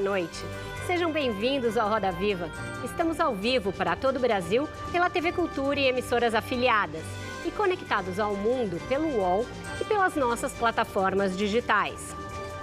Noite. 0.00 0.44
Sejam 0.86 1.12
bem-vindos 1.12 1.76
ao 1.76 1.88
Roda 1.88 2.10
Viva. 2.10 2.50
Estamos 2.82 3.20
ao 3.20 3.34
vivo 3.34 3.72
para 3.72 3.94
todo 3.94 4.16
o 4.16 4.20
Brasil 4.20 4.68
pela 4.90 5.10
TV 5.10 5.30
Cultura 5.30 5.78
e 5.78 5.86
emissoras 5.86 6.34
afiliadas 6.34 7.02
e 7.44 7.50
conectados 7.50 8.18
ao 8.18 8.34
mundo 8.34 8.80
pelo 8.88 9.06
UOL 9.18 9.46
e 9.80 9.84
pelas 9.84 10.16
nossas 10.16 10.52
plataformas 10.52 11.36
digitais. 11.36 12.16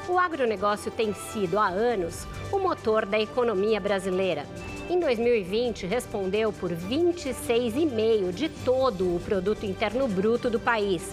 O 0.09 0.17
agronegócio 0.17 0.91
tem 0.91 1.13
sido 1.13 1.59
há 1.59 1.67
anos 1.67 2.25
o 2.51 2.57
motor 2.57 3.05
da 3.05 3.19
economia 3.19 3.79
brasileira. 3.79 4.45
Em 4.89 4.99
2020, 4.99 5.85
respondeu 5.85 6.51
por 6.51 6.71
26,5% 6.71 8.31
de 8.31 8.49
todo 8.49 9.15
o 9.15 9.19
produto 9.19 9.65
interno 9.65 10.07
bruto 10.07 10.49
do 10.49 10.59
país, 10.59 11.03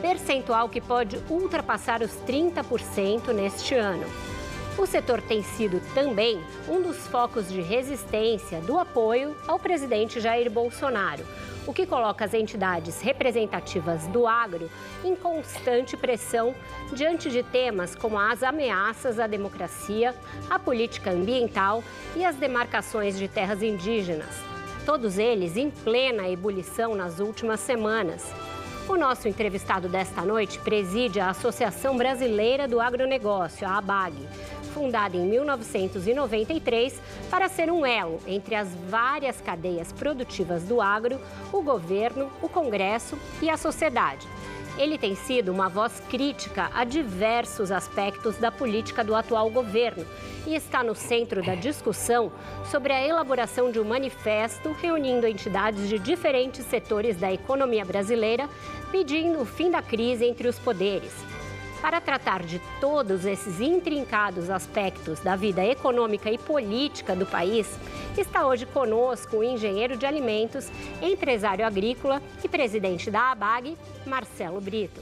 percentual 0.00 0.68
que 0.68 0.80
pode 0.80 1.20
ultrapassar 1.28 2.02
os 2.02 2.12
30% 2.26 3.32
neste 3.32 3.74
ano. 3.74 4.06
O 4.78 4.84
setor 4.84 5.22
tem 5.22 5.42
sido 5.42 5.80
também 5.94 6.38
um 6.68 6.82
dos 6.82 7.06
focos 7.06 7.48
de 7.48 7.62
resistência 7.62 8.60
do 8.60 8.78
apoio 8.78 9.34
ao 9.48 9.58
presidente 9.58 10.20
Jair 10.20 10.50
Bolsonaro, 10.50 11.24
o 11.66 11.72
que 11.72 11.86
coloca 11.86 12.26
as 12.26 12.34
entidades 12.34 13.00
representativas 13.00 14.06
do 14.08 14.26
agro 14.26 14.70
em 15.02 15.16
constante 15.16 15.96
pressão 15.96 16.54
diante 16.92 17.30
de 17.30 17.42
temas 17.42 17.94
como 17.94 18.18
as 18.18 18.42
ameaças 18.42 19.18
à 19.18 19.26
democracia, 19.26 20.14
a 20.50 20.58
política 20.58 21.10
ambiental 21.10 21.82
e 22.14 22.22
as 22.22 22.36
demarcações 22.36 23.16
de 23.16 23.28
terras 23.28 23.62
indígenas. 23.62 24.36
Todos 24.84 25.16
eles 25.16 25.56
em 25.56 25.70
plena 25.70 26.28
ebulição 26.28 26.94
nas 26.94 27.18
últimas 27.18 27.60
semanas. 27.60 28.30
O 28.88 28.96
nosso 28.96 29.26
entrevistado 29.26 29.88
desta 29.88 30.22
noite 30.22 30.60
preside 30.60 31.18
a 31.18 31.30
Associação 31.30 31.96
Brasileira 31.96 32.68
do 32.68 32.80
Agronegócio, 32.80 33.66
a 33.66 33.78
ABAG, 33.78 34.14
fundada 34.72 35.16
em 35.16 35.26
1993 35.26 37.00
para 37.28 37.48
ser 37.48 37.68
um 37.68 37.84
elo 37.84 38.20
entre 38.28 38.54
as 38.54 38.68
várias 38.88 39.40
cadeias 39.40 39.90
produtivas 39.90 40.62
do 40.62 40.80
agro, 40.80 41.20
o 41.52 41.62
governo, 41.62 42.30
o 42.40 42.48
Congresso 42.48 43.18
e 43.42 43.50
a 43.50 43.56
sociedade. 43.56 44.28
Ele 44.78 44.98
tem 44.98 45.14
sido 45.14 45.50
uma 45.50 45.68
voz 45.70 46.02
crítica 46.10 46.70
a 46.74 46.84
diversos 46.84 47.70
aspectos 47.70 48.36
da 48.36 48.52
política 48.52 49.02
do 49.02 49.14
atual 49.14 49.48
governo 49.50 50.04
e 50.46 50.54
está 50.54 50.82
no 50.82 50.94
centro 50.94 51.42
da 51.42 51.54
discussão 51.54 52.30
sobre 52.70 52.92
a 52.92 53.02
elaboração 53.02 53.70
de 53.70 53.80
um 53.80 53.84
manifesto 53.84 54.72
reunindo 54.72 55.26
entidades 55.26 55.88
de 55.88 55.98
diferentes 55.98 56.66
setores 56.66 57.16
da 57.16 57.32
economia 57.32 57.86
brasileira 57.86 58.50
pedindo 58.92 59.40
o 59.40 59.46
fim 59.46 59.70
da 59.70 59.80
crise 59.80 60.26
entre 60.26 60.46
os 60.46 60.58
poderes. 60.58 61.12
Para 61.80 62.00
tratar 62.00 62.42
de 62.42 62.60
todos 62.80 63.24
esses 63.24 63.60
intrincados 63.60 64.50
aspectos 64.50 65.20
da 65.20 65.36
vida 65.36 65.64
econômica 65.64 66.30
e 66.30 66.38
política 66.38 67.14
do 67.14 67.26
país, 67.26 67.68
está 68.16 68.46
hoje 68.46 68.66
conosco 68.66 69.36
o 69.36 69.44
engenheiro 69.44 69.96
de 69.96 70.06
alimentos, 70.06 70.68
empresário 71.02 71.66
agrícola 71.66 72.22
e 72.42 72.48
presidente 72.48 73.10
da 73.10 73.30
ABAG, 73.30 73.76
Marcelo 74.06 74.60
Brito. 74.60 75.00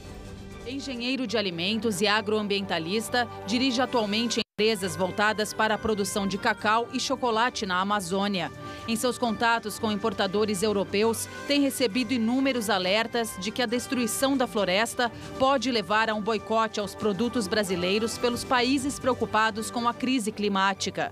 Engenheiro 0.67 1.25
de 1.25 1.37
alimentos 1.37 2.01
e 2.01 2.07
agroambientalista, 2.07 3.27
dirige 3.45 3.81
atualmente 3.81 4.41
empresas 4.57 4.95
voltadas 4.95 5.53
para 5.53 5.75
a 5.75 5.77
produção 5.77 6.27
de 6.27 6.37
cacau 6.37 6.87
e 6.91 6.99
chocolate 6.99 7.65
na 7.65 7.79
Amazônia. 7.79 8.51
Em 8.87 8.95
seus 8.95 9.17
contatos 9.17 9.79
com 9.79 9.91
importadores 9.91 10.61
europeus, 10.61 11.27
tem 11.47 11.59
recebido 11.59 12.13
inúmeros 12.13 12.69
alertas 12.69 13.35
de 13.39 13.49
que 13.49 13.63
a 13.63 13.65
destruição 13.65 14.37
da 14.37 14.45
floresta 14.45 15.11
pode 15.39 15.71
levar 15.71 16.07
a 16.07 16.13
um 16.13 16.21
boicote 16.21 16.79
aos 16.79 16.93
produtos 16.93 17.47
brasileiros 17.47 18.15
pelos 18.17 18.43
países 18.43 18.99
preocupados 18.99 19.71
com 19.71 19.87
a 19.87 19.93
crise 19.93 20.31
climática. 20.31 21.11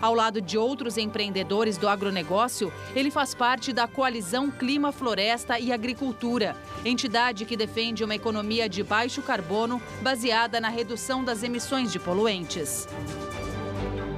Ao 0.00 0.12
lado 0.14 0.40
de 0.40 0.58
outros 0.58 0.98
empreendedores 0.98 1.76
do 1.76 1.88
agronegócio, 1.88 2.72
ele 2.92 3.10
faz 3.10 3.36
parte 3.36 3.72
da 3.72 3.86
coalizão 3.86 4.50
Clima, 4.50 4.90
Floresta 4.90 5.60
e 5.60 5.72
Agricultura, 5.72 6.56
entidade 6.84 7.44
que 7.44 7.56
defende 7.56 8.02
uma 8.02 8.16
economia 8.16 8.68
de 8.68 8.82
baixo 8.82 9.22
carbono 9.22 9.80
baseada 10.00 10.60
na 10.60 10.68
redução 10.68 11.22
das 11.22 11.44
emissões 11.44 11.92
de 11.92 12.00
poluentes. 12.00 12.88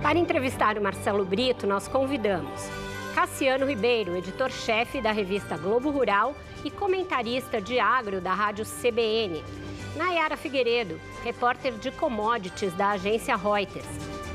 Para 0.02 0.18
entrevistar 0.18 0.78
o 0.78 0.82
Marcelo 0.82 1.24
Brito, 1.24 1.66
nós 1.66 1.86
convidamos 1.86 2.83
Cassiano 3.14 3.64
Ribeiro, 3.64 4.16
editor-chefe 4.16 5.00
da 5.00 5.12
revista 5.12 5.56
Globo 5.56 5.88
Rural 5.88 6.34
e 6.64 6.70
comentarista 6.70 7.60
de 7.60 7.78
agro 7.78 8.20
da 8.20 8.34
rádio 8.34 8.64
CBN. 8.64 9.40
Nayara 9.94 10.36
Figueiredo, 10.36 11.00
repórter 11.22 11.74
de 11.74 11.92
commodities 11.92 12.74
da 12.74 12.90
agência 12.90 13.36
Reuters. 13.36 13.86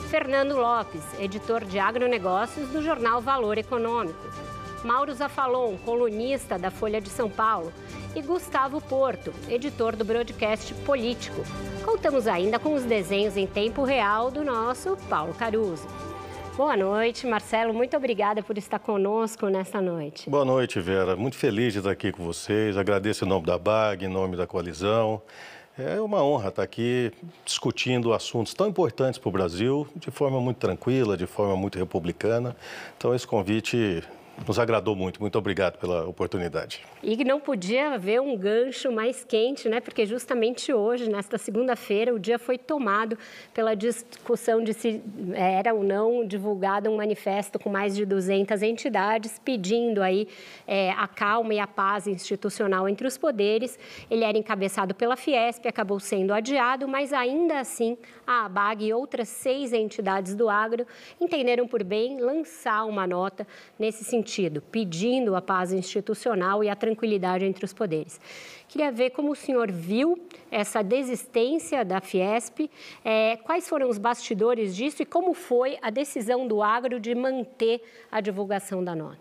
Fernando 0.09 0.55
Lopes, 0.55 1.03
editor 1.19 1.65
de 1.65 1.77
agronegócios 1.77 2.69
do 2.69 2.81
jornal 2.81 3.19
Valor 3.19 3.57
Econômico. 3.57 4.17
Mauro 4.81 5.13
Zafalon, 5.13 5.75
colunista 5.79 6.57
da 6.57 6.71
Folha 6.71 7.01
de 7.01 7.09
São 7.09 7.29
Paulo. 7.29 7.73
E 8.15 8.21
Gustavo 8.21 8.79
Porto, 8.79 9.33
editor 9.49 9.93
do 9.95 10.05
broadcast 10.05 10.73
Político. 10.85 11.43
Contamos 11.83 12.27
ainda 12.27 12.57
com 12.57 12.73
os 12.73 12.83
desenhos 12.83 13.35
em 13.35 13.45
tempo 13.45 13.83
real 13.83 14.31
do 14.31 14.43
nosso 14.43 14.95
Paulo 15.09 15.33
Caruso. 15.33 15.85
Boa 16.59 16.75
noite, 16.75 17.25
Marcelo. 17.25 17.73
Muito 17.73 17.95
obrigada 17.95 18.43
por 18.43 18.57
estar 18.57 18.79
conosco 18.79 19.47
nesta 19.47 19.79
noite. 19.79 20.29
Boa 20.29 20.43
noite, 20.43 20.77
Vera. 20.81 21.15
Muito 21.15 21.37
feliz 21.37 21.71
de 21.71 21.79
estar 21.79 21.91
aqui 21.91 22.11
com 22.11 22.21
vocês. 22.21 22.75
Agradeço 22.75 23.23
em 23.23 23.29
nome 23.29 23.45
da 23.45 23.57
BAG, 23.57 24.03
em 24.03 24.09
nome 24.09 24.35
da 24.35 24.45
coalizão. 24.45 25.21
É 25.77 26.01
uma 26.01 26.21
honra 26.21 26.49
estar 26.49 26.61
aqui 26.61 27.13
discutindo 27.45 28.13
assuntos 28.13 28.53
tão 28.53 28.67
importantes 28.67 29.17
para 29.17 29.29
o 29.29 29.31
Brasil 29.31 29.87
de 29.95 30.11
forma 30.11 30.41
muito 30.41 30.57
tranquila, 30.57 31.15
de 31.15 31.25
forma 31.25 31.55
muito 31.55 31.79
republicana. 31.79 32.53
Então, 32.97 33.15
esse 33.15 33.25
convite 33.25 34.03
nos 34.47 34.57
agradou 34.59 34.95
muito. 34.95 35.19
Muito 35.21 35.37
obrigado 35.37 35.77
pela 35.77 36.07
oportunidade. 36.07 36.81
E 37.03 37.23
não 37.23 37.39
podia 37.39 37.93
haver 37.93 38.21
um 38.21 38.35
gancho 38.37 38.91
mais 38.91 39.23
quente, 39.23 39.69
né? 39.69 39.79
Porque 39.79 40.05
justamente 40.05 40.73
hoje, 40.73 41.09
nesta 41.09 41.37
segunda-feira, 41.37 42.13
o 42.13 42.19
dia 42.19 42.39
foi 42.39 42.57
tomado 42.57 43.17
pela 43.53 43.75
discussão 43.75 44.63
de 44.63 44.73
se 44.73 45.01
era 45.33 45.73
ou 45.73 45.83
não 45.83 46.25
divulgado 46.25 46.89
um 46.89 46.97
manifesto 46.97 47.59
com 47.59 47.69
mais 47.69 47.95
de 47.95 48.05
200 48.05 48.61
entidades 48.63 49.39
pedindo 49.43 50.01
aí 50.01 50.27
é, 50.67 50.91
a 50.91 51.07
calma 51.07 51.53
e 51.53 51.59
a 51.59 51.67
paz 51.67 52.07
institucional 52.07 52.87
entre 52.89 53.07
os 53.07 53.17
poderes. 53.17 53.77
Ele 54.09 54.23
era 54.23 54.37
encabeçado 54.37 54.95
pela 54.95 55.15
Fiesp, 55.15 55.67
acabou 55.67 55.99
sendo 55.99 56.33
adiado, 56.33 56.87
mas 56.87 57.13
ainda 57.13 57.59
assim 57.59 57.97
a 58.25 58.45
ABAG 58.45 58.85
e 58.85 58.93
outras 58.93 59.27
seis 59.27 59.73
entidades 59.73 60.35
do 60.35 60.49
agro 60.49 60.85
entenderam 61.19 61.67
por 61.67 61.83
bem 61.83 62.19
lançar 62.19 62.85
uma 62.85 63.05
nota 63.07 63.47
nesse 63.77 64.03
sentido, 64.03 64.28
pedindo 64.61 65.35
a 65.35 65.41
paz 65.41 65.71
institucional 65.71 66.63
e 66.63 66.69
a 66.69 66.75
tranquilidade 66.75 67.45
entre 67.45 67.65
os 67.65 67.73
poderes. 67.73 68.19
Queria 68.67 68.91
ver 68.91 69.09
como 69.09 69.31
o 69.31 69.35
senhor 69.35 69.71
viu 69.71 70.27
essa 70.51 70.83
desistência 70.83 71.83
da 71.83 71.99
Fiesp, 71.99 72.69
é, 73.03 73.37
quais 73.37 73.67
foram 73.67 73.89
os 73.89 73.97
bastidores 73.97 74.75
disso 74.75 75.01
e 75.01 75.05
como 75.05 75.33
foi 75.33 75.77
a 75.81 75.89
decisão 75.89 76.47
do 76.47 76.61
agro 76.61 76.99
de 76.99 77.15
manter 77.15 77.81
a 78.11 78.21
divulgação 78.21 78.83
da 78.83 78.95
nota. 78.95 79.17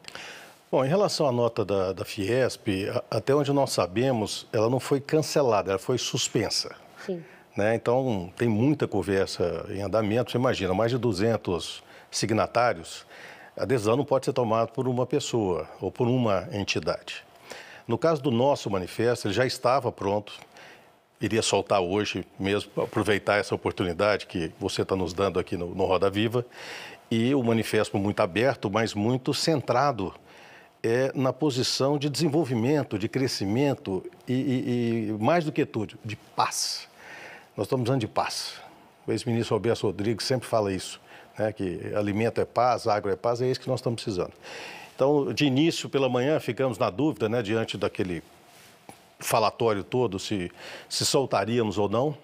Bom, 0.70 0.84
em 0.84 0.88
relação 0.88 1.26
à 1.26 1.32
nota 1.32 1.64
da, 1.64 1.94
da 1.94 2.04
Fiesp, 2.04 2.69
até 3.11 3.34
onde 3.34 3.50
nós 3.54 3.70
sabemos, 3.70 4.46
ela 4.52 4.69
não 4.69 4.78
foi 4.78 5.00
cancelada, 5.00 5.70
ela 5.70 5.78
foi 5.78 5.96
suspensa. 5.96 6.76
Sim. 7.06 7.25
Né? 7.56 7.75
Então, 7.75 8.31
tem 8.37 8.49
muita 8.49 8.87
conversa 8.87 9.64
em 9.70 9.81
andamento. 9.81 10.31
Você 10.31 10.37
imagina, 10.37 10.75
mais 10.75 10.90
de 10.90 10.99
200 10.99 11.82
signatários. 12.11 13.06
A 13.58 13.64
decisão 13.64 13.96
não 13.96 14.05
pode 14.05 14.25
ser 14.25 14.32
tomada 14.32 14.69
por 14.69 14.87
uma 14.87 15.05
pessoa 15.05 15.69
ou 15.81 15.90
por 15.90 16.06
uma 16.06 16.49
entidade. 16.52 17.25
No 17.88 17.99
caso 17.99 18.22
do 18.22 18.31
nosso 18.31 18.70
manifesto, 18.70 19.26
ele 19.26 19.34
já 19.34 19.44
estava 19.44 19.90
pronto, 19.90 20.32
iria 21.20 21.43
soltar 21.43 21.81
hoje 21.81 22.25
mesmo, 22.38 22.70
aproveitar 22.81 23.38
essa 23.38 23.55
oportunidade 23.55 24.26
que 24.26 24.52
você 24.60 24.82
está 24.82 24.94
nos 24.94 25.12
dando 25.12 25.40
aqui 25.40 25.56
no, 25.56 25.75
no 25.75 25.84
Roda 25.87 26.08
Viva. 26.08 26.46
E 27.10 27.34
o 27.34 27.43
manifesto 27.43 27.99
muito 27.99 28.20
aberto, 28.20 28.70
mas 28.70 28.94
muito 28.94 29.34
centrado 29.34 30.14
é 30.81 31.11
na 31.12 31.32
posição 31.32 31.99
de 31.99 32.08
desenvolvimento, 32.08 32.96
de 32.96 33.08
crescimento 33.08 34.04
e, 34.28 34.34
e, 34.34 35.08
e 35.08 35.12
mais 35.19 35.44
do 35.44 35.50
que 35.50 35.66
tudo, 35.66 35.99
de 36.04 36.14
paz. 36.14 36.87
Nós 37.56 37.66
estamos 37.66 37.82
precisando 37.82 38.00
de 38.02 38.06
paz. 38.06 38.54
O 39.04 39.11
ex-ministro 39.11 39.56
Roberto 39.56 39.82
Rodrigues 39.82 40.26
sempre 40.26 40.46
fala 40.46 40.72
isso, 40.72 41.00
né, 41.38 41.52
que 41.52 41.93
alimento 41.94 42.40
é 42.40 42.44
paz, 42.44 42.87
agro 42.87 43.11
é 43.11 43.17
paz, 43.17 43.40
é 43.40 43.50
isso 43.50 43.61
que 43.61 43.69
nós 43.69 43.81
estamos 43.81 44.02
precisando. 44.02 44.32
Então, 44.94 45.32
de 45.32 45.44
início, 45.44 45.88
pela 45.88 46.08
manhã, 46.08 46.40
ficamos 46.40 46.76
na 46.76 46.90
dúvida, 46.90 47.29
né, 47.29 47.40
diante 47.40 47.76
daquele 47.76 48.23
falatório 49.19 49.85
todo, 49.85 50.19
se, 50.19 50.50
se 50.88 51.05
soltaríamos 51.05 51.79
ou 51.79 51.88
não. 51.88 52.17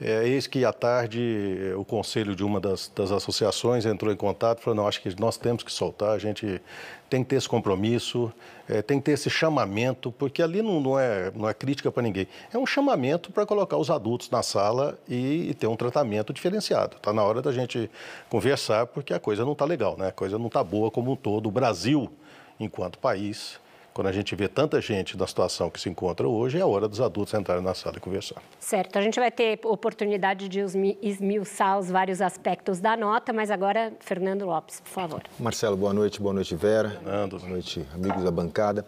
É, 0.00 0.26
eis 0.26 0.46
que 0.46 0.64
à 0.64 0.72
tarde 0.72 1.72
o 1.76 1.84
conselho 1.84 2.34
de 2.34 2.42
uma 2.42 2.60
das, 2.60 2.90
das 2.94 3.12
associações 3.12 3.86
entrou 3.86 4.12
em 4.12 4.16
contato 4.16 4.58
e 4.58 4.62
falou: 4.62 4.76
não, 4.76 4.88
acho 4.88 5.00
que 5.00 5.20
nós 5.20 5.36
temos 5.36 5.62
que 5.62 5.72
soltar, 5.72 6.10
a 6.10 6.18
gente 6.18 6.60
tem 7.08 7.22
que 7.22 7.30
ter 7.30 7.36
esse 7.36 7.48
compromisso, 7.48 8.32
é, 8.68 8.82
tem 8.82 8.98
que 8.98 9.06
ter 9.06 9.12
esse 9.12 9.28
chamamento, 9.28 10.10
porque 10.12 10.42
ali 10.42 10.62
não, 10.62 10.80
não 10.80 10.98
é, 10.98 11.30
não 11.34 11.48
é 11.48 11.54
crítica 11.54 11.90
para 11.90 12.02
ninguém, 12.02 12.26
é 12.52 12.58
um 12.58 12.66
chamamento 12.66 13.30
para 13.30 13.44
colocar 13.44 13.76
os 13.76 13.90
adultos 13.90 14.30
na 14.30 14.42
sala 14.42 14.98
e, 15.08 15.50
e 15.50 15.54
ter 15.54 15.66
um 15.66 15.76
tratamento 15.76 16.32
diferenciado. 16.32 16.96
Está 16.96 17.12
na 17.12 17.22
hora 17.22 17.42
da 17.42 17.52
gente 17.52 17.90
conversar, 18.28 18.86
porque 18.86 19.12
a 19.12 19.20
coisa 19.20 19.44
não 19.44 19.52
está 19.52 19.64
legal, 19.64 19.96
né? 19.96 20.08
a 20.08 20.12
coisa 20.12 20.38
não 20.38 20.46
está 20.46 20.62
boa 20.62 20.90
como 20.90 21.12
um 21.12 21.16
todo. 21.16 21.48
O 21.48 21.52
Brasil, 21.52 22.10
enquanto 22.58 22.98
país, 22.98 23.58
quando 23.94 24.08
a 24.08 24.12
gente 24.12 24.34
vê 24.34 24.48
tanta 24.48 24.80
gente 24.80 25.16
na 25.16 25.24
situação 25.24 25.70
que 25.70 25.80
se 25.80 25.88
encontra 25.88 26.28
hoje, 26.28 26.58
é 26.58 26.60
a 26.60 26.66
hora 26.66 26.88
dos 26.88 27.00
adultos 27.00 27.32
entrarem 27.32 27.62
na 27.62 27.74
sala 27.74 27.96
e 27.96 28.00
conversar. 28.00 28.42
Certo. 28.58 28.98
A 28.98 29.00
gente 29.00 29.20
vai 29.20 29.30
ter 29.30 29.60
oportunidade 29.64 30.48
de 30.48 30.58
esmiuçar 31.00 31.78
os 31.78 31.88
vários 31.92 32.20
aspectos 32.20 32.80
da 32.80 32.96
nota, 32.96 33.32
mas 33.32 33.52
agora, 33.52 33.92
Fernando 34.00 34.44
Lopes, 34.44 34.80
por 34.80 34.90
favor. 34.90 35.22
Marcelo, 35.38 35.76
boa 35.76 35.92
noite. 35.92 36.20
Boa 36.20 36.34
noite, 36.34 36.56
Vera. 36.56 36.90
Fernando. 36.90 37.38
Boa 37.38 37.50
noite, 37.50 37.86
amigos 37.94 38.24
da 38.24 38.32
bancada. 38.32 38.84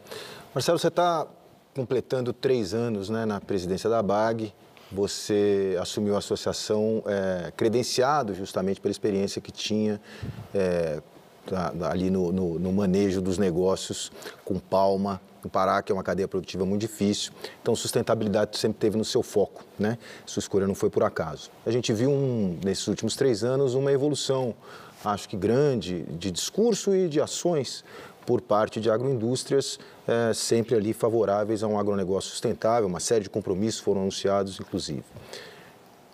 Marcelo, 0.53 0.77
você 0.77 0.89
está 0.89 1.25
completando 1.73 2.33
três 2.33 2.75
anos 2.75 3.09
né, 3.09 3.25
na 3.25 3.41
presidência 3.41 3.89
da 3.89 4.03
BAG. 4.03 4.53
Você 4.91 5.77
assumiu 5.81 6.17
a 6.17 6.19
associação 6.19 7.03
é, 7.07 7.53
credenciado 7.57 8.35
justamente 8.35 8.81
pela 8.81 8.91
experiência 8.91 9.41
que 9.41 9.53
tinha 9.53 10.01
é, 10.53 11.01
ali 11.89 12.11
no, 12.11 12.33
no, 12.33 12.59
no, 12.59 12.73
manejo 12.73 13.21
dos 13.21 13.39
negócios 13.39 14.11
com 14.45 14.59
Palma, 14.59 15.21
no 15.43 15.51
Pará, 15.51 15.83
que 15.83 15.93
é 15.93 15.95
uma 15.95 16.03
cadeia 16.03 16.27
produtiva 16.27 16.65
muito 16.65 16.81
difícil. 16.81 17.33
Então, 17.63 17.75
sustentabilidade 17.77 18.59
sempre 18.59 18.79
teve 18.79 18.97
no 18.97 19.05
seu 19.05 19.23
foco, 19.23 19.65
né? 19.79 19.99
Sua 20.25 20.41
escolha 20.41 20.67
não 20.67 20.75
foi 20.75 20.91
por 20.91 21.05
acaso. 21.05 21.51
A 21.65 21.71
gente 21.71 21.93
viu, 21.93 22.11
um, 22.11 22.59
nesses 22.65 22.87
últimos 22.89 23.15
três 23.15 23.45
anos, 23.45 23.75
uma 23.75 23.93
evolução, 23.93 24.55
acho 25.05 25.29
que 25.29 25.37
grande, 25.37 26.03
de 26.03 26.31
discurso 26.31 26.95
e 26.95 27.09
de 27.09 27.21
ações 27.21 27.85
por 28.27 28.41
parte 28.41 28.81
de 28.81 28.91
agroindústrias, 28.91 29.79
é, 30.07 30.35
sempre 30.35 30.75
ali 30.75 30.93
favoráveis 30.93 31.63
a 31.63 31.69
um 31.69 31.79
agronegócio 31.79 32.31
sustentável. 32.31 32.89
Uma 32.89 33.01
série 33.01 33.23
de 33.23 33.31
compromissos 33.31 33.81
foram 33.81 34.01
anunciados, 34.01 34.59
inclusive. 34.59 35.05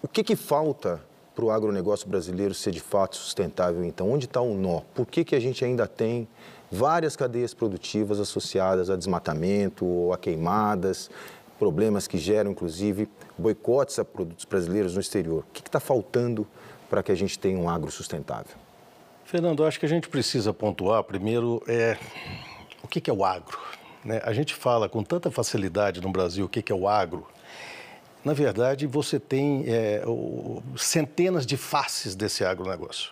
O 0.03 0.09
que, 0.09 0.23
que 0.23 0.37
falta 0.37 1.01
para 1.35 1.45
o 1.45 1.51
agronegócio 1.51 2.09
brasileiro 2.09 2.55
ser 2.55 2.71
de 2.71 2.81
fato 2.81 3.17
sustentável, 3.17 3.85
então? 3.85 4.11
Onde 4.11 4.27
está 4.27 4.41
o 4.41 4.55
nó? 4.55 4.81
Por 4.95 5.07
que, 5.07 5.25
que 5.25 5.35
a 5.35 5.41
gente 5.41 5.65
ainda 5.65 5.87
tem 5.87 6.29
várias 6.71 7.17
cadeias 7.17 7.55
produtivas 7.55 8.21
associadas 8.21 8.91
a 8.91 8.97
desmatamento 8.97 9.85
ou 9.85 10.13
a 10.13 10.19
queimadas, 10.19 11.11
problemas 11.59 12.07
que 12.07 12.19
geram, 12.19 12.51
inclusive, 12.51 13.09
boicotes 13.39 13.99
a 13.99 14.05
produtos 14.05 14.45
brasileiros 14.45 14.95
no 14.95 15.01
exterior? 15.01 15.45
O 15.49 15.53
que 15.53 15.61
está 15.61 15.81
faltando 15.81 16.47
para 16.91 17.03
que 17.03 17.13
a 17.13 17.15
gente 17.15 17.39
tenha 17.39 17.59
um 17.59 17.69
agro 17.69 17.91
sustentável? 17.91 18.57
Fernando, 19.25 19.65
acho 19.65 19.81
que 19.81 19.87
a 19.87 19.89
gente 19.89 20.09
precisa 20.09 20.53
pontuar 20.53 21.03
primeiro 21.05 21.63
é, 21.67 21.97
o 22.83 22.89
que, 22.89 23.01
que 23.01 23.11
é 23.11 23.15
o 23.15 23.25
agro. 23.25 23.59
Né? 24.05 24.21
A 24.25 24.33
gente 24.33 24.55
fala 24.55 24.89
com 24.89 25.03
tanta 25.03 25.31
facilidade 25.31 26.01
no 26.01 26.11
Brasil 26.11 26.45
o 26.45 26.49
que, 26.49 26.61
que 26.61 26.71
é 26.73 26.75
o 26.75 26.87
agro, 26.87 27.27
na 28.25 28.33
verdade, 28.33 28.87
você 28.87 29.19
tem 29.19 29.65
é, 29.67 30.03
o, 30.07 30.63
centenas 30.77 31.45
de 31.45 31.57
faces 31.57 32.15
desse 32.15 32.45
agronegócio. 32.45 33.11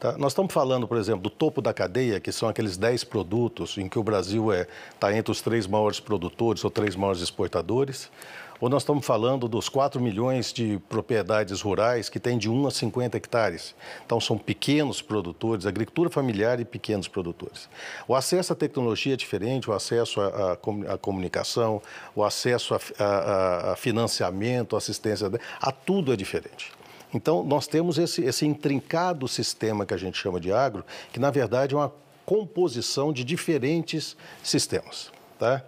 Tá? 0.00 0.16
Nós 0.16 0.32
estamos 0.32 0.52
falando, 0.52 0.88
por 0.88 0.96
exemplo, 0.96 1.20
do 1.20 1.30
topo 1.30 1.60
da 1.60 1.74
cadeia, 1.74 2.18
que 2.18 2.32
são 2.32 2.48
aqueles 2.48 2.76
10 2.76 3.04
produtos 3.04 3.76
em 3.76 3.88
que 3.88 3.98
o 3.98 4.02
Brasil 4.02 4.52
está 4.52 4.62
é, 4.62 4.66
tá 4.98 5.16
entre 5.16 5.30
os 5.30 5.40
três 5.40 5.66
maiores 5.66 6.00
produtores 6.00 6.64
ou 6.64 6.70
três 6.70 6.96
maiores 6.96 7.20
exportadores 7.20 8.10
ou 8.60 8.68
nós 8.68 8.82
estamos 8.82 9.06
falando 9.06 9.48
dos 9.48 9.68
4 9.68 10.00
milhões 10.00 10.52
de 10.52 10.78
propriedades 10.88 11.62
rurais 11.62 12.08
que 12.08 12.20
têm 12.20 12.36
de 12.36 12.50
1 12.50 12.66
a 12.66 12.70
50 12.70 13.16
hectares. 13.16 13.74
Então, 14.04 14.20
são 14.20 14.36
pequenos 14.36 15.00
produtores, 15.00 15.64
agricultura 15.64 16.10
familiar 16.10 16.60
e 16.60 16.64
pequenos 16.64 17.08
produtores. 17.08 17.68
O 18.06 18.14
acesso 18.14 18.52
à 18.52 18.56
tecnologia 18.56 19.14
é 19.14 19.16
diferente, 19.16 19.70
o 19.70 19.72
acesso 19.72 20.20
à, 20.20 20.52
à 20.52 20.98
comunicação, 20.98 21.80
o 22.14 22.22
acesso 22.22 22.74
a, 22.74 22.80
a, 23.02 23.72
a 23.72 23.76
financiamento, 23.76 24.76
assistência, 24.76 25.30
a 25.60 25.72
tudo 25.72 26.12
é 26.12 26.16
diferente. 26.16 26.72
Então, 27.14 27.42
nós 27.42 27.66
temos 27.66 27.98
esse, 27.98 28.22
esse 28.22 28.46
intrincado 28.46 29.26
sistema 29.26 29.86
que 29.86 29.94
a 29.94 29.96
gente 29.96 30.18
chama 30.18 30.38
de 30.38 30.52
agro, 30.52 30.84
que 31.12 31.18
na 31.18 31.30
verdade 31.30 31.74
é 31.74 31.78
uma 31.78 31.92
composição 32.24 33.12
de 33.12 33.24
diferentes 33.24 34.16
sistemas. 34.42 35.10
Tá? 35.38 35.62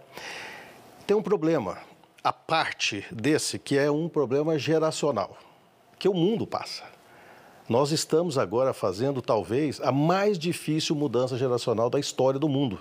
Tem 1.07 1.17
um 1.17 1.23
problema 1.23 1.79
a 2.23 2.33
parte 2.33 3.05
desse 3.11 3.59
que 3.59 3.77
é 3.77 3.91
um 3.91 4.09
problema 4.09 4.59
geracional, 4.59 5.37
que 5.99 6.09
o 6.09 6.15
mundo 6.15 6.47
passa. 6.47 6.85
Nós 7.69 7.91
estamos 7.91 8.39
agora 8.39 8.73
fazendo 8.73 9.23
talvez 9.23 9.81
a 9.81 9.91
mais 9.91 10.39
difícil 10.39 10.95
mudança 10.95 11.39
geracional 11.39 11.89
da 11.89 11.99
história 11.99 12.39
do 12.39 12.49
mundo, 12.49 12.81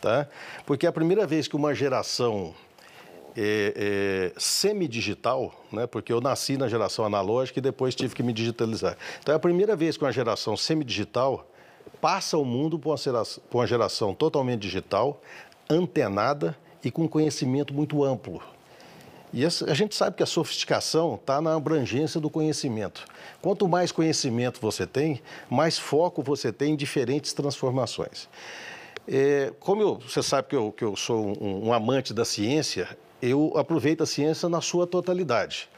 tá? 0.00 0.26
Porque 0.66 0.86
é 0.86 0.88
a 0.88 0.92
primeira 0.92 1.26
vez 1.26 1.46
que 1.46 1.56
uma 1.56 1.74
geração 1.74 2.54
é, 3.36 4.32
é, 4.34 4.40
semidigital, 4.40 5.54
né? 5.70 5.86
porque 5.86 6.12
eu 6.12 6.20
nasci 6.20 6.56
na 6.56 6.68
geração 6.68 7.04
analógica 7.04 7.58
e 7.58 7.62
depois 7.62 7.94
tive 7.94 8.14
que 8.14 8.22
me 8.22 8.32
digitalizar. 8.32 8.96
Então 9.20 9.32
é 9.32 9.36
a 9.36 9.40
primeira 9.40 9.74
vez 9.74 9.96
que 9.96 10.04
uma 10.04 10.12
geração 10.12 10.56
semidigital 10.56 11.46
passa 12.00 12.36
o 12.36 12.44
mundo 12.44 12.78
por 12.78 12.90
uma 12.90 12.96
geração, 12.96 13.42
por 13.50 13.58
uma 13.58 13.66
geração 13.66 14.14
totalmente 14.14 14.60
digital, 14.60 15.20
antenada 15.68 16.56
e 16.84 16.90
com 16.90 17.08
conhecimento 17.08 17.72
muito 17.72 18.04
amplo. 18.04 18.42
E 19.32 19.46
a 19.46 19.74
gente 19.74 19.94
sabe 19.94 20.16
que 20.16 20.22
a 20.22 20.26
sofisticação 20.26 21.14
está 21.14 21.40
na 21.40 21.54
abrangência 21.54 22.20
do 22.20 22.28
conhecimento. 22.28 23.06
Quanto 23.40 23.66
mais 23.66 23.90
conhecimento 23.90 24.60
você 24.60 24.86
tem, 24.86 25.22
mais 25.48 25.78
foco 25.78 26.22
você 26.22 26.52
tem 26.52 26.74
em 26.74 26.76
diferentes 26.76 27.32
transformações. 27.32 28.28
É, 29.08 29.50
como 29.58 29.80
eu, 29.80 29.98
você 29.98 30.22
sabe 30.22 30.48
que 30.48 30.56
eu, 30.56 30.70
que 30.70 30.84
eu 30.84 30.94
sou 30.96 31.36
um, 31.42 31.68
um 31.68 31.72
amante 31.72 32.12
da 32.12 32.26
ciência, 32.26 32.96
eu 33.22 33.54
aproveito 33.56 34.02
a 34.02 34.06
ciência 34.06 34.50
na 34.50 34.60
sua 34.60 34.86
totalidade. 34.86 35.68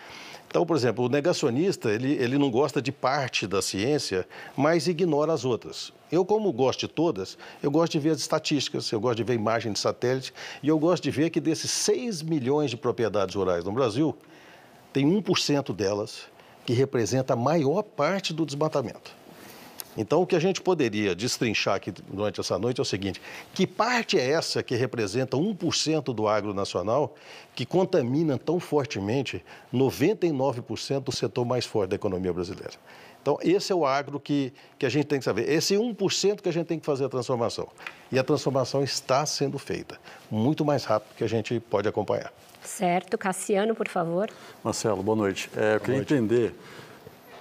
Então, 0.55 0.65
por 0.65 0.77
exemplo, 0.77 1.07
o 1.07 1.09
negacionista, 1.09 1.91
ele, 1.91 2.13
ele 2.13 2.39
não 2.39 2.49
gosta 2.49 2.81
de 2.81 2.93
parte 2.93 3.45
da 3.45 3.61
ciência, 3.61 4.25
mas 4.57 4.87
ignora 4.87 5.33
as 5.33 5.45
outras. 5.45 5.93
Eu, 6.13 6.25
como 6.25 6.53
gosto 6.53 6.87
de 6.87 6.89
todas, 6.89 7.37
eu 7.61 7.73
gosto 7.73 7.91
de 7.91 7.99
ver 7.99 8.11
as 8.11 8.21
estatísticas, 8.21 8.89
eu 8.93 9.01
gosto 9.01 9.17
de 9.17 9.25
ver 9.25 9.35
imagem 9.35 9.73
de 9.73 9.81
satélite, 9.81 10.33
e 10.63 10.69
eu 10.69 10.79
gosto 10.79 11.03
de 11.03 11.11
ver 11.11 11.31
que 11.31 11.41
desses 11.41 11.73
6 11.73 12.23
milhões 12.23 12.71
de 12.71 12.77
propriedades 12.77 13.35
rurais 13.35 13.65
no 13.65 13.73
Brasil, 13.73 14.17
tem 14.93 15.05
1% 15.05 15.75
delas 15.75 16.29
que 16.65 16.73
representa 16.73 17.33
a 17.33 17.37
maior 17.37 17.83
parte 17.83 18.33
do 18.33 18.47
desmatamento. 18.47 19.11
Então, 19.97 20.23
o 20.23 20.27
que 20.27 20.35
a 20.35 20.41
gente 20.41 20.61
poderia 20.61 21.15
destrinchar 21.15 21.77
aqui 21.77 21.93
durante 21.93 22.41
essa 22.41 22.59
noite 22.59 22.81
é 22.81 22.83
o 22.83 22.85
seguinte: 22.85 23.21
que 23.53 23.67
parte 23.67 24.19
é 24.19 24.31
essa 24.31 24.63
que 24.63 24.75
representa 24.75 25.37
1% 25.37 26.15
do 26.15 26.27
agro 26.27 26.53
nacional 26.53 27.15
que 27.55 27.65
contamina 27.65 28.37
tão 28.37 28.59
fortemente 28.59 29.45
99% 29.73 31.01
do 31.01 31.13
setor 31.13 31.45
mais 31.45 31.65
forte 31.65 31.91
da 31.91 31.97
economia 31.97 32.33
brasileira? 32.33 32.75
Então, 33.23 33.39
esse 33.41 33.73
é 33.73 33.75
o 33.75 33.87
agro 33.87 34.21
que, 34.21 34.53
que 34.79 34.85
a 34.85 34.89
gente 34.91 35.07
tem 35.07 35.19
que 35.19 35.25
saber. 35.25 35.49
Esse 35.49 35.75
1% 35.75 36.43
que 36.43 36.49
a 36.49 36.53
gente 36.53 36.67
tem 36.67 36.79
que 36.79 36.85
fazer 36.85 37.07
a 37.07 37.09
transformação. 37.09 37.69
E 38.13 38.19
a 38.19 38.23
transformação 38.23 38.85
está 38.85 39.25
sendo 39.25 39.59
feita 39.59 39.99
muito 40.31 40.63
mais 40.63 40.85
rápido 40.85 41.17
que 41.17 41.25
a 41.25 41.27
gente 41.27 41.59
pode 41.59 41.89
acompanhar. 41.89 42.31
Certo. 42.63 43.17
Cassiano, 43.17 43.75
por 43.75 43.89
favor. 43.89 44.29
Marcelo, 44.63 45.03
boa 45.03 45.17
noite. 45.17 45.49
É, 45.57 45.77
eu 45.77 45.81
queria 45.81 45.97
noite. 45.97 46.13
entender 46.13 46.55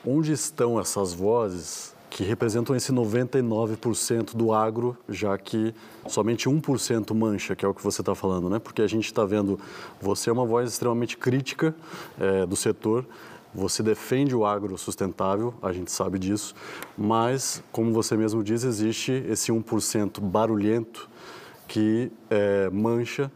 onde 0.05 0.31
estão 0.31 0.79
essas 0.79 1.13
vozes 1.13 1.92
que 2.13 2.23
representam 2.23 2.75
esse 2.75 2.93
99% 2.93 4.35
do 4.35 4.53
agro, 4.53 4.95
já 5.09 5.35
que 5.35 5.73
somente 6.07 6.47
1% 6.47 7.11
mancha, 7.15 7.55
que 7.55 7.65
é 7.65 7.67
o 7.67 7.73
que 7.73 7.83
você 7.83 8.03
está 8.03 8.13
falando, 8.13 8.51
né? 8.51 8.59
Porque 8.59 8.83
a 8.83 8.87
gente 8.87 9.05
está 9.05 9.25
vendo, 9.25 9.59
você 9.99 10.29
é 10.29 10.33
uma 10.33 10.45
voz 10.45 10.69
extremamente 10.69 11.17
crítica 11.17 11.75
é, 12.19 12.45
do 12.45 12.55
setor, 12.55 13.03
você 13.51 13.81
defende 13.81 14.35
o 14.35 14.45
agro 14.45 14.77
sustentável, 14.77 15.55
a 15.59 15.73
gente 15.73 15.91
sabe 15.91 16.19
disso, 16.19 16.53
mas, 16.95 17.63
como 17.71 17.91
você 17.91 18.15
mesmo 18.15 18.43
diz, 18.43 18.63
existe 18.63 19.11
esse 19.27 19.51
1% 19.51 20.21
barulhento 20.21 21.09
que 21.67 22.11
é, 22.29 22.69
mancha 22.69 23.31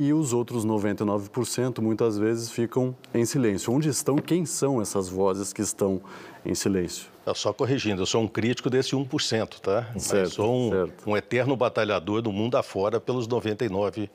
e 0.00 0.14
os 0.14 0.32
outros 0.32 0.64
99% 0.64 1.82
muitas 1.82 2.16
vezes 2.16 2.50
ficam 2.50 2.96
em 3.12 3.26
silêncio. 3.26 3.70
Onde 3.70 3.90
estão, 3.90 4.16
quem 4.16 4.46
são 4.46 4.80
essas 4.80 5.06
vozes 5.06 5.52
que 5.52 5.60
estão 5.60 6.00
em 6.46 6.54
silêncio? 6.54 7.14
Só 7.34 7.52
corrigindo, 7.52 8.02
eu 8.02 8.06
sou 8.06 8.22
um 8.22 8.28
crítico 8.28 8.70
desse 8.70 8.94
1%, 8.94 9.60
tá? 9.60 9.82
Certo, 9.98 10.22
Mas 10.24 10.32
sou 10.32 10.54
um, 10.54 10.92
um, 11.06 11.16
eterno 11.16 11.56
batalhador 11.56 12.22
do 12.22 12.30
mundo 12.30 12.56
afora 12.56 13.00
pelos 13.00 13.26
99%. 13.26 14.08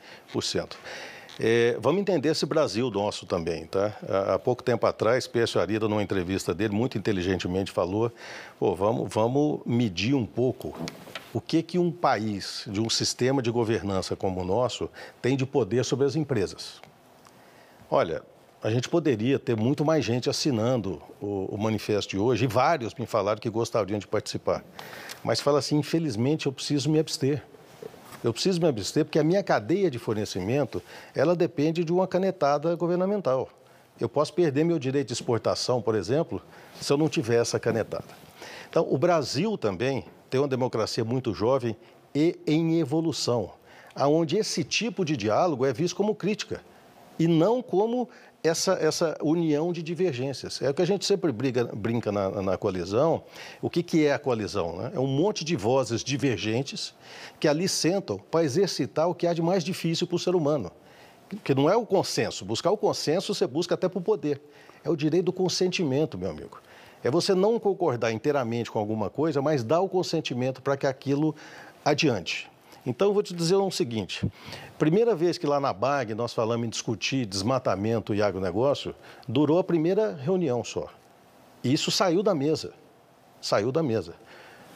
É, 1.39 1.77
vamos 1.79 2.01
entender 2.01 2.29
esse 2.29 2.45
Brasil 2.45 2.89
nosso 2.91 3.25
também, 3.25 3.65
tá? 3.65 3.97
Há, 4.27 4.39
pouco 4.39 4.61
tempo 4.63 4.85
atrás, 4.85 5.27
Pécio 5.27 5.59
Arida, 5.59 5.87
numa 5.87 6.03
entrevista 6.03 6.53
dele, 6.53 6.73
muito 6.73 6.97
inteligentemente 6.97 7.71
falou, 7.71 8.11
pô, 8.59 8.75
vamos, 8.75 9.11
vamos 9.13 9.61
medir 9.65 10.13
um 10.13 10.25
pouco 10.25 10.73
o 11.33 11.39
que, 11.39 11.63
que 11.63 11.79
um 11.79 11.91
país 11.91 12.65
de 12.67 12.79
um 12.79 12.89
sistema 12.89 13.41
de 13.41 13.49
governança 13.49 14.15
como 14.15 14.41
o 14.41 14.45
nosso 14.45 14.89
tem 15.21 15.35
de 15.35 15.45
poder 15.45 15.83
sobre 15.83 16.05
as 16.05 16.15
empresas. 16.15 16.81
Olha, 17.89 18.21
a 18.63 18.69
gente 18.69 18.87
poderia 18.87 19.39
ter 19.39 19.57
muito 19.57 19.83
mais 19.83 20.05
gente 20.05 20.29
assinando 20.29 21.01
o, 21.19 21.47
o, 21.51 21.57
manifesto 21.57 22.11
de 22.11 22.17
hoje, 22.17 22.45
e 22.45 22.47
vários 22.47 22.93
me 22.93 23.07
falaram 23.07 23.39
que 23.39 23.49
gostariam 23.49 23.97
de 23.97 24.07
participar. 24.07 24.63
Mas 25.23 25.39
fala 25.39 25.59
assim, 25.59 25.77
infelizmente 25.77 26.45
eu 26.45 26.51
preciso 26.51 26.89
me 26.89 26.99
abster. 26.99 27.43
Eu 28.23 28.31
preciso 28.31 28.61
me 28.61 28.67
abster 28.67 29.03
porque 29.03 29.17
a 29.17 29.23
minha 29.23 29.41
cadeia 29.41 29.89
de 29.89 29.97
fornecimento, 29.97 30.81
ela 31.15 31.35
depende 31.35 31.83
de 31.83 31.91
uma 31.91 32.07
canetada 32.07 32.75
governamental. 32.75 33.49
Eu 33.99 34.07
posso 34.07 34.33
perder 34.33 34.63
meu 34.63 34.77
direito 34.77 35.07
de 35.07 35.13
exportação, 35.13 35.81
por 35.81 35.95
exemplo, 35.95 36.41
se 36.79 36.91
eu 36.93 36.97
não 36.97 37.09
tiver 37.09 37.41
essa 37.41 37.59
canetada. 37.59 38.05
Então, 38.69 38.85
o 38.89 38.97
Brasil 38.97 39.57
também 39.57 40.05
tem 40.29 40.39
uma 40.39 40.47
democracia 40.47 41.03
muito 41.03 41.33
jovem 41.33 41.75
e 42.13 42.39
em 42.45 42.79
evolução, 42.79 43.51
aonde 43.95 44.37
esse 44.37 44.63
tipo 44.63 45.03
de 45.03 45.17
diálogo 45.17 45.65
é 45.65 45.73
visto 45.73 45.95
como 45.95 46.13
crítica 46.13 46.61
e 47.21 47.27
não 47.27 47.61
como 47.61 48.09
essa, 48.43 48.73
essa 48.73 49.17
união 49.21 49.71
de 49.71 49.83
divergências. 49.83 50.61
É 50.61 50.69
o 50.69 50.73
que 50.73 50.81
a 50.81 50.85
gente 50.85 51.05
sempre 51.05 51.31
briga, 51.31 51.65
brinca 51.65 52.11
na, 52.11 52.41
na 52.41 52.57
coalizão. 52.57 53.23
O 53.61 53.69
que, 53.69 53.83
que 53.83 54.05
é 54.05 54.13
a 54.13 54.19
coalizão? 54.19 54.77
Né? 54.77 54.91
É 54.95 54.99
um 54.99 55.07
monte 55.07 55.45
de 55.45 55.55
vozes 55.55 56.03
divergentes 56.03 56.93
que 57.39 57.47
ali 57.47 57.67
sentam 57.67 58.17
para 58.17 58.43
exercitar 58.43 59.07
o 59.09 59.15
que 59.15 59.27
há 59.27 59.33
de 59.33 59.41
mais 59.41 59.63
difícil 59.63 60.07
para 60.07 60.15
o 60.15 60.19
ser 60.19 60.35
humano. 60.35 60.71
Que 61.43 61.55
não 61.55 61.69
é 61.69 61.75
o 61.75 61.85
consenso. 61.85 62.43
Buscar 62.43 62.71
o 62.71 62.77
consenso 62.77 63.33
você 63.33 63.47
busca 63.47 63.75
até 63.75 63.87
para 63.87 63.99
o 63.99 64.01
poder. 64.01 64.41
É 64.83 64.89
o 64.89 64.95
direito 64.95 65.25
do 65.25 65.33
consentimento, 65.33 66.17
meu 66.17 66.29
amigo. 66.29 66.59
É 67.03 67.09
você 67.09 67.33
não 67.33 67.59
concordar 67.59 68.11
inteiramente 68.11 68.69
com 68.69 68.79
alguma 68.79 69.09
coisa, 69.09 69.41
mas 69.41 69.63
dar 69.63 69.81
o 69.81 69.89
consentimento 69.89 70.61
para 70.61 70.75
que 70.75 70.85
aquilo 70.85 71.35
adiante. 71.85 72.50
Então, 72.85 73.09
eu 73.09 73.13
vou 73.13 73.21
te 73.21 73.33
dizer 73.33 73.55
o 73.55 73.69
seguinte: 73.71 74.29
primeira 74.77 75.15
vez 75.15 75.37
que 75.37 75.45
lá 75.45 75.59
na 75.59 75.71
BAG 75.71 76.13
nós 76.15 76.33
falamos 76.33 76.65
em 76.65 76.69
discutir 76.69 77.25
desmatamento 77.25 78.13
e 78.13 78.21
agronegócio, 78.21 78.95
durou 79.27 79.59
a 79.59 79.63
primeira 79.63 80.15
reunião 80.15 80.63
só. 80.63 80.87
E 81.63 81.71
isso 81.71 81.91
saiu 81.91 82.23
da 82.23 82.33
mesa. 82.33 82.73
Saiu 83.39 83.71
da 83.71 83.83
mesa. 83.83 84.15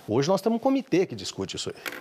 Hoje 0.08 0.28
nós 0.28 0.42
temos 0.42 0.58
um 0.58 0.60
comitê 0.60 1.06
que 1.06 1.16
discute 1.16 1.56
isso 1.56 1.70
aí. 1.70 1.94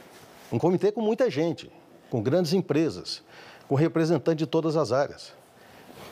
Um 0.53 0.59
comitê 0.59 0.93
com 0.93 1.01
muita 1.01 1.31
gente, 1.31 1.71
com 2.11 2.23
grandes 2.23 2.53
empresas, 2.53 3.23
com 3.67 3.75
representantes 3.75 4.45
de 4.45 4.47
todas 4.47 4.77
as 4.77 4.93
áreas. 4.93 5.33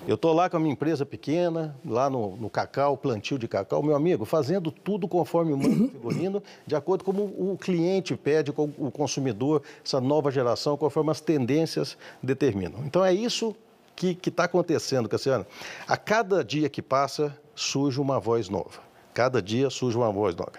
Eu 0.06 0.16
estou 0.16 0.32
lá 0.32 0.50
com 0.50 0.56
a 0.56 0.60
minha 0.60 0.72
empresa 0.72 1.06
pequena, 1.06 1.76
lá 1.84 2.10
no, 2.10 2.36
no, 2.36 2.50
cacau, 2.50 2.96
plantio 2.96 3.38
de 3.38 3.46
cacau, 3.46 3.84
meu 3.84 3.94
amigo, 3.94 4.24
fazendo 4.24 4.72
tudo 4.72 5.06
conforme 5.06 5.52
o 5.52 5.56
manda 5.56 5.86
figurino, 5.92 6.42
de 6.66 6.74
acordo 6.74 7.04
com 7.04 7.12
o, 7.12 7.52
o 7.52 7.56
cliente 7.56 8.16
pede, 8.16 8.50
com 8.50 8.68
o 8.78 8.90
consumidor, 8.90 9.62
essa 9.84 10.00
nova 10.00 10.32
geração, 10.32 10.76
conforme 10.76 11.12
as 11.12 11.20
tendências 11.20 11.96
determinam. 12.20 12.80
Então 12.84 13.04
é 13.04 13.14
isso 13.14 13.54
que 13.94 14.18
está 14.26 14.44
acontecendo, 14.44 15.08
Cassiano. 15.08 15.46
A 15.86 15.96
cada 15.96 16.42
dia 16.42 16.68
que 16.68 16.82
passa, 16.82 17.38
surge 17.54 18.00
uma 18.00 18.18
voz 18.18 18.48
nova. 18.48 18.80
Cada 19.14 19.40
dia 19.40 19.70
surge 19.70 19.96
uma 19.96 20.10
voz 20.10 20.34
nova. 20.34 20.54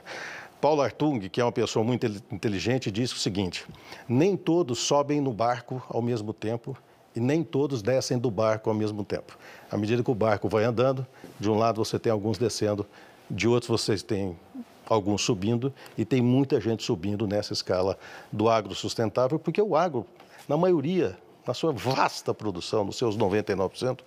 Paulo 0.62 0.82
Artung, 0.82 1.20
que 1.28 1.42
é 1.42 1.44
uma 1.44 1.52
pessoa 1.52 1.84
muito 1.84 2.06
inteligente, 2.32 2.90
disse 2.90 3.14
o 3.14 3.18
seguinte: 3.18 3.66
nem 4.08 4.38
todos 4.38 4.80
sobem 4.80 5.20
no 5.20 5.34
barco 5.34 5.84
ao 5.90 6.02
mesmo 6.02 6.32
tempo 6.32 6.78
e 7.16 7.20
nem 7.20 7.44
todos 7.44 7.82
descem 7.82 8.18
do 8.18 8.30
barco 8.32 8.70
ao 8.70 8.76
mesmo 8.76 9.04
tempo. 9.04 9.38
À 9.72 9.78
medida 9.78 10.04
que 10.04 10.12
o 10.12 10.16
barco 10.16 10.48
vai 10.50 10.64
andando, 10.64 11.06
de 11.40 11.50
um 11.50 11.58
lado 11.58 11.84
você 11.84 11.98
tem 12.00 12.12
alguns 12.12 12.38
descendo, 12.38 12.86
de 13.30 13.48
outros 13.48 13.70
vocês 13.70 14.04
têm 14.04 14.38
alguns 14.86 15.22
subindo 15.22 15.74
e 15.98 16.06
tem 16.06 16.22
muita 16.22 16.60
gente 16.60 16.84
subindo 16.84 17.28
nessa 17.28 17.54
escala 17.54 17.98
do 18.32 18.50
agro 18.50 18.76
sustentável, 18.76 19.40
porque 19.40 19.62
o 19.62 19.76
agro, 19.76 20.06
na 20.48 20.58
maioria, 20.58 21.18
na 21.46 21.54
sua 21.54 21.72
vasta 21.72 22.34
produção, 22.34 22.84
nos 22.84 22.98
seus 22.98 23.18
99%, 23.18 24.00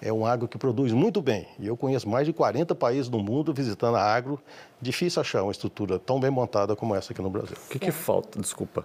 é 0.00 0.12
um 0.12 0.26
agro 0.26 0.48
que 0.48 0.58
produz 0.58 0.92
muito 0.92 1.22
bem. 1.22 1.46
E 1.58 1.66
eu 1.66 1.76
conheço 1.76 2.08
mais 2.08 2.26
de 2.26 2.32
40 2.32 2.74
países 2.74 3.08
no 3.08 3.20
mundo 3.20 3.54
visitando 3.54 3.96
a 3.96 4.02
agro. 4.02 4.40
Difícil 4.80 5.20
achar 5.20 5.42
uma 5.42 5.52
estrutura 5.52 5.98
tão 5.98 6.18
bem 6.18 6.30
montada 6.30 6.74
como 6.74 6.94
essa 6.94 7.12
aqui 7.12 7.22
no 7.22 7.30
Brasil. 7.30 7.56
O 7.66 7.68
que, 7.70 7.78
que 7.78 7.92
falta? 7.92 8.40
Desculpa. 8.40 8.84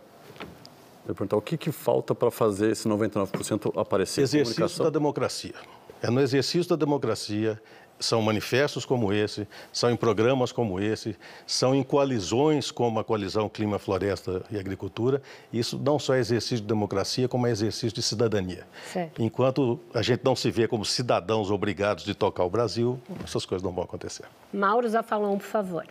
Eu 1.07 1.15
perguntar 1.15 1.37
o 1.37 1.41
que, 1.41 1.57
que 1.57 1.71
falta 1.71 2.13
para 2.13 2.29
fazer 2.29 2.71
esse 2.71 2.87
99% 2.87 3.79
aparecer? 3.79 4.21
Exercício 4.21 4.83
da 4.83 4.89
democracia. 4.89 5.53
É 6.01 6.11
no 6.11 6.19
exercício 6.19 6.69
da 6.69 6.75
democracia, 6.75 7.59
são 7.99 8.21
manifestos 8.21 8.85
como 8.85 9.11
esse, 9.11 9.47
são 9.71 9.89
em 9.89 9.95
programas 9.95 10.51
como 10.51 10.79
esse, 10.79 11.15
são 11.45 11.73
em 11.73 11.81
coalizões 11.81 12.71
como 12.71 12.99
a 12.99 13.03
coalizão 13.03 13.49
Clima, 13.49 13.79
Floresta 13.79 14.43
e 14.51 14.57
Agricultura. 14.57 15.21
Isso 15.51 15.79
não 15.83 15.97
só 15.97 16.13
é 16.13 16.19
exercício 16.19 16.57
de 16.57 16.67
democracia, 16.67 17.27
como 17.27 17.47
é 17.47 17.51
exercício 17.51 17.93
de 17.93 18.01
cidadania. 18.01 18.67
Certo. 18.91 19.21
Enquanto 19.21 19.79
a 19.93 20.01
gente 20.01 20.21
não 20.23 20.35
se 20.35 20.51
vê 20.51 20.67
como 20.67 20.85
cidadãos 20.85 21.49
obrigados 21.49 22.03
de 22.03 22.13
tocar 22.13 22.43
o 22.43 22.49
Brasil, 22.49 22.99
essas 23.23 23.45
coisas 23.45 23.63
não 23.63 23.71
vão 23.71 23.83
acontecer. 23.83 24.25
Mauro 24.53 24.87
Zafalon, 24.87 25.37
por 25.37 25.47
favor. 25.47 25.85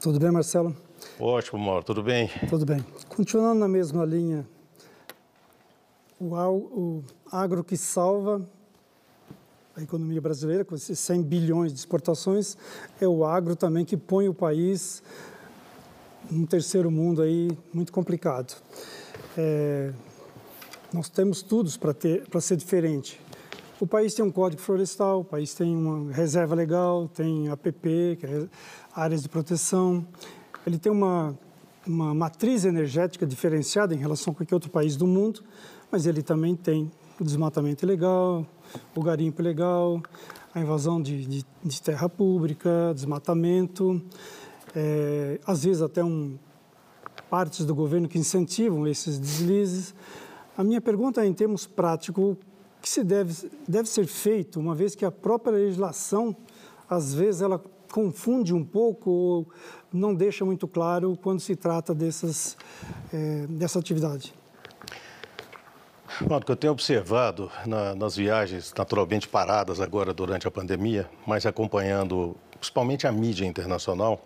Tudo 0.00 0.18
bem, 0.18 0.30
Marcelo? 0.30 0.85
Ótimo, 1.18 1.58
Mauro. 1.58 1.84
Tudo 1.84 2.02
bem? 2.02 2.30
Tudo 2.48 2.66
bem. 2.66 2.84
Continuando 3.08 3.60
na 3.60 3.68
mesma 3.68 4.04
linha, 4.04 4.46
o, 6.20 7.02
agro 7.30 7.62
que 7.62 7.76
salva 7.76 8.46
a 9.76 9.82
economia 9.82 10.20
brasileira, 10.20 10.64
com 10.64 10.74
esses 10.74 10.98
100 10.98 11.22
bilhões 11.22 11.72
de 11.72 11.78
exportações, 11.78 12.56
é 13.00 13.06
o 13.06 13.24
agro 13.24 13.54
também 13.54 13.84
que 13.84 13.96
põe 13.96 14.28
o 14.28 14.34
país 14.34 15.02
num 16.30 16.46
terceiro 16.46 16.90
mundo 16.90 17.20
aí 17.20 17.50
muito 17.72 17.92
complicado. 17.92 18.56
É, 19.36 19.92
nós 20.92 21.08
temos 21.10 21.42
tudo 21.42 21.70
para 21.78 22.40
ser 22.40 22.56
diferente. 22.56 23.20
O 23.78 23.86
país 23.86 24.14
tem 24.14 24.24
um 24.24 24.30
código 24.30 24.62
florestal, 24.62 25.20
o 25.20 25.24
país 25.24 25.52
tem 25.52 25.76
uma 25.76 26.10
reserva 26.10 26.54
legal, 26.54 27.06
tem 27.08 27.50
APP, 27.50 28.16
que 28.18 28.24
é 28.24 28.48
áreas 28.94 29.22
de 29.22 29.28
proteção, 29.28 30.06
ele 30.66 30.78
tem 30.78 30.90
uma, 30.90 31.38
uma 31.86 32.12
matriz 32.12 32.64
energética 32.64 33.24
diferenciada 33.24 33.94
em 33.94 33.98
relação 33.98 34.32
a 34.32 34.36
qualquer 34.36 34.54
outro 34.54 34.70
país 34.70 34.96
do 34.96 35.06
mundo, 35.06 35.42
mas 35.90 36.06
ele 36.06 36.22
também 36.22 36.56
tem 36.56 36.90
o 37.20 37.24
desmatamento 37.24 37.84
ilegal, 37.84 38.44
o 38.94 39.02
garimpo 39.02 39.40
ilegal, 39.40 40.02
a 40.52 40.60
invasão 40.60 41.00
de, 41.00 41.24
de, 41.24 41.46
de 41.62 41.82
terra 41.82 42.08
pública, 42.08 42.92
desmatamento, 42.94 44.02
é, 44.74 45.38
às 45.46 45.64
vezes 45.64 45.80
até 45.80 46.02
um, 46.02 46.36
partes 47.30 47.64
do 47.64 47.74
governo 47.74 48.08
que 48.08 48.18
incentivam 48.18 48.86
esses 48.86 49.18
deslizes. 49.18 49.94
A 50.56 50.64
minha 50.64 50.80
pergunta 50.80 51.22
é, 51.22 51.26
em 51.26 51.32
termos 51.32 51.66
práticos, 51.66 52.24
o 52.24 52.36
que 52.82 52.88
se 52.88 53.04
deve, 53.04 53.50
deve 53.68 53.88
ser 53.88 54.06
feito, 54.06 54.58
uma 54.58 54.74
vez 54.74 54.94
que 54.94 55.04
a 55.04 55.10
própria 55.12 55.52
legislação, 55.52 56.36
às 56.88 57.14
vezes, 57.14 57.40
ela 57.40 57.62
confunde 57.92 58.52
um 58.52 58.64
pouco 58.64 59.10
ou 59.10 59.48
não 59.96 60.14
deixa 60.14 60.44
muito 60.44 60.68
claro 60.68 61.18
quando 61.22 61.40
se 61.40 61.56
trata 61.56 61.94
dessas, 61.94 62.56
é, 63.12 63.46
dessa 63.48 63.78
atividade. 63.78 64.34
Bom, 66.20 66.36
o 66.36 66.40
que 66.40 66.50
eu 66.50 66.56
tenho 66.56 66.72
observado 66.72 67.50
na, 67.66 67.94
nas 67.94 68.16
viagens, 68.16 68.72
naturalmente 68.76 69.28
paradas 69.28 69.80
agora 69.80 70.14
durante 70.14 70.46
a 70.46 70.50
pandemia, 70.50 71.08
mas 71.26 71.44
acompanhando 71.44 72.36
principalmente 72.58 73.06
a 73.06 73.12
mídia 73.12 73.44
internacional, 73.44 74.24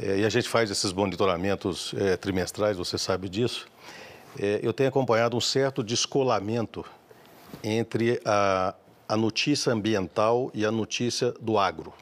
é, 0.00 0.20
e 0.20 0.24
a 0.24 0.28
gente 0.28 0.48
faz 0.48 0.70
esses 0.70 0.92
monitoramentos 0.92 1.94
é, 1.98 2.16
trimestrais, 2.16 2.76
você 2.76 2.96
sabe 2.96 3.28
disso, 3.28 3.66
é, 4.38 4.60
eu 4.62 4.72
tenho 4.72 4.88
acompanhado 4.88 5.36
um 5.36 5.40
certo 5.40 5.82
descolamento 5.82 6.84
entre 7.62 8.20
a, 8.24 8.74
a 9.08 9.16
notícia 9.16 9.72
ambiental 9.72 10.50
e 10.54 10.64
a 10.64 10.70
notícia 10.70 11.32
do 11.40 11.58
agro. 11.58 11.92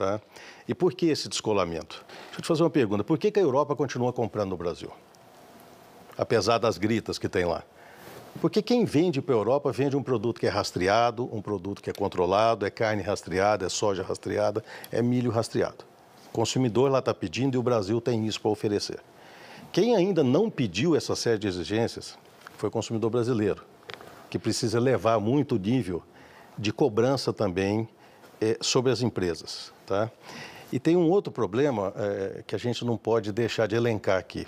Tá? 0.00 0.18
E 0.66 0.74
por 0.74 0.94
que 0.94 1.10
esse 1.10 1.28
descolamento? 1.28 2.02
Deixa 2.08 2.38
eu 2.38 2.42
te 2.42 2.48
fazer 2.48 2.62
uma 2.62 2.70
pergunta. 2.70 3.04
Por 3.04 3.18
que, 3.18 3.30
que 3.30 3.38
a 3.38 3.42
Europa 3.42 3.76
continua 3.76 4.14
comprando 4.14 4.48
no 4.48 4.56
Brasil? 4.56 4.90
Apesar 6.16 6.56
das 6.56 6.78
gritas 6.78 7.18
que 7.18 7.28
tem 7.28 7.44
lá. 7.44 7.62
Porque 8.40 8.62
quem 8.62 8.86
vende 8.86 9.20
para 9.20 9.34
a 9.34 9.36
Europa 9.36 9.70
vende 9.70 9.98
um 9.98 10.02
produto 10.02 10.40
que 10.40 10.46
é 10.46 10.48
rastreado, 10.48 11.28
um 11.30 11.42
produto 11.42 11.82
que 11.82 11.90
é 11.90 11.92
controlado, 11.92 12.64
é 12.64 12.70
carne 12.70 13.02
rastreada, 13.02 13.66
é 13.66 13.68
soja 13.68 14.02
rastreada, 14.02 14.64
é 14.90 15.02
milho 15.02 15.30
rastreado. 15.30 15.84
O 16.28 16.32
consumidor 16.32 16.90
lá 16.90 17.00
está 17.00 17.12
pedindo 17.12 17.56
e 17.56 17.58
o 17.58 17.62
Brasil 17.62 18.00
tem 18.00 18.26
isso 18.26 18.40
para 18.40 18.50
oferecer. 18.50 19.00
Quem 19.70 19.94
ainda 19.94 20.24
não 20.24 20.48
pediu 20.48 20.96
essa 20.96 21.14
série 21.14 21.38
de 21.38 21.46
exigências 21.46 22.16
foi 22.56 22.70
o 22.70 22.72
consumidor 22.72 23.10
brasileiro, 23.10 23.62
que 24.30 24.38
precisa 24.38 24.80
levar 24.80 25.20
muito 25.20 25.58
nível 25.58 26.02
de 26.56 26.72
cobrança 26.72 27.34
também 27.34 27.86
é, 28.40 28.56
sobre 28.60 28.90
as 28.90 29.02
empresas. 29.02 29.72
Tá? 29.86 30.10
E 30.72 30.78
tem 30.78 30.96
um 30.96 31.10
outro 31.10 31.32
problema 31.32 31.92
é, 31.96 32.42
que 32.46 32.54
a 32.54 32.58
gente 32.58 32.84
não 32.84 32.96
pode 32.96 33.32
deixar 33.32 33.66
de 33.66 33.74
elencar 33.74 34.18
aqui, 34.18 34.46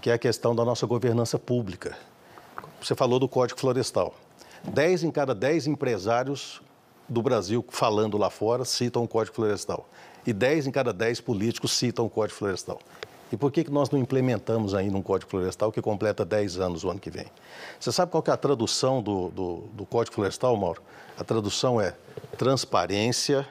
que 0.00 0.10
é 0.10 0.14
a 0.14 0.18
questão 0.18 0.54
da 0.54 0.64
nossa 0.64 0.86
governança 0.86 1.38
pública. 1.38 1.96
Você 2.80 2.94
falou 2.94 3.18
do 3.18 3.28
Código 3.28 3.60
Florestal. 3.60 4.14
10 4.64 5.04
em 5.04 5.10
cada 5.10 5.34
10 5.34 5.66
empresários 5.66 6.60
do 7.08 7.20
Brasil 7.20 7.64
falando 7.68 8.16
lá 8.16 8.30
fora 8.30 8.64
citam 8.64 9.04
o 9.04 9.08
Código 9.08 9.36
Florestal. 9.36 9.88
E 10.26 10.32
10 10.32 10.68
em 10.68 10.70
cada 10.70 10.92
10 10.92 11.20
políticos 11.20 11.72
citam 11.72 12.06
o 12.06 12.10
Código 12.10 12.38
Florestal. 12.38 12.80
E 13.32 13.36
por 13.36 13.50
que, 13.50 13.64
que 13.64 13.70
nós 13.70 13.88
não 13.88 13.98
implementamos 13.98 14.74
ainda 14.74 14.94
um 14.94 15.02
Código 15.02 15.30
Florestal 15.30 15.72
que 15.72 15.80
completa 15.80 16.22
10 16.22 16.58
anos 16.58 16.84
o 16.84 16.90
ano 16.90 17.00
que 17.00 17.10
vem? 17.10 17.26
Você 17.80 17.90
sabe 17.90 18.12
qual 18.12 18.22
é 18.26 18.30
a 18.30 18.36
tradução 18.36 19.02
do, 19.02 19.30
do, 19.30 19.56
do 19.72 19.86
Código 19.86 20.14
Florestal, 20.14 20.54
Mauro? 20.54 20.82
A 21.18 21.24
tradução 21.24 21.80
é 21.80 21.96
transparência, 22.36 23.48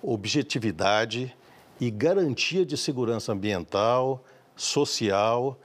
objetividade 0.00 1.36
e 1.80 1.90
garantia 1.90 2.64
de 2.64 2.76
segurança 2.76 3.32
ambiental, 3.32 4.22
social 4.54 5.58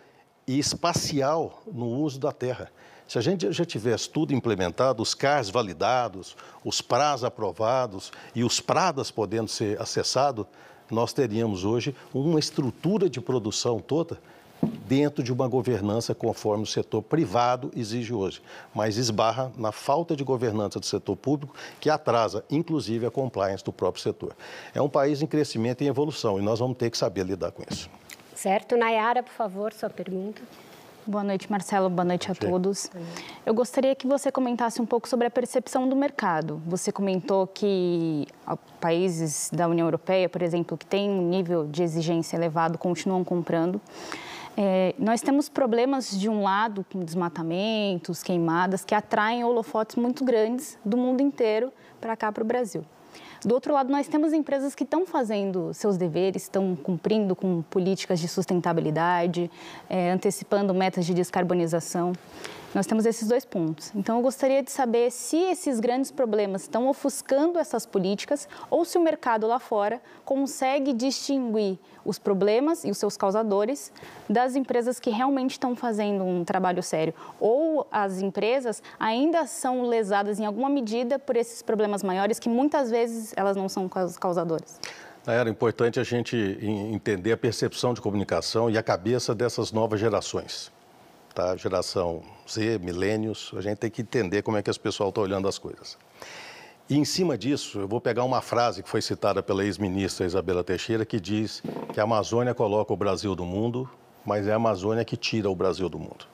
e 0.47 0.57
espacial 0.57 1.61
no 1.71 1.85
uso 1.85 2.19
da 2.19 2.31
terra. 2.31 2.71
Se 3.07 3.19
a 3.19 3.21
gente 3.21 3.51
já 3.51 3.63
tivesse 3.63 4.09
tudo 4.09 4.33
implementado, 4.33 5.03
os 5.03 5.13
CARs 5.13 5.51
validados, 5.51 6.35
os 6.63 6.81
PRAs 6.81 7.23
aprovados 7.23 8.11
e 8.33 8.43
os 8.43 8.59
PRADAS 8.59 9.11
podendo 9.11 9.47
ser 9.47 9.79
acessados, 9.79 10.47
nós 10.89 11.13
teríamos 11.13 11.63
hoje 11.63 11.95
uma 12.13 12.39
estrutura 12.39 13.09
de 13.09 13.19
produção 13.19 13.79
toda 13.79 14.19
dentro 14.87 15.23
de 15.23 15.31
uma 15.31 15.47
governança 15.47 16.15
conforme 16.15 16.63
o 16.63 16.67
setor 16.67 17.01
privado 17.01 17.71
exige 17.75 18.13
hoje, 18.13 18.41
mas 18.73 18.97
esbarra 18.97 19.51
na 19.57 19.71
falta 19.71 20.15
de 20.15 20.23
governança 20.23 20.79
do 20.79 20.85
setor 20.85 21.15
público 21.15 21.55
que 21.79 21.89
atrasa, 21.89 22.43
inclusive, 22.49 23.05
a 23.05 23.11
compliance 23.11 23.63
do 23.63 23.71
próprio 23.71 24.01
setor. 24.01 24.35
É 24.73 24.81
um 24.81 24.89
país 24.89 25.21
em 25.21 25.27
crescimento 25.27 25.83
e 25.83 25.87
evolução 25.87 26.39
e 26.39 26.41
nós 26.41 26.59
vamos 26.59 26.77
ter 26.77 26.89
que 26.89 26.97
saber 26.97 27.25
lidar 27.25 27.51
com 27.51 27.63
isso. 27.69 27.89
Certo. 28.33 28.75
Nayara, 28.75 29.23
por 29.23 29.33
favor, 29.33 29.73
sua 29.73 29.89
pergunta. 29.89 30.41
Boa 31.07 31.23
noite, 31.23 31.51
Marcelo. 31.51 31.87
Boa 31.87 32.03
noite 32.03 32.31
a 32.31 32.33
todos. 32.33 32.89
Eu 33.45 33.53
gostaria 33.53 33.93
que 33.93 34.07
você 34.07 34.31
comentasse 34.31 34.81
um 34.81 34.87
pouco 34.87 35.07
sobre 35.07 35.27
a 35.27 35.29
percepção 35.29 35.87
do 35.87 35.95
mercado. 35.95 36.59
Você 36.65 36.91
comentou 36.91 37.45
que 37.45 38.27
países 38.81 39.51
da 39.53 39.67
União 39.67 39.85
Europeia, 39.85 40.27
por 40.27 40.41
exemplo, 40.41 40.75
que 40.75 40.85
têm 40.85 41.07
um 41.11 41.29
nível 41.29 41.67
de 41.67 41.83
exigência 41.83 42.35
elevado, 42.35 42.79
continuam 42.79 43.23
comprando. 43.23 43.79
É, 44.57 44.95
nós 44.97 45.21
temos 45.21 45.47
problemas, 45.47 46.09
de 46.09 46.27
um 46.27 46.41
lado, 46.41 46.83
com 46.91 46.99
desmatamentos, 47.01 48.23
queimadas, 48.23 48.83
que 48.83 48.95
atraem 48.95 49.43
holofotes 49.43 49.97
muito 49.97 50.25
grandes 50.25 50.75
do 50.83 50.97
mundo 50.97 51.21
inteiro 51.21 51.71
para 52.01 52.15
cá, 52.15 52.31
para 52.31 52.43
o 52.43 52.47
Brasil. 52.47 52.83
Do 53.45 53.53
outro 53.53 53.71
lado, 53.71 53.91
nós 53.91 54.07
temos 54.07 54.33
empresas 54.33 54.73
que 54.73 54.83
estão 54.83 55.05
fazendo 55.05 55.71
seus 55.71 55.97
deveres, 55.97 56.41
estão 56.41 56.75
cumprindo 56.75 57.35
com 57.35 57.61
políticas 57.61 58.19
de 58.19 58.27
sustentabilidade, 58.27 59.51
é, 59.87 60.09
antecipando 60.09 60.73
metas 60.73 61.05
de 61.05 61.13
descarbonização. 61.13 62.11
Nós 62.75 62.85
temos 62.85 63.05
esses 63.05 63.25
dois 63.29 63.45
pontos. 63.45 63.89
Então, 63.95 64.17
eu 64.17 64.21
gostaria 64.21 64.61
de 64.61 64.69
saber 64.69 65.09
se 65.09 65.37
esses 65.37 65.79
grandes 65.79 66.11
problemas 66.11 66.63
estão 66.63 66.89
ofuscando 66.89 67.57
essas 67.57 67.85
políticas 67.85 68.49
ou 68.69 68.83
se 68.83 68.97
o 68.97 69.01
mercado 69.01 69.47
lá 69.47 69.59
fora 69.59 70.01
consegue 70.25 70.91
distinguir 70.91 71.79
os 72.03 72.19
problemas 72.19 72.83
e 72.83 72.91
os 72.91 72.97
seus 72.97 73.15
causadores 73.15 73.93
das 74.29 74.57
empresas 74.57 74.99
que 74.99 75.09
realmente 75.09 75.51
estão 75.51 75.73
fazendo 75.73 76.25
um 76.25 76.43
trabalho 76.43 76.83
sério. 76.83 77.13
Ou 77.39 77.87
as 77.89 78.21
empresas 78.21 78.83
ainda 78.99 79.47
são 79.47 79.83
lesadas 79.83 80.37
em 80.37 80.45
alguma 80.45 80.67
medida 80.67 81.17
por 81.17 81.37
esses 81.37 81.61
problemas 81.61 82.03
maiores 82.03 82.39
que 82.39 82.49
muitas 82.49 82.91
vezes 82.91 83.33
elas 83.37 83.55
não 83.55 83.69
são 83.69 83.87
causadoras. 83.87 84.81
Era 85.25 85.49
importante 85.49 85.97
a 85.97 86.03
gente 86.03 86.35
entender 86.61 87.31
a 87.31 87.37
percepção 87.37 87.93
de 87.93 88.01
comunicação 88.01 88.69
e 88.69 88.77
a 88.77 88.83
cabeça 88.83 89.33
dessas 89.33 89.71
novas 89.71 89.97
gerações 89.97 90.74
tá? 91.35 91.55
geração 91.57 92.23
Z, 92.49 92.79
milênios, 92.79 93.51
a 93.55 93.61
gente 93.61 93.77
tem 93.77 93.91
que 93.91 94.01
entender 94.01 94.41
como 94.41 94.55
é 94.55 94.63
que 94.63 94.69
esse 94.69 94.79
pessoal 94.79 95.09
está 95.09 95.19
olhando 95.19 95.49
as 95.49 95.59
coisas. 95.59 95.97
E 96.89 96.97
em 96.97 97.03
cima 97.03 97.37
disso, 97.37 97.79
eu 97.79 97.87
vou 97.87 97.99
pegar 97.99 98.23
uma 98.23 98.41
frase 98.41 98.81
que 98.81 98.89
foi 98.89 99.01
citada 99.01 99.43
pela 99.43 99.65
ex-ministra 99.65 100.25
Isabela 100.25 100.63
Teixeira, 100.63 101.05
que 101.05 101.19
diz 101.19 101.61
que 101.93 101.99
a 101.99 102.03
Amazônia 102.03 102.53
coloca 102.53 102.93
o 102.93 102.95
Brasil 102.95 103.35
do 103.35 103.43
mundo, 103.43 103.89
mas 104.25 104.47
é 104.47 104.53
a 104.53 104.55
Amazônia 104.55 105.03
que 105.03 105.17
tira 105.17 105.49
o 105.49 105.55
Brasil 105.55 105.89
do 105.89 105.99
mundo. 105.99 106.25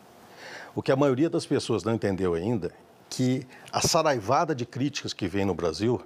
O 0.75 0.83
que 0.83 0.91
a 0.91 0.95
maioria 0.95 1.29
das 1.29 1.45
pessoas 1.45 1.83
não 1.83 1.95
entendeu 1.95 2.35
ainda, 2.35 2.71
que 3.09 3.47
a 3.71 3.81
saraivada 3.81 4.53
de 4.53 4.65
críticas 4.65 5.13
que 5.13 5.27
vem 5.27 5.45
no 5.45 5.55
Brasil, 5.55 6.01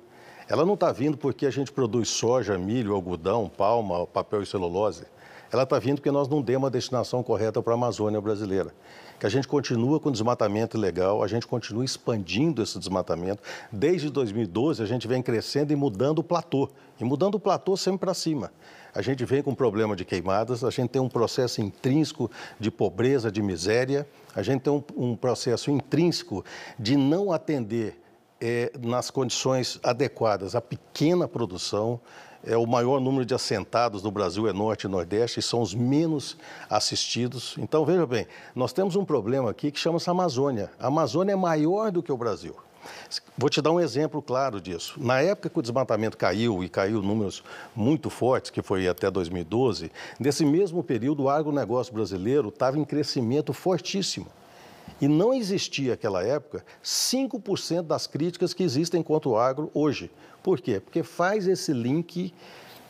ela 0.48 0.66
não 0.66 0.76
está 0.76 0.92
vindo 0.92 1.18
porque 1.18 1.46
a 1.46 1.52
gente 1.52 1.72
produz 1.72 2.08
soja, 2.08 2.58
milho, 2.58 2.94
algodão, 2.94 3.50
palma, 3.50 4.08
papel 4.08 4.42
e 4.42 4.46
celulose 4.46 5.06
ela 5.52 5.64
está 5.64 5.80
vindo 5.80 5.98
porque 5.98 6.12
nós 6.12 6.28
não 6.28 6.42
demos 6.42 6.64
uma 6.64 6.72
destinação 6.72 7.22
correta 7.24 7.62
para 7.62 7.74
a 7.74 7.76
Amazônia 7.76 8.20
brasileira. 8.20 8.74
Que 9.20 9.26
a 9.26 9.30
gente 9.30 9.48
continua 9.48 10.00
com 10.00 10.12
desmatamento 10.12 10.78
ilegal, 10.78 11.24
a 11.24 11.28
gente 11.28 11.48
continua 11.48 11.86
expandindo 11.86 12.62
esse 12.62 12.78
desmatamento. 12.78 13.42
Desde 13.72 14.10
2012, 14.10 14.84
a 14.84 14.86
gente 14.86 15.08
vem 15.08 15.22
crescendo 15.22 15.72
e 15.72 15.76
mudando 15.76 16.20
o 16.20 16.24
platô. 16.24 16.70
E 17.00 17.04
mudando 17.04 17.36
o 17.36 17.40
platô 17.40 17.78
sempre 17.78 18.00
para 18.00 18.14
cima. 18.14 18.52
A 18.94 19.02
gente 19.02 19.26
vem 19.26 19.42
com 19.42 19.54
problema 19.54 19.96
de 19.96 20.06
queimadas, 20.06 20.64
a 20.64 20.70
gente 20.70 20.90
tem 20.90 21.02
um 21.02 21.10
processo 21.10 21.62
intrínseco 21.62 22.32
de 22.60 22.72
pobreza, 22.72 23.32
de 23.32 23.42
miséria, 23.42 24.08
a 24.34 24.42
gente 24.42 24.62
tem 24.62 24.74
um, 24.74 24.84
um 24.96 25.16
processo 25.16 25.70
intrínseco 25.70 26.44
de 26.80 26.96
não 26.96 27.32
atender 27.32 28.00
é, 28.40 28.72
nas 28.82 29.10
condições 29.10 29.80
adequadas 29.84 30.56
a 30.56 30.62
pequena 30.62 31.28
produção, 31.28 32.00
é 32.46 32.56
o 32.56 32.66
maior 32.66 33.00
número 33.00 33.26
de 33.26 33.34
assentados 33.34 34.04
no 34.04 34.12
Brasil 34.12 34.48
é 34.48 34.54
Norte 34.54 34.86
e 34.86 34.88
Nordeste 34.88 35.40
e 35.40 35.44
são 35.44 35.62
os 35.62 35.74
menos 35.74 36.38
assistidos. 36.70 37.56
Então, 37.58 37.86
veja 37.86 38.06
bem, 38.06 38.28
nós 38.56 38.72
temos 38.72 38.96
um 38.96 39.04
problema 39.04 39.50
aqui 39.50 39.72
que 39.72 39.80
chama-se 39.80 40.10
Amazônia. 40.10 40.72
A 40.80 40.88
Amazônia 40.88 41.34
é 41.34 41.36
maior 41.36 41.92
do 41.92 42.04
que 42.04 42.12
o 42.12 42.18
Brasil. 42.18 42.56
Vou 43.38 43.50
te 43.50 43.62
dar 43.62 43.72
um 43.72 43.80
exemplo 43.80 44.22
claro 44.22 44.62
disso. 44.62 44.94
Na 44.98 45.20
época 45.20 45.50
que 45.50 45.60
o 45.60 45.62
desmatamento 45.62 46.18
caiu, 46.18 46.64
e 46.64 46.70
caiu 46.70 47.02
números 47.02 47.44
muito 47.76 48.10
fortes, 48.10 48.52
que 48.52 48.62
foi 48.62 48.88
até 48.88 49.10
2012, 49.10 49.92
nesse 50.20 50.46
mesmo 50.46 50.84
período 50.84 51.24
o 51.24 51.30
agronegócio 51.30 51.94
brasileiro 51.94 52.50
estava 52.50 52.78
em 52.78 52.86
crescimento 52.86 53.54
fortíssimo. 53.54 54.28
E 55.02 55.08
não 55.08 55.34
existia 55.34 55.92
naquela 55.92 56.24
época 56.24 56.64
5% 56.84 57.84
das 57.84 58.08
críticas 58.08 58.54
que 58.54 58.64
existem 58.64 59.04
contra 59.04 59.30
o 59.30 59.38
agro 59.38 59.70
hoje. 59.74 60.12
Por 60.42 60.62
quê? 60.62 60.80
Porque 60.80 61.04
faz 61.04 61.48
esse 61.48 61.74
link 61.74 62.34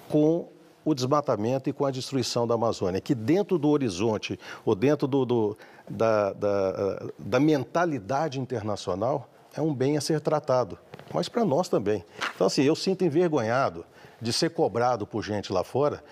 com 0.09 0.47
o 0.83 0.93
desmatamento 0.93 1.67
e 1.67 1.73
com 1.73 1.85
a 1.85 1.91
destruição 1.91 2.45
da 2.45 2.53
Amazônia, 2.53 3.01
que 3.01 3.15
dentro 3.15 3.57
do 3.57 3.69
horizonte 3.69 4.39
ou 4.63 4.75
dentro 4.75 5.07
do, 5.07 5.25
do 5.25 5.57
da, 5.89 6.31
da, 6.33 7.07
da 7.17 7.39
mentalidade 7.39 8.39
internacional 8.39 9.27
é 9.55 9.61
um 9.61 9.73
bem 9.73 9.97
a 9.97 10.01
ser 10.01 10.19
tratado, 10.19 10.77
mas 11.13 11.27
para 11.27 11.43
nós 11.43 11.69
também. 11.69 12.05
Então, 12.35 12.45
assim, 12.45 12.61
eu 12.63 12.75
sinto 12.75 13.03
envergonhado 13.03 13.85
de 14.21 14.31
ser 14.31 14.51
cobrado 14.51 15.07
por 15.07 15.23
gente 15.23 15.51
lá 15.51 15.63
fora 15.63 16.03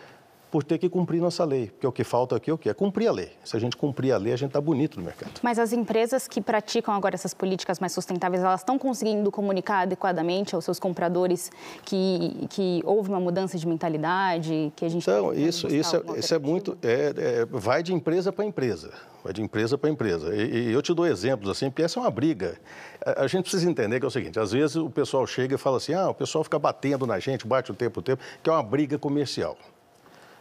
por 0.53 0.63
ter 0.63 0.77
que 0.77 0.87
cumprir 0.87 1.19
nossa 1.19 1.43
lei. 1.43 1.71
Porque 1.71 1.87
o 1.87 1.91
que 1.91 2.03
falta 2.03 2.35
aqui 2.35 2.51
é 2.51 2.53
o 2.53 2.57
quê? 2.59 2.69
É 2.69 2.75
cumprir 2.75 3.07
a 3.07 3.11
lei. 3.11 3.31
Se 3.43 3.57
a 3.57 3.59
gente 3.59 3.75
cumprir 3.75 4.11
a 4.11 4.17
lei, 4.17 4.33
a 4.33 4.35
gente 4.35 4.49
está 4.49 4.61
bonito 4.61 4.99
no 4.99 5.03
mercado. 5.03 5.31
Mas 5.41 5.57
as 5.57 5.73
empresas 5.73 6.27
que 6.27 6.39
praticam 6.39 6.93
agora 6.93 7.15
essas 7.15 7.33
políticas 7.33 7.79
mais 7.79 7.91
sustentáveis, 7.91 8.43
elas 8.43 8.61
estão 8.61 8.77
conseguindo 8.77 9.31
comunicar 9.31 9.79
adequadamente 9.79 10.53
aos 10.53 10.63
seus 10.63 10.79
compradores 10.79 11.51
que, 11.83 12.45
que 12.51 12.83
houve 12.85 13.09
uma 13.09 13.19
mudança 13.19 13.57
de 13.57 13.67
mentalidade, 13.67 14.71
que 14.75 14.85
a 14.85 14.89
gente... 14.89 15.01
Então, 15.01 15.33
isso, 15.33 15.65
isso, 15.65 15.95
é, 15.95 16.19
isso 16.19 16.35
é 16.35 16.37
muito... 16.37 16.77
É, 16.83 17.13
é, 17.17 17.45
vai 17.45 17.81
de 17.81 17.91
empresa 17.91 18.31
para 18.31 18.45
empresa. 18.45 18.91
Vai 19.23 19.33
de 19.33 19.41
empresa 19.41 19.75
para 19.75 19.89
empresa. 19.89 20.35
E, 20.35 20.67
e, 20.67 20.71
eu 20.71 20.83
te 20.83 20.93
dou 20.93 21.07
exemplos 21.07 21.49
assim, 21.49 21.71
porque 21.71 21.81
essa 21.81 21.99
é 21.99 22.03
uma 22.03 22.11
briga. 22.11 22.59
A, 23.03 23.23
a, 23.23 23.27
gente 23.27 23.41
precisa 23.45 23.67
entender 23.67 23.99
que 23.99 24.05
é 24.05 24.07
o 24.07 24.11
seguinte, 24.11 24.39
às 24.39 24.51
vezes 24.51 24.75
o 24.75 24.87
pessoal 24.87 25.25
chega 25.25 25.55
e 25.55 25.57
fala 25.57 25.77
assim, 25.77 25.95
ah, 25.95 26.09
o 26.09 26.13
pessoal 26.13 26.43
fica 26.43 26.59
batendo 26.59 27.07
na 27.07 27.17
gente, 27.17 27.47
bate 27.47 27.71
o 27.71 27.73
tempo 27.73 28.01
o 28.01 28.03
tempo, 28.03 28.21
que 28.43 28.47
é 28.51 28.53
uma 28.53 28.61
briga 28.61 28.99
comercial. 28.99 29.57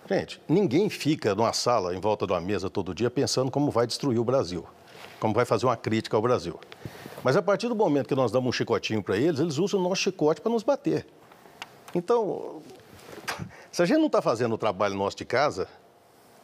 Gente, 0.09 0.41
ninguém 0.49 0.91
fica 0.91 1.35
numa 1.35 1.53
sala, 1.53 1.95
em 1.95 2.01
volta 2.01 2.27
de 2.27 2.33
uma 2.33 2.41
mesa 2.41 2.69
todo 2.69 2.95
dia, 2.95 3.11
pensando 3.11 3.51
como 3.51 3.71
vai 3.71 3.87
destruir 3.87 4.19
o 4.19 4.25
Brasil, 4.25 4.67
como 5.21 5.33
vai 5.33 5.45
fazer 5.45 5.67
uma 5.67 5.77
crítica 5.77 6.17
ao 6.17 6.23
Brasil. 6.23 6.59
Mas 7.23 7.37
a 7.37 7.43
partir 7.43 7.69
do 7.69 7.77
momento 7.77 8.09
que 8.09 8.15
nós 8.15 8.33
damos 8.33 8.49
um 8.49 8.53
chicotinho 8.53 9.03
para 9.03 9.17
eles, 9.17 9.39
eles 9.39 9.59
usam 9.59 9.79
o 9.79 9.83
nosso 9.83 10.03
chicote 10.03 10.41
para 10.41 10.51
nos 10.51 10.65
bater. 10.65 11.07
Então, 11.95 12.61
se 13.71 13.81
a 13.81 13.87
gente 13.87 13.99
não 13.99 14.07
está 14.07 14.21
fazendo 14.21 14.55
o 14.55 14.59
trabalho 14.59 14.97
nosso 14.97 15.17
de 15.17 15.25
casa, 15.25 15.69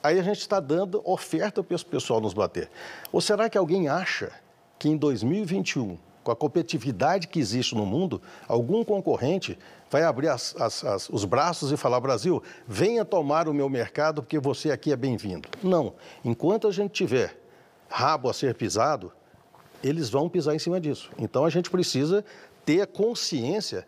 aí 0.03 0.21
a 0.21 0.23
gente 0.23 0.41
está 0.41 0.61
dando 0.61 1.03
oferta 1.05 1.63
para 1.63 1.75
o 1.75 1.85
pessoal 1.85 2.21
nos 2.21 2.33
bater. 2.33 2.71
Ou 3.11 3.21
será 3.21 3.51
que 3.51 3.59
alguém 3.59 3.89
acha 3.89 4.31
que 4.79 4.89
em 4.89 4.97
2021 4.97 5.99
com 6.29 6.33
a 6.33 6.37
competitividade 6.37 7.27
que 7.27 7.39
existe 7.39 7.75
no 7.75 7.87
mundo, 7.87 8.21
algum 8.47 8.85
concorrente 8.85 9.59
vai 9.91 10.03
abrir 10.03 10.29
as, 10.29 10.55
as, 10.61 10.85
as, 10.85 11.09
os 11.09 11.25
braços 11.25 11.73
e 11.73 11.77
falar: 11.77 12.01
Brasil, 12.01 12.43
venha 12.67 13.05
tomar 13.05 13.49
o 13.49 13.55
meu 13.55 13.69
mercado 13.69 14.23
porque 14.23 14.39
você 14.39 14.71
aqui 14.71 14.93
é 14.93 14.97
bem-vindo. 14.97 15.49
Não. 15.63 15.95
Enquanto 16.25 16.69
a 16.69 16.73
gente 16.73 16.93
tiver 16.93 17.39
rabo 17.89 18.29
a 18.29 18.35
ser 18.35 18.55
pisado, 18.55 19.13
eles 19.83 20.11
vão 20.11 20.29
pisar 20.29 20.55
em 20.55 20.59
cima 20.59 20.81
disso. 20.81 21.11
Então 21.19 21.45
a 21.45 21.51
gente 21.51 21.71
precisa 21.71 22.25
ter 22.65 22.87
consciência 22.87 23.87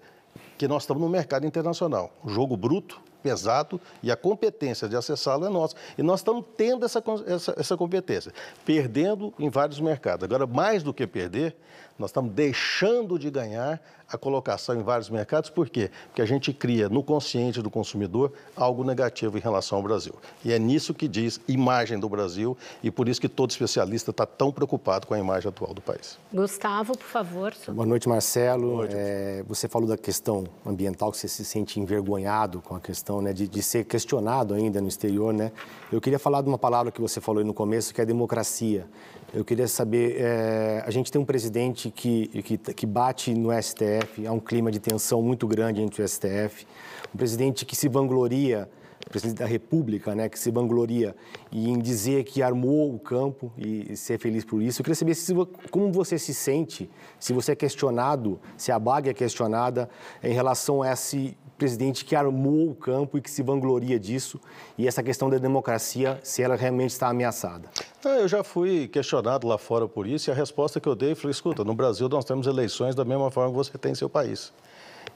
que 0.56 0.68
nós 0.68 0.82
estamos 0.82 1.02
no 1.02 1.08
mercado 1.08 1.46
internacional. 1.46 2.12
O 2.22 2.28
jogo 2.28 2.56
bruto, 2.56 3.00
pesado 3.22 3.80
e 4.02 4.10
a 4.10 4.16
competência 4.16 4.88
de 4.88 4.96
acessá-lo 4.96 5.46
é 5.46 5.50
nossa. 5.50 5.76
E 5.96 6.02
nós 6.02 6.20
estamos 6.20 6.44
tendo 6.56 6.84
essa, 6.84 7.02
essa, 7.26 7.54
essa 7.56 7.76
competência, 7.76 8.32
perdendo 8.64 9.32
em 9.38 9.48
vários 9.48 9.80
mercados. 9.80 10.24
Agora, 10.24 10.46
mais 10.46 10.82
do 10.82 10.92
que 10.92 11.06
perder, 11.06 11.56
Nós 12.00 12.08
estamos 12.08 12.32
deixando 12.32 13.18
de 13.18 13.30
ganhar 13.30 13.78
a 14.10 14.16
colocação 14.16 14.74
em 14.74 14.82
vários 14.82 15.10
mercados, 15.10 15.50
por 15.50 15.68
quê? 15.68 15.90
Porque 16.06 16.22
a 16.22 16.26
gente 16.26 16.52
cria 16.52 16.88
no 16.88 17.02
consciente 17.02 17.60
do 17.60 17.70
consumidor 17.70 18.32
algo 18.56 18.82
negativo 18.82 19.36
em 19.36 19.40
relação 19.40 19.76
ao 19.76 19.84
Brasil. 19.84 20.14
E 20.42 20.50
é 20.50 20.58
nisso 20.58 20.94
que 20.94 21.06
diz 21.06 21.38
imagem 21.46 22.00
do 22.00 22.08
Brasil 22.08 22.56
e 22.82 22.90
por 22.90 23.06
isso 23.06 23.20
que 23.20 23.28
todo 23.28 23.50
especialista 23.50 24.10
está 24.10 24.24
tão 24.24 24.50
preocupado 24.50 25.06
com 25.06 25.12
a 25.12 25.18
imagem 25.18 25.50
atual 25.50 25.74
do 25.74 25.82
país. 25.82 26.18
Gustavo, 26.32 26.96
por 26.96 27.06
favor. 27.06 27.54
Boa 27.68 27.86
noite, 27.86 28.08
Marcelo. 28.08 28.62
Boa 28.62 28.76
noite. 28.78 28.94
É, 28.96 29.44
você 29.46 29.68
falou 29.68 29.86
da 29.86 29.98
questão 29.98 30.44
ambiental, 30.64 31.12
que 31.12 31.18
você 31.18 31.28
se 31.28 31.44
sente 31.44 31.78
envergonhado 31.78 32.62
com 32.62 32.74
a 32.74 32.80
questão 32.80 33.20
né, 33.20 33.34
de, 33.34 33.46
de 33.46 33.62
ser 33.62 33.84
questionado 33.84 34.54
ainda 34.54 34.80
no 34.80 34.88
exterior. 34.88 35.34
Né? 35.34 35.52
Eu 35.92 36.00
queria 36.00 36.18
falar 36.18 36.40
de 36.40 36.48
uma 36.48 36.58
palavra 36.58 36.90
que 36.90 37.00
você 37.00 37.20
falou 37.20 37.40
aí 37.40 37.46
no 37.46 37.54
começo, 37.54 37.94
que 37.94 38.00
é 38.00 38.06
democracia. 38.06 38.88
Eu 39.32 39.44
queria 39.44 39.68
saber, 39.68 40.16
é, 40.18 40.82
a 40.84 40.90
gente 40.90 41.10
tem 41.12 41.20
um 41.20 41.24
presidente 41.24 41.88
que, 41.88 42.26
que, 42.42 42.58
que 42.58 42.84
bate 42.84 43.32
no 43.32 43.50
STF, 43.62 44.26
há 44.26 44.32
um 44.32 44.40
clima 44.40 44.72
de 44.72 44.80
tensão 44.80 45.22
muito 45.22 45.46
grande 45.46 45.80
entre 45.80 46.02
o 46.02 46.08
STF, 46.08 46.66
um 47.14 47.16
presidente 47.16 47.64
que 47.64 47.76
se 47.76 47.88
vangloria, 47.88 48.68
presidente 49.08 49.38
da 49.38 49.46
República, 49.46 50.14
né, 50.14 50.28
que 50.28 50.38
se 50.38 50.50
vangloria 50.50 51.16
em 51.52 51.78
dizer 51.78 52.24
que 52.24 52.42
armou 52.42 52.94
o 52.94 52.98
campo 52.98 53.52
e 53.56 53.96
ser 53.96 54.18
feliz 54.18 54.44
por 54.44 54.62
isso. 54.62 54.80
Eu 54.80 54.84
queria 54.84 54.96
saber 54.96 55.14
se, 55.14 55.34
como 55.70 55.90
você 55.92 56.18
se 56.18 56.34
sente, 56.34 56.90
se 57.18 57.32
você 57.32 57.52
é 57.52 57.56
questionado, 57.56 58.40
se 58.56 58.70
a 58.70 58.78
BAG 58.78 59.08
é 59.08 59.14
questionada 59.14 59.88
em 60.22 60.32
relação 60.32 60.82
a 60.82 60.92
esse 60.92 61.36
presidente 61.58 62.06
que 62.06 62.16
armou 62.16 62.70
o 62.70 62.74
campo 62.74 63.18
e 63.18 63.20
que 63.20 63.30
se 63.30 63.42
vangloria 63.42 64.00
disso, 64.00 64.40
e 64.78 64.88
essa 64.88 65.02
questão 65.02 65.28
da 65.28 65.36
democracia, 65.36 66.18
se 66.22 66.42
ela 66.42 66.56
realmente 66.56 66.90
está 66.90 67.08
ameaçada. 67.08 67.68
Eu 68.02 68.26
já 68.26 68.42
fui 68.42 68.88
questionado 68.88 69.46
lá 69.46 69.58
fora 69.58 69.86
por 69.86 70.06
isso, 70.06 70.30
e 70.30 70.32
a 70.32 70.34
resposta 70.34 70.80
que 70.80 70.88
eu 70.88 70.94
dei 70.94 71.14
foi: 71.14 71.30
escuta, 71.30 71.62
no 71.62 71.74
Brasil 71.74 72.08
nós 72.08 72.24
temos 72.24 72.46
eleições 72.46 72.94
da 72.94 73.04
mesma 73.04 73.30
forma 73.30 73.50
que 73.50 73.56
você 73.58 73.76
tem 73.76 73.92
em 73.92 73.94
seu 73.94 74.08
país. 74.08 74.54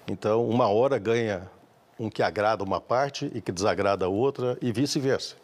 Então, 0.06 0.46
uma 0.46 0.68
hora 0.68 0.98
ganha 0.98 1.50
um 1.98 2.10
que 2.10 2.22
agrada 2.22 2.64
uma 2.64 2.80
parte 2.80 3.30
e 3.34 3.40
que 3.40 3.52
desagrada 3.52 4.06
a 4.06 4.08
outra, 4.08 4.58
e 4.60 4.72
vice-versa. 4.72 5.36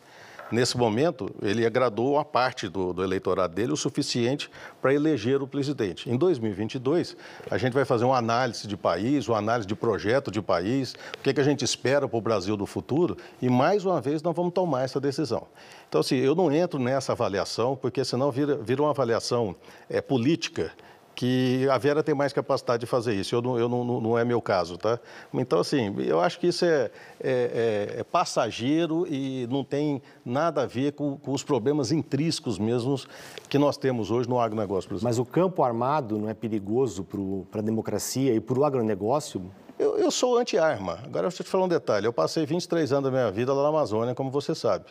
Nesse 0.51 0.77
momento, 0.77 1.31
ele 1.41 1.65
agradou 1.65 2.15
uma 2.15 2.25
parte 2.25 2.69
do, 2.69 2.93
do 2.93 3.05
eleitorado 3.05 3.55
dele 3.55 3.73
o 3.73 3.77
suficiente 3.77 4.51
para 4.83 4.93
eleger 4.93 5.41
o 5.41 5.47
presidente. 5.47 6.11
Em 6.11 6.17
2022, 6.17 7.17
a 7.49 7.57
gente 7.57 7.73
vai 7.73 7.85
fazer 7.85 8.05
uma 8.05 8.17
análise 8.17 8.67
de 8.67 8.77
país, 8.77 9.29
uma 9.29 9.39
análise 9.39 9.69
de 9.69 9.77
projeto 9.77 10.29
de 10.29 10.43
país, 10.43 10.95
o 11.17 11.23
que, 11.23 11.31
é 11.31 11.33
que 11.33 11.41
a 11.41 11.45
gente 11.45 11.65
espera 11.65 12.09
para 12.09 12.19
o 12.19 12.21
Brasil 12.21 12.57
do 12.57 12.67
futuro, 12.67 13.17
e 13.41 13.49
mais 13.49 13.85
uma 13.85 14.01
vez 14.01 14.23
nós 14.23 14.35
vamos 14.35 14.53
tomar 14.53 14.83
essa 14.83 15.01
decisão. 15.01 15.47
Então, 15.89 16.01
assim, 16.01 16.17
eu 16.17 16.35
não 16.35 16.51
entro 16.51 16.81
nessa 16.81 17.13
avaliação, 17.13 17.77
porque 17.77 18.05
senão 18.05 18.33
vira, 18.33 18.57
vira 18.57 18.83
uma 18.83 18.91
avaliação 18.91 19.55
é, 19.89 20.01
política 20.01 20.73
que 21.21 21.69
a 21.69 21.77
Vera 21.77 22.03
tem 22.03 22.15
mais 22.15 22.33
capacidade 22.33 22.81
de 22.81 22.87
fazer 22.87 23.13
isso. 23.13 23.35
Eu 23.35 23.43
não, 23.43 23.59
eu 23.59 23.69
não, 23.69 24.01
não 24.01 24.19
é 24.19 24.25
meu 24.25 24.41
caso, 24.41 24.79
tá? 24.79 24.99
Então, 25.35 25.61
assim, 25.61 25.95
eu 25.99 26.19
acho 26.19 26.41
que 26.41 26.47
isso 26.47 26.65
é, 26.65 26.91
é, 27.23 27.91
é, 27.93 28.01
é 28.01 28.05
passageiro 28.05 29.07
e 29.07 29.47
não 29.51 29.63
tem 29.63 30.01
nada 30.25 30.63
a 30.63 30.67
ver 30.67 30.93
com, 30.93 31.19
com 31.19 31.33
os 31.33 31.43
problemas 31.43 31.93
intrínsecos 31.93 32.59
mesmos 32.59 33.07
que 33.51 33.59
nós 33.59 33.77
temos 33.77 34.11
hoje 34.11 34.31
no 34.31 34.41
agronegócio 34.41 34.89
brasileiro. 34.89 35.05
Mas 35.05 35.19
o 35.19 35.25
campo 35.31 35.63
armado 35.63 36.17
não 36.17 36.27
é 36.27 36.33
perigoso 36.33 37.07
para 37.51 37.61
a 37.61 37.63
democracia 37.63 38.35
e 38.35 38.41
para 38.41 38.59
o 38.59 38.65
agronegócio? 38.65 39.45
Eu, 39.79 39.99
eu 39.99 40.11
sou 40.11 40.39
anti-arma. 40.39 41.01
Agora, 41.05 41.27
eu 41.27 41.31
vou 41.31 41.37
te 41.37 41.43
falar 41.43 41.65
um 41.67 41.69
detalhe. 41.69 42.07
Eu 42.07 42.15
passei 42.15 42.47
23 42.47 42.93
anos 42.93 43.05
da 43.05 43.11
minha 43.11 43.31
vida 43.31 43.53
lá 43.53 43.65
na 43.65 43.69
Amazônia, 43.69 44.15
como 44.15 44.31
você 44.31 44.55
sabe. 44.55 44.87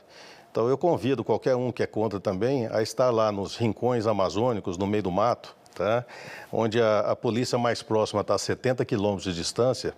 Então, 0.51 0.69
eu 0.69 0.77
convido 0.77 1.23
qualquer 1.23 1.55
um 1.55 1.71
que 1.71 1.81
é 1.81 1.87
contra 1.87 2.19
também 2.19 2.67
a 2.67 2.83
estar 2.83 3.09
lá 3.09 3.31
nos 3.31 3.55
rincões 3.55 4.05
amazônicos, 4.05 4.77
no 4.77 4.85
meio 4.85 5.01
do 5.01 5.11
mato, 5.11 5.55
tá? 5.79 6.05
onde 6.51 6.81
a, 6.81 6.99
a 6.99 7.15
polícia 7.15 7.57
mais 7.57 7.81
próxima 7.81 8.21
está 8.21 8.35
a 8.35 8.37
70 8.37 8.83
quilômetros 8.85 9.23
de 9.23 9.33
distância 9.33 9.93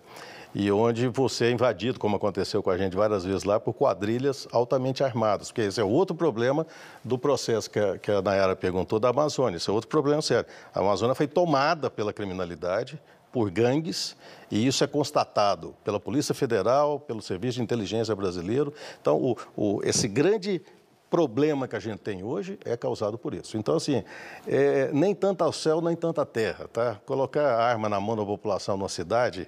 e 0.54 0.70
onde 0.72 1.08
você 1.08 1.46
é 1.46 1.52
invadido, 1.52 1.98
como 1.98 2.18
aconteceu 2.18 2.62
com 2.62 2.70
a 2.70 2.78
gente 2.78 2.96
várias 2.96 3.24
vezes 3.24 3.44
lá, 3.44 3.60
por 3.60 3.74
quadrilhas 3.74 4.48
altamente 4.52 5.04
armadas, 5.04 5.48
porque 5.48 5.62
esse 5.62 5.80
é 5.80 5.84
outro 5.84 6.16
problema 6.16 6.68
do 7.04 7.18
processo 7.18 7.70
que 7.70 7.80
a, 7.80 7.98
que 7.98 8.12
a 8.12 8.22
Nayara 8.22 8.56
perguntou 8.56 9.00
da 9.00 9.10
Amazônia, 9.10 9.58
esse 9.58 9.70
é 9.70 9.74
outro 9.74 9.90
problema 9.90 10.22
sério. 10.22 10.46
A 10.74 10.80
Amazônia 10.80 11.16
foi 11.16 11.28
tomada 11.28 11.90
pela 11.90 12.12
criminalidade, 12.12 13.02
por 13.32 13.50
gangues, 13.50 14.16
e 14.52 14.68
isso 14.68 14.84
é 14.84 14.88
constatado 14.88 15.74
pela 15.86 16.02
Polícia 16.02 16.36
Federal, 16.36 17.00
pelo 17.00 17.22
Serviço 17.22 17.56
de 17.56 17.64
Inteligência 17.64 18.14
Brasileiro. 18.14 18.74
Então, 19.02 19.16
o, 19.16 19.38
o, 19.56 19.82
esse 19.86 20.06
grande 20.06 20.62
problema 21.12 21.68
que 21.68 21.76
a 21.76 21.80
gente 21.80 22.00
tem 22.00 22.24
hoje 22.24 22.58
é 22.64 22.78
causado 22.78 23.18
por 23.18 23.34
isso. 23.34 23.58
Então, 23.58 23.76
assim, 23.76 24.02
é, 24.48 24.90
nem 24.94 25.14
tanto 25.14 25.44
ao 25.44 25.52
céu, 25.52 25.82
nem 25.82 25.94
tanto 25.94 26.22
à 26.22 26.26
terra, 26.26 26.70
tá? 26.72 27.00
Colocar 27.06 27.60
arma 27.60 27.90
na 27.90 28.00
mão 28.00 28.16
da 28.16 28.26
população 28.26 28.78
numa 28.78 28.88
cidade 28.88 29.48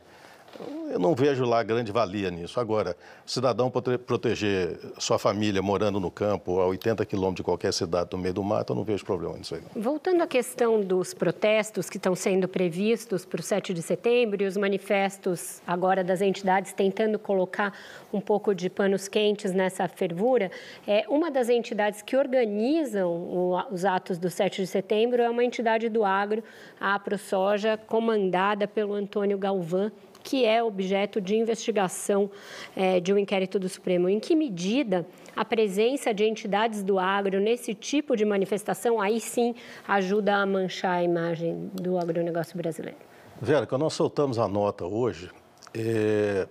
eu 0.90 1.00
não 1.00 1.16
vejo 1.16 1.44
lá 1.44 1.64
grande 1.64 1.92
valia 1.92 2.30
nisso. 2.30 2.60
Agora, 2.60 2.96
o 3.26 3.30
cidadão 3.30 3.72
proteger 3.72 4.80
sua 5.00 5.18
família 5.18 5.62
morando 5.62 6.00
no 6.00 6.12
campo, 6.12 6.60
a 6.60 6.68
80 6.68 7.06
quilômetros 7.06 7.38
de 7.38 7.44
qualquer 7.44 7.74
cidade 7.74 8.10
no 8.12 8.18
meio 8.18 8.34
do 8.34 8.44
mato, 8.44 8.74
eu 8.74 8.76
não 8.76 8.84
vejo 8.84 9.04
problema 9.04 9.36
nisso 9.38 9.56
aí. 9.56 9.62
Não. 9.62 9.82
Voltando 9.82 10.22
à 10.22 10.28
questão 10.28 10.82
dos 10.82 11.14
protestos 11.14 11.90
que 11.90 11.98
estão 11.98 12.16
sendo 12.16 12.48
previstos 12.48 13.26
para 13.26 13.40
o 13.40 13.44
7 13.44 13.74
de 13.74 13.82
setembro 13.82 14.44
e 14.44 14.46
os 14.46 14.56
manifestos 14.56 15.62
agora 15.66 16.04
das 16.04 16.22
entidades 16.22 16.74
tentando 16.74 17.18
colocar 17.18 17.74
um 18.12 18.22
pouco 18.22 18.54
de 18.54 18.70
panos 18.70 19.08
quentes 19.08 19.52
nessa 19.52 19.88
fervura, 19.88 20.52
é, 20.88 21.06
uma 21.10 21.32
das 21.32 21.50
entidades 21.50 22.02
que 22.02 22.16
organizam 22.16 23.10
o, 23.10 23.58
os 23.72 23.84
atos 23.86 24.18
do 24.18 24.30
7 24.30 24.62
de 24.62 24.68
setembro 24.68 25.22
é 25.22 25.30
uma 25.30 25.44
entidade 25.44 25.90
do 25.90 26.04
agro, 26.04 26.44
a 26.80 26.96
AproSoja, 26.96 27.78
comandada 27.78 28.68
pelo 28.68 28.94
Antônio 28.94 29.38
Galvão 29.38 29.92
que 30.24 30.46
é 30.46 30.64
objeto 30.64 31.20
de 31.20 31.36
investigação 31.36 32.32
é, 32.76 33.00
de 33.00 33.14
um 33.14 33.18
inquérito 33.18 33.60
do 33.60 33.68
Supremo. 33.68 34.08
Em 34.08 34.20
que 34.20 34.36
medida 34.36 35.06
a 35.36 35.44
presença 35.44 36.14
de 36.14 36.24
entidades 36.24 36.82
do 36.82 36.98
agro 36.98 37.40
nesse 37.40 37.74
tipo 37.74 38.16
de 38.16 38.24
manifestação, 38.24 39.02
aí 39.02 39.20
sim, 39.20 39.54
ajuda 39.88 40.36
a 40.36 40.46
manchar 40.46 40.98
a 40.98 41.04
imagem 41.04 41.70
do 41.74 41.98
agronegócio 41.98 42.58
brasileiro? 42.58 42.98
Vera, 43.42 43.68
quando 43.68 43.82
nós 43.82 43.94
soltamos 43.94 44.40
a 44.40 44.48
nota 44.48 44.86
hoje, 44.86 45.30
é, 45.74 46.48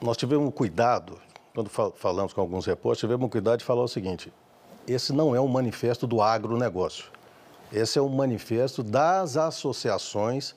nós 0.00 0.16
tivemos 0.16 0.52
cuidado, 0.52 1.18
quando 1.54 1.70
falamos 1.70 2.32
com 2.32 2.40
alguns 2.40 2.66
repórteres, 2.66 3.00
tivemos 3.00 3.30
cuidado 3.30 3.60
de 3.60 3.64
falar 3.64 3.82
o 3.82 3.88
seguinte: 3.88 4.32
esse 4.86 5.12
não 5.12 5.34
é 5.34 5.40
um 5.40 5.48
manifesto 5.48 6.06
do 6.06 6.20
agronegócio. 6.20 7.06
Esse 7.72 7.98
é 7.98 8.02
um 8.02 8.08
manifesto 8.08 8.82
das 8.82 9.36
associações 9.36 10.54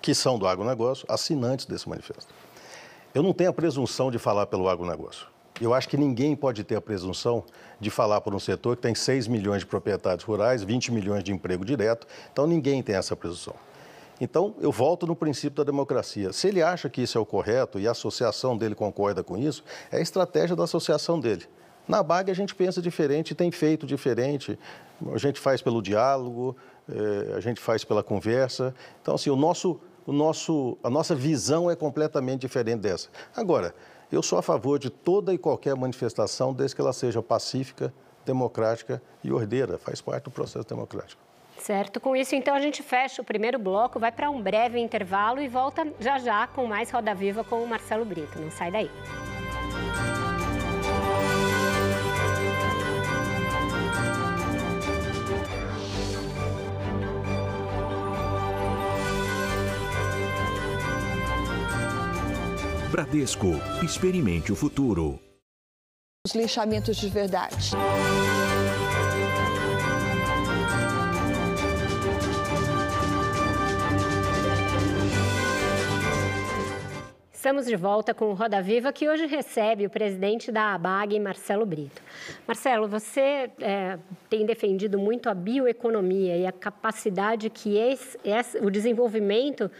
que 0.00 0.14
são 0.14 0.38
do 0.38 0.46
agronegócio, 0.46 1.06
assinantes 1.08 1.66
desse 1.66 1.88
manifesto. 1.88 2.32
Eu 3.14 3.22
não 3.22 3.32
tenho 3.32 3.50
a 3.50 3.52
presunção 3.52 4.10
de 4.10 4.18
falar 4.18 4.46
pelo 4.46 4.68
agronegócio. 4.68 5.26
Eu 5.60 5.74
acho 5.74 5.88
que 5.88 5.96
ninguém 5.96 6.36
pode 6.36 6.62
ter 6.62 6.76
a 6.76 6.80
presunção 6.80 7.42
de 7.80 7.90
falar 7.90 8.20
por 8.20 8.34
um 8.34 8.38
setor 8.38 8.76
que 8.76 8.82
tem 8.82 8.94
6 8.94 9.26
milhões 9.26 9.60
de 9.60 9.66
proprietários 9.66 10.24
rurais, 10.24 10.62
20 10.62 10.92
milhões 10.92 11.24
de 11.24 11.32
emprego 11.32 11.64
direto, 11.64 12.06
então 12.32 12.46
ninguém 12.46 12.82
tem 12.82 12.94
essa 12.94 13.16
presunção. 13.16 13.54
Então, 14.20 14.54
eu 14.60 14.72
volto 14.72 15.06
no 15.06 15.14
princípio 15.14 15.56
da 15.56 15.64
democracia. 15.64 16.32
Se 16.32 16.48
ele 16.48 16.60
acha 16.60 16.88
que 16.88 17.02
isso 17.02 17.16
é 17.16 17.20
o 17.20 17.26
correto 17.26 17.78
e 17.78 17.86
a 17.86 17.92
associação 17.92 18.56
dele 18.56 18.74
concorda 18.74 19.22
com 19.22 19.36
isso, 19.36 19.62
é 19.90 19.98
a 19.98 20.00
estratégia 20.00 20.56
da 20.56 20.64
associação 20.64 21.20
dele. 21.20 21.46
Na 21.88 22.02
BAG 22.02 22.30
a 22.30 22.34
gente 22.34 22.54
pensa 22.54 22.82
diferente, 22.82 23.34
tem 23.34 23.50
feito 23.50 23.86
diferente, 23.86 24.58
a 25.12 25.18
gente 25.18 25.40
faz 25.40 25.62
pelo 25.62 25.80
diálogo, 25.80 26.54
eh, 26.88 27.34
a 27.34 27.40
gente 27.40 27.60
faz 27.60 27.82
pela 27.82 28.02
conversa. 28.02 28.74
Então, 29.00 29.14
assim, 29.14 29.30
o 29.30 29.36
nosso 29.36 29.80
o 30.08 30.12
nosso, 30.12 30.78
a 30.82 30.88
nossa 30.88 31.14
visão 31.14 31.70
é 31.70 31.76
completamente 31.76 32.40
diferente 32.40 32.80
dessa. 32.80 33.10
Agora, 33.36 33.74
eu 34.10 34.22
sou 34.22 34.38
a 34.38 34.42
favor 34.42 34.78
de 34.78 34.88
toda 34.88 35.34
e 35.34 35.38
qualquer 35.38 35.76
manifestação, 35.76 36.54
desde 36.54 36.74
que 36.74 36.80
ela 36.80 36.94
seja 36.94 37.22
pacífica, 37.22 37.92
democrática 38.24 39.02
e 39.22 39.30
ordeira, 39.30 39.76
faz 39.76 40.00
parte 40.00 40.24
do 40.24 40.30
processo 40.30 40.66
democrático. 40.66 41.20
Certo, 41.58 42.00
com 42.00 42.16
isso 42.16 42.34
então 42.34 42.54
a 42.54 42.60
gente 42.60 42.82
fecha 42.82 43.20
o 43.20 43.24
primeiro 43.24 43.58
bloco, 43.58 43.98
vai 43.98 44.10
para 44.10 44.30
um 44.30 44.40
breve 44.40 44.78
intervalo 44.78 45.42
e 45.42 45.48
volta 45.48 45.86
já 46.00 46.18
já 46.18 46.46
com 46.46 46.66
mais 46.66 46.90
Roda 46.90 47.14
Viva 47.14 47.44
com 47.44 47.62
o 47.62 47.66
Marcelo 47.66 48.04
Brito. 48.06 48.38
Não 48.38 48.50
sai 48.50 48.70
daí. 48.70 48.90
Bradesco, 63.08 63.52
experimente 63.82 64.52
o 64.52 64.56
futuro. 64.56 65.18
Os 66.26 66.34
linchamentos 66.34 66.98
de 66.98 67.08
verdade. 67.08 67.70
Estamos 77.32 77.64
de 77.64 77.76
volta 77.76 78.12
com 78.12 78.26
o 78.26 78.34
Roda 78.34 78.60
Viva, 78.60 78.92
que 78.92 79.08
hoje 79.08 79.24
recebe 79.24 79.86
o 79.86 79.90
presidente 79.90 80.52
da 80.52 80.74
ABAG, 80.74 81.18
Marcelo 81.18 81.64
Brito. 81.64 82.02
Marcelo, 82.46 82.86
você 82.86 83.50
é, 83.60 83.98
tem 84.28 84.44
defendido 84.44 84.98
muito 84.98 85.30
a 85.30 85.34
bioeconomia 85.34 86.36
e 86.36 86.46
a 86.46 86.52
capacidade 86.52 87.48
que 87.48 87.78
esse, 87.78 88.18
esse, 88.22 88.58
o 88.58 88.70
desenvolvimento 88.70 89.70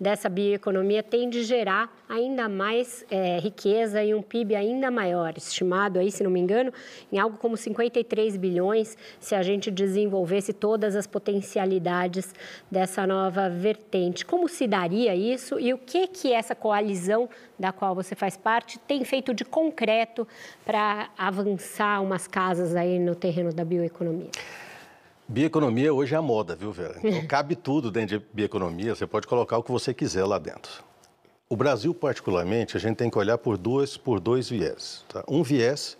dessa 0.00 0.28
bioeconomia 0.28 1.02
tem 1.02 1.28
de 1.28 1.42
gerar 1.42 1.90
ainda 2.08 2.48
mais 2.48 3.04
é, 3.10 3.38
riqueza 3.38 4.02
e 4.02 4.14
um 4.14 4.22
PIB 4.22 4.54
ainda 4.54 4.90
maior, 4.90 5.36
estimado 5.36 5.98
aí, 5.98 6.10
se 6.10 6.22
não 6.22 6.30
me 6.30 6.38
engano, 6.38 6.72
em 7.10 7.18
algo 7.18 7.36
como 7.38 7.56
53 7.56 8.36
bilhões, 8.36 8.96
se 9.18 9.34
a 9.34 9.42
gente 9.42 9.70
desenvolvesse 9.70 10.52
todas 10.52 10.94
as 10.94 11.06
potencialidades 11.06 12.34
dessa 12.70 13.06
nova 13.06 13.48
vertente. 13.48 14.24
Como 14.24 14.48
se 14.48 14.66
daria 14.66 15.14
isso 15.14 15.58
e 15.58 15.72
o 15.72 15.78
que 15.78 16.06
que 16.06 16.32
essa 16.32 16.54
coalizão 16.54 17.28
da 17.58 17.72
qual 17.72 17.94
você 17.94 18.14
faz 18.14 18.36
parte 18.36 18.78
tem 18.78 19.04
feito 19.04 19.32
de 19.32 19.44
concreto 19.44 20.28
para 20.64 21.10
avançar 21.16 22.02
umas 22.02 22.28
casas 22.28 22.76
aí 22.76 22.98
no 22.98 23.14
terreno 23.14 23.52
da 23.52 23.64
bioeconomia? 23.64 24.30
Bioeconomia 25.28 25.92
hoje 25.92 26.14
é 26.14 26.18
a 26.18 26.22
moda, 26.22 26.54
viu, 26.54 26.70
Vera? 26.70 27.00
Então 27.02 27.26
cabe 27.26 27.56
tudo 27.56 27.90
dentro 27.90 28.18
de 28.18 28.26
bioeconomia, 28.32 28.94
você 28.94 29.06
pode 29.06 29.26
colocar 29.26 29.58
o 29.58 29.62
que 29.62 29.72
você 29.72 29.92
quiser 29.92 30.24
lá 30.24 30.38
dentro. 30.38 30.84
O 31.48 31.56
Brasil, 31.56 31.92
particularmente, 31.92 32.76
a 32.76 32.80
gente 32.80 32.96
tem 32.96 33.10
que 33.10 33.18
olhar 33.18 33.36
por 33.38 33.56
dois, 33.56 33.96
por 33.96 34.20
dois 34.20 34.48
viés. 34.48 35.04
Tá? 35.08 35.24
Um 35.28 35.42
viés 35.42 35.98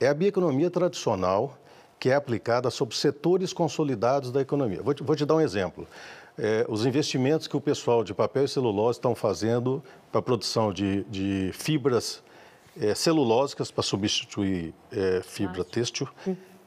é 0.00 0.08
a 0.08 0.14
bioeconomia 0.14 0.70
tradicional, 0.70 1.56
que 2.00 2.10
é 2.10 2.14
aplicada 2.14 2.68
sobre 2.68 2.96
setores 2.96 3.52
consolidados 3.52 4.32
da 4.32 4.40
economia. 4.40 4.82
Vou 4.82 4.92
te, 4.92 5.02
vou 5.04 5.14
te 5.14 5.24
dar 5.24 5.36
um 5.36 5.40
exemplo. 5.40 5.86
É, 6.36 6.66
os 6.68 6.84
investimentos 6.84 7.46
que 7.46 7.56
o 7.56 7.60
pessoal 7.60 8.02
de 8.02 8.12
papel 8.12 8.44
e 8.44 8.48
celulose 8.48 8.98
estão 8.98 9.14
fazendo 9.14 9.82
para 10.10 10.18
a 10.18 10.22
produção 10.22 10.72
de, 10.72 11.04
de 11.04 11.50
fibras 11.52 12.24
é, 12.80 12.92
celulósicas 12.92 13.70
para 13.70 13.84
substituir 13.84 14.74
é, 14.90 15.22
fibra 15.22 15.64
têxtil 15.64 16.08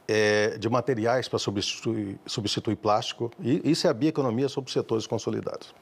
é, 0.07 0.57
de 0.57 0.69
materiais 0.69 1.27
para 1.27 1.37
substituir, 1.37 2.17
substituir 2.25 2.75
plástico. 2.75 3.31
E 3.39 3.69
isso 3.69 3.87
é 3.87 3.89
a 3.89 3.93
bioeconomia 3.93 4.47
sobre 4.47 4.71
setores 4.71 5.05
consolidados. 5.05 5.73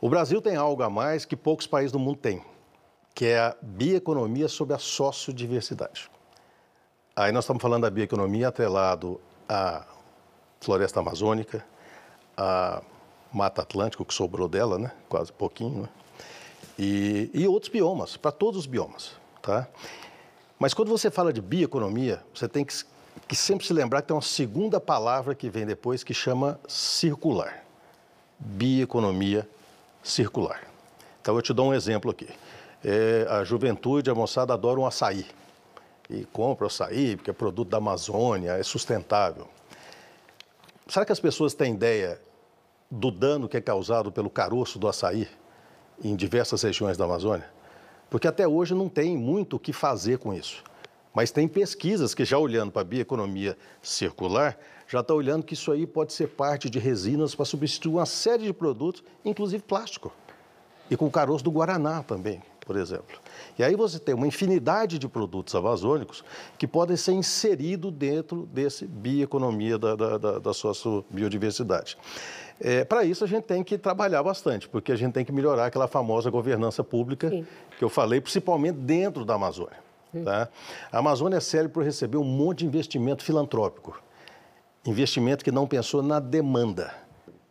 O 0.00 0.08
Brasil 0.08 0.40
tem 0.40 0.54
algo 0.54 0.82
a 0.82 0.90
mais 0.90 1.24
que 1.24 1.34
poucos 1.34 1.66
países 1.66 1.90
do 1.90 1.98
mundo 1.98 2.18
têm, 2.18 2.42
que 3.14 3.26
é 3.26 3.38
a 3.38 3.56
bioeconomia 3.60 4.48
sobre 4.48 4.74
a 4.74 4.78
sociodiversidade. 4.78 6.10
Aí 7.16 7.32
nós 7.32 7.44
estamos 7.44 7.60
falando 7.60 7.82
da 7.82 7.90
bioeconomia 7.90 8.48
atrelado 8.48 9.20
à 9.48 9.84
floresta 10.60 11.00
amazônica, 11.00 11.64
à 12.36 12.80
Mata 13.32 13.62
Atlântica, 13.62 14.04
que 14.04 14.14
sobrou 14.14 14.48
dela, 14.48 14.78
né? 14.78 14.92
quase 15.08 15.32
pouquinho, 15.32 15.82
né? 15.82 15.88
e, 16.78 17.30
e 17.34 17.48
outros 17.48 17.72
biomas, 17.72 18.16
para 18.16 18.30
todos 18.30 18.60
os 18.60 18.66
biomas. 18.66 19.16
Tá? 19.42 19.66
Mas 20.58 20.72
quando 20.72 20.88
você 20.88 21.10
fala 21.10 21.32
de 21.32 21.40
bioeconomia, 21.40 22.22
você 22.32 22.48
tem 22.48 22.64
que 22.64 22.72
que 23.28 23.36
sempre 23.36 23.66
se 23.66 23.74
lembrar 23.74 24.00
que 24.00 24.08
tem 24.08 24.16
uma 24.16 24.22
segunda 24.22 24.80
palavra 24.80 25.34
que 25.34 25.50
vem 25.50 25.66
depois 25.66 26.02
que 26.02 26.14
chama 26.14 26.58
circular. 26.66 27.62
Bioeconomia 28.38 29.46
circular. 30.02 30.66
Então 31.20 31.36
eu 31.36 31.42
te 31.42 31.52
dou 31.52 31.68
um 31.68 31.74
exemplo 31.74 32.10
aqui. 32.10 32.28
É, 32.82 33.26
a 33.28 33.44
juventude, 33.44 34.08
a 34.08 34.14
moçada 34.14 34.54
adora 34.54 34.80
um 34.80 34.86
açaí. 34.86 35.26
E 36.08 36.24
compra 36.32 36.64
o 36.64 36.68
açaí 36.68 37.16
porque 37.16 37.30
é 37.30 37.34
produto 37.34 37.68
da 37.68 37.76
Amazônia, 37.76 38.52
é 38.52 38.62
sustentável. 38.62 39.46
Será 40.86 41.04
que 41.04 41.12
as 41.12 41.20
pessoas 41.20 41.52
têm 41.52 41.74
ideia 41.74 42.18
do 42.90 43.10
dano 43.10 43.46
que 43.46 43.58
é 43.58 43.60
causado 43.60 44.10
pelo 44.10 44.30
caroço 44.30 44.78
do 44.78 44.88
açaí 44.88 45.28
em 46.02 46.16
diversas 46.16 46.62
regiões 46.62 46.96
da 46.96 47.04
Amazônia? 47.04 47.46
Porque 48.08 48.26
até 48.26 48.48
hoje 48.48 48.72
não 48.72 48.88
tem 48.88 49.18
muito 49.18 49.56
o 49.56 49.58
que 49.58 49.70
fazer 49.70 50.16
com 50.16 50.32
isso. 50.32 50.64
Mas 51.18 51.32
tem 51.32 51.48
pesquisas 51.48 52.14
que 52.14 52.24
já 52.24 52.38
olhando 52.38 52.70
para 52.70 52.82
a 52.82 52.84
bioeconomia 52.84 53.58
circular, 53.82 54.56
já 54.86 55.00
está 55.00 55.12
olhando 55.12 55.42
que 55.42 55.54
isso 55.54 55.72
aí 55.72 55.84
pode 55.84 56.12
ser 56.12 56.28
parte 56.28 56.70
de 56.70 56.78
resinas 56.78 57.34
para 57.34 57.44
substituir 57.44 57.94
uma 57.94 58.06
série 58.06 58.44
de 58.44 58.52
produtos, 58.52 59.02
inclusive 59.24 59.60
plástico. 59.64 60.12
E 60.88 60.96
com 60.96 61.06
o 61.06 61.10
caroço 61.10 61.42
do 61.42 61.50
Guaraná 61.50 62.04
também, 62.04 62.40
por 62.60 62.76
exemplo. 62.76 63.18
E 63.58 63.64
aí 63.64 63.74
você 63.74 63.98
tem 63.98 64.14
uma 64.14 64.28
infinidade 64.28 64.96
de 64.96 65.08
produtos 65.08 65.56
amazônicos 65.56 66.22
que 66.56 66.68
podem 66.68 66.96
ser 66.96 67.14
inseridos 67.14 67.90
dentro 67.90 68.48
desse 68.52 68.86
bioeconomia 68.86 69.76
da, 69.76 69.96
da, 69.96 70.18
da, 70.18 70.38
da 70.38 70.54
sua 70.54 71.04
biodiversidade. 71.10 71.98
É, 72.60 72.84
Para 72.84 73.02
isso, 73.02 73.24
a 73.24 73.26
gente 73.26 73.42
tem 73.42 73.64
que 73.64 73.76
trabalhar 73.76 74.22
bastante, 74.22 74.68
porque 74.68 74.92
a 74.92 74.96
gente 74.96 75.14
tem 75.14 75.24
que 75.24 75.32
melhorar 75.32 75.66
aquela 75.66 75.88
famosa 75.88 76.30
governança 76.30 76.84
pública 76.84 77.28
Sim. 77.28 77.44
que 77.76 77.82
eu 77.82 77.88
falei, 77.88 78.20
principalmente 78.20 78.76
dentro 78.76 79.24
da 79.24 79.34
Amazônia. 79.34 79.87
Tá? 80.24 80.48
A 80.90 80.98
Amazônia 80.98 81.40
séria 81.40 81.68
por 81.68 81.84
receber 81.84 82.16
um 82.16 82.24
monte 82.24 82.60
de 82.60 82.66
investimento 82.66 83.22
filantrópico. 83.22 84.00
Investimento 84.86 85.44
que 85.44 85.52
não 85.52 85.66
pensou 85.66 86.02
na 86.02 86.18
demanda. 86.18 86.94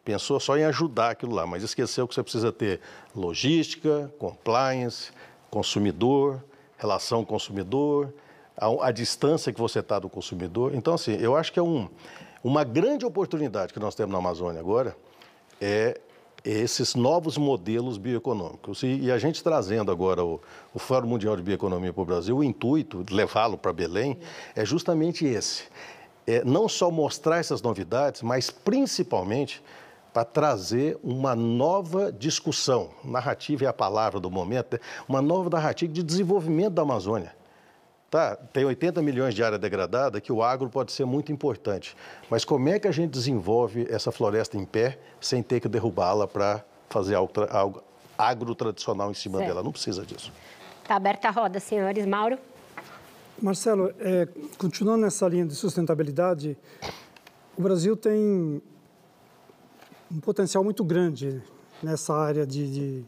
Pensou 0.04 0.40
só 0.40 0.58
em 0.58 0.64
ajudar 0.64 1.12
aquilo 1.12 1.36
lá, 1.36 1.46
mas 1.46 1.64
esqueceu 1.64 2.08
que 2.08 2.16
você 2.16 2.24
precisa 2.24 2.52
ter 2.52 2.80
logística, 3.16 4.12
compliance, 4.18 5.12
consumidor, 5.52 6.44
relação 6.78 7.26
consumidor, 7.26 8.14
a, 8.56 8.88
a 8.88 8.92
distância 8.92 9.52
que 9.52 9.60
você 9.60 9.80
está 9.80 10.00
do 10.00 10.10
consumidor. 10.10 10.74
Então, 10.74 10.94
assim, 10.94 11.16
eu 11.16 11.36
acho 11.36 11.52
que 11.52 11.60
é 11.60 11.64
um, 11.64 11.90
uma 12.44 12.64
grande 12.64 13.06
oportunidade 13.06 13.74
que 13.74 13.80
nós 13.80 13.96
temos 13.96 14.14
na 14.14 14.20
Amazônia 14.20 14.60
agora 14.60 14.96
é 15.60 16.00
esses 16.48 16.96
novos 16.96 17.38
modelos 17.38 17.98
bioeconômicos. 17.98 18.82
E, 18.84 19.02
e, 19.02 19.12
a 19.12 19.18
gente 19.18 19.44
trazendo 19.44 19.92
agora 19.92 20.24
o, 20.24 20.40
o 20.74 20.80
Fórum 20.80 21.08
Mundial 21.08 21.36
de 21.36 21.42
Bioeconomia 21.42 21.92
para 21.92 22.02
o 22.02 22.06
Brasil, 22.06 22.38
o 22.38 22.44
intuito 22.44 23.04
de 23.04 23.14
levá-lo 23.14 23.58
para 23.58 23.74
Belém 23.74 24.18
é 24.56 24.66
justamente 24.66 25.26
esse. 25.26 25.64
É 26.26 26.44
não 26.46 26.70
só 26.70 26.90
mostrar 26.90 27.38
essas 27.38 27.62
novidades, 27.62 28.22
mas 28.22 28.50
principalmente 28.50 29.62
para 30.14 30.24
trazer 30.24 30.98
uma 31.04 31.36
nova 31.36 32.12
discussão, 32.12 32.90
narrativa 33.04 33.66
é 33.66 33.68
a 33.68 33.74
palavra 33.74 34.20
do 34.20 34.32
momento, 34.32 34.80
uma 35.08 35.22
nova 35.22 35.50
narrativa 35.50 35.92
de 35.92 36.02
desenvolvimento 36.02 36.74
da 36.74 36.82
Amazônia. 36.82 37.37
Tá, 38.10 38.38
tem 38.38 38.64
80 38.64 39.02
milhões 39.02 39.34
de 39.34 39.44
área 39.44 39.60
degradada 39.60 40.22
que 40.22 40.32
o 40.32 40.42
agro 40.42 40.70
pode 40.70 40.94
ser 40.94 41.04
muito 41.04 41.30
importante. 41.32 41.96
Mas 42.30 42.46
como 42.46 42.70
é 42.70 42.80
que 42.80 42.88
a 42.88 42.92
gente 42.92 43.12
desenvolve 43.12 43.86
essa 43.90 44.14
floresta 44.14 44.58
em 44.58 44.64
pé 44.64 44.98
sem 45.20 45.44
ter 45.44 45.60
que 45.60 45.68
derrubá-la 45.68 46.26
para 46.26 46.64
fazer 46.90 47.16
algo, 47.16 47.34
algo 47.50 47.84
agro 48.18 48.56
tradicional 48.56 49.12
em 49.12 49.14
cima 49.14 49.40
certo. 49.40 49.50
dela? 49.50 49.64
Não 49.64 49.74
precisa 49.74 50.06
disso. 50.06 50.32
Está 50.82 50.96
aberta 50.96 51.28
a 51.28 51.32
roda, 51.32 51.60
senhores. 51.60 52.06
Mauro? 52.06 52.38
Marcelo, 53.42 53.94
é, 54.00 54.28
continuando 54.58 55.02
nessa 55.02 55.28
linha 55.28 55.46
de 55.46 55.54
sustentabilidade, 55.54 56.58
o 57.58 57.62
Brasil 57.62 57.98
tem 57.98 58.62
um 60.10 60.20
potencial 60.22 60.64
muito 60.64 60.82
grande 60.82 61.42
nessa 61.84 62.16
área 62.16 62.48
de, 62.48 62.72
de 62.72 63.06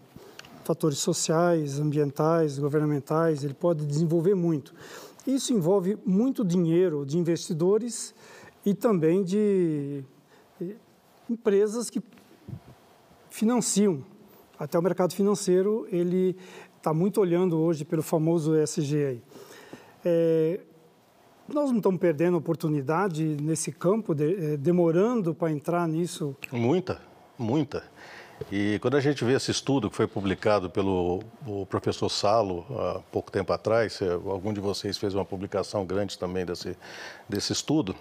fatores 0.70 1.00
sociais, 1.00 1.80
ambientais, 1.80 2.60
governamentais, 2.60 3.44
ele 3.44 3.56
pode 3.56 3.88
desenvolver 3.88 4.36
muito. 4.36 4.72
Isso 5.26 5.52
envolve 5.52 5.98
muito 6.06 6.46
dinheiro 6.46 7.04
de 7.08 7.18
investidores 7.18 8.14
e 8.64 8.76
também 8.76 9.24
de 9.24 10.04
eh, 10.62 10.76
empresas 11.28 11.90
que 11.90 12.00
financiam. 13.32 14.04
Até 14.60 14.78
o 14.78 14.82
mercado 14.84 15.12
financeiro, 15.12 15.88
ele 15.92 16.38
está 16.78 16.94
muito 16.94 17.20
olhando 17.20 17.58
hoje 17.58 17.84
pelo 17.84 18.04
famoso 18.04 18.56
ESG. 18.56 19.24
É, 20.06 20.60
nós 21.52 21.72
não 21.72 21.78
estamos 21.78 22.00
perdendo 22.00 22.38
oportunidade 22.38 23.26
nesse 23.42 23.72
campo, 23.72 24.14
de, 24.14 24.54
é, 24.54 24.56
demorando 24.56 25.34
para 25.34 25.52
entrar 25.52 25.88
nisso? 25.88 26.36
Muita, 26.52 27.02
muita. 27.40 27.84
E 28.52 28.80
quando 28.80 28.96
a 28.96 29.02
gente 29.02 29.24
vê 29.24 29.34
esse 29.34 29.52
estudo 29.52 29.90
que 29.90 29.96
foi 29.96 30.08
publicado 30.08 30.70
pelo 30.70 31.22
professor 31.70 32.10
Salo 32.10 32.66
há 32.72 33.00
pouco 33.12 33.32
tempo 33.32 33.52
atrás, 33.52 34.00
algum 34.02 34.54
de 34.54 34.60
vocês 34.60 34.98
fez 34.98 35.14
uma 35.14 35.26
publicação 35.26 35.86
grande 35.86 36.18
também 36.18 36.46
desse, 36.46 36.78
desse 37.28 37.52
estudo, 37.52 37.96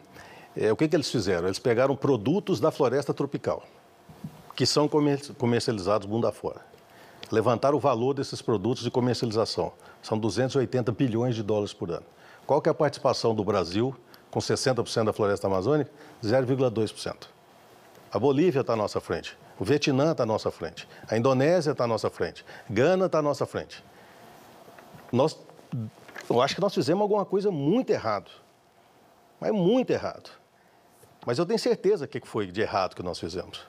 é, 0.57 0.73
o 0.73 0.77
que, 0.77 0.89
que 0.89 0.97
eles 0.97 1.11
fizeram? 1.11 1.49
Eles 1.49 1.59
pegaram 1.59 1.95
produtos 1.95 2.61
da 2.61 2.71
floresta 2.71 3.13
tropical, 3.13 3.63
que 4.57 4.65
são 4.65 4.89
comercializados 4.89 6.07
mundo 6.07 6.27
afora. 6.27 6.61
Levantaram 7.31 7.77
o 7.77 7.81
valor 7.81 8.15
desses 8.15 8.41
produtos 8.41 8.83
de 8.83 8.91
comercialização. 8.91 9.73
São 10.03 10.19
280 10.19 10.93
bilhões 10.93 11.35
de 11.35 11.43
dólares 11.43 11.75
por 11.75 11.91
ano. 11.91 12.07
Qual 12.47 12.63
que 12.63 12.69
é 12.69 12.73
a 12.73 12.75
participação 12.75 13.35
do 13.35 13.45
Brasil 13.45 13.95
com 14.31 14.41
60% 14.41 15.05
da 15.05 15.13
floresta 15.13 15.47
amazônica? 15.47 15.91
0,2%. 16.25 17.27
A 18.11 18.19
Bolívia 18.19 18.63
está 18.63 18.73
à 18.73 18.77
nossa 18.77 19.01
frente. 19.01 19.37
O 19.59 19.65
Vietnã 19.65 20.13
está 20.13 20.23
à 20.23 20.27
nossa 20.27 20.51
frente. 20.51 20.89
A 21.09 21.17
Indonésia 21.17 21.73
está 21.73 21.85
à 21.85 21.87
nossa 21.87 22.09
frente. 22.09 22.45
Gana 22.71 23.07
está 23.07 23.19
à 23.19 23.23
nossa 23.23 23.45
frente. 23.45 23.83
Nós, 25.11 25.37
eu 26.31 26.41
acho 26.41 26.55
que 26.55 26.61
nós 26.61 26.75
fizemos 26.75 27.03
alguma 27.03 27.25
coisa 27.25 27.51
muito 27.51 27.91
errado. 27.91 28.31
Mas 29.41 29.53
muito 29.53 29.91
errado. 29.91 30.31
Mas 31.27 31.39
eu 31.39 31.47
tenho 31.47 31.59
certeza 31.59 32.07
que 32.07 32.21
foi 32.25 32.47
de 32.47 32.61
errado 32.61 32.95
que 32.95 33.03
nós 33.03 33.19
fizemos. 33.19 33.61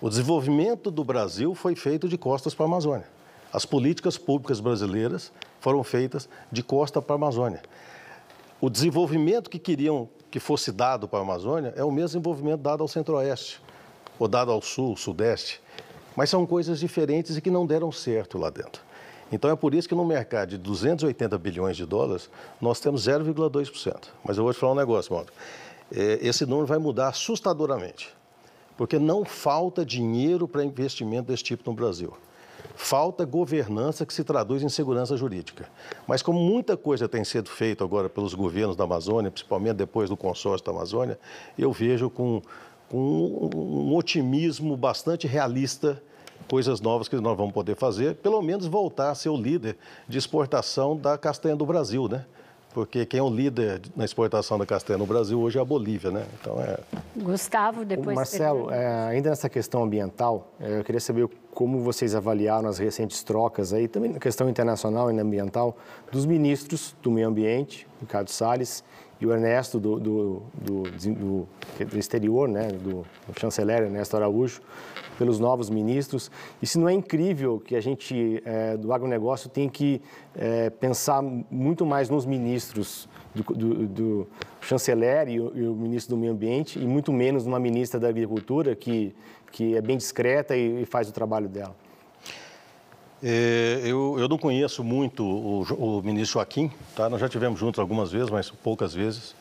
O 0.00 0.08
desenvolvimento 0.08 0.90
do 0.90 1.04
Brasil 1.04 1.54
foi 1.54 1.74
feito 1.74 2.08
de 2.08 2.16
costas 2.16 2.54
para 2.54 2.66
a 2.66 2.68
Amazônia. 2.68 3.06
As 3.52 3.64
políticas 3.64 4.18
públicas 4.18 4.60
brasileiras 4.60 5.32
foram 5.60 5.82
feitas 5.84 6.28
de 6.50 6.62
costa 6.62 7.00
para 7.00 7.14
a 7.14 7.16
Amazônia. 7.16 7.62
O 8.60 8.68
desenvolvimento 8.68 9.50
que 9.50 9.58
queriam 9.58 10.08
que 10.30 10.40
fosse 10.40 10.72
dado 10.72 11.06
para 11.06 11.20
a 11.20 11.22
Amazônia 11.22 11.72
é 11.76 11.84
o 11.84 11.90
mesmo 11.90 12.08
desenvolvimento 12.08 12.60
dado 12.60 12.82
ao 12.82 12.88
Centro-Oeste, 12.88 13.60
ou 14.18 14.28
dado 14.28 14.50
ao 14.50 14.62
Sul, 14.62 14.96
Sudeste. 14.96 15.60
Mas 16.16 16.30
são 16.30 16.46
coisas 16.46 16.78
diferentes 16.78 17.36
e 17.36 17.40
que 17.40 17.50
não 17.50 17.66
deram 17.66 17.90
certo 17.90 18.38
lá 18.38 18.50
dentro. 18.50 18.82
Então 19.32 19.50
é 19.50 19.56
por 19.56 19.74
isso 19.74 19.88
que 19.88 19.94
no 19.94 20.04
mercado 20.04 20.50
de 20.50 20.58
280 20.58 21.36
bilhões 21.38 21.76
de 21.76 21.84
dólares, 21.84 22.30
nós 22.60 22.78
temos 22.78 23.06
0,2%. 23.06 23.96
Mas 24.22 24.36
eu 24.36 24.44
vou 24.44 24.52
te 24.52 24.60
falar 24.60 24.72
um 24.72 24.76
negócio, 24.76 25.12
Mauro. 25.12 25.32
É, 25.92 26.18
esse 26.22 26.46
número 26.46 26.66
vai 26.66 26.78
mudar 26.78 27.08
assustadoramente, 27.08 28.14
porque 28.76 28.98
não 28.98 29.24
falta 29.24 29.84
dinheiro 29.84 30.46
para 30.46 30.64
investimento 30.64 31.28
desse 31.28 31.42
tipo 31.42 31.68
no 31.68 31.74
Brasil. 31.74 32.16
Falta 32.76 33.24
governança 33.24 34.06
que 34.06 34.12
se 34.12 34.24
traduz 34.24 34.62
em 34.62 34.68
segurança 34.68 35.16
jurídica. 35.16 35.68
Mas 36.06 36.22
como 36.22 36.40
muita 36.40 36.76
coisa 36.76 37.08
tem 37.08 37.22
sido 37.22 37.50
feita 37.50 37.84
agora 37.84 38.08
pelos 38.08 38.34
governos 38.34 38.74
da 38.74 38.84
Amazônia, 38.84 39.30
principalmente 39.30 39.76
depois 39.76 40.08
do 40.08 40.16
consórcio 40.16 40.64
da 40.64 40.72
Amazônia, 40.72 41.18
eu 41.58 41.72
vejo 41.72 42.08
com, 42.08 42.42
com 42.94 43.50
um 43.52 43.96
otimismo 43.96 44.76
bastante 44.76 45.26
realista 45.26 46.00
coisas 46.48 46.80
novas 46.80 47.08
que 47.08 47.16
nós 47.16 47.36
vamos 47.36 47.52
poder 47.52 47.74
fazer, 47.74 48.14
pelo 48.14 48.40
menos 48.40 48.66
voltar 48.66 49.10
a 49.10 49.14
ser 49.16 49.30
o 49.30 49.36
líder 49.36 49.76
de 50.06 50.16
exportação 50.16 50.96
da 50.96 51.18
castanha 51.18 51.56
do 51.56 51.66
Brasil, 51.66 52.06
né? 52.06 52.24
Porque 52.72 53.04
quem 53.04 53.18
é 53.18 53.22
o 53.22 53.28
líder 53.28 53.82
na 53.96 54.04
exportação 54.04 54.56
da 54.58 54.64
castanha 54.64 54.96
no 54.96 55.06
Brasil 55.06 55.40
hoje 55.40 55.58
é 55.58 55.60
a 55.60 55.64
Bolívia, 55.64 56.12
né? 56.12 56.24
Então 56.40 56.60
é. 56.60 56.78
Gustavo, 57.16 57.84
depois. 57.84 58.14
Marcelo, 58.14 58.70
é, 58.70 59.08
ainda 59.08 59.30
nessa 59.30 59.48
questão 59.48 59.82
ambiental, 59.82 60.52
é, 60.60 60.78
eu 60.78 60.84
queria 60.84 61.00
saber 61.00 61.28
como 61.52 61.80
vocês 61.80 62.14
avaliaram 62.14 62.68
as 62.68 62.78
recentes 62.78 63.24
trocas 63.24 63.72
aí, 63.72 63.88
também 63.88 64.12
na 64.12 64.20
questão 64.20 64.48
internacional 64.48 65.10
e 65.10 65.18
ambiental, 65.18 65.76
dos 66.12 66.26
ministros 66.26 66.94
do 67.02 67.10
Meio 67.10 67.26
Ambiente, 67.26 67.88
Ricardo 68.00 68.30
Salles, 68.30 68.84
e 69.24 69.26
o 69.26 69.32
Ernesto 69.32 69.80
do, 69.80 69.98
do, 69.98 70.42
do, 70.54 70.82
do, 70.82 71.48
do 71.86 71.98
exterior, 71.98 72.46
né, 72.46 72.68
do, 72.68 73.06
chanceler 73.38 73.84
Ernesto 73.84 74.16
Araújo, 74.16 74.60
pelos 75.18 75.40
novos 75.40 75.70
ministros. 75.70 76.30
E 76.60 76.66
se 76.66 76.78
não 76.78 76.88
é 76.88 76.92
incrível 76.92 77.58
que 77.58 77.74
a 77.74 77.80
gente, 77.80 78.42
é, 78.44 78.76
do 78.76 78.92
agronegócio, 78.92 79.48
tem 79.48 79.66
que 79.68 80.02
é, 80.36 80.68
pensar 80.68 81.22
muito 81.22 81.86
mais 81.86 82.10
nos 82.10 82.26
ministros 82.26 83.08
do, 83.34 83.86
do 83.86 84.28
chanceler 84.60 85.28
e 85.28 85.40
o, 85.40 85.52
e 85.56 85.66
o, 85.66 85.74
ministro 85.74 86.14
do 86.14 86.20
Meio 86.20 86.32
Ambiente 86.32 86.78
e 86.78 86.86
muito 86.86 87.12
menos 87.12 87.46
numa 87.46 87.58
ministra 87.58 87.98
da 87.98 88.08
Agricultura 88.08 88.76
que, 88.76 89.14
que 89.50 89.74
é 89.74 89.80
bem 89.80 89.96
discreta 89.96 90.54
e, 90.54 90.82
e 90.82 90.84
faz 90.84 91.08
o 91.08 91.12
trabalho 91.12 91.48
dela. 91.48 91.74
É, 93.26 93.80
eu, 93.82 94.18
eu, 94.18 94.28
não 94.28 94.36
conheço 94.36 94.84
muito 94.84 95.24
o, 95.24 95.62
o, 95.62 96.02
ministro 96.02 96.34
Joaquim, 96.34 96.70
tá? 96.94 97.08
nós 97.08 97.18
já 97.18 97.26
tivemos 97.26 97.58
juntos 97.58 97.78
algumas 97.78 98.12
vezes, 98.12 98.28
mas 98.28 98.50
poucas 98.50 98.92
vezes. 98.92 99.34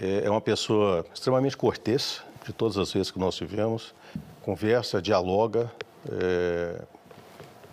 É, 0.00 0.22
é 0.26 0.30
uma 0.30 0.40
pessoa 0.40 1.04
extremamente 1.12 1.56
cortês, 1.56 2.22
de 2.46 2.52
todas 2.52 2.78
as 2.78 2.92
vezes 2.92 3.10
que 3.10 3.18
nós 3.18 3.34
tivemos, 3.34 3.92
conversa, 4.42 5.02
dialoga. 5.02 5.68
É... 6.08 6.80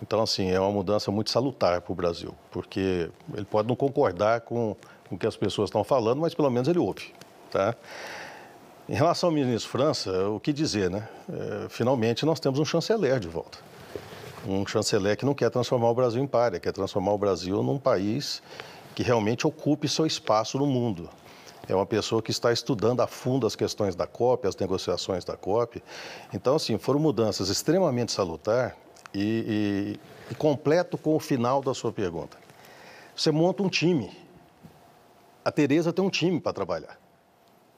Então, 0.02 0.20
assim, 0.20 0.50
é 0.50 0.58
uma 0.58 0.72
mudança 0.72 1.12
muito 1.12 1.30
salutar 1.30 1.80
para 1.80 1.92
o 1.92 1.94
Brasil, 1.94 2.34
porque 2.50 3.08
ele 3.32 3.44
pode 3.44 3.68
não 3.68 3.76
concordar 3.76 4.40
com, 4.40 4.76
o 5.08 5.16
que 5.16 5.28
as 5.28 5.36
pessoas 5.36 5.68
estão 5.68 5.84
falando, 5.84 6.20
mas 6.20 6.34
pelo 6.34 6.50
menos 6.50 6.66
ele 6.66 6.80
ouve. 6.80 7.14
Tá? 7.52 7.72
Em 8.88 8.94
relação 8.94 9.28
ao 9.28 9.34
ministro 9.34 9.70
França, 9.70 10.28
o 10.28 10.40
que 10.40 10.52
dizer, 10.52 10.90
né? 10.90 11.08
É, 11.32 11.68
finalmente 11.68 12.26
nós 12.26 12.40
temos 12.40 12.58
um 12.58 12.64
chanceler 12.64 13.20
de 13.20 13.28
volta 13.28 13.65
um 14.46 14.66
chanceler 14.66 15.16
que 15.16 15.24
não 15.24 15.34
quer 15.34 15.50
transformar 15.50 15.90
o 15.90 15.94
Brasil 15.94 16.22
em 16.22 16.26
párea, 16.26 16.60
quer 16.60 16.72
transformar 16.72 17.12
o 17.12 17.18
Brasil 17.18 17.62
num 17.62 17.78
país 17.78 18.42
que 18.94 19.02
realmente 19.02 19.46
ocupe 19.46 19.88
seu 19.88 20.06
espaço 20.06 20.58
no 20.58 20.66
mundo. 20.66 21.10
É 21.68 21.74
uma 21.74 21.84
pessoa 21.84 22.22
que 22.22 22.30
está 22.30 22.52
estudando 22.52 23.00
a 23.00 23.06
fundo 23.06 23.46
as 23.46 23.56
questões 23.56 23.96
da 23.96 24.06
COP, 24.06 24.46
as 24.46 24.56
negociações 24.56 25.24
da 25.24 25.36
COP. 25.36 25.82
Então, 26.32 26.54
assim, 26.56 26.78
foram 26.78 27.00
mudanças 27.00 27.48
extremamente 27.48 28.12
salutar 28.12 28.76
e, 29.12 29.98
e, 30.28 30.30
e 30.30 30.34
completo 30.36 30.96
com 30.96 31.16
o 31.16 31.20
final 31.20 31.60
da 31.60 31.74
sua 31.74 31.92
pergunta. 31.92 32.38
Você 33.14 33.32
monta 33.32 33.62
um 33.62 33.68
time. 33.68 34.16
A 35.44 35.50
Tereza 35.50 35.92
tem 35.92 36.04
um 36.04 36.10
time 36.10 36.40
para 36.40 36.52
trabalhar. 36.52 36.98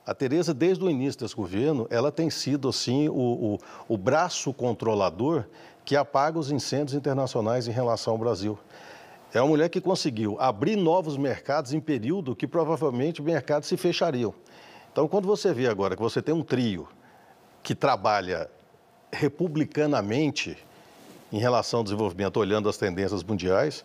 A 0.05 0.15
Tereza, 0.15 0.55
desde 0.55 0.83
o 0.85 0.91
início 0.91 1.21
desse 1.21 1.35
governo, 1.35 1.87
ela 1.91 2.11
tem 2.11 2.31
sido 2.31 2.69
assim 2.69 3.09
o, 3.09 3.13
o, 3.13 3.59
o 3.89 3.97
braço 3.97 4.53
controlador 4.55 5.45
que 5.89 5.97
apaga 5.97 6.39
os 6.39 6.51
incêndios 6.51 6.95
internacionais 6.95 7.67
em 7.67 7.71
relação 7.71 8.13
ao 8.13 8.19
Brasil. 8.19 8.59
É 9.33 9.41
uma 9.41 9.49
mulher 9.49 9.71
que 9.71 9.81
conseguiu 9.81 10.37
abrir 10.39 10.77
novos 10.77 11.17
mercados 11.17 11.73
em 11.73 11.81
período 11.81 12.37
que 12.37 12.47
provavelmente 12.47 13.23
mercados 13.23 13.71
se 13.71 13.75
fechariam. 13.75 14.35
Então, 14.93 15.09
quando 15.09 15.27
você 15.27 15.51
vê 15.51 15.67
agora 15.67 15.97
que 15.97 16.03
você 16.03 16.21
tem 16.21 16.35
um 16.35 16.43
trio 16.43 16.87
que 17.63 17.75
trabalha 17.75 18.51
republicanamente 19.11 20.59
em 21.33 21.39
relação 21.39 21.79
ao 21.79 21.85
desenvolvimento, 21.85 22.37
olhando 22.39 22.69
as 22.69 22.77
tendências 22.77 23.25
mundiais, 23.25 23.83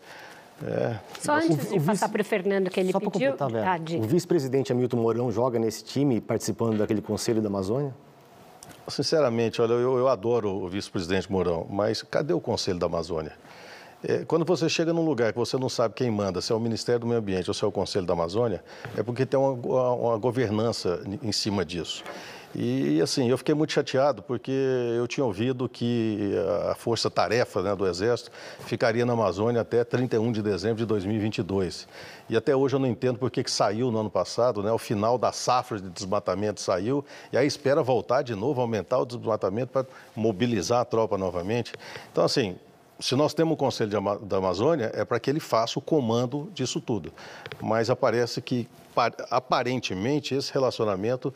é... 0.62 1.00
Só 1.22 1.38
antes 1.38 1.68
o, 1.68 1.70
de 1.70 1.78
o 1.78 1.84
passar 1.84 2.10
para 2.10 2.22
o 2.22 2.26
Fernando 2.26 2.70
que 2.70 2.82
ele 2.82 2.92
Só 2.92 3.00
pediu. 3.00 3.34
Ah, 3.39 3.80
o 3.98 4.02
vice-presidente 4.02 4.74
Hamilton 4.74 4.98
Mourão 4.98 5.32
joga 5.32 5.58
nesse 5.58 5.86
time, 5.86 6.20
participando 6.20 6.80
daquele 6.80 7.02
Conselho 7.02 7.42
da 7.42 7.48
Amazônia? 7.48 7.96
Sinceramente, 8.88 9.62
olha, 9.62 9.74
eu, 9.74 9.98
eu 9.98 10.08
adoro 10.08 10.50
o 10.50 10.67
vice-presidente 10.67 11.32
Mourão, 11.32 11.65
mas 11.69 12.02
cadê 12.02 12.34
o 12.34 12.41
Conselho 12.41 12.80
da 12.80 12.86
Amazônia? 12.86 13.34
É, 14.06 14.26
quando 14.26 14.44
você 14.44 14.68
chega 14.68 14.92
num 14.92 15.06
lugar 15.06 15.32
que 15.32 15.39
você 15.39 15.58
não 15.58 15.70
sabe 15.70 15.94
quem 15.96 16.12
manda, 16.12 16.42
se 16.42 16.52
é 16.52 16.56
o 16.56 16.60
Ministério 16.60 17.02
do 17.02 17.08
Meio 17.08 17.20
Ambiente 17.20 17.50
ou 17.50 17.54
se 17.54 17.63
é 17.63 17.68
o 17.68 17.72
Conselho 17.72 18.06
da 18.06 18.13
Amazônia, 18.13 18.63
é 18.98 19.04
porque 19.04 19.26
tem 19.26 19.39
uma, 19.39 19.54
uma 19.94 20.18
governança 20.18 21.02
em 21.22 21.32
cima 21.32 21.63
disso. 21.63 22.04
E, 22.56 23.02
assim, 23.02 23.30
eu 23.30 23.38
fiquei 23.38 23.56
muito 23.56 23.74
chateado 23.74 24.22
porque 24.22 24.52
eu 24.96 25.08
tinha 25.08 25.26
ouvido 25.26 25.68
que 25.68 26.34
a 26.70 26.76
força-tarefa 26.76 27.63
né, 27.63 27.76
do 27.76 27.88
Exército 27.88 28.30
ficaria 28.60 29.04
na 29.06 29.13
Amazônia 29.13 29.62
até 29.62 29.84
31 29.84 30.32
de 30.32 30.42
dezembro 30.44 30.78
de 30.78 30.86
2022. 30.86 31.88
E 32.30 32.38
até 32.38 32.56
hoje 32.56 32.76
eu 32.76 32.80
não 32.80 32.88
entendo 32.88 33.18
por 33.18 33.32
que, 33.32 33.44
saiu 33.50 33.92
no 33.92 34.00
ano 34.00 34.10
passado, 34.10 34.62
né? 34.62 34.72
O 34.72 34.78
final 34.78 35.18
da 35.18 35.32
safra 35.32 35.80
de 35.80 35.89
desmatamento 35.89 36.62
saiu 36.62 37.04
e 37.32 37.38
aí 37.38 37.48
espera 37.48 37.82
voltar 37.82 38.22
de 38.22 38.36
novo, 38.36 38.62
aumentar 38.62 39.00
o 39.00 39.06
desmatamento 39.06 39.72
para 39.72 39.86
mobilizar 40.16 40.82
a 40.82 40.86
tropa 40.86 41.18
novamente. 41.18 41.74
Então, 42.12 42.24
assim, 42.24 42.56
se 43.04 43.16
nós 43.18 43.34
temos 43.34 43.56
o 43.56 43.58
Conselho 43.58 43.92
da 44.22 44.38
Amazônia, 44.38 44.89
é 44.96 45.04
para 45.04 45.20
que 45.20 45.30
ele 45.30 45.42
faça 45.42 45.78
o 45.78 45.82
comando 45.82 46.50
disso 46.54 46.80
tudo. 46.80 47.12
Mas 47.62 47.89
aparece 47.89 48.42
que, 48.42 48.66
aparentemente, 49.29 50.36
esse 50.36 50.53
relacionamento 50.53 51.34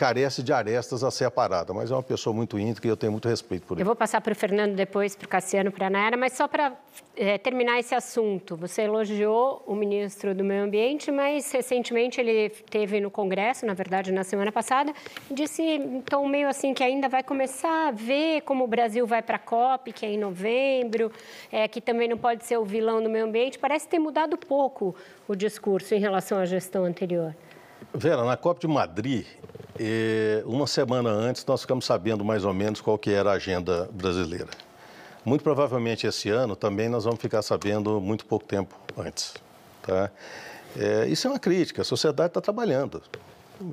carece 0.00 0.42
de 0.42 0.50
arestas 0.50 1.04
a 1.04 1.10
ser 1.10 1.26
aparada, 1.26 1.74
mas 1.74 1.90
é 1.90 1.94
uma 1.94 2.02
pessoa 2.02 2.34
muito 2.34 2.58
íntegra 2.58 2.88
e 2.88 2.90
eu 2.90 2.96
tenho 2.96 3.12
muito 3.12 3.28
respeito 3.28 3.66
por 3.66 3.74
ele. 3.74 3.82
Eu 3.82 3.86
vou 3.86 3.94
passar 3.94 4.22
para 4.22 4.32
o 4.32 4.34
Fernando 4.34 4.74
depois, 4.74 5.14
para 5.14 5.26
o 5.26 5.28
Cassiano, 5.28 5.70
para 5.70 5.88
a 5.88 5.90
Nayara, 5.90 6.16
mas 6.16 6.32
só 6.32 6.48
para 6.48 6.72
é, 7.14 7.36
terminar 7.36 7.78
esse 7.78 7.94
assunto. 7.94 8.56
Você 8.56 8.80
elogiou 8.80 9.62
o 9.66 9.74
ministro 9.74 10.34
do 10.34 10.42
Meio 10.42 10.64
Ambiente, 10.64 11.10
mas 11.10 11.52
recentemente 11.52 12.18
ele 12.18 12.48
teve 12.48 12.98
no 12.98 13.10
Congresso, 13.10 13.66
na 13.66 13.74
verdade, 13.74 14.10
na 14.10 14.24
semana 14.24 14.50
passada, 14.50 14.90
disse, 15.30 15.62
então, 15.62 16.26
meio 16.26 16.48
assim, 16.48 16.72
que 16.72 16.82
ainda 16.82 17.06
vai 17.06 17.22
começar 17.22 17.88
a 17.88 17.90
ver 17.90 18.40
como 18.40 18.64
o 18.64 18.66
Brasil 18.66 19.06
vai 19.06 19.20
para 19.20 19.36
a 19.36 19.38
COP, 19.38 19.92
que 19.92 20.06
é 20.06 20.10
em 20.10 20.18
novembro, 20.18 21.12
é, 21.52 21.68
que 21.68 21.78
também 21.78 22.08
não 22.08 22.16
pode 22.16 22.46
ser 22.46 22.56
o 22.56 22.64
vilão 22.64 23.02
do 23.02 23.10
meio 23.10 23.26
ambiente. 23.26 23.58
Parece 23.58 23.86
ter 23.86 23.98
mudado 23.98 24.38
pouco 24.38 24.96
o 25.30 25.36
discurso 25.36 25.94
em 25.94 26.00
relação 26.00 26.38
à 26.38 26.44
gestão 26.44 26.84
anterior. 26.84 27.36
Vera, 27.94 28.24
na 28.24 28.36
COP 28.36 28.62
de 28.62 28.66
Madrid, 28.66 29.24
uma 30.44 30.66
semana 30.66 31.08
antes 31.08 31.46
nós 31.46 31.60
ficamos 31.60 31.86
sabendo 31.86 32.24
mais 32.24 32.44
ou 32.44 32.52
menos 32.52 32.80
qual 32.80 32.98
que 32.98 33.10
era 33.10 33.30
a 33.30 33.34
agenda 33.34 33.88
brasileira. 33.92 34.48
Muito 35.24 35.44
provavelmente 35.44 36.04
esse 36.04 36.28
ano 36.30 36.56
também 36.56 36.88
nós 36.88 37.04
vamos 37.04 37.20
ficar 37.20 37.42
sabendo 37.42 38.00
muito 38.00 38.26
pouco 38.26 38.44
tempo 38.44 38.74
antes. 38.98 39.34
Tá? 39.82 40.10
É, 40.76 41.06
isso 41.06 41.28
é 41.28 41.30
uma 41.30 41.38
crítica, 41.38 41.82
a 41.82 41.84
sociedade 41.84 42.30
está 42.30 42.40
trabalhando. 42.40 43.00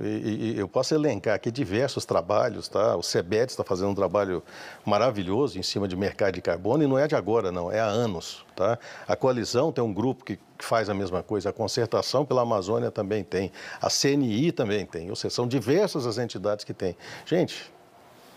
E, 0.02 0.56
e, 0.56 0.60
eu 0.60 0.68
posso 0.68 0.94
elencar 0.94 1.36
aqui 1.36 1.50
diversos 1.50 2.06
trabalhos, 2.06 2.68
tá? 2.68 2.96
O 2.96 3.02
CEBET 3.02 3.52
está 3.52 3.64
fazendo 3.64 3.90
um 3.90 3.96
trabalho 3.96 4.44
maravilhoso 4.86 5.58
em 5.58 5.64
cima 5.64 5.88
de 5.88 5.96
mercado 5.96 6.34
de 6.34 6.42
carbono 6.42 6.84
e 6.84 6.88
não 6.88 7.00
é 7.00 7.08
de 7.08 7.16
agora, 7.16 7.52
não, 7.52 7.72
é 7.72 7.80
há 7.80 7.86
anos, 7.86 8.46
tá? 8.56 8.78
A 9.08 9.16
coalizão 9.16 9.72
tem 9.72 9.84
um 9.84 9.94
grupo 9.94 10.26
que, 10.26 10.38
faz 10.60 10.90
a 10.90 10.94
mesma 10.94 11.22
coisa, 11.22 11.50
a 11.50 11.54
concertação 11.54 12.26
pela 12.26 12.42
Amazônia 12.42 12.90
também 12.90 13.24
tem, 13.24 13.52
a 13.80 13.90
CNI 13.90 14.52
também 14.52 14.86
tem, 14.86 15.10
ou 15.10 15.16
seja, 15.16 15.36
são 15.36 15.48
diversas 15.48 16.06
as 16.08 16.18
entidades 16.18 16.66
que 16.66 16.74
têm. 16.74 16.98
Gente, 17.26 17.72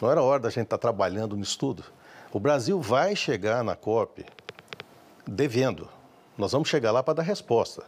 não 0.01 0.11
era 0.11 0.23
hora 0.23 0.41
da 0.41 0.51
gente 0.51 0.65
estar 0.65 0.79
tá 0.79 0.83
trabalhando 0.83 1.37
nisso 1.37 1.59
tudo. 1.59 1.83
O 2.33 2.39
Brasil 2.39 2.81
vai 2.81 3.17
chegar 3.17 3.65
na 3.65 3.75
COP 3.75 4.25
devendo. 5.27 5.89
Nós 6.39 6.53
vamos 6.53 6.69
chegar 6.69 6.93
lá 6.93 7.03
para 7.03 7.15
dar 7.15 7.23
resposta. 7.23 7.83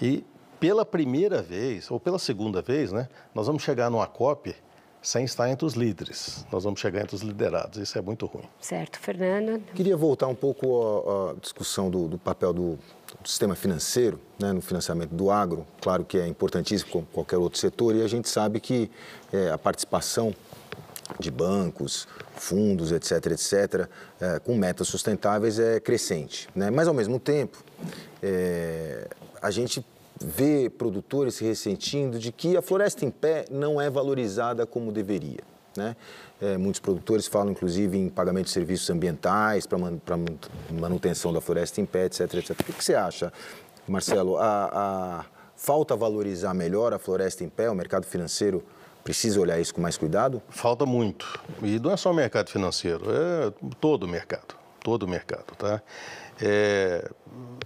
E 0.00 0.24
pela 0.60 0.84
primeira 0.84 1.40
vez, 1.40 1.90
ou 1.90 1.98
pela 1.98 2.18
segunda 2.18 2.60
vez, 2.60 2.92
né, 2.92 3.08
nós 3.34 3.46
vamos 3.46 3.62
chegar 3.62 3.90
numa 3.90 4.06
COP 4.06 4.54
sem 5.02 5.24
estar 5.24 5.48
entre 5.48 5.64
os 5.64 5.72
líderes. 5.72 6.44
Nós 6.52 6.64
vamos 6.64 6.78
chegar 6.78 7.00
entre 7.00 7.16
os 7.16 7.22
liderados. 7.22 7.78
Isso 7.78 7.98
é 7.98 8.02
muito 8.02 8.26
ruim. 8.26 8.44
Certo, 8.60 8.98
Fernando. 8.98 9.62
Queria 9.74 9.96
voltar 9.96 10.26
um 10.26 10.34
pouco 10.34 11.32
à, 11.32 11.40
discussão 11.40 11.90
do, 11.90 12.06
do 12.06 12.18
papel 12.18 12.52
do, 12.52 12.78
do, 13.22 13.28
sistema 13.28 13.54
financeiro 13.54 14.20
né, 14.38 14.52
no 14.52 14.60
financiamento 14.60 15.14
do 15.14 15.30
agro. 15.30 15.66
Claro 15.80 16.04
que 16.04 16.18
é 16.18 16.26
importantíssimo 16.26 16.90
como 16.90 17.06
qualquer 17.06 17.38
outro 17.38 17.58
setor 17.58 17.96
e 17.96 18.02
a 18.02 18.08
gente 18.08 18.28
sabe 18.28 18.60
que 18.60 18.90
é, 19.32 19.50
a 19.50 19.56
participação 19.56 20.34
de 21.18 21.30
bancos, 21.30 22.06
fundos, 22.36 22.92
etc., 22.92 23.32
etc., 23.32 23.88
é, 24.20 24.38
com 24.38 24.54
metas 24.54 24.86
sustentáveis 24.86 25.58
é 25.58 25.80
crescente. 25.80 26.46
Né? 26.54 26.70
Mas, 26.70 26.86
ao 26.86 26.94
mesmo 26.94 27.18
tempo, 27.18 27.64
é, 28.22 29.08
a 29.40 29.50
gente 29.50 29.84
vê 30.22 30.68
produtores 30.68 31.34
se 31.34 31.44
ressentindo 31.44 32.18
de 32.18 32.30
que 32.30 32.56
a 32.56 32.62
floresta 32.62 33.04
em 33.04 33.10
pé 33.10 33.46
não 33.50 33.80
é 33.80 33.88
valorizada 33.88 34.66
como 34.66 34.92
deveria. 34.92 35.40
Né? 35.76 35.96
É, 36.40 36.58
muitos 36.58 36.80
produtores 36.80 37.26
falam, 37.26 37.52
inclusive, 37.52 37.96
em 37.96 38.08
pagamento 38.08 38.46
de 38.46 38.50
serviços 38.52 38.90
ambientais 38.90 39.66
para 39.66 39.78
man, 39.78 39.98
manutenção 40.70 41.32
da 41.32 41.40
floresta 41.40 41.80
em 41.80 41.86
pé, 41.86 42.06
etc. 42.06 42.34
etc. 42.34 42.50
O 42.50 42.64
que, 42.64 42.72
que 42.72 42.84
você 42.84 42.94
acha, 42.94 43.32
Marcelo? 43.86 44.36
A, 44.36 44.70
a, 44.72 45.24
falta 45.56 45.94
valorizar 45.94 46.54
melhor 46.54 46.92
a 46.92 46.98
floresta 46.98 47.44
em 47.44 47.48
pé, 47.48 47.70
o 47.70 47.74
mercado 47.74 48.04
financeiro 48.04 48.64
precisa 49.04 49.40
olhar 49.40 49.60
isso 49.60 49.74
com 49.74 49.80
mais 49.80 49.96
cuidado? 49.96 50.42
Falta 50.48 50.84
muito. 50.84 51.40
E 51.62 51.78
não 51.78 51.92
é 51.92 51.96
só 51.96 52.10
o 52.10 52.14
mercado 52.14 52.50
financeiro, 52.50 53.04
é 53.10 53.52
todo 53.80 54.04
o 54.04 54.08
mercado. 54.08 54.58
Todo 54.82 55.02
o 55.02 55.08
mercado, 55.08 55.54
tá? 55.58 55.82
É, 56.40 57.10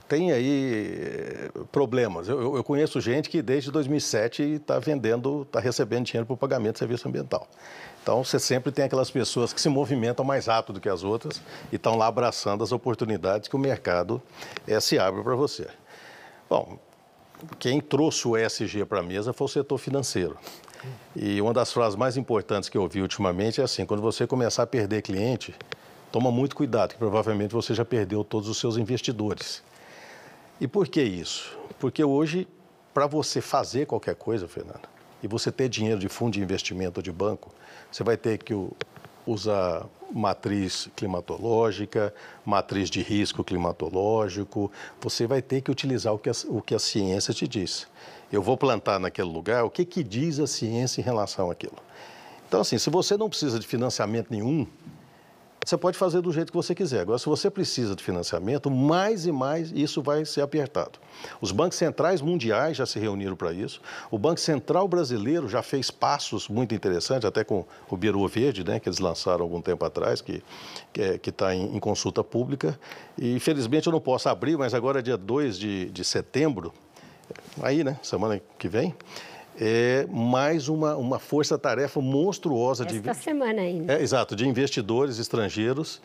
tem 0.08 0.32
aí 0.32 0.98
é, 1.00 1.50
problemas. 1.72 2.28
Eu, 2.28 2.56
eu, 2.56 2.64
conheço 2.64 3.00
gente 3.00 3.28
que 3.28 3.40
desde 3.40 3.70
2007 3.70 4.42
está 4.42 4.78
vendendo, 4.78 5.42
está 5.42 5.60
recebendo 5.60 6.04
dinheiro 6.04 6.26
para 6.26 6.34
o 6.34 6.36
pagamento 6.36 6.74
de 6.74 6.78
serviço 6.78 7.08
ambiental. 7.08 7.48
Então, 8.02 8.22
você 8.22 8.38
sempre 8.38 8.70
tem 8.70 8.84
aquelas 8.84 9.10
pessoas 9.10 9.52
que 9.52 9.60
se 9.60 9.68
movimentam 9.68 10.24
mais 10.24 10.46
rápido 10.46 10.80
que 10.80 10.88
as 10.88 11.02
outras 11.02 11.40
e 11.72 11.76
estão 11.76 11.96
lá 11.96 12.06
abraçando 12.06 12.62
as 12.62 12.70
oportunidades 12.70 13.48
que 13.48 13.56
o 13.56 13.58
mercado 13.58 14.20
é, 14.66 14.78
se 14.78 14.98
abre 14.98 15.22
para 15.22 15.34
você. 15.34 15.68
Bom, 16.50 16.78
quem 17.58 17.80
trouxe 17.80 18.28
o 18.28 18.36
ESG 18.36 18.84
para 18.84 19.00
a 19.00 19.02
mesa 19.02 19.32
foi 19.32 19.46
o 19.46 19.48
setor 19.48 19.78
financeiro. 19.78 20.36
E 21.16 21.40
uma 21.40 21.54
das 21.54 21.72
frases 21.72 21.96
mais 21.96 22.18
importantes 22.18 22.68
que 22.68 22.76
eu 22.76 22.82
ouvi 22.82 23.00
ultimamente 23.00 23.60
é 23.60 23.64
assim: 23.64 23.86
quando 23.86 24.02
você 24.02 24.26
começar 24.26 24.64
a 24.64 24.66
perder 24.66 25.00
cliente, 25.00 25.54
toma 26.12 26.30
muito 26.30 26.54
cuidado, 26.54 26.92
que 26.92 26.98
provavelmente 26.98 27.52
você 27.52 27.72
já 27.72 27.86
perdeu 27.86 28.22
todos 28.22 28.50
os 28.50 28.58
seus 28.58 28.76
investidores. 28.76 29.62
E 30.60 30.68
por 30.68 30.88
que 30.88 31.02
isso? 31.02 31.56
Porque 31.78 32.02
hoje, 32.04 32.46
para 32.92 33.06
você 33.06 33.40
fazer 33.40 33.86
qualquer 33.86 34.14
coisa, 34.14 34.46
Fernanda, 34.46 34.88
e 35.22 35.26
você 35.26 35.50
ter 35.50 35.68
dinheiro 35.68 35.98
de 35.98 36.08
fundo 36.08 36.34
de 36.34 36.40
investimento 36.40 37.02
de 37.02 37.10
banco, 37.10 37.50
você 37.90 38.04
vai 38.04 38.16
ter 38.16 38.38
que 38.38 38.54
usar 39.26 39.86
matriz 40.12 40.88
climatológica, 40.94 42.14
matriz 42.44 42.90
de 42.90 43.02
risco 43.02 43.42
climatológico, 43.42 44.70
você 45.00 45.26
vai 45.26 45.42
ter 45.42 45.60
que 45.60 45.70
utilizar 45.70 46.12
o 46.12 46.18
que 46.18 46.28
a, 46.28 46.32
o 46.48 46.60
que 46.60 46.74
a 46.74 46.78
ciência 46.78 47.32
te 47.32 47.48
diz. 47.48 47.86
Eu 48.30 48.42
vou 48.42 48.56
plantar 48.56 49.00
naquele 49.00 49.28
lugar, 49.28 49.64
o 49.64 49.70
que, 49.70 49.84
que 49.84 50.04
diz 50.04 50.38
a 50.38 50.46
ciência 50.46 51.00
em 51.00 51.04
relação 51.04 51.50
àquilo? 51.50 51.78
Então, 52.46 52.60
assim, 52.60 52.78
se 52.78 52.90
você 52.90 53.16
não 53.16 53.28
precisa 53.28 53.58
de 53.58 53.66
financiamento 53.66 54.30
nenhum, 54.30 54.66
você 55.64 55.76
pode 55.76 55.96
fazer 55.96 56.20
do 56.20 56.32
jeito 56.32 56.52
que 56.52 56.56
você 56.56 56.74
quiser. 56.74 57.00
Agora, 57.00 57.18
se 57.18 57.26
você 57.26 57.50
precisa 57.50 57.94
de 57.94 58.02
financiamento, 58.02 58.70
mais 58.70 59.26
e 59.26 59.32
mais 59.32 59.70
isso 59.72 60.02
vai 60.02 60.24
ser 60.24 60.42
apertado. 60.42 60.98
Os 61.40 61.52
bancos 61.52 61.78
centrais 61.78 62.20
mundiais 62.20 62.76
já 62.76 62.84
se 62.84 62.98
reuniram 62.98 63.34
para 63.34 63.52
isso. 63.52 63.80
O 64.10 64.18
Banco 64.18 64.40
Central 64.40 64.86
brasileiro 64.86 65.48
já 65.48 65.62
fez 65.62 65.90
passos 65.90 66.48
muito 66.48 66.74
interessantes, 66.74 67.24
até 67.24 67.42
com 67.44 67.64
o 67.88 67.96
Biru 67.96 68.26
Verde, 68.28 68.64
né, 68.64 68.78
que 68.78 68.88
eles 68.88 68.98
lançaram 68.98 69.42
algum 69.42 69.60
tempo 69.60 69.84
atrás, 69.84 70.20
que 70.20 70.42
está 70.92 71.18
que 71.18 71.32
tá 71.32 71.54
em, 71.54 71.76
em, 71.76 71.80
consulta 71.80 72.22
pública. 72.22 72.78
E, 73.16 73.34
infelizmente, 73.34 73.86
eu 73.86 73.92
não 73.92 74.00
posso 74.00 74.28
abrir, 74.28 74.56
mas 74.58 74.74
agora, 74.74 74.98
é 74.98 75.02
dia 75.02 75.16
2 75.16 75.58
de, 75.58 75.90
de 75.90 76.04
setembro, 76.04 76.72
aí, 77.62 77.82
né, 77.82 77.98
semana 78.02 78.40
que 78.58 78.68
vem, 78.68 78.94
é 79.60 80.06
mais 80.10 80.68
uma, 80.68 80.96
uma 80.96 81.18
força-tarefa 81.18 82.00
monstruosa 82.00 82.84
Esta 82.84 83.12
de. 83.12 83.14
semana 83.16 83.62
ainda. 83.62 83.94
É, 83.94 84.02
exato, 84.02 84.34
de 84.34 84.46
investidores 84.46 85.18
estrangeiros. 85.18 86.00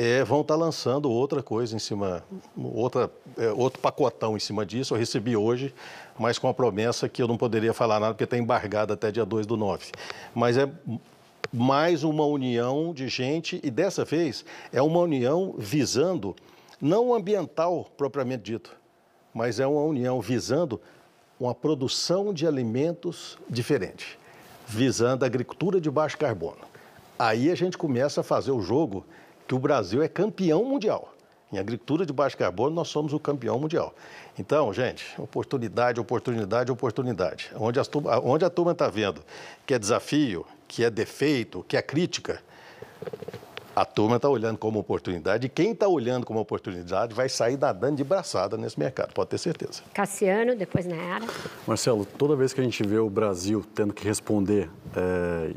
É, 0.00 0.22
vão 0.22 0.42
estar 0.42 0.54
tá 0.54 0.60
lançando 0.60 1.10
outra 1.10 1.42
coisa 1.42 1.74
em 1.74 1.78
cima, 1.80 2.22
outra, 2.56 3.10
é, 3.36 3.50
outro 3.50 3.80
pacotão 3.80 4.36
em 4.36 4.40
cima 4.40 4.64
disso. 4.64 4.94
Eu 4.94 4.98
recebi 4.98 5.36
hoje, 5.36 5.74
mas 6.16 6.38
com 6.38 6.46
a 6.46 6.54
promessa 6.54 7.08
que 7.08 7.20
eu 7.20 7.26
não 7.26 7.36
poderia 7.36 7.74
falar 7.74 7.98
nada, 7.98 8.14
porque 8.14 8.22
está 8.22 8.38
embargado 8.38 8.92
até 8.92 9.10
dia 9.10 9.24
2 9.24 9.44
do 9.44 9.56
9. 9.56 9.86
Mas 10.32 10.56
é 10.56 10.70
mais 11.52 12.04
uma 12.04 12.24
união 12.26 12.94
de 12.94 13.08
gente, 13.08 13.60
e 13.64 13.70
dessa 13.72 14.04
vez 14.04 14.44
é 14.72 14.80
uma 14.80 15.00
união 15.00 15.56
visando, 15.58 16.36
não 16.80 17.08
o 17.08 17.14
ambiental 17.14 17.90
propriamente 17.96 18.44
dito, 18.44 18.76
mas 19.34 19.58
é 19.58 19.66
uma 19.66 19.82
união 19.82 20.20
visando 20.20 20.80
uma 21.38 21.54
produção 21.54 22.32
de 22.32 22.46
alimentos 22.46 23.38
diferente, 23.48 24.18
visando 24.66 25.24
a 25.24 25.26
agricultura 25.26 25.80
de 25.80 25.90
baixo 25.90 26.18
carbono. 26.18 26.66
Aí 27.18 27.50
a 27.50 27.54
gente 27.54 27.78
começa 27.78 28.20
a 28.20 28.24
fazer 28.24 28.50
o 28.50 28.60
jogo 28.60 29.04
que 29.46 29.54
o 29.54 29.58
Brasil 29.58 30.02
é 30.02 30.08
campeão 30.08 30.64
mundial. 30.64 31.14
Em 31.50 31.58
agricultura 31.58 32.04
de 32.04 32.12
baixo 32.12 32.36
carbono, 32.36 32.76
nós 32.76 32.88
somos 32.88 33.14
o 33.14 33.18
campeão 33.18 33.58
mundial. 33.58 33.94
Então, 34.38 34.72
gente, 34.72 35.18
oportunidade, 35.18 35.98
oportunidade, 35.98 36.70
oportunidade. 36.70 37.50
Onde, 37.56 37.80
as, 37.80 37.88
onde 38.22 38.44
a 38.44 38.50
turma 38.50 38.72
está 38.72 38.88
vendo 38.88 39.22
que 39.66 39.72
é 39.72 39.78
desafio, 39.78 40.44
que 40.66 40.84
é 40.84 40.90
defeito, 40.90 41.64
que 41.66 41.76
é 41.76 41.80
crítica, 41.80 42.42
a 43.80 43.84
turma 43.84 44.16
está 44.16 44.28
olhando 44.28 44.58
como 44.58 44.80
oportunidade 44.80 45.46
e 45.46 45.48
quem 45.48 45.70
está 45.70 45.86
olhando 45.86 46.26
como 46.26 46.40
oportunidade 46.40 47.14
vai 47.14 47.28
sair 47.28 47.56
nadando 47.56 47.96
de 47.96 48.02
braçada 48.02 48.56
nesse 48.56 48.76
mercado, 48.76 49.12
pode 49.12 49.30
ter 49.30 49.38
certeza. 49.38 49.82
Cassiano, 49.94 50.56
depois 50.56 50.84
na 50.84 50.96
era. 50.96 51.26
Marcelo, 51.64 52.04
toda 52.04 52.34
vez 52.34 52.52
que 52.52 52.60
a 52.60 52.64
gente 52.64 52.82
vê 52.84 52.98
o 52.98 53.08
Brasil 53.08 53.64
tendo 53.76 53.94
que 53.94 54.04
responder 54.04 54.68
é, 54.96 55.52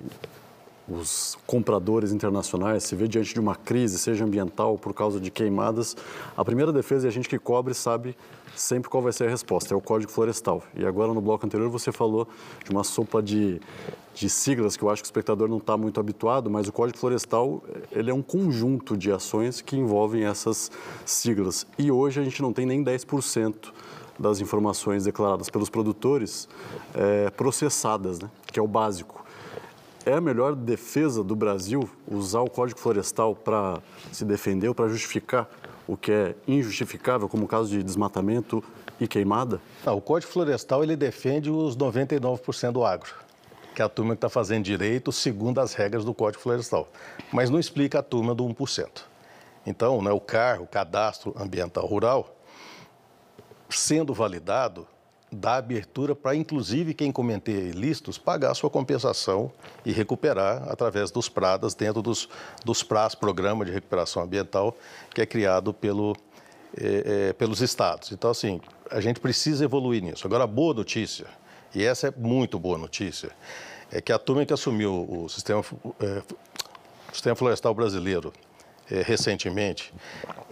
os 0.87 1.35
compradores 1.47 2.11
internacionais, 2.11 2.83
se 2.83 2.95
vê 2.95 3.07
diante 3.07 3.33
de 3.33 3.39
uma 3.39 3.55
crise, 3.55 3.97
seja 3.97 4.23
ambiental 4.23 4.77
por 4.77 4.93
causa 4.93 5.19
de 5.19 5.31
queimadas, 5.31 5.97
a 6.37 6.45
primeira 6.45 6.71
defesa 6.71 7.07
é 7.07 7.09
a 7.09 7.11
gente 7.11 7.27
que 7.27 7.39
cobre 7.39 7.73
sabe 7.73 8.15
sempre 8.55 8.89
qual 8.89 9.01
vai 9.01 9.11
ser 9.11 9.27
a 9.27 9.29
resposta, 9.29 9.73
é 9.73 9.77
o 9.77 9.81
Código 9.81 10.11
Florestal. 10.11 10.63
E 10.75 10.85
agora 10.85 11.13
no 11.13 11.21
bloco 11.21 11.45
anterior 11.45 11.69
você 11.69 11.91
falou 11.91 12.27
de 12.63 12.71
uma 12.71 12.83
sopa 12.83 13.21
de, 13.21 13.59
de 14.13 14.29
siglas 14.29 14.77
que 14.77 14.83
eu 14.83 14.89
acho 14.89 15.01
que 15.01 15.07
o 15.07 15.09
espectador 15.09 15.47
não 15.47 15.57
está 15.57 15.77
muito 15.77 15.99
habituado, 15.99 16.49
mas 16.49 16.67
o 16.67 16.71
Código 16.71 16.97
Florestal 16.97 17.63
ele 17.91 18.11
é 18.11 18.13
um 18.13 18.21
conjunto 18.21 18.95
de 18.97 19.11
ações 19.11 19.61
que 19.61 19.77
envolvem 19.77 20.25
essas 20.25 20.71
siglas. 21.05 21.65
E 21.77 21.91
hoje 21.91 22.19
a 22.19 22.23
gente 22.23 22.41
não 22.41 22.53
tem 22.53 22.65
nem 22.65 22.83
10% 22.83 23.71
das 24.19 24.39
informações 24.39 25.03
declaradas 25.03 25.49
pelos 25.49 25.69
produtores 25.69 26.47
é, 26.93 27.29
processadas, 27.31 28.19
né? 28.19 28.29
que 28.51 28.59
é 28.59 28.61
o 28.61 28.67
básico. 28.67 29.21
É 30.05 30.13
a 30.13 30.21
melhor 30.21 30.55
defesa 30.55 31.23
do 31.23 31.35
Brasil 31.35 31.87
usar 32.07 32.41
o 32.41 32.49
Código 32.49 32.79
Florestal 32.79 33.35
para 33.35 33.79
se 34.11 34.25
defender 34.25 34.67
ou 34.67 34.73
para 34.73 34.87
justificar 34.87 35.47
o 35.91 35.97
que 35.97 36.09
é 36.09 36.35
injustificável, 36.47 37.27
como 37.27 37.43
o 37.43 37.47
caso 37.49 37.67
de 37.67 37.83
desmatamento 37.83 38.63
e 38.97 39.05
queimada? 39.05 39.59
O 39.85 39.99
Código 39.99 40.31
Florestal 40.31 40.85
ele 40.85 40.95
defende 40.95 41.51
os 41.51 41.75
99% 41.75 42.71
do 42.71 42.85
agro, 42.85 43.13
que 43.75 43.81
é 43.81 43.85
a 43.85 43.89
turma 43.89 44.15
que 44.15 44.19
está 44.19 44.29
fazendo 44.29 44.63
direito 44.63 45.11
segundo 45.11 45.59
as 45.59 45.73
regras 45.73 46.05
do 46.05 46.13
Código 46.13 46.41
Florestal, 46.41 46.87
mas 47.29 47.49
não 47.49 47.59
explica 47.59 47.99
a 47.99 48.01
turma 48.01 48.33
do 48.33 48.45
1%. 48.45 49.01
Então, 49.65 50.01
né, 50.01 50.13
o 50.13 50.21
CAR, 50.21 50.61
o 50.61 50.65
Cadastro 50.65 51.35
Ambiental 51.37 51.85
Rural, 51.85 52.37
sendo 53.69 54.13
validado, 54.13 54.87
dá 55.31 55.55
abertura 55.55 56.13
para, 56.13 56.35
inclusive, 56.35 56.93
quem 56.93 57.11
cometer 57.11 57.69
ilícitos 57.69 58.17
pagar 58.17 58.51
a 58.51 58.53
sua 58.53 58.69
compensação 58.69 59.51
e 59.85 59.91
recuperar 59.91 60.69
através 60.69 61.09
dos 61.09 61.29
PRADAS, 61.29 61.73
dentro 61.73 62.01
dos, 62.01 62.27
dos 62.65 62.83
PRAS, 62.83 63.15
Programa 63.15 63.63
de 63.63 63.71
Recuperação 63.71 64.23
Ambiental, 64.23 64.75
que 65.15 65.21
é 65.21 65.25
criado 65.25 65.73
pelo, 65.73 66.17
é, 66.77 67.29
é, 67.29 67.33
pelos 67.33 67.61
estados. 67.61 68.11
Então, 68.11 68.29
assim, 68.29 68.59
a 68.89 68.99
gente 68.99 69.21
precisa 69.21 69.63
evoluir 69.63 70.03
nisso. 70.03 70.27
Agora, 70.27 70.43
a 70.43 70.47
boa 70.47 70.73
notícia, 70.73 71.27
e 71.73 71.83
essa 71.83 72.07
é 72.07 72.13
muito 72.15 72.59
boa 72.59 72.77
notícia, 72.77 73.31
é 73.89 74.01
que 74.01 74.11
a 74.11 74.19
turma 74.19 74.45
que 74.45 74.53
assumiu 74.53 75.07
o 75.09 75.29
sistema, 75.29 75.63
é, 76.01 76.21
o 77.09 77.13
sistema 77.13 77.35
florestal 77.35 77.73
brasileiro 77.73 78.33
é, 78.91 79.01
recentemente, 79.01 79.93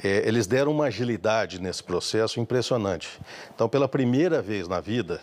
é, 0.03 0.27
eles 0.27 0.47
deram 0.47 0.71
uma 0.71 0.85
agilidade 0.85 1.61
nesse 1.61 1.83
processo 1.83 2.39
impressionante. 2.39 3.19
Então, 3.53 3.67
pela 3.67 3.87
primeira 3.87 4.41
vez 4.41 4.67
na 4.67 4.79
vida, 4.79 5.19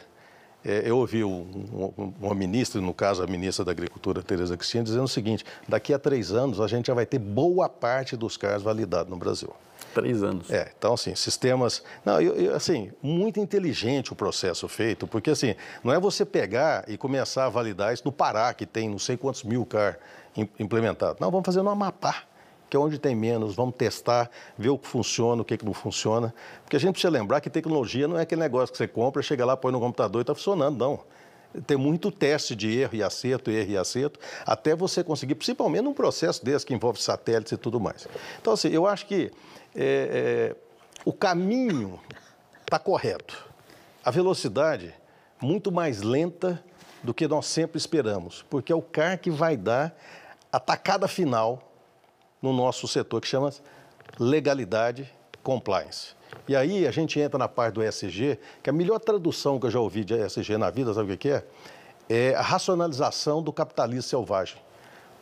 é, 0.62 0.82
eu 0.84 0.98
ouvi 0.98 1.24
um, 1.24 1.92
um, 1.96 2.12
uma 2.20 2.34
ministra, 2.34 2.80
no 2.80 2.92
caso 2.92 3.22
a 3.22 3.26
ministra 3.26 3.64
da 3.64 3.70
Agricultura, 3.70 4.22
Tereza 4.22 4.56
Cristina, 4.56 4.84
dizendo 4.84 5.04
o 5.04 5.08
seguinte: 5.08 5.44
daqui 5.66 5.94
a 5.94 5.98
três 5.98 6.30
anos 6.32 6.60
a 6.60 6.66
gente 6.66 6.88
já 6.88 6.94
vai 6.94 7.06
ter 7.06 7.18
boa 7.18 7.68
parte 7.68 8.16
dos 8.16 8.36
CARs 8.36 8.62
validados 8.62 9.08
no 9.10 9.16
Brasil. 9.16 9.52
Três 9.94 10.22
anos. 10.22 10.50
É, 10.50 10.70
então 10.76 10.92
assim, 10.92 11.14
sistemas... 11.14 11.82
Não, 12.04 12.20
eu, 12.20 12.34
eu, 12.34 12.54
assim, 12.54 12.92
muito 13.02 13.40
inteligente 13.40 14.12
o 14.12 14.16
processo 14.16 14.68
feito, 14.68 15.06
porque 15.06 15.30
assim, 15.30 15.54
não 15.82 15.90
é 15.90 15.98
você 15.98 16.22
pegar 16.22 16.84
e 16.86 16.98
começar 16.98 17.46
a 17.46 17.48
validar 17.48 17.94
isso 17.94 18.02
no 18.04 18.12
Pará, 18.12 18.52
que 18.52 18.66
tem 18.66 18.90
não 18.90 18.98
sei 18.98 19.16
quantos 19.16 19.42
mil 19.42 19.64
CAR 19.64 19.98
implementados. 20.58 21.18
Não, 21.18 21.30
vamos 21.30 21.46
fazer 21.46 21.62
no 21.62 21.70
Amapá 21.70 22.24
que 22.68 22.76
é 22.76 22.80
onde 22.80 22.98
tem 22.98 23.14
menos, 23.14 23.54
vamos 23.54 23.74
testar, 23.76 24.30
ver 24.58 24.70
o 24.70 24.78
que 24.78 24.86
funciona, 24.86 25.42
o 25.42 25.44
que, 25.44 25.56
que 25.56 25.64
não 25.64 25.74
funciona. 25.74 26.34
Porque 26.62 26.76
a 26.76 26.80
gente 26.80 26.92
precisa 26.92 27.10
lembrar 27.10 27.40
que 27.40 27.48
tecnologia 27.48 28.08
não 28.08 28.18
é 28.18 28.22
aquele 28.22 28.40
negócio 28.40 28.72
que 28.72 28.78
você 28.78 28.88
compra, 28.88 29.22
chega 29.22 29.44
lá, 29.44 29.56
põe 29.56 29.72
no 29.72 29.80
computador 29.80 30.20
e 30.20 30.22
está 30.22 30.34
funcionando, 30.34 30.78
não. 30.78 31.00
Tem 31.66 31.76
muito 31.76 32.10
teste 32.10 32.54
de 32.54 32.78
erro 32.78 32.96
e 32.96 33.02
acerto, 33.02 33.50
erro 33.50 33.70
e 33.70 33.76
acerto, 33.78 34.20
até 34.44 34.74
você 34.74 35.02
conseguir, 35.02 35.36
principalmente 35.36 35.82
num 35.82 35.94
processo 35.94 36.44
desse 36.44 36.66
que 36.66 36.74
envolve 36.74 37.00
satélites 37.00 37.52
e 37.52 37.56
tudo 37.56 37.80
mais. 37.80 38.06
Então, 38.40 38.52
assim, 38.52 38.68
eu 38.68 38.86
acho 38.86 39.06
que 39.06 39.30
é, 39.74 40.54
é, 40.54 40.56
o 41.04 41.12
caminho 41.12 41.98
está 42.62 42.78
correto. 42.78 43.46
A 44.04 44.10
velocidade 44.10 44.92
muito 45.40 45.70
mais 45.70 46.02
lenta 46.02 46.62
do 47.02 47.14
que 47.14 47.28
nós 47.28 47.46
sempre 47.46 47.78
esperamos, 47.78 48.44
porque 48.50 48.72
é 48.72 48.76
o 48.76 48.82
CAR 48.82 49.18
que 49.18 49.30
vai 49.30 49.56
dar 49.56 49.96
a 50.52 50.58
tacada 50.58 51.06
final 51.06 51.62
no 52.43 52.53
nosso 52.53 52.87
setor, 52.87 53.20
que 53.20 53.28
chama 53.28 53.51
legalidade 54.18 55.11
compliance. 55.43 56.14
E 56.49 56.57
aí 56.57 56.87
a 56.87 56.91
gente 56.91 57.18
entra 57.20 57.39
na 57.39 57.49
parte 57.49 57.74
do 57.74 57.82
ESG, 57.82 58.39
que 58.62 58.70
a 58.70 58.72
melhor 58.72 58.99
tradução 58.99 59.59
que 59.59 59.66
eu 59.66 59.70
já 59.70 59.80
ouvi 59.80 60.05
de 60.05 60.14
ESG 60.14 60.57
na 60.57 60.70
vida, 60.70 60.93
sabe 60.93 61.12
o 61.12 61.18
que 61.18 61.30
é? 61.30 61.45
É 62.09 62.34
a 62.34 62.43
racionalização 62.43 63.43
do 63.43 63.53
capitalismo 63.53 64.03
selvagem. 64.03 64.57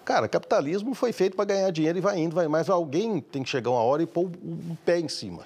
Cara, 0.05 0.29
capitalismo 0.29 0.95
foi 0.95 1.12
feito 1.12 1.35
para 1.35 1.47
ganhar 1.47 1.71
dinheiro 1.71 1.97
e 1.97 2.01
vai 2.01 2.19
indo, 2.19 2.35
vai 2.35 2.47
mais. 2.47 2.69
Alguém 2.69 3.21
tem 3.21 3.43
que 3.43 3.49
chegar 3.49 3.71
uma 3.71 3.81
hora 3.81 4.03
e 4.03 4.07
pôr 4.07 4.27
o 4.27 4.77
pé 4.85 4.99
em 4.99 5.09
cima. 5.09 5.45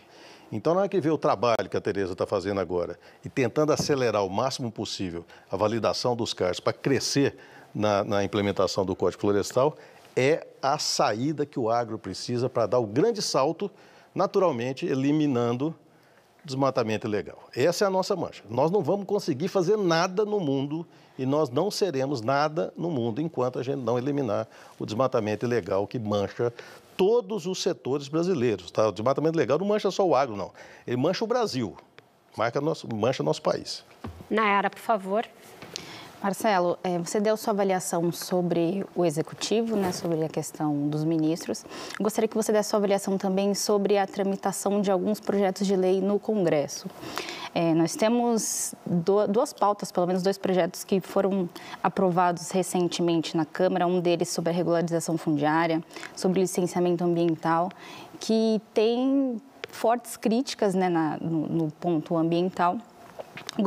Então, 0.50 0.74
na 0.74 0.80
hora 0.80 0.88
que 0.88 1.00
vê 1.00 1.10
o 1.10 1.18
trabalho 1.18 1.68
que 1.70 1.76
a 1.76 1.80
Tereza 1.80 2.12
está 2.12 2.26
fazendo 2.26 2.58
agora 2.58 2.98
e 3.24 3.28
tentando 3.28 3.72
acelerar 3.72 4.24
o 4.24 4.30
máximo 4.30 4.72
possível 4.72 5.24
a 5.50 5.56
validação 5.56 6.16
dos 6.16 6.32
CARs 6.32 6.58
para 6.58 6.72
crescer 6.72 7.36
na, 7.74 8.02
na 8.02 8.24
implementação 8.24 8.84
do 8.84 8.96
Código 8.96 9.20
Florestal, 9.20 9.76
é 10.18 10.44
a 10.60 10.80
saída 10.80 11.46
que 11.46 11.60
o 11.60 11.70
agro 11.70 11.96
precisa 11.96 12.50
para 12.50 12.66
dar 12.66 12.80
o 12.80 12.86
grande 12.86 13.22
salto, 13.22 13.70
naturalmente 14.12 14.84
eliminando 14.84 15.72
desmatamento 16.44 17.06
ilegal. 17.06 17.38
Essa 17.54 17.84
é 17.84 17.86
a 17.86 17.90
nossa 17.90 18.16
mancha. 18.16 18.42
Nós 18.50 18.68
não 18.68 18.82
vamos 18.82 19.06
conseguir 19.06 19.46
fazer 19.46 19.76
nada 19.76 20.24
no 20.24 20.40
mundo 20.40 20.84
e 21.16 21.24
nós 21.24 21.50
não 21.50 21.70
seremos 21.70 22.20
nada 22.20 22.72
no 22.76 22.90
mundo 22.90 23.20
enquanto 23.20 23.60
a 23.60 23.62
gente 23.62 23.78
não 23.78 23.96
eliminar 23.96 24.48
o 24.76 24.84
desmatamento 24.84 25.46
ilegal 25.46 25.86
que 25.86 26.00
mancha 26.00 26.52
todos 26.96 27.46
os 27.46 27.62
setores 27.62 28.08
brasileiros. 28.08 28.72
Tá? 28.72 28.88
O 28.88 28.92
desmatamento 28.92 29.36
ilegal 29.36 29.56
não 29.56 29.66
mancha 29.66 29.88
só 29.88 30.04
o 30.04 30.16
agro, 30.16 30.34
não. 30.34 30.50
Ele 30.84 30.96
mancha 30.96 31.22
o 31.22 31.28
Brasil, 31.28 31.76
marca 32.36 32.60
nosso, 32.60 32.92
mancha 32.92 33.22
nosso 33.22 33.40
país. 33.40 33.84
Nayara, 34.28 34.68
por 34.68 34.80
favor. 34.80 35.24
Marcelo, 36.20 36.76
é, 36.82 36.98
você 36.98 37.20
deu 37.20 37.36
sua 37.36 37.52
avaliação 37.52 38.10
sobre 38.10 38.84
o 38.96 39.04
executivo, 39.04 39.76
né, 39.76 39.92
sobre 39.92 40.24
a 40.24 40.28
questão 40.28 40.88
dos 40.88 41.04
ministros. 41.04 41.64
Gostaria 42.00 42.26
que 42.26 42.34
você 42.34 42.50
desse 42.50 42.70
sua 42.70 42.78
avaliação 42.78 43.16
também 43.16 43.54
sobre 43.54 43.96
a 43.96 44.04
tramitação 44.04 44.80
de 44.80 44.90
alguns 44.90 45.20
projetos 45.20 45.64
de 45.64 45.76
lei 45.76 46.00
no 46.00 46.18
Congresso. 46.18 46.88
É, 47.54 47.72
nós 47.72 47.94
temos 47.94 48.74
duas 49.28 49.52
pautas, 49.52 49.92
pelo 49.92 50.08
menos 50.08 50.22
dois 50.22 50.36
projetos 50.36 50.82
que 50.82 51.00
foram 51.00 51.48
aprovados 51.82 52.50
recentemente 52.50 53.36
na 53.36 53.44
Câmara. 53.44 53.86
Um 53.86 54.00
deles 54.00 54.28
sobre 54.28 54.50
a 54.50 54.52
regularização 54.52 55.16
fundiária, 55.16 55.82
sobre 56.16 56.40
licenciamento 56.40 57.04
ambiental, 57.04 57.70
que 58.18 58.60
tem 58.74 59.40
fortes 59.68 60.16
críticas 60.16 60.74
né, 60.74 60.88
na, 60.88 61.16
no, 61.18 61.46
no 61.46 61.70
ponto 61.70 62.16
ambiental 62.16 62.76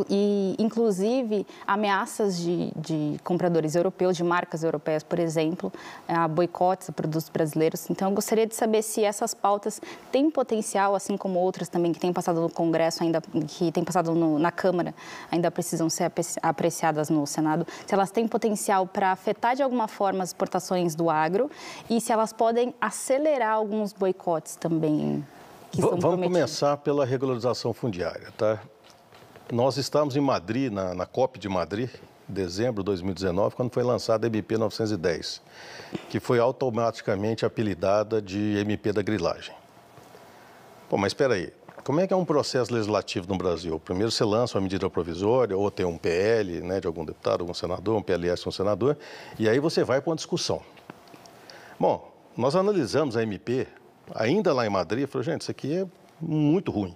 e, 0.10 0.56
inclusive, 0.58 1.46
ameaças 1.68 2.38
de, 2.38 2.72
de, 2.76 3.20
compradores 3.24 3.76
europeus, 3.76 4.16
de 4.16 4.24
marcas 4.24 4.64
europeias, 4.64 5.04
por 5.04 5.20
exemplo, 5.20 5.72
a 6.08 6.28
boicotes 6.28 6.90
a 6.90 6.94
produtos 6.94 7.30
brasileiros. 7.30 7.90
Então, 7.90 8.10
eu 8.10 8.16
gostaria 8.16 8.48
de 8.48 8.56
saber 8.56 8.82
se 8.82 9.04
essas 9.04 9.34
pautas 9.34 9.82
têm 10.12 10.30
potencial, 10.30 10.96
assim 10.96 11.18
como 11.18 11.40
outras 11.40 11.68
também 11.68 11.92
que 11.92 12.00
têm 12.00 12.14
passado 12.14 12.42
no 12.42 12.50
Congresso, 12.50 13.04
ainda 13.04 13.22
que 13.48 13.72
têm 13.72 13.84
passado 13.84 14.14
no, 14.14 14.40
na 14.40 14.52
Câmara, 14.52 14.94
ainda 15.32 15.52
precisam 15.52 15.90
ser 15.90 16.12
apreciadas 16.42 17.10
no 17.10 17.26
Senado, 17.28 17.66
se 17.86 17.94
elas 17.94 18.12
têm 18.12 18.28
potencial 18.28 18.88
para 18.88 19.12
afetar 19.12 19.56
de 19.56 19.64
alguma 19.64 19.88
forma 19.88 20.24
as 20.24 20.30
exportações 20.30 20.96
do 20.96 21.10
agro 21.10 21.50
e 21.90 22.00
se 22.00 22.12
elas 22.12 22.32
podem 22.32 22.74
acelerar 22.80 23.54
alguns 23.54 23.94
boicotes 23.94 24.56
também. 24.56 25.26
Que 25.72 25.82
Vamos 25.82 26.04
começar 26.04 26.78
pela 26.78 27.06
regularização 27.06 27.74
fundiária, 27.74 28.28
tá? 28.38 28.60
Nós 29.52 29.76
estávamos 29.76 30.16
em 30.16 30.22
Madrid, 30.22 30.72
na, 30.72 30.94
na 30.94 31.06
COP 31.06 31.38
de 31.38 31.50
Madrid, 31.50 31.90
dezembro 32.26 32.82
de 32.82 32.86
2019, 32.86 33.54
quando 33.54 33.70
foi 33.70 33.84
lançada 33.84 34.26
a 34.26 34.30
MP 34.30 34.58
910, 34.58 35.42
que 36.10 36.22
foi 36.22 36.40
automaticamente 36.40 37.46
apelidada 37.46 38.22
de 38.22 38.58
MP 38.60 38.94
da 38.94 39.02
grilagem. 39.02 39.54
Pô, 40.90 40.96
mas 40.96 41.10
espera 41.10 41.34
aí, 41.34 41.52
como 41.84 42.00
é 42.00 42.08
que 42.08 42.14
é 42.14 42.16
um 42.16 42.24
processo 42.24 42.74
legislativo 42.74 43.28
no 43.28 43.38
Brasil? 43.38 43.78
Primeiro 43.78 44.10
você 44.10 44.24
lança 44.24 44.58
uma 44.58 44.62
medida 44.62 44.90
provisória, 44.90 45.58
ou 45.58 45.70
tem 45.70 45.86
um 45.86 45.98
PL 45.98 46.62
né, 46.62 46.80
de 46.80 46.88
algum 46.88 47.04
deputado, 47.04 47.42
algum 47.42 47.54
senador, 47.54 47.98
um 47.98 48.02
PLS 48.02 48.44
de 48.44 48.48
um 48.48 48.54
senador, 48.54 48.98
e 49.38 49.50
aí 49.50 49.60
você 49.60 49.84
vai 49.84 50.00
para 50.00 50.12
uma 50.12 50.16
discussão. 50.16 50.62
Bom, 51.78 52.10
nós 52.38 52.56
analisamos 52.56 53.18
a 53.18 53.24
MP, 53.24 53.68
ainda 54.16 54.54
lá 54.54 54.66
em 54.66 54.70
Madrid, 54.70 55.04
e 55.04 55.08
falamos, 55.08 55.26
gente, 55.26 55.42
isso 55.42 55.52
aqui 55.52 55.80
é 55.80 55.86
muito 56.22 56.72
ruim, 56.72 56.96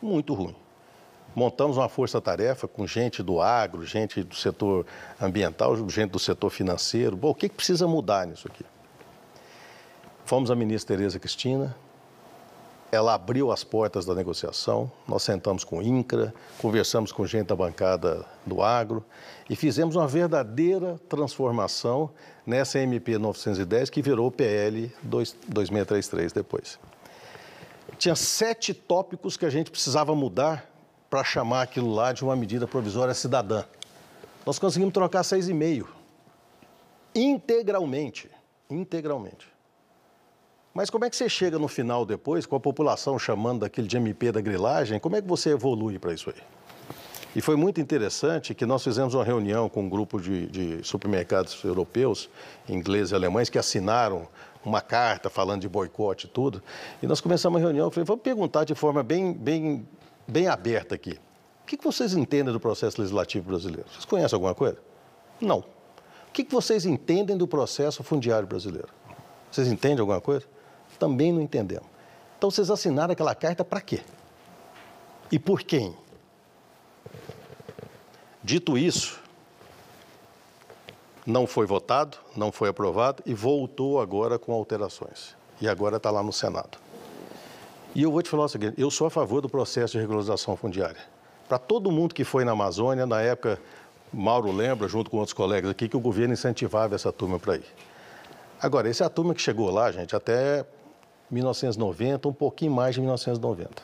muito 0.00 0.32
ruim. 0.32 0.56
Montamos 1.34 1.78
uma 1.78 1.88
força-tarefa 1.88 2.68
com 2.68 2.86
gente 2.86 3.22
do 3.22 3.40
agro, 3.40 3.84
gente 3.86 4.22
do 4.22 4.34
setor 4.34 4.86
ambiental, 5.20 5.76
gente 5.88 6.10
do 6.10 6.18
setor 6.18 6.50
financeiro. 6.50 7.16
Bom, 7.16 7.30
o 7.30 7.34
que, 7.34 7.48
que 7.48 7.54
precisa 7.54 7.86
mudar 7.86 8.26
nisso 8.26 8.46
aqui? 8.46 8.64
Fomos 10.24 10.50
à 10.50 10.54
ministra 10.54 10.96
Tereza 10.96 11.18
Cristina, 11.18 11.74
ela 12.92 13.14
abriu 13.14 13.50
as 13.50 13.64
portas 13.64 14.04
da 14.04 14.14
negociação, 14.14 14.92
nós 15.08 15.22
sentamos 15.22 15.64
com 15.64 15.78
o 15.78 15.82
INCRA, 15.82 16.34
conversamos 16.58 17.10
com 17.10 17.26
gente 17.26 17.46
da 17.46 17.56
bancada 17.56 18.24
do 18.44 18.60
agro 18.62 19.02
e 19.48 19.56
fizemos 19.56 19.96
uma 19.96 20.06
verdadeira 20.06 21.00
transformação 21.08 22.10
nessa 22.46 22.78
MP 22.78 23.16
910 23.16 23.88
que 23.88 24.02
virou 24.02 24.30
PL 24.30 24.92
2633 25.02 26.32
depois. 26.32 26.78
Tinha 27.96 28.14
sete 28.14 28.74
tópicos 28.74 29.38
que 29.38 29.46
a 29.46 29.50
gente 29.50 29.70
precisava 29.70 30.14
mudar 30.14 30.71
para 31.12 31.22
chamar 31.22 31.60
aquilo 31.60 31.92
lá 31.92 32.10
de 32.10 32.24
uma 32.24 32.34
medida 32.34 32.66
provisória 32.66 33.12
cidadã. 33.12 33.64
Nós 34.46 34.58
conseguimos 34.58 34.94
trocar 34.94 35.20
6,5. 35.20 35.84
Integralmente. 37.14 38.30
Integralmente. 38.70 39.46
Mas 40.72 40.88
como 40.88 41.04
é 41.04 41.10
que 41.10 41.16
você 41.16 41.28
chega 41.28 41.58
no 41.58 41.68
final 41.68 42.06
depois, 42.06 42.46
com 42.46 42.56
a 42.56 42.60
população 42.60 43.18
chamando 43.18 43.60
daquele 43.60 43.86
de 43.86 43.98
MP 43.98 44.32
da 44.32 44.40
grilagem, 44.40 44.98
como 44.98 45.14
é 45.14 45.20
que 45.20 45.28
você 45.28 45.50
evolui 45.50 45.98
para 45.98 46.14
isso 46.14 46.30
aí? 46.30 46.42
E 47.36 47.42
foi 47.42 47.56
muito 47.56 47.78
interessante 47.78 48.54
que 48.54 48.64
nós 48.64 48.82
fizemos 48.82 49.12
uma 49.12 49.22
reunião 49.22 49.68
com 49.68 49.82
um 49.82 49.90
grupo 49.90 50.18
de, 50.18 50.46
de 50.46 50.82
supermercados 50.82 51.62
europeus, 51.62 52.30
ingleses 52.66 53.12
e 53.12 53.14
alemães, 53.14 53.50
que 53.50 53.58
assinaram 53.58 54.26
uma 54.64 54.80
carta 54.80 55.28
falando 55.28 55.60
de 55.60 55.68
boicote 55.68 56.26
e 56.26 56.30
tudo. 56.30 56.62
E 57.02 57.06
nós 57.06 57.20
começamos 57.20 57.60
a 57.60 57.62
reunião, 57.62 57.88
eu 57.88 57.90
falei, 57.90 58.06
vamos 58.06 58.22
perguntar 58.22 58.64
de 58.64 58.74
forma 58.74 59.02
bem, 59.02 59.34
bem 59.34 59.86
bem 60.26 60.48
aberta 60.48 60.94
aqui. 60.94 61.18
O 61.62 61.66
que 61.66 61.76
vocês 61.82 62.14
entendem 62.14 62.52
do 62.52 62.60
processo 62.60 63.00
legislativo 63.00 63.48
brasileiro? 63.48 63.88
Vocês 63.90 64.04
conhecem 64.04 64.36
alguma 64.36 64.54
coisa? 64.54 64.78
Não. 65.40 65.58
O 65.58 66.32
que 66.32 66.44
vocês 66.44 66.84
entendem 66.86 67.36
do 67.36 67.46
processo 67.46 68.02
fundiário 68.02 68.46
brasileiro? 68.46 68.88
Vocês 69.50 69.68
entendem 69.68 70.00
alguma 70.00 70.20
coisa? 70.20 70.46
Também 70.98 71.32
não 71.32 71.40
entendemos. 71.40 71.86
Então 72.38 72.50
vocês 72.50 72.70
assinaram 72.70 73.12
aquela 73.12 73.34
carta 73.34 73.64
para 73.64 73.80
quê? 73.80 74.00
E 75.30 75.38
por 75.38 75.62
quem? 75.62 75.94
Dito 78.42 78.76
isso, 78.76 79.22
não 81.24 81.46
foi 81.46 81.66
votado, 81.66 82.18
não 82.36 82.50
foi 82.50 82.68
aprovado 82.68 83.22
e 83.24 83.32
voltou 83.32 84.00
agora 84.00 84.38
com 84.38 84.52
alterações. 84.52 85.36
E 85.60 85.68
agora 85.68 85.96
está 85.96 86.10
lá 86.10 86.22
no 86.22 86.32
Senado. 86.32 86.81
E 87.94 88.02
eu 88.02 88.10
vou 88.10 88.22
te 88.22 88.30
falar 88.30 88.44
o 88.44 88.48
seguinte: 88.48 88.74
eu 88.78 88.90
sou 88.90 89.06
a 89.06 89.10
favor 89.10 89.40
do 89.40 89.48
processo 89.48 89.92
de 89.92 89.98
regularização 89.98 90.56
fundiária. 90.56 91.00
Para 91.48 91.58
todo 91.58 91.90
mundo 91.90 92.14
que 92.14 92.24
foi 92.24 92.44
na 92.44 92.52
Amazônia, 92.52 93.04
na 93.04 93.20
época, 93.20 93.60
Mauro 94.12 94.50
lembra, 94.50 94.88
junto 94.88 95.10
com 95.10 95.18
outros 95.18 95.34
colegas 95.34 95.70
aqui, 95.70 95.88
que 95.88 95.96
o 95.96 96.00
governo 96.00 96.32
incentivava 96.32 96.94
essa 96.94 97.12
turma 97.12 97.38
para 97.38 97.56
ir. 97.56 97.64
Agora, 98.60 98.88
essa 98.88 99.04
é 99.04 99.06
a 99.06 99.10
turma 99.10 99.34
que 99.34 99.42
chegou 99.42 99.70
lá, 99.70 99.90
gente, 99.90 100.16
até 100.16 100.64
1990, 101.30 102.28
um 102.28 102.32
pouquinho 102.32 102.72
mais 102.72 102.94
de 102.94 103.00
1990. 103.00 103.82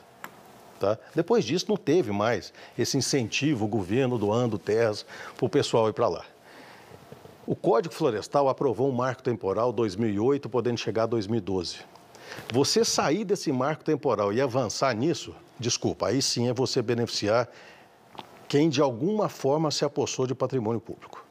Tá? 0.79 0.97
Depois 1.13 1.43
disso, 1.43 1.65
não 1.67 1.75
teve 1.75 2.11
mais 2.11 2.53
esse 2.77 2.97
incentivo, 2.97 3.65
o 3.65 3.67
governo 3.67 4.17
doando 4.17 4.57
terras 4.57 5.05
para 5.35 5.45
o 5.45 5.49
pessoal 5.49 5.89
ir 5.89 5.93
para 5.93 6.07
lá. 6.07 6.25
O 7.45 7.55
Código 7.55 7.93
Florestal 7.93 8.47
aprovou 8.47 8.87
um 8.87 8.93
marco 8.93 9.21
temporal 9.21 9.73
2008, 9.73 10.47
podendo 10.47 10.77
chegar 10.79 11.03
a 11.03 11.07
2012. 11.07 11.79
Você 12.53 12.83
sair 12.83 13.23
desse 13.23 13.51
marco 13.51 13.83
temporal 13.83 14.33
e 14.33 14.41
avançar 14.41 14.93
nisso, 14.95 15.35
desculpa, 15.59 16.07
aí 16.07 16.21
sim 16.21 16.47
é 16.47 16.53
você 16.53 16.81
beneficiar 16.81 17.47
quem 18.47 18.69
de 18.69 18.81
alguma 18.81 19.29
forma 19.29 19.69
se 19.69 19.85
apossou 19.85 20.25
de 20.25 20.33
patrimônio 20.33 20.81
público. 20.81 21.23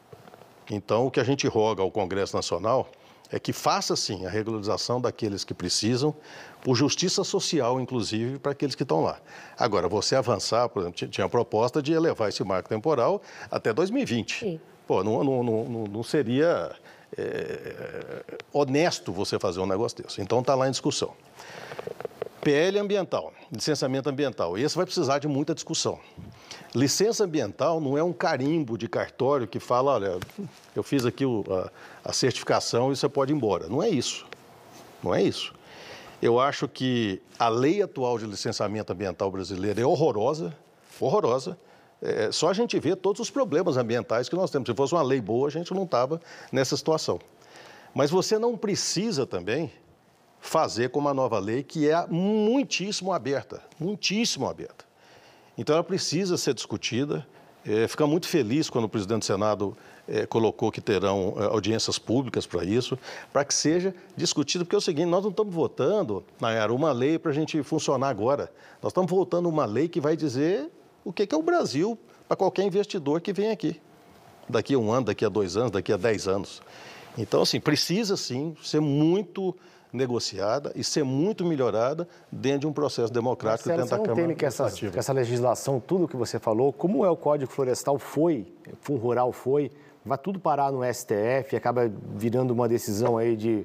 Então, 0.70 1.07
o 1.07 1.11
que 1.11 1.18
a 1.18 1.24
gente 1.24 1.46
roga 1.46 1.82
ao 1.82 1.90
Congresso 1.90 2.36
Nacional 2.36 2.88
é 3.30 3.38
que 3.38 3.53
faça 3.53 3.94
sim 3.96 4.24
a 4.24 4.30
regularização 4.30 5.01
daqueles 5.01 5.44
que 5.44 5.53
precisam, 5.53 6.14
por 6.62 6.74
justiça 6.74 7.22
social, 7.24 7.80
inclusive, 7.80 8.38
para 8.38 8.53
aqueles 8.53 8.74
que 8.74 8.82
estão 8.82 9.03
lá. 9.03 9.18
Agora, 9.57 9.88
você 9.88 10.16
avançar, 10.16 10.68
por 10.68 10.82
exemplo, 10.82 11.09
tinha 11.09 11.24
a 11.24 11.28
proposta 11.28 11.82
de 11.82 11.92
elevar 11.92 12.28
esse 12.28 12.42
marco 12.42 12.68
temporal 12.68 13.20
até 13.51 13.72
2020. 13.72 14.40
Sim. 14.40 14.61
Pô, 14.86 15.05
não, 15.05 15.22
não, 15.22 15.42
não, 15.44 15.84
não 15.84 16.03
seria 16.03 16.74
é, 17.16 18.22
honesto 18.52 19.12
você 19.12 19.38
fazer 19.38 19.61
um 19.61 19.66
negócio 19.66 20.02
desse. 20.02 20.20
Então, 20.20 20.40
está 20.40 20.54
lá 20.54 20.68
em 20.68 20.70
discussão. 20.70 21.14
PL 22.40 22.78
ambiental, 22.78 23.32
licenciamento 23.52 24.09
ambiental. 24.09 24.56
Esse 24.56 24.76
vai 24.76 24.84
precisar 24.84 25.18
de 25.18 25.28
muita 25.28 25.54
discussão. 25.54 25.98
Licença 26.74 27.24
ambiental 27.24 27.80
não 27.80 27.96
é 27.96 28.02
um 28.02 28.12
carimbo 28.12 28.76
de 28.76 28.88
cartório 28.88 29.46
que 29.46 29.59
fala, 29.59 29.92
olha, 29.92 30.18
eu 30.76 30.82
fiz 30.82 31.04
aqui 31.04 31.24
o, 31.24 31.44
a, 31.50 32.11
a 32.11 32.12
certificação 32.12 32.92
e 32.92 32.96
você 32.96 33.09
pode 33.09 33.32
ir 33.32 33.36
embora. 33.36 33.68
Não 33.68 33.82
é 33.82 33.88
isso. 33.88 34.26
Não 35.02 35.14
é 35.14 35.22
isso. 35.22 35.54
Eu 36.20 36.40
acho 36.40 36.68
que 36.68 37.22
a 37.38 37.48
lei 37.48 37.80
atual 37.80 38.18
de 38.18 38.26
licenciamento 38.26 38.92
ambiental 38.92 39.30
brasileira 39.30 39.80
é 39.80 39.84
horrorosa, 39.84 40.56
horrorosa. 41.00 41.56
É, 42.01 42.30
só 42.30 42.49
a 42.49 42.53
gente 42.53 42.78
vê 42.78 42.94
todos 42.94 43.20
os 43.20 43.30
problemas 43.30 43.76
ambientais 43.76 44.28
que 44.28 44.36
nós 44.36 44.51
temos. 44.51 44.68
Se 44.68 44.74
fosse 44.74 44.94
uma 44.94 45.03
lei 45.03 45.20
boa, 45.20 45.49
a 45.49 45.51
gente 45.51 45.74
não 45.74 45.84
estava 45.84 46.20
nessa 46.53 46.76
situação. 46.76 47.18
Mas 47.94 48.11
você 48.11 48.38
não 48.38 48.57
precisa 48.57 49.26
também 49.26 49.72
fazer 50.40 50.90
como 50.90 51.09
a 51.09 51.14
nova 51.14 51.38
lei, 51.38 51.62
que 51.62 51.88
é 51.88 52.07
muitíssimo 52.07 53.12
aberta, 53.12 53.62
muitíssimo 53.78 54.49
aberta. 54.49 54.84
Então 55.57 55.74
ela 55.74 55.84
precisa 55.84 56.36
ser 56.36 56.55
discutida. 56.55 57.26
É, 57.66 57.88
fica 57.88 58.07
muito 58.07 58.28
feliz 58.28 58.70
quando 58.70 58.84
o 58.84 58.88
presidente 58.88 59.20
do 59.20 59.24
Senado 59.24 59.76
é, 60.07 60.24
colocou 60.24 60.70
que 60.70 60.80
terão 60.80 61.34
é, 61.36 61.44
audiências 61.46 61.99
públicas 61.99 62.46
para 62.46 62.64
isso, 62.64 62.96
para 63.32 63.44
que 63.44 63.53
seja 63.53 63.92
discutido, 64.16 64.64
porque 64.64 64.76
é 64.76 64.78
o 64.78 64.80
seguinte, 64.80 65.07
nós 65.07 65.22
não 65.22 65.30
estamos 65.30 65.53
votando, 65.53 66.24
Nayara, 66.40 66.72
uma 66.72 66.92
lei 66.92 67.18
para 67.18 67.32
a 67.32 67.34
gente 67.34 67.61
funcionar 67.64 68.09
agora. 68.09 68.51
Nós 68.80 68.90
estamos 68.90 69.11
votando 69.11 69.49
uma 69.49 69.66
lei 69.66 69.88
que 69.88 70.01
vai 70.01 70.16
dizer 70.16 70.70
o 71.09 71.12
que 71.12 71.26
é 71.34 71.36
o 71.36 71.42
Brasil 71.42 71.98
para 72.28 72.36
qualquer 72.36 72.64
investidor 72.64 73.22
que 73.22 73.32
vem 73.32 73.50
aqui. 73.50 73.80
Daqui 74.46 74.74
a 74.74 74.78
um 74.78 74.92
ano, 74.92 75.06
daqui 75.06 75.24
a 75.24 75.28
dois 75.30 75.56
anos, 75.56 75.70
daqui 75.70 75.90
a 75.90 75.96
dez 75.96 76.28
anos. 76.28 76.61
Então, 77.16 77.40
assim, 77.40 77.59
precisa 77.59 78.14
sim 78.14 78.54
ser 78.62 78.80
muito 78.80 79.56
negociada 79.90 80.70
e 80.76 80.84
ser 80.84 81.02
muito 81.02 81.46
melhorada 81.46 82.06
dentro 82.30 82.61
de 82.61 82.66
um 82.66 82.72
processo 82.74 83.11
democrático 83.11 83.70
Marcelo, 83.70 83.88
dentro 83.88 83.98
da 83.98 84.04
Câmara 84.04 84.22
teme 84.22 84.36
que 84.36 84.44
essa, 84.44 84.70
que 84.70 84.98
essa 84.98 85.14
legislação, 85.14 85.80
tudo 85.80 86.06
que 86.06 86.14
você 86.14 86.38
falou, 86.38 86.74
como 86.74 87.06
é 87.06 87.11
o 87.11 87.16
Código 87.16 87.50
Florestal 87.50 87.98
foi, 87.98 88.46
Fundo 88.82 89.00
Rural 89.00 89.32
foi, 89.32 89.70
vai 90.04 90.18
tudo 90.18 90.38
parar 90.38 90.70
no 90.70 90.80
STF, 90.84 91.56
acaba 91.56 91.90
virando 92.14 92.50
uma 92.50 92.68
decisão 92.68 93.16
aí 93.16 93.34
de, 93.34 93.64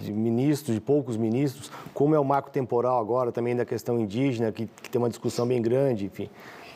de 0.00 0.12
ministros, 0.12 0.72
de 0.72 0.80
poucos 0.80 1.16
ministros, 1.16 1.68
como 1.92 2.14
é 2.14 2.18
o 2.18 2.24
marco 2.24 2.50
temporal 2.50 3.00
agora 3.00 3.32
também 3.32 3.56
da 3.56 3.64
questão 3.64 3.98
indígena, 3.98 4.52
que, 4.52 4.66
que 4.80 4.88
tem 4.88 5.00
uma 5.00 5.08
discussão 5.08 5.48
bem 5.48 5.60
grande, 5.60 6.06
enfim. 6.06 6.30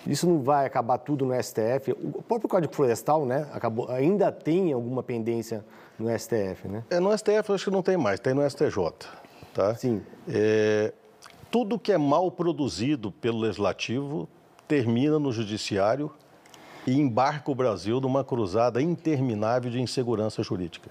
Isso 0.07 0.27
não 0.27 0.43
vai 0.43 0.67
acabar 0.67 0.99
tudo 0.99 1.25
no 1.25 1.43
STF. 1.43 1.93
O 1.93 2.23
próprio 2.23 2.49
Código 2.49 2.75
Florestal, 2.75 3.27
né, 3.27 3.49
acabou, 3.53 3.91
ainda 3.91 4.33
tem 4.33 4.73
alguma 4.73 5.03
pendência 5.03 5.65
no 5.99 6.09
STF, 6.19 6.67
né? 6.67 6.83
É, 6.91 6.99
no 6.99 7.17
STF 7.17 7.49
eu 7.49 7.55
acho 7.55 7.65
que 7.65 7.71
não 7.71 7.83
tem 7.83 7.97
mais, 7.97 8.19
tem 8.19 8.33
no 8.33 8.49
STJ, 8.49 8.77
tá? 9.53 9.75
Sim. 9.75 10.03
É, 10.29 10.93
tudo 11.51 11.79
que 11.79 11.93
é 11.93 11.99
mal 11.99 12.31
produzido 12.31 13.13
pelo 13.13 13.41
Legislativo 13.41 14.29
termina 14.67 15.19
no 15.19 15.33
Judiciário 15.33 16.11
e 16.87 16.99
embarca 16.99 17.51
o 17.51 17.55
Brasil 17.55 18.01
numa 18.01 18.25
cruzada 18.25 18.81
interminável 18.81 19.71
de 19.71 19.81
insegurança 19.81 20.43
jurídica. 20.43 20.91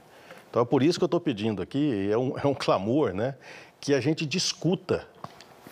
Então 0.50 0.62
é 0.62 0.66
por 0.66 0.84
isso 0.84 1.00
que 1.00 1.04
eu 1.04 1.08
estou 1.08 1.20
pedindo 1.20 1.62
aqui, 1.62 2.10
é 2.12 2.18
um, 2.18 2.38
é 2.38 2.46
um 2.46 2.54
clamor, 2.54 3.14
né, 3.14 3.36
que 3.80 3.94
a 3.94 4.02
gente 4.02 4.26
discuta 4.26 5.08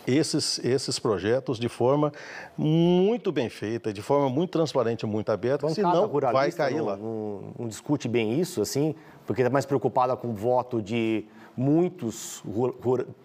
esses, 0.08 0.60
esses 0.64 0.98
projetos 0.98 1.60
de 1.60 1.68
forma 1.68 2.14
muito 2.58 3.32
bem 3.32 3.50
feita, 3.50 3.92
de 3.92 4.02
forma 4.02 4.30
muito 4.30 4.52
transparente, 4.52 5.06
muito 5.06 5.30
aberta, 5.30 5.68
senão 5.70 6.08
vai 6.08 6.52
cair 6.52 6.78
não, 6.78 6.86
lá. 6.86 6.96
Não, 6.96 7.54
não, 7.60 7.68
discute 7.68 8.08
bem 8.08 8.40
isso, 8.40 8.62
assim, 8.62 8.96
porque 9.26 9.42
está 9.42 9.52
mais 9.52 9.66
preocupada 9.66 10.16
com 10.16 10.30
o 10.30 10.34
voto 10.34 10.82
de 10.82 11.26
muitos 11.56 12.42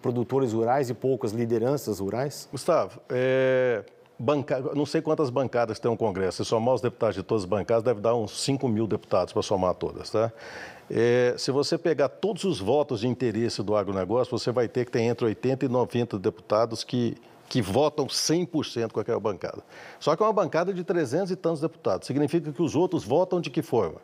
produtores 0.01 0.51
rurais 0.51 0.89
e 0.89 0.93
poucas 0.93 1.31
lideranças 1.31 1.99
rurais? 1.99 2.49
Gustavo, 2.51 2.99
é, 3.09 3.85
banca... 4.19 4.59
não 4.75 4.85
sei 4.85 5.01
quantas 5.01 5.29
bancadas 5.29 5.79
tem 5.79 5.89
um 5.89 5.95
Congresso. 5.95 6.43
Se 6.43 6.49
somar 6.49 6.75
os 6.75 6.81
deputados 6.81 7.15
de 7.15 7.23
todas 7.23 7.43
as 7.43 7.49
bancadas, 7.49 7.83
deve 7.83 8.01
dar 8.01 8.15
uns 8.15 8.41
5 8.41 8.67
mil 8.67 8.87
deputados 8.87 9.31
para 9.31 9.41
somar 9.41 9.73
todas, 9.75 10.09
tá? 10.09 10.31
É, 10.95 11.33
se 11.39 11.49
você 11.49 11.75
pegar 11.75 12.07
todos 12.07 12.43
os 12.43 12.59
votos 12.59 12.99
de 12.99 13.07
interesse 13.07 13.63
do 13.63 13.75
agronegócio, 13.75 14.37
você 14.37 14.51
vai 14.51 14.67
ter 14.67 14.85
que 14.85 14.91
ter 14.91 15.01
entre 15.01 15.25
80 15.25 15.65
e 15.65 15.67
90 15.67 16.19
deputados 16.19 16.83
que, 16.83 17.17
que 17.49 17.63
votam 17.63 18.05
100% 18.05 18.91
com 18.91 18.99
aquela 18.99 19.19
bancada. 19.19 19.63
Só 19.99 20.15
que 20.15 20.21
é 20.21 20.25
uma 20.27 20.31
bancada 20.31 20.71
de 20.71 20.83
300 20.83 21.31
e 21.31 21.35
tantos 21.35 21.61
deputados. 21.61 22.05
Significa 22.05 22.51
que 22.51 22.61
os 22.61 22.75
outros 22.75 23.03
votam 23.03 23.41
de 23.41 23.49
que 23.49 23.63
forma? 23.63 23.99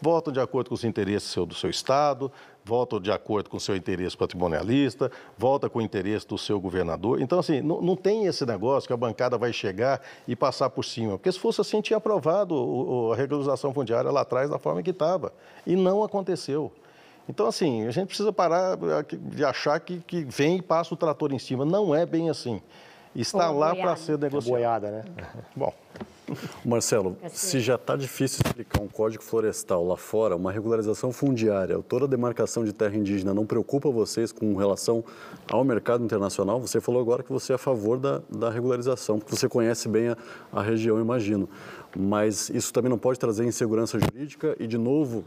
votam 0.00 0.32
de 0.32 0.40
acordo 0.40 0.68
com 0.68 0.74
os 0.74 0.84
interesses 0.84 1.34
do 1.34 1.54
seu 1.54 1.70
Estado, 1.70 2.30
votam 2.64 2.98
de 2.98 3.12
acordo 3.12 3.50
com 3.50 3.58
o 3.58 3.60
seu 3.60 3.76
interesse 3.76 4.16
patrimonialista, 4.16 5.10
vota 5.36 5.68
com 5.68 5.78
o 5.78 5.82
interesse 5.82 6.26
do 6.26 6.38
seu 6.38 6.58
governador. 6.58 7.20
Então, 7.20 7.38
assim, 7.38 7.60
não, 7.60 7.80
não, 7.80 7.94
tem 7.94 8.24
esse 8.26 8.46
negócio 8.46 8.86
que 8.86 8.92
a 8.92 8.96
bancada 8.96 9.36
vai 9.36 9.52
chegar 9.52 10.00
e 10.26 10.34
passar 10.34 10.70
por 10.70 10.84
cima. 10.84 11.18
Porque 11.18 11.30
se 11.30 11.38
fosse 11.38 11.60
assim, 11.60 11.80
tinha 11.80 11.98
aprovado 11.98 12.54
o, 12.54 13.12
a 13.12 13.16
regularização 13.16 13.72
fundiária 13.74 14.10
lá 14.10 14.22
atrás 14.22 14.48
da 14.48 14.58
forma 14.58 14.82
que 14.82 14.90
estava. 14.90 15.32
E 15.66 15.76
não 15.76 16.02
aconteceu. 16.02 16.72
Então, 17.28 17.46
assim, 17.46 17.86
a 17.86 17.90
gente 17.90 18.08
precisa 18.08 18.32
parar 18.32 18.76
de 19.12 19.44
achar 19.44 19.78
que, 19.80 20.00
que 20.00 20.24
vem 20.24 20.58
e 20.58 20.62
passa 20.62 20.94
o 20.94 20.96
trator 20.96 21.32
em 21.32 21.38
cima. 21.38 21.64
Não 21.64 21.94
é 21.94 22.06
bem 22.06 22.30
assim. 22.30 22.60
Está 23.14 23.50
lá 23.50 23.74
para 23.74 23.94
ser 23.96 24.18
negociado. 24.18 24.48
É 24.48 24.58
boiada, 24.58 24.90
né? 24.90 25.04
Bom. 25.54 25.72
Marcelo, 26.64 27.16
se 27.28 27.60
já 27.60 27.74
está 27.74 27.96
difícil 27.96 28.40
explicar 28.44 28.80
um 28.80 28.88
código 28.88 29.22
florestal 29.22 29.86
lá 29.86 29.96
fora, 29.96 30.36
uma 30.36 30.50
regularização 30.50 31.12
fundiária, 31.12 31.78
toda 31.82 32.06
a 32.06 32.08
demarcação 32.08 32.64
de 32.64 32.72
terra 32.72 32.96
indígena 32.96 33.34
não 33.34 33.46
preocupa 33.46 33.90
vocês 33.90 34.32
com 34.32 34.54
relação 34.56 35.04
ao 35.50 35.64
mercado 35.64 36.04
internacional? 36.04 36.60
Você 36.60 36.80
falou 36.80 37.00
agora 37.00 37.22
que 37.22 37.32
você 37.32 37.52
é 37.52 37.54
a 37.56 37.58
favor 37.58 37.98
da, 37.98 38.22
da 38.28 38.50
regularização, 38.50 39.18
porque 39.18 39.34
você 39.36 39.48
conhece 39.48 39.88
bem 39.88 40.08
a, 40.08 40.16
a 40.52 40.62
região, 40.62 41.00
imagino. 41.00 41.48
Mas 41.96 42.48
isso 42.50 42.72
também 42.72 42.90
não 42.90 42.98
pode 42.98 43.18
trazer 43.18 43.44
insegurança 43.44 43.98
jurídica 43.98 44.56
e, 44.58 44.66
de 44.66 44.78
novo, 44.78 45.24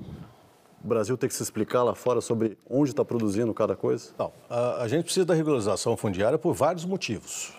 o 0.83 0.87
Brasil 0.87 1.17
ter 1.17 1.27
que 1.27 1.33
se 1.33 1.43
explicar 1.43 1.83
lá 1.83 1.95
fora 1.95 2.21
sobre 2.21 2.57
onde 2.69 2.91
está 2.91 3.05
produzindo 3.05 3.53
cada 3.53 3.75
coisa? 3.75 4.09
Não, 4.17 4.31
a, 4.49 4.83
a 4.83 4.87
gente 4.87 5.05
precisa 5.05 5.25
da 5.25 5.33
regularização 5.33 5.95
fundiária 5.95 6.37
por 6.37 6.53
vários 6.53 6.85
motivos. 6.85 7.53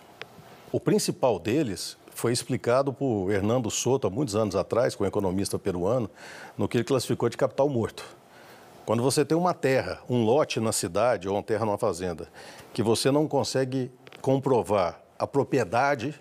O 0.71 0.79
principal 0.79 1.39
deles 1.39 1.97
foi 2.19 2.33
explicado 2.33 2.93
por 2.93 3.31
Hernando 3.31 3.71
Soto 3.71 4.09
há 4.09 4.11
muitos 4.11 4.35
anos 4.35 4.57
atrás, 4.57 4.97
com 4.97 5.05
um 5.05 5.07
economista 5.07 5.57
peruano, 5.57 6.11
no 6.57 6.67
que 6.67 6.77
ele 6.77 6.83
classificou 6.83 7.29
de 7.29 7.37
capital 7.37 7.69
morto. 7.69 8.05
Quando 8.85 9.05
você 9.05 9.25
tem 9.25 9.39
uma 9.39 9.55
terra, 9.55 10.01
um 10.11 10.25
lote 10.25 10.59
na 10.59 10.73
cidade 10.73 11.29
ou 11.29 11.37
uma 11.37 11.45
terra 11.45 11.65
numa 11.65 11.79
fazenda, 11.79 12.29
que 12.75 12.83
você 12.83 13.13
não 13.13 13.29
consegue 13.29 13.89
comprovar 14.21 15.01
a 15.17 15.29
propriedade, 15.29 16.13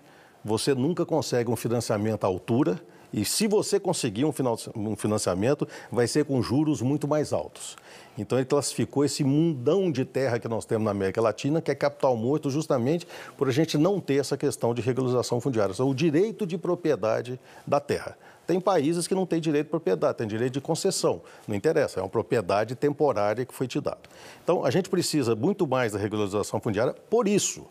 você 0.44 0.72
nunca 0.72 1.04
consegue 1.04 1.50
um 1.50 1.56
financiamento 1.56 2.22
à 2.22 2.28
altura 2.28 2.80
e 3.12 3.24
se 3.24 3.48
você 3.48 3.80
conseguir 3.80 4.24
um 4.24 4.94
financiamento, 4.96 5.66
vai 5.90 6.06
ser 6.06 6.26
com 6.26 6.40
juros 6.40 6.80
muito 6.80 7.08
mais 7.08 7.32
altos. 7.32 7.76
Então 8.18 8.36
ele 8.36 8.44
classificou 8.44 9.04
esse 9.04 9.22
mundão 9.22 9.90
de 9.90 10.04
terra 10.04 10.38
que 10.38 10.48
nós 10.48 10.64
temos 10.64 10.84
na 10.84 10.90
América 10.90 11.20
Latina, 11.20 11.62
que 11.62 11.70
é 11.70 11.74
capital 11.74 12.16
morto, 12.16 12.50
justamente 12.50 13.06
por 13.36 13.48
a 13.48 13.52
gente 13.52 13.78
não 13.78 14.00
ter 14.00 14.16
essa 14.16 14.36
questão 14.36 14.74
de 14.74 14.82
regularização 14.82 15.40
fundiária, 15.40 15.74
o 15.78 15.94
direito 15.94 16.44
de 16.44 16.58
propriedade 16.58 17.38
da 17.66 17.78
terra. 17.78 18.16
Tem 18.46 18.58
países 18.58 19.06
que 19.06 19.14
não 19.14 19.26
têm 19.26 19.40
direito 19.40 19.66
de 19.66 19.70
propriedade, 19.70 20.18
tem 20.18 20.26
direito 20.26 20.54
de 20.54 20.60
concessão. 20.60 21.20
Não 21.46 21.54
interessa, 21.54 22.00
é 22.00 22.02
uma 22.02 22.08
propriedade 22.08 22.74
temporária 22.74 23.44
que 23.44 23.52
foi 23.52 23.68
te 23.68 23.78
dada. 23.78 24.00
Então, 24.42 24.64
a 24.64 24.70
gente 24.70 24.88
precisa 24.88 25.36
muito 25.36 25.66
mais 25.66 25.92
da 25.92 25.98
regularização 25.98 26.58
fundiária 26.58 26.94
por 27.10 27.28
isso. 27.28 27.66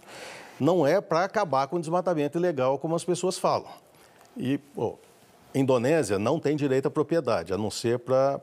Não 0.60 0.86
é 0.86 1.02
para 1.02 1.24
acabar 1.24 1.68
com 1.68 1.78
o 1.78 1.80
desmatamento 1.80 2.38
ilegal, 2.38 2.78
como 2.78 2.96
as 2.96 3.04
pessoas 3.04 3.40
falam. 3.40 3.70
E, 4.38 4.60
pô, 4.60 5.00
Indonésia 5.54 6.20
não 6.20 6.40
tem 6.40 6.56
direito 6.56 6.88
à 6.88 6.92
propriedade, 6.92 7.54
a 7.54 7.58
não 7.58 7.72
ser 7.72 7.98
para 7.98 8.40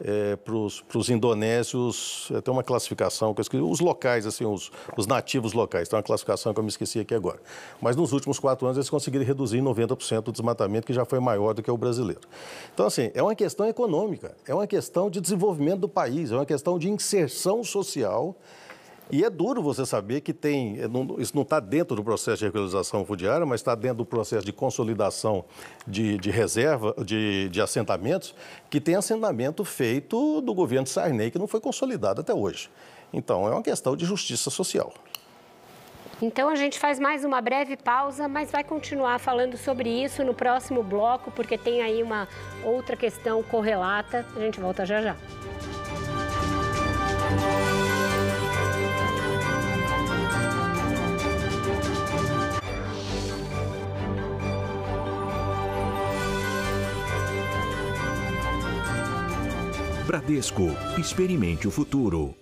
é, 0.00 0.36
para 0.36 0.54
os 0.54 1.08
indonésios, 1.08 2.30
é, 2.34 2.40
tem 2.40 2.52
uma 2.52 2.62
classificação, 2.62 3.34
que 3.34 3.40
esqueci, 3.40 3.62
os 3.62 3.80
locais, 3.80 4.26
assim, 4.26 4.44
os, 4.44 4.70
os, 4.96 5.06
nativos 5.06 5.52
locais, 5.52 5.88
tem 5.88 5.96
uma 5.96 6.02
classificação 6.02 6.54
que 6.54 6.60
eu 6.60 6.62
me 6.62 6.68
esqueci 6.68 7.00
aqui 7.00 7.14
agora. 7.14 7.40
Mas 7.80 7.96
nos 7.96 8.12
últimos 8.12 8.38
quatro 8.38 8.66
anos 8.66 8.76
eles 8.76 8.90
conseguiram 8.90 9.24
reduzir 9.24 9.58
em 9.58 9.62
90% 9.62 10.28
o 10.28 10.32
desmatamento, 10.32 10.86
que 10.86 10.92
já 10.92 11.04
foi 11.04 11.18
maior 11.18 11.52
do 11.52 11.62
que 11.62 11.70
o 11.70 11.76
brasileiro. 11.76 12.20
Então, 12.72 12.86
assim, 12.86 13.10
é 13.14 13.22
uma 13.22 13.34
questão 13.34 13.66
econômica, 13.66 14.36
é 14.46 14.54
uma 14.54 14.66
questão 14.66 15.10
de 15.10 15.20
desenvolvimento 15.20 15.80
do 15.80 15.88
país, 15.88 16.30
é 16.30 16.34
uma 16.34 16.46
questão 16.46 16.78
de 16.78 16.88
inserção 16.88 17.64
social 17.64 18.36
E 19.10 19.24
é 19.24 19.30
duro 19.30 19.62
você 19.62 19.86
saber 19.86 20.20
que 20.20 20.34
tem, 20.34 20.78
é, 20.78 21.20
isso 21.20 21.34
não 21.34 21.42
está 21.42 21.60
dentro 21.60 21.96
do 21.96 22.04
processo 22.04 22.38
de 22.38 22.44
regularização 22.44 23.04
fundiária, 23.06 23.46
mas 23.46 23.60
está 23.60 23.74
dentro 23.74 23.98
do 23.98 24.04
processo 24.04 24.44
de 24.44 24.52
consolidação 24.52 25.44
de, 25.86 26.18
de 26.18 26.30
reserva, 26.30 26.94
de, 27.04 27.48
de, 27.48 27.60
assentamentos, 27.60 28.34
que 28.68 28.80
tem 28.80 28.96
assentamento 28.96 29.64
feito 29.64 30.40
do 30.42 30.52
governo 30.52 30.86
Sarney, 30.86 31.30
que 31.30 31.38
não 31.38 31.46
foi 31.46 31.60
consolidado 31.60 32.20
até 32.20 32.34
hoje. 32.34 32.70
Então, 33.12 33.48
é 33.48 33.50
uma 33.50 33.62
questão 33.62 33.96
de 33.96 34.04
justiça 34.04 34.50
social. 34.50 34.92
Então 36.20 36.48
a 36.48 36.56
gente 36.56 36.80
faz 36.80 36.98
mais 36.98 37.24
uma 37.24 37.40
breve 37.40 37.76
pausa, 37.76 38.26
mas 38.26 38.50
vai 38.50 38.64
continuar 38.64 39.20
falando 39.20 39.56
sobre 39.56 39.88
isso 39.88 40.24
no 40.24 40.34
próximo 40.34 40.82
bloco, 40.82 41.30
porque 41.30 41.56
tem 41.56 41.80
aí 41.80 42.02
uma 42.02 42.26
outra 42.64 42.96
questão 42.96 43.40
correlata. 43.40 44.26
A 44.34 44.40
gente 44.40 44.58
volta 44.58 44.84
já 44.84 45.00
já. 45.00 45.16
Bradesco, 60.08 60.64
experimente 60.96 61.68
o 61.68 61.70
futuro. 61.70 62.34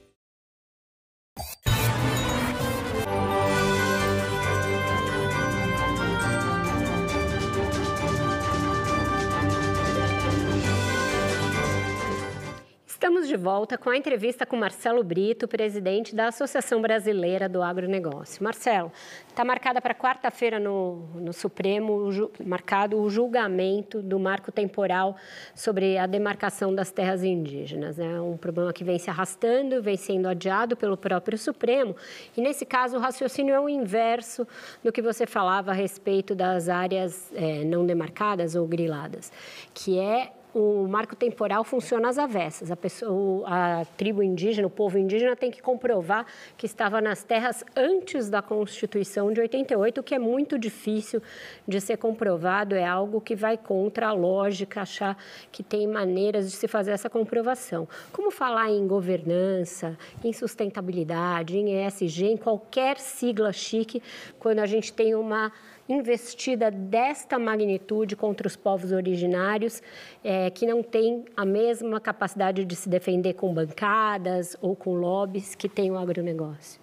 Estamos 12.96 13.28
de 13.28 13.36
volta 13.36 13.76
com 13.76 13.90
a 13.90 13.96
entrevista 13.98 14.46
com 14.46 14.56
Marcelo 14.56 15.04
Brito, 15.04 15.46
presidente 15.46 16.14
da 16.14 16.28
Associação 16.28 16.80
Brasileira 16.80 17.46
do 17.46 17.62
Agronegócio. 17.62 18.42
Marcelo, 18.42 18.90
está 19.28 19.44
marcada 19.44 19.82
para 19.82 19.94
quarta-feira 19.94 20.58
no, 20.58 21.06
no, 21.14 21.30
Supremo, 21.30 22.10
marcado 22.42 22.98
o 22.98 23.10
julgamento 23.10 24.00
do 24.00 24.18
marco 24.18 24.50
temporal 24.50 25.14
sobre 25.54 25.98
a 25.98 26.06
demarcação 26.06 26.74
das 26.74 26.90
terras 26.90 27.22
indígenas. 27.22 27.98
É 27.98 28.18
um 28.18 28.38
problema 28.38 28.72
que 28.72 28.82
vem 28.82 28.98
se 28.98 29.10
arrastando, 29.10 29.82
vem 29.82 29.98
sendo 29.98 30.26
adiado 30.26 30.74
pelo 30.74 30.96
próprio 30.96 31.36
Supremo. 31.36 31.94
E, 32.34 32.40
nesse 32.40 32.64
caso, 32.64 32.96
o 32.96 32.98
raciocínio 32.98 33.54
é 33.54 33.60
o 33.60 33.68
inverso 33.68 34.48
do 34.82 34.90
que 34.90 35.02
você 35.02 35.26
falava 35.26 35.70
a 35.70 35.74
respeito 35.74 36.34
das 36.34 36.70
áreas 36.70 37.30
é, 37.34 37.62
não 37.62 37.84
demarcadas 37.84 38.54
ou 38.54 38.66
griladas, 38.66 39.30
que 39.74 39.98
é 39.98 40.32
o 40.58 40.88
marco 40.88 41.14
temporal 41.14 41.62
funciona 41.64 42.08
às 42.08 42.16
avessas. 42.16 42.70
A, 42.70 42.76
pessoa, 42.76 43.46
a 43.46 43.84
tribo 43.94 44.22
indígena, 44.22 44.66
o 44.66 44.70
povo 44.70 44.96
indígena 44.96 45.36
tem 45.36 45.50
que 45.50 45.60
comprovar 45.60 46.24
que 46.56 46.64
estava 46.64 46.98
nas 46.98 47.22
terras 47.22 47.62
antes 47.76 48.30
da 48.30 48.40
Constituição 48.40 49.30
de 49.30 49.40
88, 49.42 50.00
o 50.00 50.02
que 50.02 50.14
é 50.14 50.18
muito 50.18 50.58
difícil 50.58 51.22
de 51.68 51.78
ser 51.78 51.98
comprovado, 51.98 52.74
é 52.74 52.86
algo 52.86 53.20
que 53.20 53.36
vai 53.36 53.58
contra 53.58 54.08
a 54.08 54.12
lógica, 54.12 54.80
achar 54.80 55.18
que 55.52 55.62
tem 55.62 55.86
maneiras 55.86 56.50
de 56.50 56.56
se 56.56 56.66
fazer 56.66 56.92
essa 56.92 57.10
comprovação. 57.10 57.86
Como 58.10 58.30
falar 58.30 58.70
em 58.70 58.86
governança, 58.86 59.98
em 60.24 60.32
sustentabilidade, 60.32 61.58
em 61.58 61.86
ESG, 61.86 62.28
em 62.28 62.36
qualquer 62.38 62.98
sigla 62.98 63.52
chique, 63.52 64.02
quando 64.38 64.60
a 64.60 64.66
gente 64.66 64.90
tem 64.90 65.14
uma 65.14 65.52
investida 65.88 66.70
desta 66.70 67.38
magnitude 67.38 68.16
contra 68.16 68.46
os 68.46 68.56
povos 68.56 68.92
originários, 68.92 69.82
é, 70.22 70.50
que 70.50 70.66
não 70.66 70.82
têm 70.82 71.24
a 71.36 71.44
mesma 71.44 72.00
capacidade 72.00 72.64
de 72.64 72.76
se 72.76 72.88
defender 72.88 73.34
com 73.34 73.52
bancadas 73.52 74.56
ou 74.60 74.74
com 74.74 74.94
lobbies 74.94 75.54
que 75.54 75.68
tem 75.68 75.90
o 75.90 75.98
agronegócio? 75.98 76.80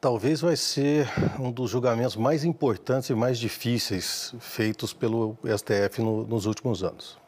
Talvez 0.00 0.40
vai 0.40 0.56
ser 0.56 1.08
um 1.40 1.50
dos 1.50 1.70
julgamentos 1.70 2.16
mais 2.16 2.44
importantes 2.44 3.08
e 3.08 3.14
mais 3.14 3.38
difíceis 3.38 4.34
feitos 4.38 4.92
pelo 4.92 5.36
STF 5.44 6.02
no, 6.02 6.26
nos 6.26 6.46
últimos 6.46 6.84
anos. 6.84 7.18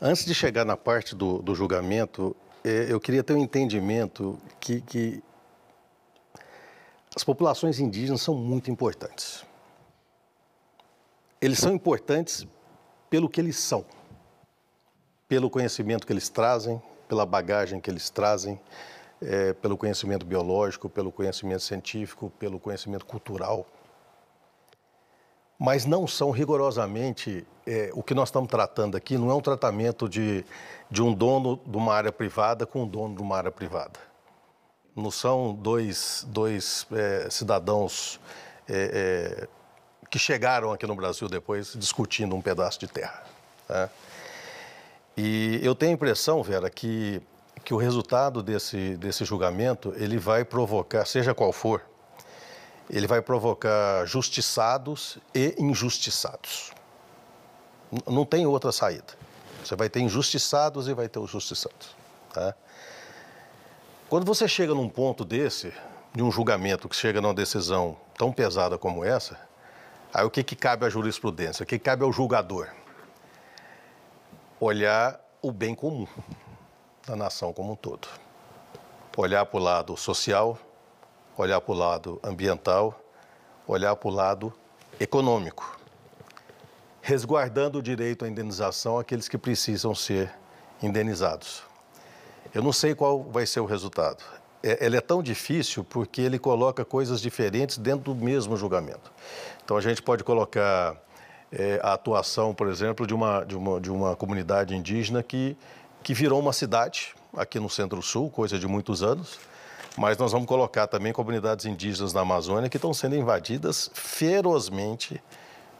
Antes 0.00 0.24
de 0.24 0.34
chegar 0.34 0.64
na 0.64 0.76
parte 0.76 1.14
do, 1.14 1.40
do 1.40 1.54
julgamento, 1.54 2.34
é, 2.64 2.86
eu 2.88 2.98
queria 2.98 3.22
ter 3.22 3.34
um 3.34 3.42
entendimento 3.42 4.38
que, 4.58 4.80
que 4.80 5.22
as 7.14 7.22
populações 7.22 7.78
indígenas 7.78 8.22
são 8.22 8.34
muito 8.34 8.70
importantes. 8.70 9.44
Eles 11.40 11.58
são 11.58 11.72
importantes 11.72 12.46
pelo 13.08 13.28
que 13.28 13.40
eles 13.40 13.56
são, 13.56 13.84
pelo 15.28 15.48
conhecimento 15.48 16.06
que 16.06 16.12
eles 16.12 16.28
trazem, 16.28 16.82
pela 17.06 17.24
bagagem 17.24 17.80
que 17.80 17.88
eles 17.88 18.10
trazem, 18.10 18.60
é, 19.22 19.52
pelo 19.52 19.76
conhecimento 19.76 20.26
biológico, 20.26 20.88
pelo 20.88 21.12
conhecimento 21.12 21.62
científico, 21.62 22.30
pelo 22.38 22.58
conhecimento 22.58 23.06
cultural. 23.06 23.64
Mas 25.56 25.84
não 25.86 26.06
são 26.08 26.32
rigorosamente. 26.32 27.46
É, 27.66 27.90
o 27.94 28.02
que 28.02 28.12
nós 28.12 28.28
estamos 28.28 28.50
tratando 28.50 28.96
aqui 28.96 29.16
não 29.16 29.30
é 29.30 29.34
um 29.34 29.40
tratamento 29.40 30.08
de, 30.08 30.44
de 30.90 31.00
um 31.00 31.14
dono 31.14 31.60
de 31.64 31.76
uma 31.76 31.94
área 31.94 32.10
privada 32.10 32.66
com 32.66 32.82
um 32.82 32.88
dono 32.88 33.14
de 33.14 33.22
uma 33.22 33.36
área 33.36 33.52
privada 33.52 34.13
não 34.94 35.10
são 35.10 35.54
dois, 35.54 36.24
dois 36.28 36.86
é, 36.92 37.28
cidadãos 37.30 38.20
é, 38.68 39.44
é, 39.44 39.48
que 40.08 40.18
chegaram 40.18 40.72
aqui 40.72 40.86
no 40.86 40.94
Brasil 40.94 41.28
depois 41.28 41.72
discutindo 41.74 42.34
um 42.34 42.40
pedaço 42.40 42.78
de 42.78 42.86
terra. 42.86 43.24
Né? 43.68 43.90
E 45.16 45.60
eu 45.62 45.74
tenho 45.74 45.92
a 45.92 45.94
impressão, 45.94 46.42
Vera, 46.42 46.70
que, 46.70 47.20
que 47.64 47.74
o 47.74 47.76
resultado 47.76 48.42
desse, 48.42 48.96
desse 48.96 49.24
julgamento 49.24 49.92
ele 49.96 50.18
vai 50.18 50.44
provocar, 50.44 51.04
seja 51.04 51.34
qual 51.34 51.52
for, 51.52 51.82
ele 52.90 53.06
vai 53.06 53.22
provocar 53.22 54.04
justiçados 54.06 55.18
e 55.34 55.54
injustiçados. 55.58 56.72
Não 58.06 58.24
tem 58.24 58.46
outra 58.46 58.72
saída. 58.72 59.14
Você 59.64 59.74
vai 59.76 59.88
ter 59.88 60.00
injustiçados 60.00 60.88
e 60.88 60.94
vai 60.94 61.08
ter 61.08 61.18
os 61.18 61.30
justiçados. 61.30 61.96
Tá? 62.32 62.54
Quando 64.14 64.26
você 64.26 64.46
chega 64.46 64.72
num 64.72 64.88
ponto 64.88 65.24
desse, 65.24 65.72
de 66.14 66.22
um 66.22 66.30
julgamento 66.30 66.88
que 66.88 66.94
chega 66.94 67.20
numa 67.20 67.34
decisão 67.34 67.96
tão 68.16 68.32
pesada 68.32 68.78
como 68.78 69.04
essa, 69.04 69.36
aí 70.12 70.24
o 70.24 70.30
que, 70.30 70.44
que 70.44 70.54
cabe 70.54 70.86
à 70.86 70.88
jurisprudência? 70.88 71.64
O 71.64 71.66
que 71.66 71.80
cabe 71.80 72.04
ao 72.04 72.12
julgador? 72.12 72.68
Olhar 74.60 75.20
o 75.42 75.50
bem 75.50 75.74
comum 75.74 76.06
da 77.04 77.16
nação 77.16 77.52
como 77.52 77.72
um 77.72 77.74
todo. 77.74 78.06
Olhar 79.16 79.44
para 79.46 79.58
o 79.58 79.60
lado 79.60 79.96
social, 79.96 80.60
olhar 81.36 81.60
para 81.60 81.72
o 81.72 81.76
lado 81.76 82.20
ambiental, 82.22 82.96
olhar 83.66 83.96
para 83.96 84.08
o 84.08 84.12
lado 84.12 84.54
econômico, 85.00 85.76
resguardando 87.02 87.80
o 87.80 87.82
direito 87.82 88.24
à 88.24 88.28
indenização 88.28 88.96
àqueles 88.96 89.28
que 89.28 89.36
precisam 89.36 89.92
ser 89.92 90.32
indenizados. 90.80 91.73
Eu 92.54 92.62
não 92.62 92.72
sei 92.72 92.94
qual 92.94 93.22
vai 93.24 93.44
ser 93.46 93.60
o 93.60 93.64
resultado. 93.64 94.22
É, 94.62 94.86
ele 94.86 94.96
é 94.96 95.00
tão 95.00 95.22
difícil 95.22 95.82
porque 95.82 96.20
ele 96.20 96.38
coloca 96.38 96.84
coisas 96.84 97.20
diferentes 97.20 97.76
dentro 97.76 98.14
do 98.14 98.24
mesmo 98.24 98.56
julgamento. 98.56 99.12
Então 99.64 99.76
a 99.76 99.80
gente 99.80 100.00
pode 100.00 100.22
colocar 100.22 100.96
é, 101.50 101.80
a 101.82 101.94
atuação, 101.94 102.54
por 102.54 102.68
exemplo, 102.68 103.06
de 103.06 103.12
uma, 103.12 103.44
de 103.44 103.56
uma, 103.56 103.80
de 103.80 103.90
uma 103.90 104.14
comunidade 104.14 104.74
indígena 104.74 105.22
que, 105.22 105.56
que 106.02 106.14
virou 106.14 106.38
uma 106.38 106.52
cidade 106.52 107.14
aqui 107.36 107.58
no 107.58 107.68
Centro-Sul, 107.68 108.30
coisa 108.30 108.58
de 108.58 108.68
muitos 108.68 109.02
anos. 109.02 109.38
Mas 109.96 110.16
nós 110.16 110.32
vamos 110.32 110.46
colocar 110.46 110.86
também 110.86 111.12
comunidades 111.12 111.66
indígenas 111.66 112.12
na 112.12 112.20
Amazônia 112.20 112.68
que 112.68 112.76
estão 112.76 112.94
sendo 112.94 113.16
invadidas 113.16 113.90
ferozmente 113.94 115.22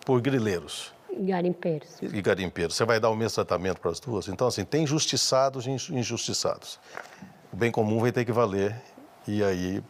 por 0.04 0.20
grileiros. 0.20 0.92
Garimpeiros. 1.20 2.00
E 2.02 2.22
garimpeiros. 2.22 2.76
Você 2.76 2.84
vai 2.84 3.00
dar 3.00 3.10
o 3.10 3.16
mesmo 3.16 3.34
tratamento 3.34 3.80
para 3.80 3.90
as 3.90 4.00
duas? 4.00 4.28
Então, 4.28 4.46
assim, 4.46 4.64
tem 4.64 4.86
justiçados 4.86 5.66
e 5.66 5.70
injustiçados. 5.70 6.78
O 7.52 7.56
bem 7.56 7.70
comum 7.70 8.00
vai 8.00 8.12
ter 8.12 8.24
que 8.24 8.32
valer. 8.32 8.74
E 9.26 9.42
aí, 9.42 9.82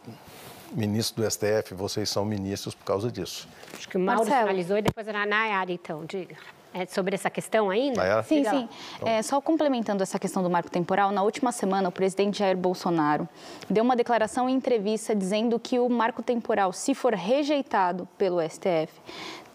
ministro 0.71 1.23
do 1.23 1.29
STF, 1.29 1.73
vocês 1.73 2.09
são 2.09 2.25
ministros 2.25 2.75
por 2.75 2.85
causa 2.85 3.11
disso. 3.11 3.47
Acho 3.73 3.89
que 3.89 3.97
o 3.97 3.99
Mauro 3.99 4.21
Marcelo. 4.21 4.47
finalizou 4.47 4.77
e 4.77 4.81
depois 4.81 5.07
a 5.07 5.25
Nayara, 5.25 5.71
então, 5.71 6.05
diga. 6.05 6.35
É 6.77 6.85
sobre 6.85 7.15
essa 7.15 7.29
questão 7.29 7.69
ainda? 7.69 8.01
Nayara? 8.01 8.23
Sim, 8.23 8.43
sim. 8.43 8.69
Então. 8.97 9.07
É, 9.07 9.21
só 9.21 9.39
complementando 9.39 10.03
essa 10.03 10.19
questão 10.19 10.43
do 10.43 10.49
marco 10.49 10.69
temporal, 10.69 11.09
na 11.09 11.23
última 11.23 11.53
semana 11.53 11.87
o 11.87 11.91
presidente 11.91 12.39
Jair 12.39 12.57
Bolsonaro 12.57 13.29
deu 13.69 13.81
uma 13.81 13.95
declaração 13.95 14.49
em 14.49 14.55
entrevista 14.55 15.15
dizendo 15.15 15.57
que 15.57 15.79
o 15.79 15.87
marco 15.87 16.21
temporal, 16.21 16.73
se 16.73 16.93
for 16.93 17.13
rejeitado 17.13 18.05
pelo 18.17 18.41
STF, 18.41 18.91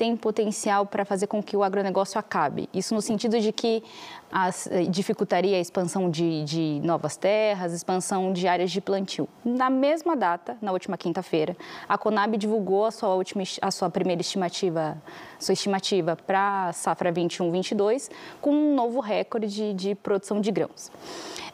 tem 0.00 0.16
potencial 0.16 0.86
para 0.86 1.04
fazer 1.04 1.26
com 1.26 1.42
que 1.42 1.54
o 1.54 1.62
agronegócio 1.62 2.18
acabe. 2.18 2.70
Isso 2.72 2.94
no 2.94 3.02
sentido 3.02 3.38
de 3.38 3.52
que 3.52 3.82
as, 4.32 4.66
eh, 4.66 4.84
dificultaria 4.84 5.58
a 5.58 5.60
expansão 5.60 6.08
de, 6.08 6.42
de 6.42 6.80
novas 6.82 7.18
terras, 7.18 7.74
expansão 7.74 8.32
de 8.32 8.48
áreas 8.48 8.70
de 8.70 8.80
plantio. 8.80 9.28
Na 9.44 9.68
mesma 9.68 10.16
data, 10.16 10.56
na 10.62 10.72
última 10.72 10.96
quinta-feira, 10.96 11.54
a 11.86 11.98
Conab 11.98 12.38
divulgou 12.38 12.86
a 12.86 12.90
sua, 12.90 13.14
última, 13.14 13.42
a 13.60 13.70
sua 13.70 13.90
primeira 13.90 14.22
estimativa, 14.22 14.96
sua 15.38 15.52
estimativa 15.52 16.16
para 16.16 16.68
a 16.68 16.72
safra 16.72 17.12
21-22, 17.12 18.10
com 18.40 18.52
um 18.52 18.74
novo 18.74 19.00
recorde 19.00 19.48
de, 19.48 19.74
de 19.74 19.94
produção 19.94 20.40
de 20.40 20.50
grãos. 20.50 20.90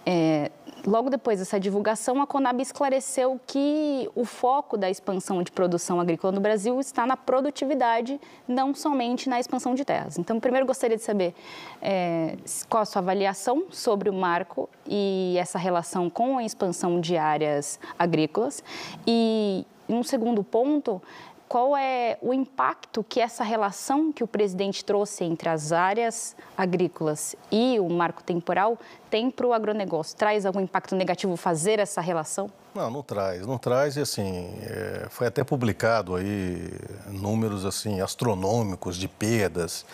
É, 0.06 0.52
logo 0.86 1.10
depois 1.10 1.40
dessa 1.40 1.58
divulgação, 1.58 2.22
a 2.22 2.26
Conab 2.26 2.62
esclareceu 2.62 3.40
que 3.46 4.08
o 4.14 4.24
foco 4.24 4.76
da 4.76 4.88
expansão 4.88 5.42
de 5.42 5.50
produção 5.50 6.00
agrícola 6.00 6.32
no 6.32 6.40
Brasil 6.40 6.78
está 6.78 7.04
na 7.04 7.16
produtividade, 7.16 8.20
não 8.46 8.74
somente 8.74 9.28
na 9.28 9.40
expansão 9.40 9.74
de 9.74 9.84
terras. 9.84 10.18
Então, 10.18 10.38
primeiro 10.38 10.66
gostaria 10.66 10.96
de 10.96 11.02
saber 11.02 11.34
é, 11.82 12.36
qual 12.68 12.82
a 12.82 12.86
sua 12.86 13.02
avaliação 13.02 13.64
sobre 13.70 14.08
o 14.08 14.12
marco 14.12 14.68
e 14.86 15.36
essa 15.38 15.58
relação 15.58 16.08
com 16.08 16.38
a 16.38 16.44
expansão 16.44 17.00
de 17.00 17.16
áreas 17.16 17.80
agrícolas. 17.98 18.62
E, 19.06 19.66
um 19.88 20.02
segundo 20.02 20.42
ponto, 20.44 21.02
qual 21.48 21.76
é 21.76 22.18
o 22.20 22.34
impacto 22.34 23.04
que 23.04 23.20
essa 23.20 23.44
relação 23.44 24.12
que 24.12 24.24
o 24.24 24.26
presidente 24.26 24.84
trouxe 24.84 25.24
entre 25.24 25.48
as 25.48 25.70
áreas 25.70 26.36
agrícolas 26.56 27.36
e 27.50 27.78
o 27.78 27.88
marco 27.88 28.22
temporal 28.22 28.78
tem 29.08 29.30
para 29.30 29.46
o 29.46 29.52
agronegócio? 29.52 30.16
Traz 30.16 30.44
algum 30.44 30.60
impacto 30.60 30.96
negativo 30.96 31.36
fazer 31.36 31.78
essa 31.78 32.00
relação? 32.00 32.50
Não, 32.74 32.90
não 32.90 33.02
traz, 33.02 33.46
não 33.46 33.58
traz 33.58 33.96
e 33.96 34.00
assim, 34.00 34.54
é, 34.62 35.06
foi 35.08 35.28
até 35.28 35.42
publicado 35.44 36.14
aí 36.16 36.68
números 37.08 37.64
assim 37.64 38.00
astronômicos 38.00 38.96
de 38.96 39.08
perdas. 39.08 39.86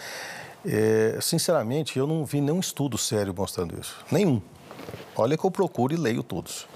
É, 0.64 1.18
sinceramente, 1.20 1.98
eu 1.98 2.06
não 2.06 2.24
vi 2.24 2.40
nenhum 2.40 2.60
estudo 2.60 2.96
sério 2.96 3.34
mostrando 3.36 3.78
isso, 3.78 4.04
nenhum. 4.10 4.40
Olha 5.14 5.36
que 5.36 5.44
eu 5.44 5.50
procuro 5.50 5.92
e 5.92 5.96
leio 5.96 6.22
todos. 6.22 6.66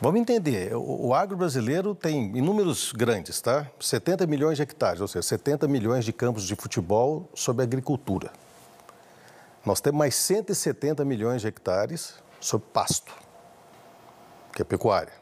Vamos 0.00 0.20
entender, 0.20 0.74
o, 0.76 1.12
agro 1.12 1.36
brasileiro 1.36 1.94
tem 1.94 2.36
inúmeros 2.36 2.92
grandes, 2.92 3.40
tá? 3.40 3.66
70 3.80 4.26
milhões 4.26 4.56
de 4.56 4.62
hectares, 4.62 5.00
ou 5.00 5.08
seja, 5.08 5.22
70 5.22 5.66
milhões 5.66 6.04
de 6.04 6.12
campos 6.12 6.44
de 6.44 6.54
futebol 6.54 7.28
sobre 7.34 7.64
agricultura. 7.64 8.30
Nós 9.64 9.80
temos 9.80 9.98
mais 9.98 10.14
170 10.14 11.04
milhões 11.04 11.40
de 11.40 11.48
hectares 11.48 12.14
sobre 12.40 12.66
pasto, 12.72 13.12
que 14.54 14.62
é 14.62 14.64
pecuária. 14.64 15.12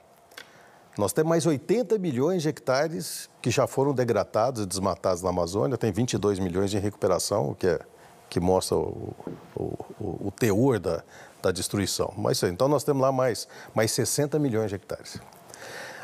Nós 0.96 1.12
temos 1.12 1.30
mais 1.30 1.46
80 1.46 1.98
milhões 1.98 2.42
de 2.42 2.48
hectares 2.48 3.30
que 3.40 3.50
já 3.50 3.66
foram 3.66 3.94
degradados 3.94 4.62
e 4.64 4.66
desmatados 4.66 5.22
na 5.22 5.30
Amazônia, 5.30 5.78
tem 5.78 5.92
22 5.92 6.38
milhões 6.38 6.70
de 6.70 6.78
recuperação, 6.78 7.50
o 7.50 7.54
que, 7.54 7.66
é, 7.66 7.80
que 8.28 8.40
mostra 8.40 8.76
o, 8.76 9.14
o, 9.56 9.62
o, 9.98 10.26
o 10.28 10.30
teor 10.30 10.78
da, 10.78 11.02
da 11.42 11.50
destruição. 11.50 12.12
Mas 12.16 12.42
então 12.42 12.68
nós 12.68 12.84
temos 12.84 13.02
lá 13.02 13.12
mais, 13.12 13.48
mais 13.74 13.90
60 13.92 14.38
milhões 14.38 14.68
de 14.68 14.76
hectares. 14.76 15.18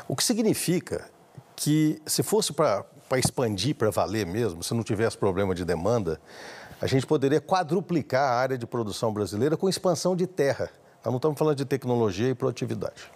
O 0.07 0.15
que 0.15 0.23
significa 0.23 1.09
que 1.55 2.01
se 2.05 2.23
fosse 2.23 2.53
para 2.53 2.85
expandir 3.17 3.75
para 3.75 3.89
valer 3.89 4.25
mesmo, 4.25 4.63
se 4.63 4.73
não 4.73 4.83
tivesse 4.83 5.17
problema 5.17 5.55
de 5.55 5.65
demanda, 5.65 6.19
a 6.79 6.85
gente 6.85 7.05
poderia 7.05 7.41
quadruplicar 7.41 8.31
a 8.31 8.35
área 8.35 8.57
de 8.57 8.67
produção 8.67 9.11
brasileira 9.11 9.57
com 9.57 9.67
expansão 9.67 10.15
de 10.15 10.27
terra. 10.27 10.69
Nós 11.03 11.11
não 11.11 11.17
estamos 11.17 11.37
falando 11.37 11.57
de 11.57 11.65
tecnologia 11.65 12.29
e 12.29 12.35
produtividade. 12.35 13.11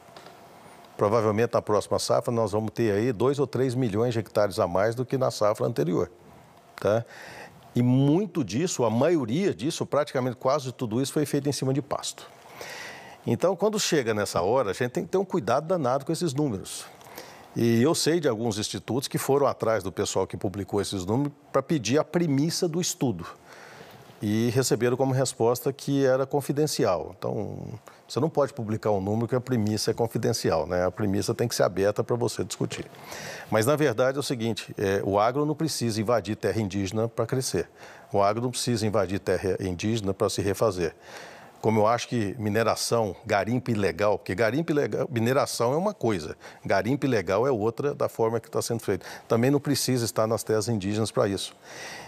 Provavelmente 0.97 1.53
na 1.53 1.61
próxima 1.61 1.99
safra 1.99 2.33
nós 2.33 2.51
vamos 2.51 2.71
ter 2.71 2.91
aí 2.91 3.11
2 3.13 3.39
ou 3.39 3.47
3 3.47 3.75
milhões 3.75 4.13
de 4.13 4.19
hectares 4.19 4.59
a 4.59 4.67
mais 4.67 4.95
do 4.95 5.05
que 5.05 5.17
na 5.17 5.31
safra 5.31 5.65
anterior. 5.65 6.11
Tá? 6.79 7.05
E 7.75 7.81
muito 7.81 8.43
disso, 8.43 8.83
a 8.83 8.89
maioria 8.89 9.53
disso, 9.53 9.85
praticamente 9.85 10.35
quase 10.35 10.71
tudo 10.71 11.01
isso, 11.01 11.13
foi 11.13 11.25
feito 11.25 11.47
em 11.47 11.51
cima 11.51 11.73
de 11.73 11.81
pasto. 11.81 12.27
Então, 13.25 13.55
quando 13.55 13.79
chega 13.79 14.13
nessa 14.13 14.41
hora, 14.41 14.71
a 14.71 14.73
gente 14.73 14.91
tem 14.91 15.03
que 15.03 15.09
ter 15.11 15.17
um 15.17 15.25
cuidado 15.25 15.67
danado 15.67 16.05
com 16.05 16.11
esses 16.11 16.33
números. 16.33 16.85
E 17.55 17.81
eu 17.81 17.93
sei 17.93 18.19
de 18.19 18.27
alguns 18.27 18.57
institutos 18.57 19.07
que 19.07 19.17
foram 19.17 19.45
atrás 19.45 19.83
do 19.83 19.91
pessoal 19.91 20.25
que 20.25 20.37
publicou 20.37 20.81
esses 20.81 21.05
números 21.05 21.33
para 21.51 21.61
pedir 21.61 21.97
a 21.97 22.03
premissa 22.03 22.67
do 22.67 22.79
estudo 22.79 23.25
e 24.21 24.49
receberam 24.51 24.95
como 24.95 25.13
resposta 25.13 25.73
que 25.73 26.05
era 26.05 26.25
confidencial. 26.25 27.15
Então, 27.17 27.57
você 28.07 28.19
não 28.19 28.29
pode 28.29 28.53
publicar 28.53 28.91
um 28.91 29.01
número 29.01 29.27
que 29.27 29.35
a 29.35 29.41
premissa 29.41 29.91
é 29.91 29.93
confidencial, 29.93 30.67
né? 30.67 30.85
A 30.85 30.91
premissa 30.91 31.33
tem 31.33 31.47
que 31.47 31.55
ser 31.55 31.63
aberta 31.63 32.03
para 32.03 32.15
você 32.15 32.43
discutir. 32.43 32.85
Mas, 33.49 33.65
na 33.65 33.75
verdade, 33.75 34.17
é 34.17 34.19
o 34.19 34.23
seguinte, 34.23 34.75
é, 34.77 35.01
o 35.03 35.19
agro 35.19 35.45
não 35.45 35.55
precisa 35.55 35.99
invadir 35.99 36.35
terra 36.35 36.61
indígena 36.61 37.07
para 37.07 37.25
crescer. 37.25 37.69
O 38.13 38.21
agro 38.21 38.41
não 38.43 38.51
precisa 38.51 38.85
invadir 38.85 39.19
terra 39.19 39.57
indígena 39.59 40.13
para 40.13 40.29
se 40.29 40.41
refazer 40.41 40.93
como 41.61 41.79
eu 41.79 41.87
acho 41.87 42.07
que 42.07 42.35
mineração, 42.39 43.15
garimpo 43.23 43.69
ilegal, 43.69 44.17
porque 44.17 44.33
garimpo 44.33 44.71
ilegal, 44.71 45.07
mineração 45.09 45.73
é 45.73 45.77
uma 45.77 45.93
coisa, 45.93 46.35
garimpo 46.65 47.05
ilegal 47.05 47.45
é 47.45 47.51
outra 47.51 47.93
da 47.93 48.09
forma 48.09 48.39
que 48.39 48.47
está 48.47 48.61
sendo 48.61 48.79
feito. 48.79 49.05
Também 49.27 49.51
não 49.51 49.59
precisa 49.59 50.03
estar 50.03 50.25
nas 50.25 50.43
terras 50.43 50.67
indígenas 50.67 51.11
para 51.11 51.27
isso. 51.27 51.55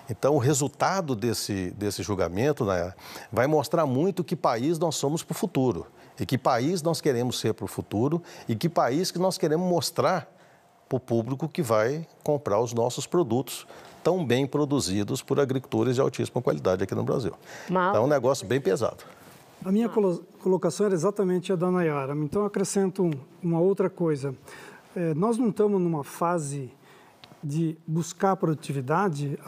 Então, 0.10 0.36
o 0.36 0.38
resultado 0.38 1.16
desse, 1.16 1.72
desse 1.72 2.04
julgamento 2.04 2.66
né, 2.66 2.94
vai 3.32 3.48
mostrar 3.48 3.86
muito 3.86 4.24
que 4.24 4.36
país 4.36 4.78
nós 4.78 4.96
somos 4.96 5.24
para 5.24 5.34
o 5.34 5.36
futuro, 5.36 5.88
e 6.20 6.26
que 6.26 6.38
país 6.38 6.82
nós 6.82 7.02
queremos 7.02 7.40
ser 7.40 7.54
para 7.54 7.66
o 7.66 7.68
futuro, 7.68 8.22
e 8.48 8.56
que 8.56 8.68
país 8.68 9.12
que 9.12 9.20
nós 9.20 9.38
queremos 9.38 9.68
mostrar 9.68 10.30
para 10.90 10.98
o 10.98 11.00
público 11.00 11.48
que 11.48 11.62
vai 11.62 12.06
comprar 12.24 12.60
os 12.60 12.74
nossos 12.74 13.08
produtos 13.08 13.66
tão 14.04 14.26
bem 14.26 14.46
produzidos 14.46 15.22
por 15.22 15.40
agricultores 15.40 15.96
de 15.96 16.02
altíssima 16.02 16.42
qualidade 16.42 16.84
aqui 16.84 16.94
no 16.94 17.04
Brasil. 17.04 17.34
Mal. 17.70 17.92
Então, 17.92 18.02
é 18.02 18.06
um 18.06 18.10
negócio 18.10 18.46
bem 18.46 18.60
pesado. 18.60 19.04
A 19.64 19.72
minha 19.72 19.88
colocação 19.88 20.86
era 20.86 20.94
exatamente 20.94 21.54
a 21.54 21.56
da 21.56 21.72
Nayara, 21.72 22.14
então 22.16 22.46
acrescento 22.46 23.10
uma 23.42 23.62
outra 23.62 23.90
coisa. 23.90 24.36
É, 24.94 25.14
nós 25.14 25.38
não 25.38 25.50
estamos 25.50 25.80
numa 25.80 26.04
fase 26.04 26.70
de 27.42 27.78
buscar 27.88 28.36
produtividade, 28.36 29.40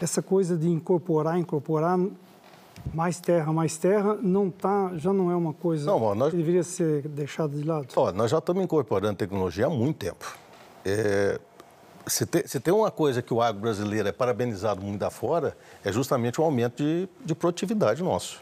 essa 0.00 0.22
coisa 0.22 0.56
de 0.56 0.68
incorporar, 0.68 1.38
incorporar 1.38 1.98
mais 2.92 3.20
terra, 3.20 3.52
mais 3.52 3.76
terra, 3.76 4.18
não 4.20 4.50
tá, 4.50 4.92
já 4.96 5.12
não 5.12 5.30
é 5.30 5.36
uma 5.36 5.54
coisa 5.54 5.86
não, 5.86 6.14
nós... 6.14 6.30
que 6.30 6.36
deveria 6.36 6.62
ser 6.62 7.02
deixada 7.08 7.56
de 7.56 7.64
lado? 7.64 7.88
Ó, 7.96 8.12
nós 8.12 8.30
já 8.30 8.38
estamos 8.38 8.62
incorporando 8.62 9.16
tecnologia 9.16 9.66
há 9.66 9.70
muito 9.70 9.96
tempo. 9.96 10.36
É, 10.84 11.40
se, 12.06 12.26
tem, 12.26 12.46
se, 12.46 12.60
tem, 12.60 12.74
uma 12.74 12.90
coisa 12.90 13.22
que 13.22 13.32
o 13.32 13.40
agro 13.40 13.62
brasileiro 13.62 14.06
é 14.06 14.12
parabenizado 14.12 14.82
muito 14.82 15.02
afora, 15.02 15.56
é 15.82 15.90
justamente 15.90 16.40
o 16.40 16.44
aumento 16.44 16.82
de, 16.82 17.08
de 17.24 17.34
produtividade 17.34 18.02
nosso 18.02 18.40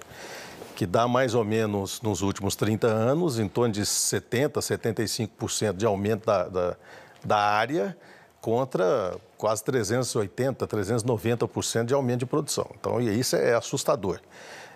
que 0.75 0.87
dá 0.87 1.07
mais 1.07 1.35
ou 1.35 1.45
menos 1.45 2.01
nos 2.01 2.23
últimos 2.23 2.57
30 2.57 2.87
anos, 2.87 3.39
em 3.39 3.47
torno 3.47 3.73
de 3.73 3.83
70%, 3.83 4.55
75% 4.55 5.75
de 5.75 5.87
aumento 5.87 6.27
da, 6.27 6.49
da, 6.49 6.77
da 7.25 7.37
área, 7.37 7.97
contra 8.43 9.17
quase 9.39 9.63
380%, 9.63 10.57
390% 10.67 11.85
de 11.85 11.95
aumento 11.95 12.19
de 12.19 12.27
produção. 12.27 12.67
Então, 12.79 13.01
isso 13.01 13.37
é 13.37 13.55
assustador. 13.55 14.21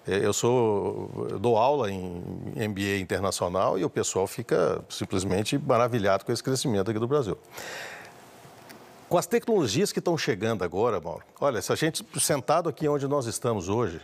É, 0.06 0.24
eu 0.24 0.32
sou, 0.32 1.26
eu 1.28 1.38
dou 1.38 1.58
aula 1.58 1.90
em 1.90 2.22
MBA 2.54 2.98
internacional 3.00 3.76
e 3.76 3.84
o 3.84 3.90
pessoal 3.90 4.26
fica 4.28 4.80
simplesmente 4.88 5.58
maravilhado 5.58 6.24
com 6.24 6.32
esse 6.32 6.42
crescimento 6.42 6.90
aqui 6.90 7.00
do 7.00 7.08
Brasil. 7.08 7.36
Com 9.08 9.18
as 9.18 9.26
tecnologias 9.26 9.90
que 9.90 9.98
estão 9.98 10.16
chegando 10.16 10.62
agora, 10.62 11.00
Mauro, 11.00 11.24
olha, 11.40 11.60
se 11.60 11.72
a 11.72 11.76
gente 11.76 12.06
sentado 12.20 12.68
aqui 12.68 12.88
onde 12.88 13.08
nós 13.08 13.26
estamos 13.26 13.68
hoje, 13.68 14.00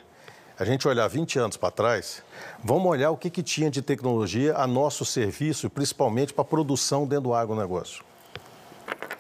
a 0.59 0.65
gente 0.65 0.87
olhar 0.89 1.07
20 1.07 1.39
anos 1.39 1.57
para 1.57 1.71
trás, 1.71 2.23
vamos 2.63 2.87
olhar 2.87 3.11
o 3.11 3.17
que, 3.17 3.31
que 3.31 3.43
tinha 3.43 3.71
de 3.71 3.81
tecnologia 3.81 4.57
a 4.57 4.67
nosso 4.67 5.05
serviço, 5.05 5.71
principalmente 5.71 6.33
para 6.33 6.43
a 6.43 6.45
produção 6.45 7.07
dentro 7.07 7.25
do 7.25 7.35
agronegócio. 7.35 8.05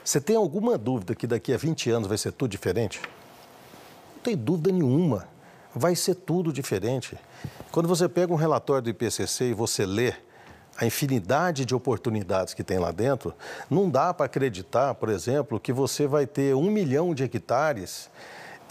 Você 0.04 0.20
tem 0.20 0.34
alguma 0.36 0.76
dúvida 0.76 1.14
que 1.14 1.26
daqui 1.26 1.52
a 1.52 1.56
20 1.56 1.90
anos 1.90 2.08
vai 2.08 2.18
ser 2.18 2.32
tudo 2.32 2.50
diferente? 2.50 3.00
Não 4.16 4.22
tem 4.22 4.36
dúvida 4.36 4.72
nenhuma. 4.72 5.28
Vai 5.74 5.94
ser 5.94 6.16
tudo 6.16 6.52
diferente. 6.52 7.16
Quando 7.70 7.88
você 7.88 8.08
pega 8.08 8.32
um 8.32 8.36
relatório 8.36 8.82
do 8.82 8.90
IPCC 8.90 9.50
e 9.50 9.54
você 9.54 9.86
lê 9.86 10.12
a 10.76 10.84
infinidade 10.84 11.64
de 11.64 11.74
oportunidades 11.74 12.52
que 12.52 12.64
tem 12.64 12.78
lá 12.78 12.90
dentro, 12.90 13.34
não 13.70 13.88
dá 13.88 14.12
para 14.12 14.26
acreditar, 14.26 14.94
por 14.94 15.08
exemplo, 15.08 15.60
que 15.60 15.72
você 15.72 16.06
vai 16.06 16.26
ter 16.26 16.54
um 16.54 16.70
milhão 16.70 17.14
de 17.14 17.24
hectares 17.24 18.10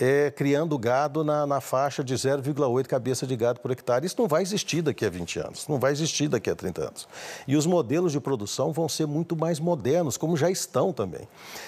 é, 0.02 0.32
criando 0.32 0.76
gado 0.80 1.24
na, 1.24 1.46
na 1.46 1.62
faixa 1.62 2.04
de 2.04 2.16
0,8 2.16 2.88
cabeça 2.88 3.28
de 3.28 3.36
gado 3.36 3.60
por 3.60 3.70
hectare. 3.70 4.04
Isso 4.04 4.16
não 4.18 4.28
vai 4.28 4.42
existir 4.42 4.82
daqui 4.82 5.06
a 5.06 5.10
20 5.12 5.40
anos, 5.40 5.68
não 5.68 5.80
vai 5.80 5.92
existir 5.92 6.28
daqui 6.28 6.50
a 6.50 6.56
30 6.56 6.82
anos. 6.82 7.08
E 7.48 7.56
os 7.56 7.68
modelos 7.68 8.12
de 8.12 8.20
produção 8.20 8.74
vão 8.74 8.90
ser 8.90 9.06
muito 9.06 9.36
mais 9.36 9.60
modernos, 9.60 10.18
como 10.18 10.36
já 10.36 10.50
estão 10.50 10.92
também. 10.92 11.28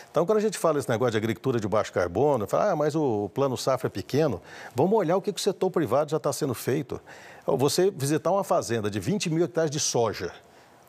Então, 0.10 0.26
quando 0.26 0.40
a 0.40 0.42
gente 0.42 0.58
fala 0.58 0.80
esse 0.80 0.90
negócio 0.90 1.12
de 1.12 1.18
agricultura 1.18 1.60
de 1.60 1.68
baixo 1.68 1.94
carbono, 1.94 2.48
fala, 2.48 2.72
ah, 2.72 2.76
mas 2.76 2.96
o 2.96 3.30
plano 3.36 3.56
safra 3.56 3.86
é 3.86 3.90
pequeno, 3.92 4.42
vamos 4.76 4.98
olhar 4.98 5.16
o 5.16 5.22
que 5.22 5.30
o 5.30 5.38
setor 5.38 5.70
privado 5.70 6.10
já 6.10 6.18
está 6.18 6.34
sendo 6.34 6.56
feito. 6.56 7.00
Você 7.46 7.92
visitar 7.92 8.32
uma 8.32 8.44
fazenda 8.44 8.90
de 8.90 9.00
20 9.00 9.30
mil 9.30 9.46
hectares 9.46 9.70
de 9.70 9.80
soja, 9.80 10.32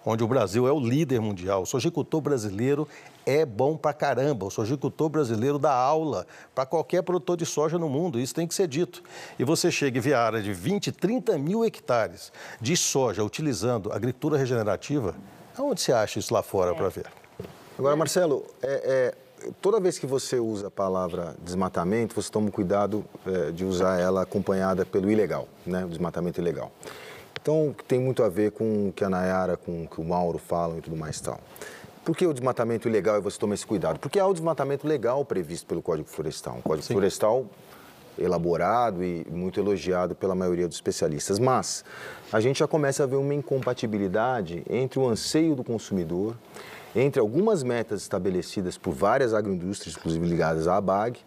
onde 0.04 0.22
o 0.22 0.28
Brasil 0.28 0.68
é 0.68 0.72
o 0.72 0.78
líder 0.78 1.20
mundial. 1.20 1.62
O 1.62 1.66
sojicultor 1.66 2.20
brasileiro 2.20 2.86
é 3.24 3.44
bom 3.44 3.76
pra 3.76 3.92
caramba. 3.92 4.46
O 4.46 4.50
sojicultor 4.50 5.08
brasileiro 5.08 5.58
dá 5.58 5.72
aula 5.72 6.26
para 6.54 6.66
qualquer 6.66 7.02
produtor 7.02 7.36
de 7.36 7.46
soja 7.46 7.78
no 7.78 7.88
mundo, 7.88 8.20
isso 8.20 8.34
tem 8.34 8.46
que 8.46 8.54
ser 8.54 8.68
dito. 8.68 9.02
E 9.38 9.44
você 9.44 9.70
chega 9.70 9.98
e 9.98 10.00
vê 10.00 10.12
a 10.12 10.20
área 10.20 10.42
de 10.42 10.52
20, 10.52 10.92
30 10.92 11.38
mil 11.38 11.64
hectares 11.64 12.32
de 12.60 12.76
soja 12.76 13.24
utilizando 13.24 13.92
agricultura 13.92 14.36
regenerativa, 14.36 15.14
aonde 15.56 15.80
você 15.80 15.92
acha 15.92 16.18
isso 16.18 16.32
lá 16.34 16.42
fora 16.42 16.72
é. 16.72 16.74
para 16.74 16.88
ver? 16.88 17.06
Agora, 17.78 17.96
Marcelo, 17.96 18.44
é, 18.62 19.14
é, 19.42 19.50
toda 19.60 19.80
vez 19.80 19.98
que 19.98 20.06
você 20.06 20.38
usa 20.38 20.68
a 20.68 20.70
palavra 20.70 21.34
desmatamento, 21.42 22.14
você 22.14 22.30
toma 22.30 22.50
cuidado 22.50 23.04
é, 23.26 23.50
de 23.50 23.64
usar 23.64 23.98
ela 23.98 24.22
acompanhada 24.22 24.86
pelo 24.86 25.10
ilegal, 25.10 25.48
né? 25.66 25.84
o 25.84 25.88
desmatamento 25.88 26.40
ilegal. 26.40 26.70
Então, 27.40 27.74
tem 27.86 27.98
muito 27.98 28.22
a 28.22 28.28
ver 28.28 28.52
com 28.52 28.88
o 28.88 28.92
que 28.92 29.04
a 29.04 29.10
Nayara, 29.10 29.56
com 29.56 29.84
o 29.84 29.88
que 29.88 30.00
o 30.00 30.04
Mauro 30.04 30.38
falam 30.38 30.78
e 30.78 30.80
tudo 30.80 30.96
mais 30.96 31.20
tal. 31.20 31.38
Por 32.04 32.16
que 32.16 32.26
o 32.26 32.32
desmatamento 32.32 32.88
ilegal 32.88 33.18
e 33.18 33.20
você 33.20 33.38
toma 33.38 33.54
esse 33.54 33.66
cuidado? 33.66 33.98
Porque 33.98 34.18
há 34.18 34.26
o 34.26 34.32
desmatamento 34.32 34.86
legal 34.86 35.24
previsto 35.24 35.66
pelo 35.66 35.80
Código 35.80 36.08
Florestal. 36.08 36.56
Um 36.56 36.60
Código 36.60 36.86
Sim. 36.86 36.94
Florestal 36.94 37.46
elaborado 38.18 39.02
e 39.02 39.26
muito 39.30 39.58
elogiado 39.58 40.14
pela 40.14 40.34
maioria 40.34 40.68
dos 40.68 40.76
especialistas. 40.76 41.38
Mas 41.38 41.84
a 42.32 42.40
gente 42.40 42.58
já 42.58 42.68
começa 42.68 43.02
a 43.02 43.06
ver 43.06 43.16
uma 43.16 43.34
incompatibilidade 43.34 44.62
entre 44.68 44.98
o 44.98 45.08
anseio 45.08 45.54
do 45.54 45.64
consumidor, 45.64 46.36
entre 46.94 47.20
algumas 47.20 47.62
metas 47.62 48.02
estabelecidas 48.02 48.78
por 48.78 48.92
várias 48.92 49.34
agroindústrias, 49.34 49.96
inclusive 49.96 50.26
ligadas 50.26 50.68
à 50.68 50.76
ABAG, 50.76 51.20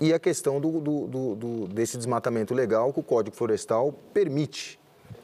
e 0.00 0.14
a 0.14 0.18
questão 0.18 0.60
do, 0.60 0.80
do, 0.80 1.34
do, 1.34 1.68
desse 1.68 1.98
desmatamento 1.98 2.54
legal 2.54 2.92
que 2.92 3.00
o 3.00 3.02
Código 3.02 3.36
Florestal 3.36 3.92
permite. 4.14 4.80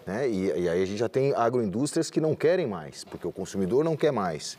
Né? 0.06 0.28
E, 0.28 0.46
e 0.46 0.68
aí 0.68 0.82
a 0.82 0.86
gente 0.86 0.98
já 0.98 1.08
tem 1.08 1.34
agroindústrias 1.34 2.10
que 2.10 2.20
não 2.20 2.34
querem 2.34 2.66
mais, 2.66 3.02
porque 3.04 3.26
o 3.26 3.32
consumidor 3.32 3.84
não 3.84 3.96
quer 3.96 4.12
mais. 4.12 4.56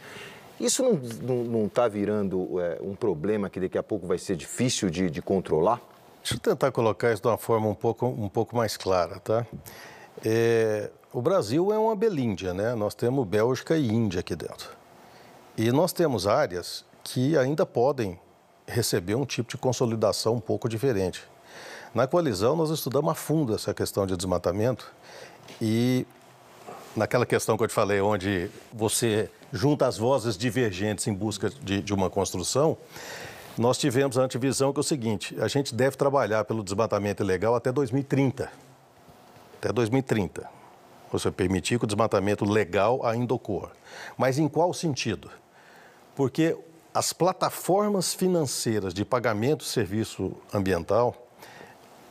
Isso 0.59 0.83
não 0.83 1.65
está 1.65 1.87
virando 1.87 2.59
é, 2.59 2.79
um 2.81 2.95
problema 2.95 3.49
que 3.49 3.59
daqui 3.59 3.77
a 3.77 3.83
pouco 3.83 4.07
vai 4.07 4.17
ser 4.17 4.35
difícil 4.35 4.89
de, 4.89 5.09
de 5.09 5.21
controlar? 5.21 5.79
Deixa 6.21 6.35
eu 6.35 6.39
tentar 6.39 6.71
colocar 6.71 7.13
isso 7.13 7.21
de 7.21 7.27
uma 7.27 7.37
forma 7.37 7.67
um 7.67 7.75
pouco, 7.75 8.07
um 8.07 8.27
pouco 8.27 8.55
mais 8.55 8.75
clara, 8.75 9.19
tá? 9.19 9.45
É, 10.25 10.89
o 11.13 11.21
Brasil 11.21 11.71
é 11.71 11.77
uma 11.77 11.95
belíndia, 11.95 12.53
né? 12.53 12.75
Nós 12.75 12.95
temos 12.95 13.25
Bélgica 13.25 13.77
e 13.77 13.87
Índia 13.87 14.19
aqui 14.19 14.35
dentro. 14.35 14.69
E 15.55 15.71
nós 15.71 15.93
temos 15.93 16.27
áreas 16.27 16.83
que 17.03 17.37
ainda 17.37 17.65
podem 17.65 18.19
receber 18.67 19.15
um 19.15 19.25
tipo 19.25 19.51
de 19.51 19.57
consolidação 19.57 20.35
um 20.35 20.41
pouco 20.41 20.67
diferente. 20.67 21.23
Na 21.93 22.05
coalizão, 22.05 22.55
nós 22.55 22.69
estudamos 22.69 23.11
a 23.11 23.15
fundo 23.15 23.55
essa 23.55 23.73
questão 23.73 24.05
de 24.05 24.17
desmatamento 24.17 24.91
e 25.61 26.05
naquela 26.95 27.25
questão 27.25 27.57
que 27.57 27.63
eu 27.63 27.67
te 27.67 27.73
falei, 27.73 28.01
onde 28.01 28.49
você 28.73 29.29
junta 29.51 29.87
as 29.87 29.97
vozes 29.97 30.37
divergentes 30.37 31.07
em 31.07 31.13
busca 31.13 31.49
de, 31.49 31.81
de 31.81 31.93
uma 31.93 32.09
construção, 32.09 32.77
nós 33.57 33.77
tivemos 33.77 34.17
a 34.17 34.21
antevisão 34.21 34.71
que 34.71 34.79
é 34.79 34.81
o 34.81 34.83
seguinte: 34.83 35.35
a 35.39 35.47
gente 35.47 35.73
deve 35.73 35.95
trabalhar 35.95 36.43
pelo 36.45 36.63
desmatamento 36.63 37.23
ilegal 37.23 37.55
até 37.55 37.71
2030. 37.71 38.51
Até 39.59 39.71
2030. 39.71 40.47
Você 41.11 41.31
permitir 41.31 41.79
que 41.79 41.85
o 41.85 41.87
desmatamento 41.87 42.45
legal 42.45 43.05
ainda 43.05 43.33
ocorra. 43.33 43.71
Mas 44.17 44.37
em 44.37 44.47
qual 44.47 44.73
sentido? 44.73 45.31
Porque 46.15 46.55
as 46.93 47.13
plataformas 47.13 48.13
financeiras 48.13 48.93
de 48.93 49.05
pagamento 49.05 49.59
de 49.59 49.69
serviço 49.69 50.33
ambiental, 50.53 51.15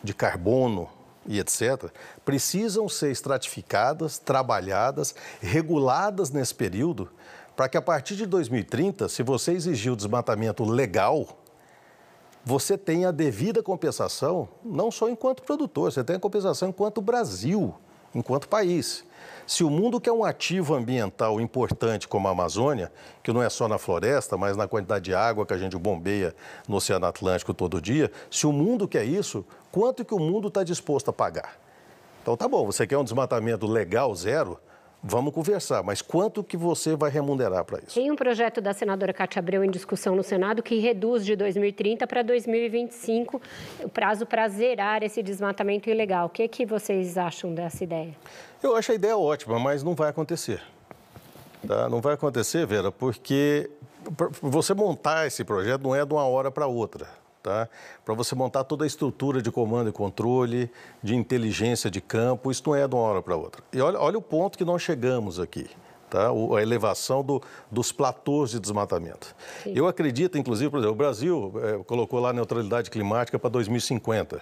de 0.02 0.14
carbono 0.14 0.88
e 1.28 1.38
etc., 1.38 1.90
precisam 2.24 2.88
ser 2.88 3.10
estratificadas, 3.10 4.18
trabalhadas, 4.18 5.14
reguladas 5.40 6.30
nesse 6.30 6.54
período 6.54 7.08
para 7.56 7.68
que 7.70 7.76
a 7.78 7.82
partir 7.82 8.16
de 8.16 8.26
2030, 8.26 9.08
se 9.08 9.22
você 9.22 9.52
exigir 9.52 9.90
o 9.90 9.96
desmatamento 9.96 10.62
legal, 10.62 11.26
você 12.44 12.76
tenha 12.76 13.08
a 13.08 13.12
devida 13.12 13.62
compensação, 13.62 14.48
não 14.62 14.90
só 14.90 15.08
enquanto 15.08 15.42
produtor, 15.42 15.90
você 15.90 16.04
tem 16.04 16.16
a 16.16 16.20
compensação 16.20 16.68
enquanto 16.68 17.00
Brasil, 17.00 17.74
enquanto 18.14 18.46
país. 18.46 19.04
Se 19.46 19.64
o 19.64 19.70
mundo 19.70 20.00
quer 20.00 20.12
um 20.12 20.24
ativo 20.24 20.74
ambiental 20.74 21.40
importante 21.40 22.06
como 22.06 22.28
a 22.28 22.32
Amazônia, 22.32 22.92
que 23.22 23.32
não 23.32 23.42
é 23.42 23.48
só 23.48 23.66
na 23.66 23.78
floresta, 23.78 24.36
mas 24.36 24.56
na 24.56 24.68
quantidade 24.68 25.06
de 25.06 25.14
água 25.14 25.46
que 25.46 25.54
a 25.54 25.58
gente 25.58 25.76
bombeia 25.76 26.34
no 26.68 26.76
Oceano 26.76 27.06
Atlântico 27.06 27.54
todo 27.54 27.80
dia, 27.80 28.10
se 28.30 28.46
o 28.46 28.52
mundo 28.52 28.86
quer 28.86 29.04
isso, 29.04 29.44
quanto 29.76 30.06
que 30.06 30.14
o 30.14 30.18
mundo 30.18 30.48
está 30.48 30.64
disposto 30.64 31.10
a 31.10 31.12
pagar? 31.12 31.60
Então 32.22 32.34
tá 32.34 32.48
bom, 32.48 32.64
você 32.64 32.86
quer 32.86 32.96
um 32.96 33.04
desmatamento 33.04 33.66
legal, 33.66 34.14
zero, 34.14 34.58
Vamos 35.08 35.32
conversar, 35.32 35.84
mas 35.84 36.02
quanto 36.02 36.42
que 36.42 36.56
você 36.56 36.96
vai 36.96 37.10
remunerar 37.10 37.64
para 37.64 37.78
isso? 37.78 37.94
Tem 37.94 38.10
um 38.10 38.16
projeto 38.16 38.60
da 38.60 38.72
senadora 38.72 39.12
Cátia 39.12 39.38
Abreu 39.38 39.62
em 39.62 39.70
discussão 39.70 40.16
no 40.16 40.22
Senado 40.22 40.64
que 40.64 40.80
reduz 40.80 41.24
de 41.24 41.36
2030 41.36 42.06
para 42.08 42.22
2025 42.22 43.40
o 43.84 43.88
prazo 43.88 44.26
para 44.26 44.48
zerar 44.48 45.04
esse 45.04 45.22
desmatamento 45.22 45.88
ilegal. 45.88 46.26
O 46.26 46.30
que, 46.30 46.48
que 46.48 46.66
vocês 46.66 47.16
acham 47.16 47.54
dessa 47.54 47.84
ideia? 47.84 48.16
Eu 48.60 48.74
acho 48.74 48.90
a 48.90 48.94
ideia 48.96 49.16
ótima, 49.16 49.60
mas 49.60 49.84
não 49.84 49.94
vai 49.94 50.08
acontecer. 50.08 50.60
Tá? 51.68 51.88
Não 51.88 52.00
vai 52.00 52.14
acontecer, 52.14 52.66
Vera, 52.66 52.90
porque 52.90 53.70
você 54.42 54.74
montar 54.74 55.26
esse 55.26 55.44
projeto 55.44 55.82
não 55.82 55.94
é 55.94 56.04
de 56.04 56.12
uma 56.12 56.26
hora 56.26 56.50
para 56.50 56.66
outra 56.66 57.06
tá? 57.46 57.68
para 58.04 58.12
você 58.12 58.34
montar 58.34 58.64
toda 58.64 58.82
a 58.82 58.86
estrutura 58.86 59.40
de 59.40 59.52
comando 59.52 59.88
e 59.88 59.92
controle, 59.92 60.68
de 61.00 61.14
inteligência 61.14 61.88
de 61.88 62.00
campo, 62.00 62.50
isso 62.50 62.62
não 62.66 62.74
é 62.74 62.88
de 62.88 62.94
uma 62.94 63.02
hora 63.02 63.22
para 63.22 63.36
outra. 63.36 63.62
E 63.72 63.80
olha, 63.80 64.00
olha 64.00 64.18
o 64.18 64.22
ponto 64.22 64.58
que 64.58 64.64
nós 64.64 64.82
chegamos 64.82 65.38
aqui. 65.38 65.68
Tá? 66.08 66.28
a 66.28 66.62
elevação 66.62 67.20
do, 67.24 67.42
dos 67.68 67.90
platôs 67.90 68.52
de 68.52 68.60
desmatamento. 68.60 69.34
Sim. 69.64 69.72
Eu 69.74 69.88
acredito, 69.88 70.38
inclusive, 70.38 70.70
por 70.70 70.78
exemplo, 70.78 70.92
o 70.92 70.96
Brasil 70.96 71.52
é, 71.56 71.82
colocou 71.82 72.20
lá 72.20 72.30
a 72.30 72.32
neutralidade 72.32 72.90
climática 72.90 73.40
para 73.40 73.50
2050. 73.50 74.40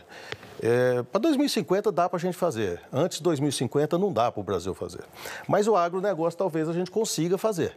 É, 0.63 1.03
para 1.05 1.23
2050 1.23 1.91
dá 1.91 2.07
para 2.07 2.19
a 2.19 2.21
gente 2.21 2.37
fazer. 2.37 2.83
Antes 2.93 3.17
de 3.17 3.25
2050 3.25 3.97
não 3.97 4.13
dá 4.13 4.31
para 4.31 4.43
o 4.43 4.45
Brasil 4.45 4.75
fazer. 4.75 5.05
Mas 5.49 5.67
o 5.67 5.75
agronegócio 5.75 6.39
talvez 6.39 6.69
a 6.69 6.75
gente 6.75 6.91
consiga 6.91 7.39
fazer. 7.39 7.75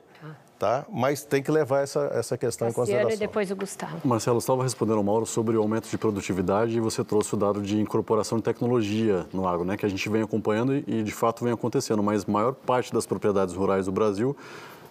Tá? 0.57 0.85
Mas 0.91 1.23
tem 1.23 1.43
que 1.43 1.51
levar 1.51 1.81
essa, 1.81 2.09
essa 2.11 2.35
questão 2.35 2.67
Cassiano 2.67 2.71
em 2.71 2.73
consideração. 2.73 3.15
e 3.15 3.19
depois 3.19 3.51
o 3.51 3.55
Gustavo. 3.55 3.99
Marcelo, 4.03 4.39
estava 4.39 4.63
respondendo 4.63 4.97
ao 4.97 5.03
Mauro 5.03 5.25
sobre 5.25 5.55
o 5.55 5.61
aumento 5.61 5.87
de 5.87 5.97
produtividade 5.99 6.75
e 6.75 6.79
você 6.79 7.03
trouxe 7.03 7.35
o 7.35 7.37
dado 7.37 7.61
de 7.61 7.79
incorporação 7.79 8.39
de 8.39 8.43
tecnologia 8.43 9.27
no 9.31 9.47
agro, 9.47 9.63
né? 9.63 9.77
Que 9.77 9.85
a 9.85 9.89
gente 9.89 10.09
vem 10.09 10.23
acompanhando 10.23 10.75
e, 10.75 11.03
de 11.03 11.11
fato 11.11 11.43
vem 11.43 11.53
acontecendo, 11.53 12.01
mas 12.01 12.25
maior 12.25 12.53
parte 12.53 12.91
das 12.91 13.05
propriedades 13.05 13.53
rurais 13.53 13.85
do 13.85 13.91
Brasil 13.91 14.35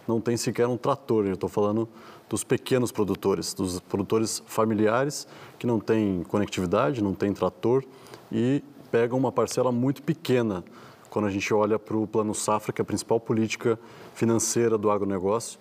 não 0.07 0.21
tem 0.21 0.37
sequer 0.37 0.69
um 0.69 0.77
trator. 0.77 1.27
Eu 1.27 1.35
estou 1.35 1.49
falando 1.49 1.89
dos 2.29 2.45
pequenos 2.45 2.93
produtores, 2.93 3.53
dos 3.53 3.81
produtores 3.81 4.43
familiares 4.47 5.27
que 5.59 5.67
não 5.67 5.81
têm 5.81 6.23
conectividade, 6.29 7.03
não 7.03 7.13
têm 7.13 7.33
trator 7.33 7.83
e 8.31 8.63
pegam 8.91 9.19
uma 9.19 9.33
parcela 9.33 9.73
muito 9.73 10.01
pequena 10.01 10.65
quando 11.17 11.29
a 11.29 11.31
gente 11.31 11.55
olha 11.55 11.79
para 11.79 11.97
o 11.97 12.07
Plano 12.07 12.35
Safra, 12.35 12.75
que 12.75 12.79
é 12.79 12.83
a 12.83 12.85
principal 12.85 13.19
política 13.19 13.79
financeira 14.13 14.77
do 14.77 14.91
agronegócio. 14.91 15.59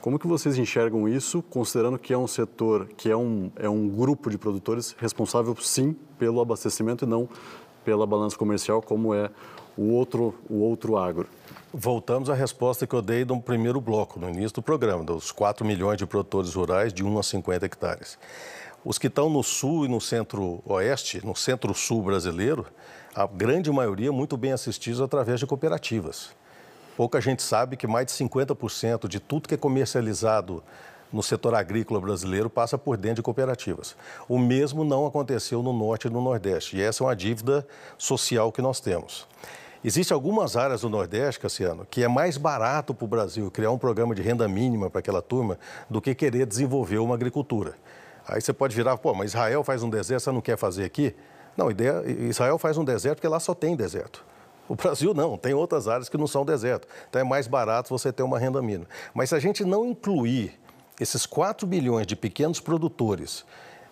Como 0.00 0.16
que 0.16 0.28
vocês 0.28 0.56
enxergam 0.56 1.08
isso, 1.08 1.42
considerando 1.42 1.98
que 1.98 2.12
é 2.12 2.16
um 2.16 2.28
setor, 2.28 2.86
que 2.96 3.10
é 3.10 3.16
um, 3.16 3.50
é 3.56 3.68
um 3.68 3.88
grupo 3.88 4.30
de 4.30 4.38
produtores 4.38 4.94
responsável, 4.96 5.56
sim, 5.56 5.96
pelo 6.20 6.40
abastecimento 6.40 7.04
e 7.04 7.08
não 7.08 7.28
pela 7.84 8.06
balança 8.06 8.36
comercial, 8.38 8.80
como 8.80 9.12
é 9.12 9.28
o 9.76 9.90
outro, 9.92 10.36
o 10.48 10.60
outro 10.60 10.96
agro? 10.96 11.26
Voltamos 11.74 12.30
à 12.30 12.34
resposta 12.34 12.86
que 12.86 12.94
eu 12.94 13.02
dei 13.02 13.24
no 13.24 13.42
primeiro 13.42 13.80
bloco, 13.80 14.20
no 14.20 14.28
início 14.28 14.52
do 14.52 14.62
programa, 14.62 15.02
dos 15.02 15.32
4 15.32 15.66
milhões 15.66 15.98
de 15.98 16.06
produtores 16.06 16.54
rurais 16.54 16.92
de 16.92 17.02
1 17.02 17.18
a 17.18 17.22
50 17.24 17.66
hectares. 17.66 18.16
Os 18.84 19.00
que 19.00 19.08
estão 19.08 19.28
no 19.28 19.42
sul 19.42 19.84
e 19.84 19.88
no 19.88 20.00
centro-oeste, 20.00 21.26
no 21.26 21.34
centro-sul 21.34 22.02
brasileiro, 22.02 22.66
a 23.14 23.26
grande 23.26 23.70
maioria 23.70 24.10
muito 24.10 24.36
bem 24.36 24.52
assistidos 24.52 25.00
através 25.00 25.38
de 25.38 25.46
cooperativas. 25.46 26.30
Pouca 26.96 27.20
gente 27.20 27.42
sabe 27.42 27.76
que 27.76 27.86
mais 27.86 28.06
de 28.06 28.12
50% 28.12 29.08
de 29.08 29.20
tudo 29.20 29.48
que 29.48 29.54
é 29.54 29.58
comercializado 29.58 30.62
no 31.12 31.22
setor 31.22 31.54
agrícola 31.54 32.00
brasileiro 32.00 32.48
passa 32.48 32.78
por 32.78 32.96
dentro 32.96 33.16
de 33.16 33.22
cooperativas. 33.22 33.94
O 34.26 34.38
mesmo 34.38 34.82
não 34.82 35.06
aconteceu 35.06 35.62
no 35.62 35.72
norte 35.72 36.06
e 36.06 36.10
no 36.10 36.22
nordeste, 36.22 36.78
e 36.78 36.82
essa 36.82 37.04
é 37.04 37.06
uma 37.06 37.14
dívida 37.16 37.66
social 37.98 38.50
que 38.50 38.62
nós 38.62 38.80
temos. 38.80 39.28
Existem 39.84 40.14
algumas 40.14 40.56
áreas 40.56 40.82
do 40.82 40.88
Nordeste, 40.88 41.40
Cassiano, 41.40 41.84
que 41.90 42.04
é 42.04 42.08
mais 42.08 42.36
barato 42.36 42.94
para 42.94 43.04
o 43.04 43.08
Brasil 43.08 43.50
criar 43.50 43.72
um 43.72 43.78
programa 43.78 44.14
de 44.14 44.22
renda 44.22 44.46
mínima 44.46 44.88
para 44.88 45.00
aquela 45.00 45.20
turma 45.20 45.58
do 45.90 46.00
que 46.00 46.14
querer 46.14 46.46
desenvolver 46.46 46.98
uma 46.98 47.16
agricultura. 47.16 47.74
Aí 48.26 48.40
você 48.40 48.52
pode 48.52 48.76
virar, 48.76 48.96
pô, 48.96 49.12
mas 49.12 49.32
Israel 49.32 49.64
faz 49.64 49.82
um 49.82 49.90
deserto, 49.90 50.22
você 50.22 50.30
não 50.30 50.40
quer 50.40 50.56
fazer 50.56 50.84
aqui? 50.84 51.14
Não, 51.56 51.70
ideia, 51.70 52.02
Israel 52.06 52.58
faz 52.58 52.76
um 52.78 52.84
deserto 52.84 53.16
porque 53.16 53.28
lá 53.28 53.40
só 53.40 53.54
tem 53.54 53.76
deserto. 53.76 54.24
O 54.68 54.74
Brasil 54.74 55.12
não, 55.12 55.36
tem 55.36 55.52
outras 55.54 55.88
áreas 55.88 56.08
que 56.08 56.16
não 56.16 56.26
são 56.26 56.44
deserto. 56.44 56.88
Então 57.08 57.20
é 57.20 57.24
mais 57.24 57.46
barato 57.46 57.90
você 57.90 58.12
ter 58.12 58.22
uma 58.22 58.38
renda 58.38 58.62
mínima. 58.62 58.86
Mas 59.12 59.30
se 59.30 59.34
a 59.34 59.38
gente 59.38 59.64
não 59.64 59.84
incluir 59.84 60.58
esses 61.00 61.26
4 61.26 61.66
bilhões 61.66 62.06
de 62.06 62.16
pequenos 62.16 62.60
produtores 62.60 63.44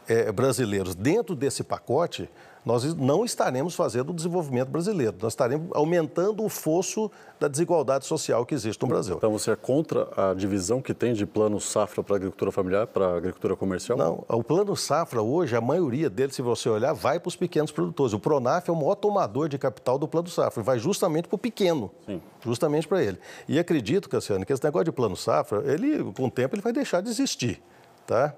é, 0.08 0.30
brasileiros 0.32 0.94
dentro 0.94 1.34
desse 1.34 1.62
pacote, 1.62 2.30
nós 2.64 2.94
não 2.94 3.24
estaremos 3.24 3.74
fazendo 3.74 4.10
o 4.10 4.14
desenvolvimento 4.14 4.68
brasileiro, 4.68 5.16
nós 5.20 5.32
estaremos 5.32 5.68
aumentando 5.72 6.44
o 6.44 6.48
fosso 6.48 7.10
da 7.38 7.48
desigualdade 7.48 8.04
social 8.04 8.44
que 8.44 8.54
existe 8.54 8.82
no 8.82 8.88
Brasil. 8.88 9.16
Então 9.16 9.32
você 9.32 9.52
é 9.52 9.56
contra 9.56 10.08
a 10.16 10.34
divisão 10.34 10.82
que 10.82 10.92
tem 10.92 11.14
de 11.14 11.24
plano 11.24 11.58
safra 11.58 12.02
para 12.02 12.16
a 12.16 12.18
agricultura 12.18 12.52
familiar, 12.52 12.86
para 12.86 13.06
a 13.06 13.16
agricultura 13.16 13.56
comercial? 13.56 13.96
Não, 13.96 14.24
o 14.28 14.44
plano 14.44 14.76
safra 14.76 15.22
hoje, 15.22 15.56
a 15.56 15.60
maioria 15.60 16.10
dele, 16.10 16.32
se 16.32 16.42
você 16.42 16.68
olhar, 16.68 16.92
vai 16.92 17.18
para 17.18 17.28
os 17.28 17.36
pequenos 17.36 17.72
produtores. 17.72 18.12
O 18.12 18.18
Pronaf 18.18 18.68
é 18.68 18.72
o 18.72 18.76
maior 18.76 18.94
tomador 18.94 19.48
de 19.48 19.56
capital 19.56 19.98
do 19.98 20.06
plano 20.06 20.28
safra, 20.28 20.62
vai 20.62 20.78
justamente 20.78 21.28
para 21.28 21.36
o 21.36 21.38
pequeno, 21.38 21.90
Sim. 22.06 22.20
justamente 22.44 22.86
para 22.86 23.02
ele. 23.02 23.18
E 23.48 23.58
acredito, 23.58 24.08
Cassiano, 24.08 24.44
que 24.44 24.52
esse 24.52 24.62
negócio 24.62 24.84
de 24.84 24.92
plano 24.92 25.16
safra, 25.16 25.62
ele, 25.72 26.12
com 26.12 26.26
o 26.26 26.30
tempo, 26.30 26.54
ele 26.54 26.62
vai 26.62 26.72
deixar 26.72 27.00
de 27.00 27.08
existir, 27.08 27.62
tá? 28.06 28.34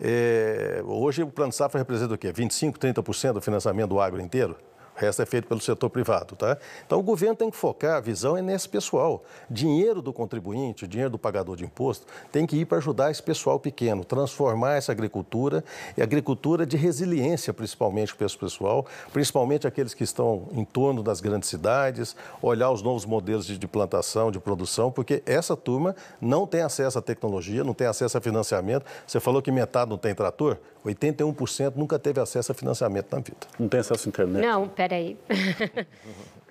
É, 0.00 0.80
hoje 0.84 1.22
o 1.24 1.26
Plano 1.26 1.52
Safra 1.52 1.78
representa 1.78 2.14
o 2.14 2.18
quê? 2.18 2.32
25%, 2.32 2.78
30% 2.78 3.32
do 3.32 3.40
financiamento 3.40 3.88
do 3.90 4.00
agro 4.00 4.20
inteiro? 4.20 4.56
O 4.98 5.00
resto 5.00 5.22
é 5.22 5.26
feito 5.26 5.46
pelo 5.46 5.60
setor 5.60 5.88
privado, 5.88 6.34
tá? 6.34 6.58
Então 6.84 6.98
o 6.98 7.02
governo 7.02 7.36
tem 7.36 7.48
que 7.48 7.56
focar, 7.56 7.98
a 7.98 8.00
visão 8.00 8.36
é 8.36 8.42
nesse 8.42 8.68
pessoal. 8.68 9.22
Dinheiro 9.48 10.02
do 10.02 10.12
contribuinte, 10.12 10.88
dinheiro 10.88 11.10
do 11.10 11.18
pagador 11.18 11.54
de 11.54 11.64
imposto, 11.64 12.04
tem 12.32 12.44
que 12.44 12.56
ir 12.56 12.64
para 12.64 12.78
ajudar 12.78 13.08
esse 13.08 13.22
pessoal 13.22 13.60
pequeno, 13.60 14.04
transformar 14.04 14.74
essa 14.74 14.90
agricultura 14.90 15.62
e 15.96 16.02
agricultura 16.02 16.66
de 16.66 16.76
resiliência, 16.76 17.54
principalmente 17.54 18.14
para 18.16 18.26
esse 18.26 18.36
pessoal, 18.36 18.84
principalmente 19.12 19.68
aqueles 19.68 19.94
que 19.94 20.02
estão 20.02 20.48
em 20.50 20.64
torno 20.64 21.00
das 21.00 21.20
grandes 21.20 21.48
cidades, 21.48 22.16
olhar 22.42 22.72
os 22.72 22.82
novos 22.82 23.06
modelos 23.06 23.46
de, 23.46 23.56
de 23.56 23.68
plantação, 23.68 24.32
de 24.32 24.40
produção, 24.40 24.90
porque 24.90 25.22
essa 25.24 25.56
turma 25.56 25.94
não 26.20 26.44
tem 26.44 26.62
acesso 26.62 26.98
à 26.98 27.02
tecnologia, 27.02 27.62
não 27.62 27.72
tem 27.72 27.86
acesso 27.86 28.18
a 28.18 28.20
financiamento. 28.20 28.84
Você 29.06 29.20
falou 29.20 29.40
que 29.40 29.52
metade 29.52 29.90
não 29.90 29.96
tem 29.96 30.12
trator? 30.12 30.58
81% 30.84 31.74
nunca 31.76 31.98
teve 31.98 32.20
acesso 32.20 32.52
a 32.52 32.54
financiamento 32.54 33.12
na 33.12 33.18
vida. 33.18 33.36
Não 33.58 33.68
tem 33.68 33.80
acesso 33.80 34.06
à 34.06 34.08
internet? 34.08 34.42
Não, 34.42 34.68
peraí. 34.88 35.16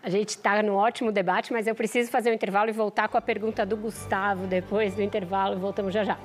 A 0.03 0.09
gente 0.09 0.29
está 0.29 0.61
no 0.61 0.75
ótimo 0.75 1.11
debate, 1.11 1.51
mas 1.51 1.67
eu 1.67 1.75
preciso 1.75 2.09
fazer 2.09 2.29
um 2.29 2.33
intervalo 2.33 2.69
e 2.69 2.73
voltar 2.73 3.09
com 3.09 3.17
a 3.17 3.21
pergunta 3.21 3.65
do 3.65 3.75
Gustavo 3.75 4.47
depois 4.47 4.93
do 4.93 5.01
intervalo. 5.01 5.59
Voltamos 5.59 5.93
já 5.93 6.03
já. 6.03 6.17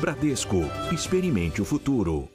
Bradesco, 0.00 0.58
experimente 0.92 1.62
o 1.62 1.64
futuro. 1.64 2.28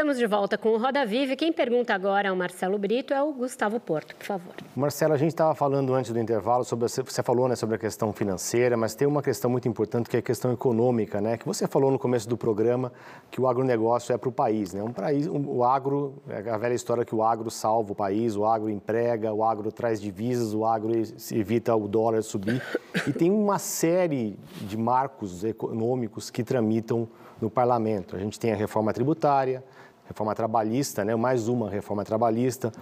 Estamos 0.00 0.16
de 0.16 0.26
volta 0.26 0.56
com 0.56 0.70
o 0.70 0.78
Roda 0.78 1.04
Viva. 1.04 1.36
Quem 1.36 1.52
pergunta 1.52 1.92
agora 1.92 2.30
ao 2.30 2.34
Marcelo 2.34 2.78
Brito 2.78 3.12
é 3.12 3.22
o 3.22 3.34
Gustavo 3.34 3.78
Porto, 3.78 4.16
por 4.16 4.24
favor. 4.24 4.54
Marcelo, 4.74 5.12
a 5.12 5.16
gente 5.18 5.28
estava 5.28 5.54
falando 5.54 5.92
antes 5.92 6.10
do 6.10 6.18
intervalo 6.18 6.64
sobre 6.64 6.88
você 6.88 7.22
falou 7.22 7.46
né, 7.46 7.54
sobre 7.54 7.76
a 7.76 7.78
questão 7.78 8.10
financeira, 8.10 8.78
mas 8.78 8.94
tem 8.94 9.06
uma 9.06 9.22
questão 9.22 9.50
muito 9.50 9.68
importante 9.68 10.08
que 10.08 10.16
é 10.16 10.20
a 10.20 10.22
questão 10.22 10.54
econômica, 10.54 11.20
né? 11.20 11.36
Que 11.36 11.46
você 11.46 11.68
falou 11.68 11.90
no 11.90 11.98
começo 11.98 12.26
do 12.26 12.34
programa 12.34 12.90
que 13.30 13.42
o 13.42 13.46
agronegócio 13.46 14.14
é 14.14 14.16
para 14.16 14.30
o 14.30 14.32
país, 14.32 14.72
né? 14.72 14.82
Um 14.82 14.90
país, 14.90 15.26
um, 15.26 15.46
o 15.46 15.64
agro, 15.64 16.14
é 16.30 16.48
a 16.48 16.56
velha 16.56 16.72
história 16.72 17.04
que 17.04 17.14
o 17.14 17.22
agro 17.22 17.50
salva 17.50 17.92
o 17.92 17.94
país, 17.94 18.36
o 18.36 18.46
agro 18.46 18.70
emprega, 18.70 19.34
o 19.34 19.44
agro 19.44 19.70
traz 19.70 20.00
divisas, 20.00 20.54
o 20.54 20.64
agro 20.64 20.92
evita 21.30 21.76
o 21.76 21.86
dólar 21.86 22.22
subir 22.22 22.62
e 23.06 23.12
tem 23.12 23.30
uma 23.30 23.58
série 23.58 24.38
de 24.62 24.78
marcos 24.78 25.44
econômicos 25.44 26.30
que 26.30 26.42
tramitam 26.42 27.06
no 27.38 27.50
parlamento. 27.50 28.16
A 28.16 28.18
gente 28.18 28.40
tem 28.40 28.50
a 28.50 28.56
reforma 28.56 28.94
tributária 28.94 29.62
reforma 30.10 30.34
trabalhista, 30.34 31.04
né? 31.04 31.14
mais 31.14 31.46
uma 31.46 31.70
reforma 31.70 32.04
trabalhista, 32.04 32.72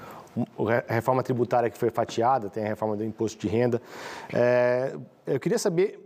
a 0.88 0.94
reforma 0.94 1.22
tributária 1.22 1.68
que 1.68 1.76
foi 1.76 1.90
fatiada, 1.90 2.48
tem 2.48 2.64
a 2.64 2.68
reforma 2.68 2.96
do 2.96 3.04
imposto 3.04 3.38
de 3.38 3.48
renda. 3.48 3.82
É, 4.32 4.96
eu 5.26 5.38
queria 5.38 5.58
saber, 5.58 6.00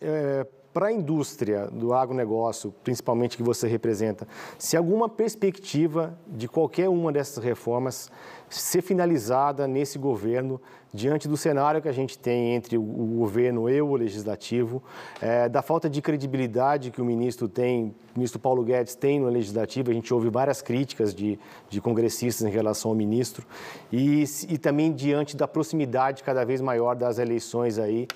é, 0.00 0.46
para 0.76 0.88
a 0.88 0.92
indústria 0.92 1.68
do 1.68 1.94
agronegócio, 1.94 2.70
principalmente 2.84 3.34
que 3.34 3.42
você 3.42 3.66
representa, 3.66 4.28
se 4.58 4.76
alguma 4.76 5.08
perspectiva 5.08 6.18
de 6.26 6.46
qualquer 6.46 6.86
uma 6.90 7.10
dessas 7.10 7.42
reformas 7.42 8.10
ser 8.50 8.82
finalizada 8.82 9.66
nesse 9.66 9.98
governo, 9.98 10.60
diante 10.92 11.26
do 11.26 11.34
cenário 11.34 11.80
que 11.80 11.88
a 11.88 11.92
gente 11.92 12.18
tem 12.18 12.54
entre 12.54 12.76
o 12.76 12.82
governo 12.82 13.70
e 13.70 13.80
o 13.80 13.96
legislativo, 13.96 14.82
é, 15.18 15.48
da 15.48 15.62
falta 15.62 15.88
de 15.88 16.02
credibilidade 16.02 16.90
que 16.90 17.00
o 17.00 17.06
ministro 17.06 17.48
tem, 17.48 17.94
o 18.14 18.18
ministro 18.18 18.38
Paulo 18.38 18.62
Guedes 18.62 18.94
tem 18.94 19.18
no 19.18 19.30
legislativo, 19.30 19.90
a 19.90 19.94
gente 19.94 20.12
ouve 20.12 20.28
várias 20.28 20.60
críticas 20.60 21.14
de, 21.14 21.38
de 21.70 21.80
congressistas 21.80 22.46
em 22.46 22.50
relação 22.50 22.90
ao 22.90 22.94
ministro, 22.94 23.46
e, 23.90 24.24
e 24.46 24.58
também 24.58 24.92
diante 24.92 25.38
da 25.38 25.48
proximidade 25.48 26.22
cada 26.22 26.44
vez 26.44 26.60
maior 26.60 26.94
das 26.94 27.18
eleições 27.18 27.78
aí, 27.78 28.06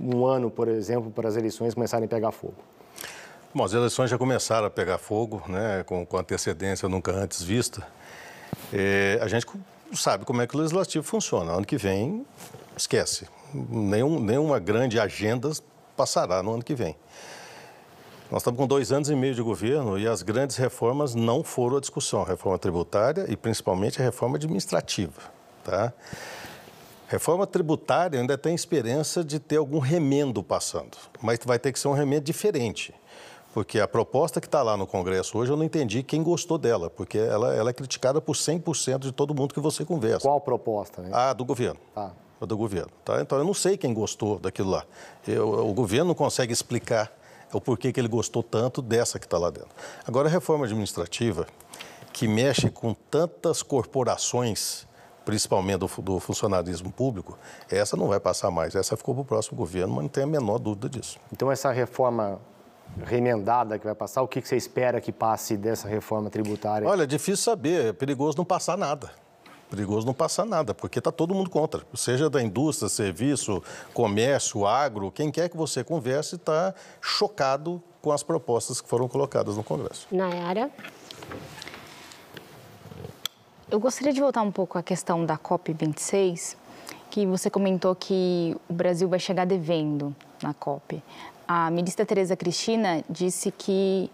um 0.00 0.26
ano, 0.26 0.50
por 0.50 0.68
exemplo, 0.68 1.10
para 1.10 1.28
as 1.28 1.36
eleições 1.36 1.74
começarem 1.74 2.06
a 2.06 2.08
pegar 2.08 2.32
fogo. 2.32 2.56
Bom, 3.54 3.64
as 3.64 3.72
eleições 3.72 4.10
já 4.10 4.18
começaram 4.18 4.66
a 4.66 4.70
pegar 4.70 4.98
fogo, 4.98 5.42
né, 5.48 5.82
com, 5.84 6.04
com 6.04 6.18
antecedência 6.18 6.88
nunca 6.88 7.12
antes 7.12 7.42
vista. 7.42 7.86
É, 8.72 9.18
a 9.22 9.28
gente 9.28 9.46
sabe 9.94 10.24
como 10.24 10.42
é 10.42 10.46
que 10.46 10.54
o 10.54 10.58
legislativo 10.58 11.04
funciona. 11.04 11.52
Ano 11.52 11.64
que 11.64 11.76
vem, 11.76 12.26
esquece. 12.76 13.26
Nenhum, 13.52 14.20
nenhuma 14.20 14.58
grande 14.58 15.00
agenda 15.00 15.50
passará 15.96 16.42
no 16.42 16.54
ano 16.54 16.62
que 16.62 16.74
vem. 16.74 16.94
Nós 18.30 18.42
estamos 18.42 18.58
com 18.58 18.66
dois 18.66 18.92
anos 18.92 19.08
e 19.08 19.16
meio 19.16 19.34
de 19.34 19.40
governo 19.40 19.98
e 19.98 20.06
as 20.06 20.22
grandes 20.22 20.56
reformas 20.56 21.14
não 21.14 21.42
foram 21.42 21.78
a 21.78 21.80
discussão. 21.80 22.20
A 22.22 22.26
reforma 22.26 22.58
tributária 22.58 23.24
e 23.28 23.36
principalmente 23.36 24.00
a 24.02 24.04
reforma 24.04 24.36
administrativa. 24.36 25.22
Tá? 25.64 25.92
Reforma 27.08 27.46
tributária 27.46 28.20
ainda 28.20 28.36
tem 28.36 28.54
esperança 28.54 29.24
de 29.24 29.38
ter 29.38 29.56
algum 29.56 29.78
remendo 29.78 30.42
passando, 30.42 30.98
mas 31.22 31.38
vai 31.42 31.58
ter 31.58 31.72
que 31.72 31.80
ser 31.80 31.88
um 31.88 31.92
remendo 31.92 32.24
diferente. 32.24 32.94
Porque 33.54 33.80
a 33.80 33.88
proposta 33.88 34.42
que 34.42 34.46
está 34.46 34.62
lá 34.62 34.76
no 34.76 34.86
Congresso 34.86 35.38
hoje, 35.38 35.50
eu 35.50 35.56
não 35.56 35.64
entendi 35.64 36.02
quem 36.02 36.22
gostou 36.22 36.58
dela, 36.58 36.90
porque 36.90 37.16
ela, 37.16 37.54
ela 37.54 37.70
é 37.70 37.72
criticada 37.72 38.20
por 38.20 38.36
100% 38.36 38.98
de 38.98 39.12
todo 39.12 39.34
mundo 39.34 39.54
que 39.54 39.60
você 39.60 39.86
conversa. 39.86 40.28
Qual 40.28 40.38
proposta? 40.38 41.00
Né? 41.00 41.08
Ah, 41.10 41.32
do 41.32 41.46
governo. 41.46 41.80
Ah. 41.96 42.10
Do 42.42 42.56
governo. 42.58 42.92
Tá? 43.02 43.22
Então, 43.22 43.38
eu 43.38 43.44
não 43.44 43.54
sei 43.54 43.78
quem 43.78 43.94
gostou 43.94 44.38
daquilo 44.38 44.70
lá. 44.70 44.84
Eu, 45.26 45.48
o 45.66 45.72
governo 45.72 46.08
não 46.08 46.14
consegue 46.14 46.52
explicar 46.52 47.10
o 47.52 47.60
porquê 47.60 47.90
que 47.90 47.98
ele 47.98 48.06
gostou 48.06 48.42
tanto 48.42 48.82
dessa 48.82 49.18
que 49.18 49.24
está 49.24 49.38
lá 49.38 49.48
dentro. 49.48 49.70
Agora, 50.06 50.28
a 50.28 50.30
reforma 50.30 50.66
administrativa, 50.66 51.46
que 52.12 52.28
mexe 52.28 52.68
com 52.68 52.92
tantas 52.92 53.62
corporações, 53.62 54.86
principalmente 55.28 55.76
do, 55.76 55.90
do 56.00 56.18
funcionarismo 56.18 56.90
público, 56.90 57.36
essa 57.70 57.98
não 57.98 58.08
vai 58.08 58.18
passar 58.18 58.50
mais. 58.50 58.74
Essa 58.74 58.96
ficou 58.96 59.14
para 59.14 59.20
o 59.20 59.24
próximo 59.26 59.58
governo, 59.58 59.96
mas 59.96 60.04
não 60.04 60.08
tem 60.08 60.24
a 60.24 60.26
menor 60.26 60.58
dúvida 60.58 60.88
disso. 60.88 61.18
Então, 61.30 61.52
essa 61.52 61.70
reforma 61.70 62.40
remendada 63.04 63.78
que 63.78 63.84
vai 63.84 63.94
passar? 63.94 64.22
O 64.22 64.26
que 64.26 64.40
você 64.40 64.56
espera 64.56 65.02
que 65.02 65.12
passe 65.12 65.54
dessa 65.54 65.86
reforma 65.86 66.30
tributária? 66.30 66.88
Olha, 66.88 67.02
é 67.02 67.06
difícil 67.06 67.44
saber, 67.44 67.88
é 67.88 67.92
perigoso 67.92 68.38
não 68.38 68.44
passar 68.46 68.78
nada. 68.78 69.10
Perigoso 69.68 70.06
não 70.06 70.14
passar 70.14 70.46
nada, 70.46 70.72
porque 70.72 70.98
está 70.98 71.12
todo 71.12 71.34
mundo 71.34 71.50
contra. 71.50 71.82
Seja 71.92 72.30
da 72.30 72.42
indústria, 72.42 72.88
serviço, 72.88 73.62
comércio, 73.92 74.64
agro, 74.64 75.10
quem 75.10 75.30
quer 75.30 75.50
que 75.50 75.58
você 75.58 75.84
converse 75.84 76.36
está 76.36 76.74
chocado 77.02 77.82
com 78.00 78.12
as 78.12 78.22
propostas 78.22 78.80
que 78.80 78.88
foram 78.88 79.06
colocadas 79.06 79.58
no 79.58 79.62
Congresso. 79.62 80.06
Nayara? 80.10 80.70
Eu 83.70 83.78
gostaria 83.78 84.14
de 84.14 84.20
voltar 84.20 84.40
um 84.40 84.50
pouco 84.50 84.78
à 84.78 84.82
questão 84.82 85.26
da 85.26 85.36
COP26, 85.36 86.56
que 87.10 87.26
você 87.26 87.50
comentou 87.50 87.94
que 87.94 88.56
o 88.66 88.72
Brasil 88.72 89.06
vai 89.10 89.18
chegar 89.18 89.44
devendo 89.44 90.16
na 90.42 90.54
COP 90.54 91.02
a 91.48 91.70
ministra 91.70 92.04
Tereza 92.04 92.36
Cristina 92.36 93.02
disse 93.08 93.50
que 93.50 94.10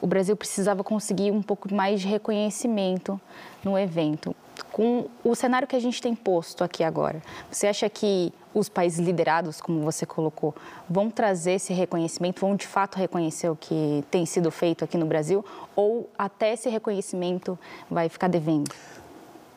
o 0.00 0.06
Brasil 0.06 0.36
precisava 0.36 0.84
conseguir 0.84 1.32
um 1.32 1.42
pouco 1.42 1.74
mais 1.74 2.00
de 2.00 2.06
reconhecimento 2.06 3.20
no 3.66 3.76
evento. 3.76 4.34
Com 4.70 5.08
o 5.24 5.34
cenário 5.34 5.66
que 5.66 5.74
a 5.74 5.80
gente 5.80 6.00
tem 6.00 6.14
posto 6.14 6.62
aqui 6.62 6.84
agora, 6.84 7.20
você 7.50 7.66
acha 7.66 7.90
que 7.90 8.32
os 8.54 8.68
países 8.68 9.00
liderados, 9.00 9.60
como 9.60 9.82
você 9.82 10.06
colocou, 10.06 10.54
vão 10.88 11.10
trazer 11.10 11.52
esse 11.52 11.72
reconhecimento, 11.72 12.40
vão 12.40 12.54
de 12.54 12.66
fato 12.66 12.96
reconhecer 12.96 13.48
o 13.48 13.56
que 13.56 14.04
tem 14.08 14.24
sido 14.24 14.50
feito 14.52 14.84
aqui 14.84 14.96
no 14.96 15.04
Brasil, 15.04 15.44
ou 15.74 16.08
até 16.16 16.52
esse 16.52 16.68
reconhecimento 16.68 17.58
vai 17.90 18.08
ficar 18.08 18.28
devendo? 18.28 18.70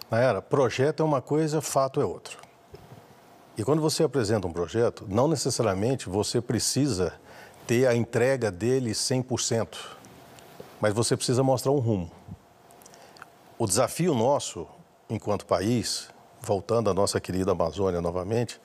Naira, 0.09 0.41
projeto 0.41 1.03
é 1.03 1.05
uma 1.05 1.21
coisa, 1.21 1.61
fato 1.61 2.01
é 2.01 2.05
outro. 2.05 2.39
E 3.55 3.63
quando 3.63 3.81
você 3.81 4.03
apresenta 4.03 4.47
um 4.47 4.53
projeto, 4.53 5.05
não 5.07 5.27
necessariamente 5.27 6.09
você 6.09 6.41
precisa 6.41 7.13
ter 7.67 7.87
a 7.87 7.93
entrega 7.93 8.49
dele 8.49 8.91
100%, 8.91 9.67
mas 10.81 10.93
você 10.93 11.15
precisa 11.15 11.43
mostrar 11.43 11.71
um 11.71 11.79
rumo. 11.79 12.09
O 13.61 13.67
desafio 13.67 14.15
nosso, 14.15 14.65
enquanto 15.09 15.45
país, 15.45 16.07
voltando 16.39 16.89
à 16.89 16.93
nossa 16.93 17.19
querida 17.19 17.51
Amazônia 17.51 17.99
novamente, 17.99 18.57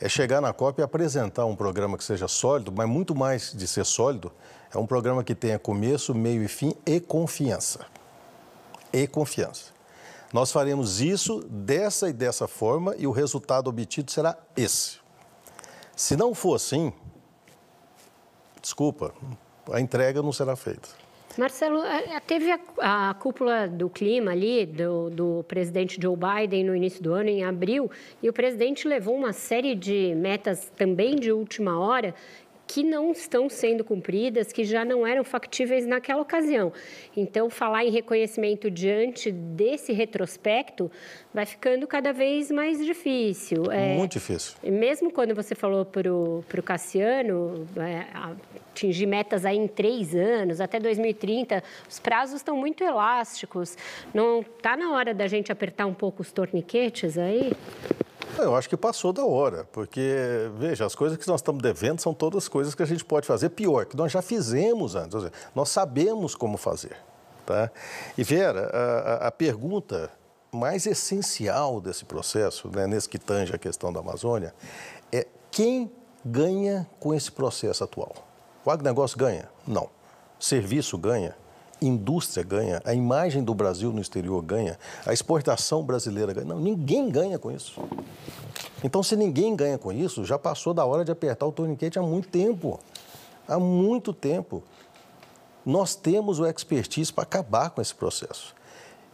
é 0.00 0.08
chegar 0.08 0.40
na 0.40 0.52
COP 0.52 0.80
e 0.80 0.84
apresentar 0.84 1.44
um 1.46 1.56
programa 1.56 1.98
que 1.98 2.04
seja 2.04 2.28
sólido, 2.28 2.70
mas 2.70 2.88
muito 2.88 3.12
mais 3.12 3.52
de 3.52 3.66
ser 3.66 3.84
sólido, 3.84 4.30
é 4.72 4.78
um 4.78 4.86
programa 4.86 5.24
que 5.24 5.34
tenha 5.34 5.58
começo, 5.58 6.14
meio 6.14 6.44
e 6.44 6.46
fim 6.46 6.76
e 6.86 7.00
confiança. 7.00 7.86
E 8.92 9.08
confiança. 9.08 9.72
Nós 10.32 10.52
faremos 10.52 11.00
isso 11.00 11.40
dessa 11.50 12.08
e 12.08 12.12
dessa 12.12 12.46
forma 12.46 12.94
e 12.96 13.04
o 13.04 13.10
resultado 13.10 13.66
obtido 13.66 14.12
será 14.12 14.38
esse. 14.56 14.98
Se 15.96 16.16
não 16.16 16.32
for 16.36 16.54
assim, 16.54 16.92
desculpa, 18.62 19.12
a 19.72 19.80
entrega 19.80 20.22
não 20.22 20.32
será 20.32 20.54
feita. 20.54 21.05
Marcelo, 21.38 21.82
teve 22.26 22.50
a, 22.50 23.10
a, 23.10 23.14
cúpula 23.14 23.68
do 23.68 23.90
clima 23.90 24.30
ali, 24.30 24.64
do, 24.64 25.10
do, 25.10 25.44
presidente 25.46 25.98
Joe 26.00 26.16
Biden 26.16 26.64
no 26.64 26.74
início 26.74 27.02
do 27.02 27.12
ano, 27.12 27.28
em 27.28 27.44
abril, 27.44 27.90
e 28.22 28.28
o 28.28 28.32
presidente 28.32 28.88
levou 28.88 29.14
uma 29.14 29.34
série 29.34 29.74
de 29.74 30.14
metas 30.16 30.72
também 30.76 31.16
de 31.16 31.30
última 31.30 31.78
hora 31.78 32.14
que 32.66 32.82
não 32.82 33.12
estão 33.12 33.48
sendo 33.48 33.84
cumpridas, 33.84 34.52
que 34.52 34.64
já 34.64 34.84
não 34.84 35.06
eram 35.06 35.22
factíveis 35.22 35.86
naquela 35.86 36.20
ocasião. 36.20 36.72
Então, 37.16 37.48
falar 37.48 37.84
em 37.84 37.90
reconhecimento 37.90 38.70
diante 38.70 39.30
desse 39.30 39.92
retrospecto 39.92 40.90
vai 41.32 41.46
ficando 41.46 41.86
cada 41.86 42.12
vez 42.12 42.50
mais 42.50 42.84
difícil. 42.84 43.70
É, 43.70 43.96
Muito 43.96 44.12
difícil. 44.12 44.56
Mesmo 44.64 45.12
quando 45.12 45.34
você 45.34 45.54
falou 45.54 45.84
para 45.84 46.12
o 46.12 46.62
Cassiano, 46.64 47.66
é, 47.76 48.06
atingir 48.72 49.06
metas 49.06 49.44
aí 49.44 49.56
em 49.56 49.68
três 49.68 50.14
anos, 50.14 50.60
até 50.60 50.80
2030, 50.80 51.62
os 51.88 51.98
prazos 51.98 52.36
estão 52.36 52.56
muito 52.56 52.82
elásticos. 52.82 53.76
Não 54.12 54.40
está 54.40 54.76
na 54.76 54.92
hora 54.92 55.14
da 55.14 55.26
gente 55.26 55.52
apertar 55.52 55.86
um 55.86 55.94
pouco 55.94 56.22
os 56.22 56.32
torniquetes 56.32 57.16
aí? 57.16 57.52
Eu 58.38 58.54
acho 58.54 58.68
que 58.68 58.76
passou 58.76 59.12
da 59.12 59.24
hora, 59.24 59.64
porque, 59.72 60.50
veja, 60.58 60.84
as 60.84 60.94
coisas 60.94 61.16
que 61.16 61.26
nós 61.26 61.40
estamos 61.40 61.62
devendo 61.62 62.00
são 62.00 62.12
todas 62.12 62.48
coisas 62.48 62.74
que 62.74 62.82
a 62.82 62.86
gente 62.86 63.04
pode 63.04 63.26
fazer 63.26 63.50
pior, 63.50 63.86
que 63.86 63.96
nós 63.96 64.12
já 64.12 64.20
fizemos 64.20 64.94
antes, 64.94 65.30
nós 65.54 65.68
sabemos 65.68 66.34
como 66.34 66.56
fazer. 66.56 66.96
Tá? 67.46 67.70
E, 68.18 68.24
Vera, 68.24 68.70
a, 68.72 69.28
a 69.28 69.30
pergunta 69.30 70.10
mais 70.52 70.86
essencial 70.86 71.80
desse 71.80 72.04
processo, 72.04 72.68
né, 72.68 72.86
nesse 72.86 73.08
que 73.08 73.18
tange 73.18 73.54
a 73.54 73.58
questão 73.58 73.92
da 73.92 74.00
Amazônia, 74.00 74.54
é 75.12 75.26
quem 75.50 75.90
ganha 76.24 76.88
com 76.98 77.14
esse 77.14 77.30
processo 77.30 77.84
atual? 77.84 78.14
O 78.64 78.70
agronegócio 78.70 79.16
ganha? 79.16 79.48
Não. 79.66 79.88
Serviço 80.40 80.98
ganha? 80.98 81.36
Indústria 81.80 82.44
ganha, 82.44 82.80
a 82.84 82.94
imagem 82.94 83.42
do 83.42 83.54
Brasil 83.54 83.92
no 83.92 84.00
exterior 84.00 84.42
ganha, 84.42 84.78
a 85.04 85.12
exportação 85.12 85.82
brasileira 85.82 86.32
ganha. 86.32 86.46
Não, 86.46 86.58
ninguém 86.58 87.10
ganha 87.10 87.38
com 87.38 87.50
isso. 87.50 87.80
Então, 88.82 89.02
se 89.02 89.16
ninguém 89.16 89.54
ganha 89.54 89.78
com 89.78 89.92
isso, 89.92 90.24
já 90.24 90.38
passou 90.38 90.72
da 90.72 90.84
hora 90.84 91.04
de 91.04 91.12
apertar 91.12 91.46
o 91.46 91.52
torniquete 91.52 91.98
há 91.98 92.02
muito 92.02 92.28
tempo. 92.28 92.78
Há 93.48 93.58
muito 93.58 94.12
tempo. 94.12 94.62
Nós 95.64 95.94
temos 95.94 96.38
o 96.38 96.46
expertise 96.46 97.12
para 97.12 97.24
acabar 97.24 97.70
com 97.70 97.80
esse 97.80 97.94
processo. 97.94 98.54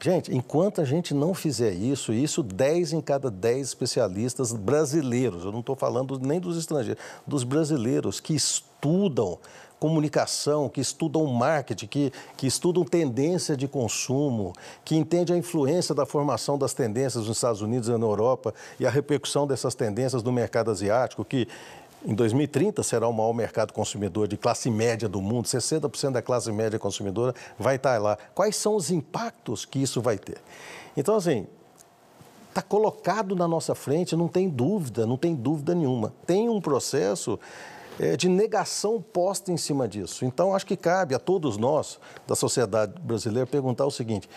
Gente, 0.03 0.35
enquanto 0.35 0.81
a 0.81 0.85
gente 0.85 1.15
não 1.15 1.33
fizer 1.33 1.73
isso, 1.73 2.13
isso 2.13 2.43
10 2.43 2.93
em 2.93 3.01
cada 3.01 3.31
10 3.31 3.69
especialistas 3.69 4.53
brasileiros, 4.53 5.45
eu 5.45 5.53
não 5.53 5.61
estou 5.61 5.77
falando 5.77 6.19
nem 6.19 6.41
dos 6.41 6.59
estrangeiros, 6.59 7.01
dos 7.25 7.45
brasileiros 7.45 8.19
que 8.19 8.35
estudam 8.35 9.39
comunicação, 9.83 10.69
que 10.69 10.81
estudam 10.81 11.27
marketing, 11.27 11.89
que, 11.89 12.13
que 12.37 12.47
estudam 12.47 12.85
tendência 12.85 13.57
de 13.57 13.67
consumo, 13.67 14.53
que 14.85 14.95
entendem 14.95 15.35
a 15.35 15.39
influência 15.41 15.93
da 15.93 16.07
formação 16.07 16.57
das 16.57 16.73
tendências 16.73 17.27
nos 17.27 17.37
Estados 17.37 17.61
Unidos 17.63 17.89
e 17.89 17.91
na 17.91 18.07
Europa 18.07 18.55
e 18.79 18.87
a 18.87 18.91
repercussão 18.91 19.45
dessas 19.45 19.75
tendências 19.75 20.23
no 20.23 20.31
mercado 20.31 20.71
asiático, 20.71 21.25
que 21.25 21.49
em 22.07 22.15
2030 22.15 22.81
será 22.85 23.09
o 23.09 23.13
maior 23.13 23.33
mercado 23.33 23.73
consumidor 23.73 24.29
de 24.29 24.37
classe 24.37 24.71
média 24.71 25.09
do 25.09 25.21
mundo, 25.21 25.47
60% 25.47 26.13
da 26.13 26.23
classe 26.23 26.53
média 26.53 26.79
consumidora 26.79 27.35
vai 27.59 27.75
estar 27.75 28.01
lá. 28.01 28.17
Quais 28.37 28.55
são 28.55 28.77
os 28.77 28.89
impactos 28.89 29.65
que 29.65 29.83
isso 29.83 30.01
vai 30.01 30.17
ter? 30.17 30.39
Então, 30.97 31.17
assim, 31.17 31.45
está 32.51 32.63
colocado 32.63 33.35
na 33.35 33.49
nossa 33.49 33.75
frente, 33.75 34.15
não 34.15 34.29
tem 34.29 34.49
dúvida, 34.49 35.05
não 35.07 35.17
tem 35.17 35.35
dúvida 35.35 35.75
nenhuma. 35.75 36.13
Tem 36.25 36.49
um 36.49 36.61
processo 36.61 37.37
é, 38.03 38.17
de 38.17 38.29
negação 38.29 39.01
posta 39.01 39.53
em 39.53 39.57
cima 39.57 39.87
disso. 39.87 40.25
Então, 40.25 40.55
acho 40.55 40.67
que 40.67 40.77
cabe 40.77 41.15
a 41.15 41.21
todos 41.21 41.57
nós, 41.57 42.01
da 42.27 42.35
sociedade 42.35 43.01
brasileira, 43.01 43.47
perguntar 43.47 43.87
o 43.87 43.91
seguinte: 43.91 44.29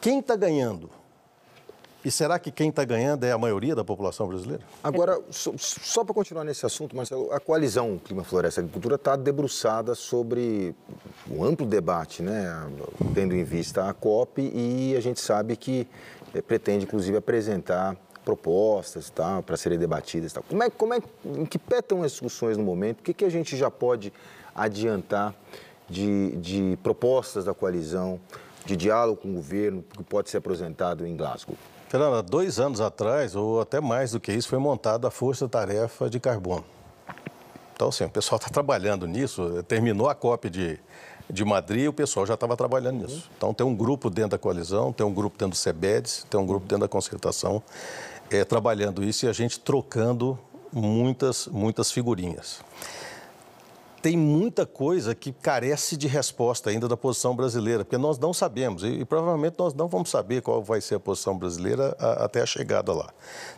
quem 0.00 0.18
está 0.18 0.34
ganhando? 0.34 0.90
E 2.04 2.10
será 2.10 2.38
que 2.38 2.50
quem 2.50 2.68
está 2.68 2.84
ganhando 2.84 3.24
é 3.24 3.32
a 3.32 3.38
maioria 3.38 3.74
da 3.74 3.82
população 3.82 4.28
brasileira? 4.28 4.62
Agora, 4.82 5.18
só, 5.30 5.52
só 5.56 6.04
para 6.04 6.12
continuar 6.12 6.44
nesse 6.44 6.66
assunto, 6.66 6.94
Marcelo, 6.94 7.32
a 7.32 7.40
coalizão 7.40 7.98
Clima, 8.04 8.22
Floresta 8.22 8.60
Agricultura 8.60 8.96
está 8.96 9.16
debruçada 9.16 9.94
sobre 9.94 10.74
um 11.30 11.42
amplo 11.42 11.64
debate, 11.64 12.22
né? 12.22 12.46
tendo 13.14 13.34
em 13.34 13.42
vista 13.42 13.88
a 13.88 13.94
COP, 13.94 14.42
e 14.54 14.94
a 14.94 15.00
gente 15.00 15.18
sabe 15.18 15.56
que 15.56 15.88
é, 16.34 16.42
pretende, 16.42 16.84
inclusive, 16.84 17.16
apresentar 17.16 17.96
propostas 18.24 19.10
tá, 19.10 19.42
para 19.42 19.56
serem 19.56 19.78
debatidas. 19.78 20.32
Tá. 20.32 20.42
Como 20.48 20.62
é, 20.62 20.70
como 20.70 20.94
é, 20.94 20.98
em 21.24 21.44
que 21.44 21.58
pé 21.58 21.78
estão 21.78 22.02
as 22.02 22.12
discussões 22.12 22.56
no 22.56 22.64
momento? 22.64 23.00
O 23.00 23.02
que, 23.02 23.12
que 23.12 23.24
a 23.24 23.30
gente 23.30 23.56
já 23.56 23.70
pode 23.70 24.12
adiantar 24.54 25.34
de, 25.88 26.36
de 26.36 26.78
propostas 26.82 27.44
da 27.44 27.54
coalizão, 27.54 28.18
de 28.64 28.76
diálogo 28.76 29.20
com 29.22 29.28
o 29.28 29.34
governo, 29.34 29.82
que 29.82 30.02
pode 30.02 30.30
ser 30.30 30.38
apresentado 30.38 31.06
em 31.06 31.16
Glasgow? 31.16 31.56
Fernanda, 31.88 32.22
dois 32.22 32.58
anos 32.58 32.80
atrás, 32.80 33.36
ou 33.36 33.60
até 33.60 33.80
mais 33.80 34.12
do 34.12 34.20
que 34.20 34.32
isso, 34.32 34.48
foi 34.48 34.58
montada 34.58 35.06
a 35.06 35.10
Força 35.10 35.48
Tarefa 35.48 36.08
de 36.08 36.18
Carbono. 36.18 36.64
Então, 37.74 37.88
assim, 37.88 38.04
o 38.04 38.10
pessoal 38.10 38.38
está 38.38 38.50
trabalhando 38.50 39.06
nisso, 39.06 39.62
terminou 39.68 40.08
a 40.08 40.14
COP 40.14 40.48
de, 40.48 40.78
de 41.28 41.44
Madrid, 41.44 41.88
o 41.88 41.92
pessoal 41.92 42.24
já 42.24 42.34
estava 42.34 42.56
trabalhando 42.56 43.02
nisso. 43.02 43.30
Então, 43.36 43.52
tem 43.52 43.66
um 43.66 43.74
grupo 43.74 44.08
dentro 44.08 44.30
da 44.30 44.38
coalizão, 44.38 44.92
tem 44.92 45.04
um 45.04 45.12
grupo 45.12 45.36
dentro 45.36 45.50
do 45.50 45.56
CEBEDES, 45.56 46.26
tem 46.30 46.40
um 46.40 46.46
grupo 46.46 46.66
dentro 46.66 46.80
da 46.80 46.88
concertação 46.88 47.62
é, 48.34 48.44
trabalhando 48.44 49.04
isso 49.04 49.26
e 49.26 49.28
a 49.28 49.32
gente 49.32 49.60
trocando 49.60 50.38
muitas, 50.72 51.46
muitas 51.46 51.90
figurinhas. 51.92 52.60
Tem 54.02 54.18
muita 54.18 54.66
coisa 54.66 55.14
que 55.14 55.32
carece 55.32 55.96
de 55.96 56.06
resposta 56.06 56.68
ainda 56.68 56.86
da 56.86 56.96
posição 56.96 57.34
brasileira, 57.34 57.84
porque 57.84 57.96
nós 57.96 58.18
não 58.18 58.34
sabemos 58.34 58.82
e, 58.82 58.88
e 58.88 59.04
provavelmente 59.04 59.54
nós 59.58 59.72
não 59.72 59.88
vamos 59.88 60.10
saber 60.10 60.42
qual 60.42 60.62
vai 60.62 60.80
ser 60.80 60.96
a 60.96 61.00
posição 61.00 61.38
brasileira 61.38 61.96
a, 61.98 62.24
até 62.24 62.42
a 62.42 62.46
chegada 62.46 62.92
lá. 62.92 63.08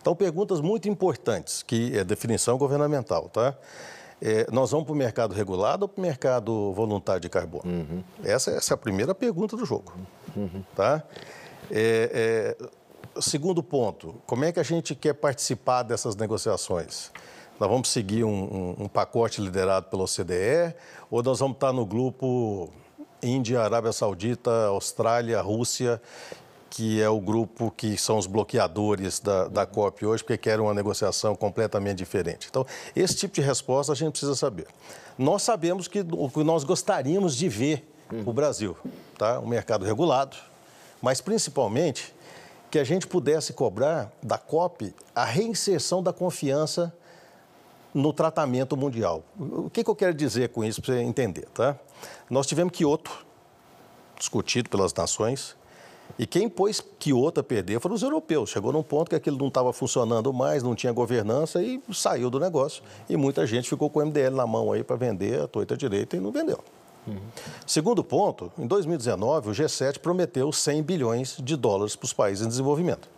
Então, 0.01 0.15
perguntas 0.15 0.61
muito 0.61 0.89
importantes, 0.89 1.65
que 1.65 1.99
é 1.99 2.05
definição 2.05 2.57
governamental, 2.57 3.29
tá? 3.29 3.57
É, 4.23 4.47
nós 4.51 4.71
vamos 4.71 4.87
para 4.87 4.95
o 4.95 4.97
mercado 4.97 5.35
regulado 5.35 5.85
ou 5.85 5.89
para 5.89 6.01
o 6.01 6.03
mercado 6.03 6.73
voluntário 6.73 7.21
de 7.21 7.29
carbono? 7.29 7.65
Uhum. 7.67 8.05
Essa, 8.25 8.53
essa, 8.53 8.73
é 8.73 8.75
a 8.75 8.79
primeira 8.79 9.15
pergunta 9.15 9.57
do 9.57 9.67
jogo. 9.67 9.93
Uhum. 10.35 10.63
Tá? 10.75 11.03
É, 11.71 12.57
é, 12.61 12.69
segundo 13.21 13.63
ponto, 13.63 14.21
como 14.27 14.45
é 14.45 14.53
que 14.53 14.61
a 14.61 14.63
gente 14.63 14.95
quer 14.95 15.15
participar 15.15 15.83
dessas 15.83 16.17
negociações? 16.17 17.11
Nós 17.59 17.71
vamos 17.71 17.89
seguir 17.89 18.25
um, 18.25 18.75
um, 18.79 18.85
um 18.85 18.89
pacote 18.89 19.41
liderado 19.41 19.87
pela 19.87 20.05
OCDE 20.05 20.75
ou 21.11 21.23
nós 21.23 21.39
vamos 21.39 21.57
estar 21.57 21.73
no 21.73 21.87
grupo 21.87 22.71
Índia, 23.23 23.63
Arábia 23.63 23.93
Saudita, 23.93 24.67
Austrália, 24.67 25.41
Rússia, 25.41 26.01
que 26.69 27.01
é 27.01 27.09
o 27.09 27.19
grupo 27.19 27.71
que 27.71 27.97
são 27.97 28.19
os 28.19 28.27
bloqueadores 28.27 29.19
da, 29.21 29.49
da 29.49 29.65
COP 29.65 30.05
hoje, 30.05 30.23
porque 30.23 30.37
querem 30.37 30.63
uma 30.63 30.75
negociação 30.75 31.35
completamente 31.35 31.97
diferente. 31.97 32.49
Então, 32.51 32.67
esse 32.95 33.17
tipo 33.17 33.35
de 33.35 33.41
resposta 33.41 33.93
a 33.93 33.97
gente 33.97 34.11
precisa 34.11 34.35
saber. 34.35 34.67
Nós 35.17 35.43
sabemos 35.43 35.89
que 35.89 36.05
o 36.13 36.29
que 36.29 36.45
nós 36.45 36.65
gostaríamos 36.65 37.35
de 37.35 37.49
ver 37.49 37.91
o 38.27 38.33
Brasil, 38.33 38.77
tá? 39.17 39.41
um 39.41 39.47
mercado 39.47 39.85
regulado, 39.85 40.37
mas 41.01 41.21
principalmente 41.21 42.15
que 42.71 42.79
a 42.79 42.85
gente 42.85 43.07
pudesse 43.07 43.53
cobrar 43.53 44.11
da 44.23 44.39
COP 44.39 44.95
a 45.15 45.25
reinserção 45.25 46.03
da 46.03 46.13
confiança 46.13 46.93
no 47.95 48.13
tratamento 48.13 48.77
mundial. 48.77 49.23
O 49.39 49.71
que, 49.71 49.83
que 49.83 49.89
eu 49.89 49.97
quero 49.97 50.13
dizer 50.13 50.51
com 50.51 50.63
isso 50.63 50.83
para 50.83 50.95
você 50.95 51.01
entender, 51.01 51.47
tá? 51.55 51.79
Nós 52.29 52.47
tivemos 52.47 52.73
Kyoto, 52.73 53.25
discutido 54.19 54.69
pelas 54.69 54.93
nações, 54.93 55.57
e 56.19 56.27
quem 56.27 56.49
pôs 56.49 56.81
Kyoto 56.99 57.41
a 57.41 57.43
perder 57.43 57.81
foram 57.81 57.95
os 57.95 58.03
europeus. 58.03 58.51
Chegou 58.51 58.73
num 58.73 58.83
ponto 58.83 59.09
que 59.09 59.17
aquilo 59.17 59.39
não 59.39 59.49
estava 59.49 59.73
funcionando 59.73 60.33
mais, 60.33 60.63
não 60.63 60.75
tinha 60.75 60.93
governança 60.93 61.63
e 61.63 61.81
saiu 61.93 62.31
do 62.31 62.39
negócio. 62.39 62.83
E 63.09 63.17
muita 63.17 63.47
gente 63.47 63.69
ficou 63.69 63.91
com 63.91 64.01
o 64.01 64.07
MDL 64.07 64.35
na 64.35 64.47
mão 64.47 64.73
aí 64.73 64.85
para 64.85 64.97
vender 64.97 65.41
a 65.41 65.49
torta 65.49 65.77
direita 65.77 66.17
e 66.17 66.21
não 66.21 66.31
vendeu. 66.31 66.63
Uhum. 67.07 67.19
Segundo 67.67 68.03
ponto, 68.03 68.53
em 68.59 68.67
2019, 68.67 69.51
o 69.51 69.53
G7 69.53 69.99
prometeu 69.99 70.51
100 70.53 70.83
bilhões 70.83 71.37
de 71.41 71.57
dólares 71.57 71.95
para 71.95 72.07
os 72.07 72.13
países 72.13 72.45
em 72.45 72.49
desenvolvimento. 72.49 73.09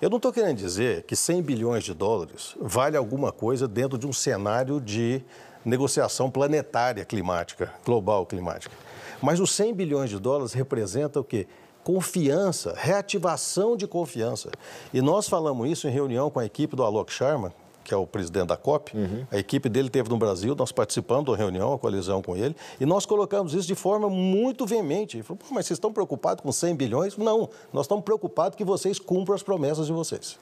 Eu 0.00 0.10
não 0.10 0.18
estou 0.18 0.32
querendo 0.32 0.58
dizer 0.58 1.04
que 1.04 1.16
100 1.16 1.42
bilhões 1.42 1.84
de 1.84 1.94
dólares 1.94 2.54
vale 2.60 2.96
alguma 2.96 3.32
coisa 3.32 3.66
dentro 3.66 3.96
de 3.96 4.06
um 4.06 4.12
cenário 4.12 4.80
de 4.80 5.22
negociação 5.64 6.30
planetária 6.30 7.04
climática, 7.04 7.72
global 7.84 8.26
climática. 8.26 8.74
Mas 9.22 9.40
os 9.40 9.50
100 9.52 9.74
bilhões 9.74 10.10
de 10.10 10.18
dólares 10.18 10.52
representam 10.52 11.22
o 11.22 11.24
quê? 11.24 11.46
Confiança, 11.82 12.74
reativação 12.76 13.76
de 13.76 13.86
confiança. 13.86 14.50
E 14.92 15.00
nós 15.00 15.28
falamos 15.28 15.68
isso 15.70 15.88
em 15.88 15.90
reunião 15.90 16.30
com 16.30 16.40
a 16.40 16.44
equipe 16.44 16.76
do 16.76 16.82
Alok 16.82 17.12
Sharma, 17.12 17.54
que 17.86 17.94
é 17.94 17.96
o 17.96 18.06
presidente 18.06 18.48
da 18.48 18.56
COP, 18.56 18.96
uhum. 18.96 19.26
a 19.30 19.38
equipe 19.38 19.68
dele 19.68 19.88
teve 19.88 20.08
no 20.08 20.16
Brasil, 20.16 20.54
nós 20.56 20.72
participamos 20.72 21.24
da 21.24 21.36
reunião, 21.36 21.72
a 21.72 21.78
coalizão 21.78 22.20
com 22.20 22.36
ele, 22.36 22.54
e 22.80 22.84
nós 22.84 23.06
colocamos 23.06 23.54
isso 23.54 23.66
de 23.66 23.74
forma 23.74 24.10
muito 24.10 24.66
veemente. 24.66 25.16
Ele 25.16 25.22
falou, 25.22 25.40
mas 25.50 25.66
vocês 25.66 25.76
estão 25.76 25.92
preocupados 25.92 26.42
com 26.42 26.50
100 26.50 26.74
bilhões? 26.74 27.16
Não, 27.16 27.48
nós 27.72 27.86
estamos 27.86 28.04
preocupados 28.04 28.56
que 28.56 28.64
vocês 28.64 28.98
cumpram 28.98 29.34
as 29.34 29.42
promessas 29.42 29.86
de 29.86 29.92
vocês. 29.92 30.38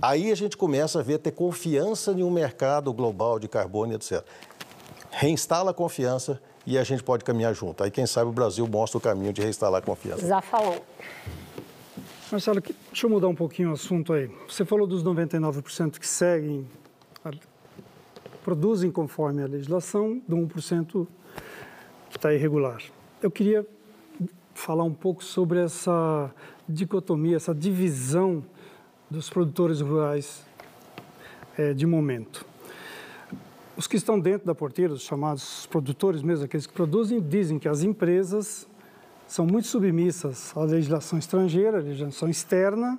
Aí 0.00 0.30
a 0.30 0.34
gente 0.34 0.56
começa 0.56 1.00
a 1.00 1.02
ver, 1.02 1.18
ter 1.18 1.32
confiança 1.32 2.12
em 2.12 2.22
um 2.22 2.30
mercado 2.30 2.92
global 2.92 3.38
de 3.38 3.48
carbono, 3.48 3.94
etc. 3.94 4.24
Reinstala 5.10 5.72
a 5.72 5.74
confiança 5.74 6.40
e 6.66 6.78
a 6.78 6.84
gente 6.84 7.02
pode 7.02 7.24
caminhar 7.24 7.54
junto. 7.54 7.82
Aí, 7.82 7.90
quem 7.90 8.06
sabe, 8.06 8.30
o 8.30 8.32
Brasil 8.32 8.66
mostra 8.66 8.98
o 8.98 9.00
caminho 9.00 9.32
de 9.32 9.42
reinstalar 9.42 9.82
a 9.82 9.84
confiança. 9.84 10.26
Já 10.26 10.40
falou. 10.40 10.76
Marcelo, 12.30 12.60
deixa 12.60 13.06
eu 13.06 13.10
mudar 13.10 13.28
um 13.28 13.34
pouquinho 13.34 13.70
o 13.70 13.72
assunto 13.72 14.12
aí. 14.12 14.30
Você 14.46 14.62
falou 14.62 14.86
dos 14.86 15.02
99% 15.02 15.98
que 15.98 16.06
seguem 16.06 16.66
produzem 18.44 18.90
conforme 18.90 19.42
a 19.42 19.46
legislação, 19.46 20.22
do 20.28 20.36
1% 20.36 21.06
que 22.10 22.16
está 22.16 22.34
irregular. 22.34 22.82
Eu 23.22 23.30
queria 23.30 23.66
falar 24.54 24.84
um 24.84 24.92
pouco 24.92 25.24
sobre 25.24 25.58
essa 25.58 26.30
dicotomia, 26.68 27.36
essa 27.36 27.54
divisão 27.54 28.44
dos 29.10 29.30
produtores 29.30 29.80
rurais 29.80 30.44
é, 31.56 31.72
de 31.72 31.86
momento. 31.86 32.44
Os 33.74 33.86
que 33.86 33.96
estão 33.96 34.20
dentro 34.20 34.46
da 34.46 34.54
porteira, 34.54 34.92
os 34.92 35.02
chamados 35.02 35.64
produtores 35.66 36.20
mesmo, 36.20 36.44
aqueles 36.44 36.66
que 36.66 36.74
produzem, 36.74 37.20
dizem 37.22 37.58
que 37.58 37.68
as 37.68 37.82
empresas 37.82 38.67
são 39.28 39.46
muito 39.46 39.68
submissas 39.68 40.56
à 40.56 40.64
legislação 40.64 41.18
estrangeira, 41.18 41.78
à 41.78 41.80
legislação 41.82 42.30
externa, 42.30 42.98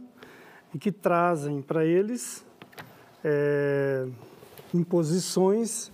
e 0.73 0.77
que 0.77 0.91
trazem 0.91 1.59
para 1.59 1.83
eles 1.83 2.45
é, 3.23 4.07
imposições 4.71 5.91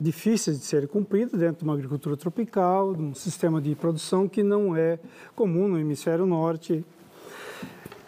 difíceis 0.00 0.58
de 0.58 0.64
serem 0.64 0.88
cumpridas 0.88 1.38
dentro 1.38 1.58
de 1.58 1.64
uma 1.64 1.74
agricultura 1.74 2.16
tropical, 2.16 2.94
de 2.94 3.00
um 3.00 3.14
sistema 3.14 3.60
de 3.60 3.74
produção 3.76 4.28
que 4.28 4.42
não 4.42 4.76
é 4.76 4.98
comum 5.34 5.68
no 5.68 5.78
hemisfério 5.78 6.26
norte. 6.26 6.84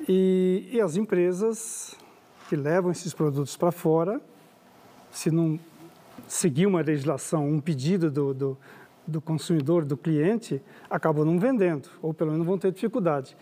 E, 0.09 0.69
e 0.73 0.81
as 0.81 0.97
empresas 0.97 1.95
que 2.49 2.57
levam 2.57 2.91
esses 2.91 3.15
produtos 3.15 3.57
para 3.57 3.71
fora 3.71 4.21
se 5.13 5.31
não 5.31 5.59
seguir 6.27 6.67
uma 6.67 6.81
legislação, 6.81 7.49
um 7.49 7.61
pedido 7.61 8.11
do, 8.11 8.35
do, 8.35 8.59
do 9.11 9.21
consumidor, 9.21 9.85
do 9.85 9.97
cliente, 9.97 10.63
acabam 10.89 11.25
não 11.25 11.39
vendendo, 11.39 11.89
ou 12.01 12.15
pelo 12.15 12.33
menos 12.33 12.47
vão 12.47 12.57
ter 12.57 12.73
dificuldade. 12.73 13.37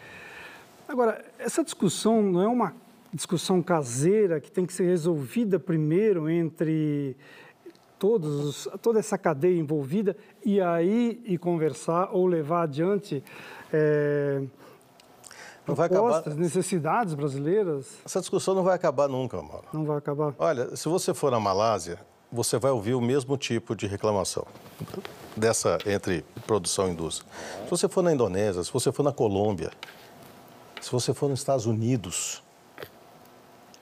Agora, 0.88 1.24
essa 1.38 1.62
discussão 1.62 2.22
não 2.22 2.42
é 2.42 2.48
uma 2.48 2.74
discussão 3.12 3.62
caseira 3.62 4.40
que 4.40 4.50
tem 4.50 4.66
que 4.66 4.72
ser 4.72 4.84
resolvida 4.84 5.58
primeiro 5.58 6.28
entre 6.28 7.16
todos, 7.98 8.68
toda 8.80 8.98
essa 8.98 9.18
cadeia 9.18 9.58
envolvida 9.58 10.16
e 10.44 10.60
aí 10.60 11.22
e 11.24 11.36
conversar 11.36 12.10
ou 12.12 12.26
levar 12.26 12.62
adiante 12.62 13.22
é, 13.72 14.42
acabar. 15.66 16.26
necessidades 16.36 17.14
brasileiras. 17.14 17.98
Essa 18.04 18.20
discussão 18.20 18.54
não 18.54 18.62
vai 18.62 18.74
acabar 18.74 19.08
nunca, 19.08 19.42
Mauro. 19.42 19.66
Não 19.72 19.84
vai 19.84 19.98
acabar. 19.98 20.34
Olha, 20.38 20.74
se 20.76 20.88
você 20.88 21.12
for 21.12 21.30
na 21.30 21.40
Malásia, 21.40 21.98
você 22.30 22.58
vai 22.58 22.70
ouvir 22.70 22.94
o 22.94 23.00
mesmo 23.00 23.36
tipo 23.36 23.74
de 23.74 23.86
reclamação 23.86 24.46
dessa 25.38 25.78
entre 25.86 26.24
produção 26.46 26.88
e 26.88 26.92
indústria. 26.92 27.30
Se 27.64 27.70
você 27.70 27.88
for 27.88 28.02
na 28.02 28.12
Indonésia, 28.12 28.62
se 28.62 28.72
você 28.72 28.92
for 28.92 29.02
na 29.02 29.12
Colômbia, 29.12 29.70
se 30.80 30.90
você 30.90 31.14
for 31.14 31.28
nos 31.28 31.40
Estados 31.40 31.66
Unidos, 31.66 32.42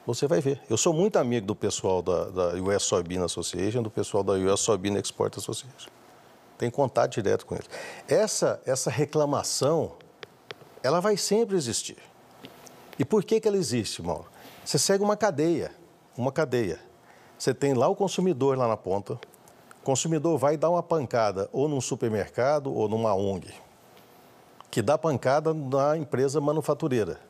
você 0.07 0.27
vai 0.27 0.41
ver. 0.41 0.62
Eu 0.70 0.77
sou 0.77 0.93
muito 0.93 1.19
amigo 1.19 1.47
do 1.47 1.55
pessoal 1.55 2.01
da, 2.01 2.24
da 2.27 2.49
US 2.55 2.85
Soybean 2.85 3.24
Association, 3.24 3.83
do 3.83 3.91
pessoal 3.91 4.23
da 4.23 4.35
US 4.35 4.61
Soybean 4.61 4.99
Export 4.99 5.37
Association. 5.37 5.91
Tenho 6.57 6.73
contato 6.73 7.12
direto 7.12 7.45
com 7.45 7.55
eles. 7.55 7.69
Essa, 8.09 8.61
essa 8.65 8.91
reclamação 8.91 9.93
ela 10.83 11.01
vai 11.01 11.16
sempre 11.16 11.57
existir. 11.57 11.97
E 12.99 13.05
por 13.05 13.24
que, 13.24 13.41
que 13.41 13.49
ela 13.49 13.57
existe, 13.57 14.01
Mauro? 14.01 14.27
Você 14.65 14.78
segue 14.78 15.03
uma 15.03 15.16
cadeia, 15.16 15.73
uma 16.16 16.33
cadeia. 16.33 16.78
Você 17.39 17.53
tem 17.53 17.74
lá 17.74 17.89
o 17.89 17.97
consumidor 17.97 18.57
lá 18.57 18.66
na 18.66 18.77
ponta, 18.77 19.19
consumidor 19.87 20.37
vai 20.37 20.57
dar 20.57 20.69
uma 20.69 20.83
pancada 20.83 21.49
ou 21.53 21.69
num 21.69 21.81
supermercado 21.81 22.75
ou 22.75 22.89
numa 22.89 23.15
ONG, 23.15 23.55
que 24.69 24.83
dá 24.83 24.99
pancada 24.99 25.55
na 25.55 25.97
empresa 25.97 26.41
manufatureira, 26.41 27.21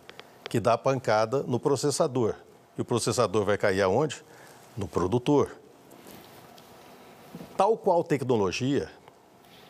que 0.48 0.58
dá 0.58 0.78
pancada 0.78 1.42
no 1.42 1.60
processador. 1.60 2.34
E 2.78 2.80
o 2.80 2.84
processador 2.84 3.44
vai 3.44 3.58
cair 3.58 3.82
aonde? 3.82 4.24
No 4.74 4.88
produtor. 4.88 5.54
Tal 7.58 7.76
qual 7.76 8.02
tecnologia, 8.02 8.90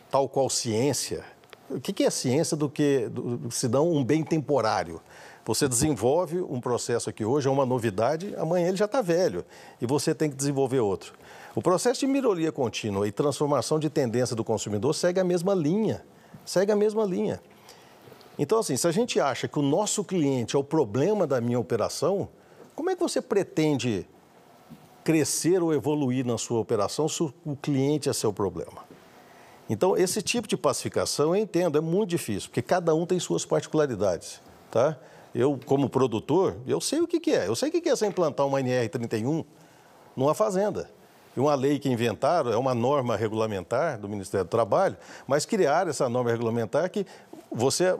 tal 0.09 0.29
qual 0.29 0.49
ciência, 0.49 1.25
o 1.69 1.81
que 1.81 2.05
é 2.05 2.11
ciência 2.11 2.57
do 2.57 2.71
que, 2.71 3.11
se 3.51 3.67
não 3.67 3.91
um 3.91 4.05
bem 4.05 4.23
temporário? 4.23 5.01
Você 5.45 5.69
desenvolve 5.69 6.41
um 6.41 6.61
processo 6.61 7.11
aqui 7.11 7.25
hoje, 7.25 7.49
é 7.49 7.51
uma 7.51 7.67
novidade, 7.67 8.33
amanhã 8.37 8.69
ele 8.69 8.77
já 8.77 8.85
está 8.85 9.03
velho 9.03 9.45
e 9.81 9.87
você 9.87 10.15
tem 10.15 10.31
que 10.31 10.37
desenvolver 10.37 10.79
outro. 10.79 11.15
O 11.57 11.63
processo 11.63 12.01
de 12.01 12.07
melhoria 12.07 12.53
contínua 12.53 13.09
e 13.09 13.11
transformação 13.11 13.79
de 13.79 13.89
tendência 13.89 14.37
do 14.37 14.45
consumidor 14.45 14.95
segue 14.95 15.19
a 15.19 15.25
mesma 15.25 15.55
linha, 15.55 16.05
segue 16.45 16.71
a 16.71 16.77
mesma 16.77 17.03
linha. 17.03 17.41
Então, 18.39 18.59
assim, 18.59 18.77
se 18.77 18.87
a 18.87 18.91
gente 18.91 19.19
acha 19.19 19.49
que 19.49 19.59
o 19.59 19.63
nosso 19.63 20.05
cliente 20.05 20.55
é 20.55 20.59
o 20.59 20.63
problema 20.63 21.27
da 21.27 21.41
minha 21.41 21.59
operação, 21.59 22.29
como 22.75 22.91
é 22.91 22.95
que 22.95 23.01
você 23.01 23.23
pretende 23.23 24.07
crescer 25.03 25.63
ou 25.63 25.73
evoluir 25.73 26.27
na 26.27 26.37
sua 26.37 26.61
operação 26.61 27.09
se 27.09 27.23
o 27.23 27.57
cliente 27.57 28.11
é 28.11 28.13
seu 28.13 28.35
problema? 28.35 28.85
Então, 29.67 29.97
esse 29.97 30.21
tipo 30.21 30.47
de 30.47 30.59
pacificação, 30.59 31.35
eu 31.35 31.37
entendo, 31.37 31.79
é 31.79 31.81
muito 31.81 32.11
difícil, 32.11 32.51
porque 32.51 32.61
cada 32.61 32.95
um 32.95 33.07
tem 33.07 33.19
suas 33.19 33.47
particularidades, 33.47 34.43
tá? 34.71 34.99
Eu, 35.35 35.59
como 35.65 35.89
produtor, 35.89 36.59
eu 36.67 36.83
sei 36.83 37.01
o 37.01 37.09
que, 37.09 37.19
que 37.19 37.31
é. 37.31 37.49
Eu 37.49 37.57
sei 37.57 37.71
o 37.71 37.73
que, 37.73 37.81
que 37.81 37.89
é 37.89 37.97
você 37.97 38.07
implantar 38.07 38.47
uma 38.47 38.61
NR31 38.61 39.43
numa 40.15 40.35
fazenda. 40.35 40.95
E 41.37 41.41
uma 41.41 41.55
lei 41.55 41.79
que 41.79 41.89
inventaram 41.91 42.51
é 42.51 42.57
uma 42.57 42.75
norma 42.75 43.15
regulamentar 43.15 43.99
do 43.99 44.09
Ministério 44.09 44.47
do 44.47 44.49
Trabalho, 44.49 44.97
mas 45.27 45.45
criar 45.45 45.87
essa 45.87 46.09
norma 46.09 46.31
regulamentar 46.31 46.89
que 46.91 47.05
você 47.53 47.95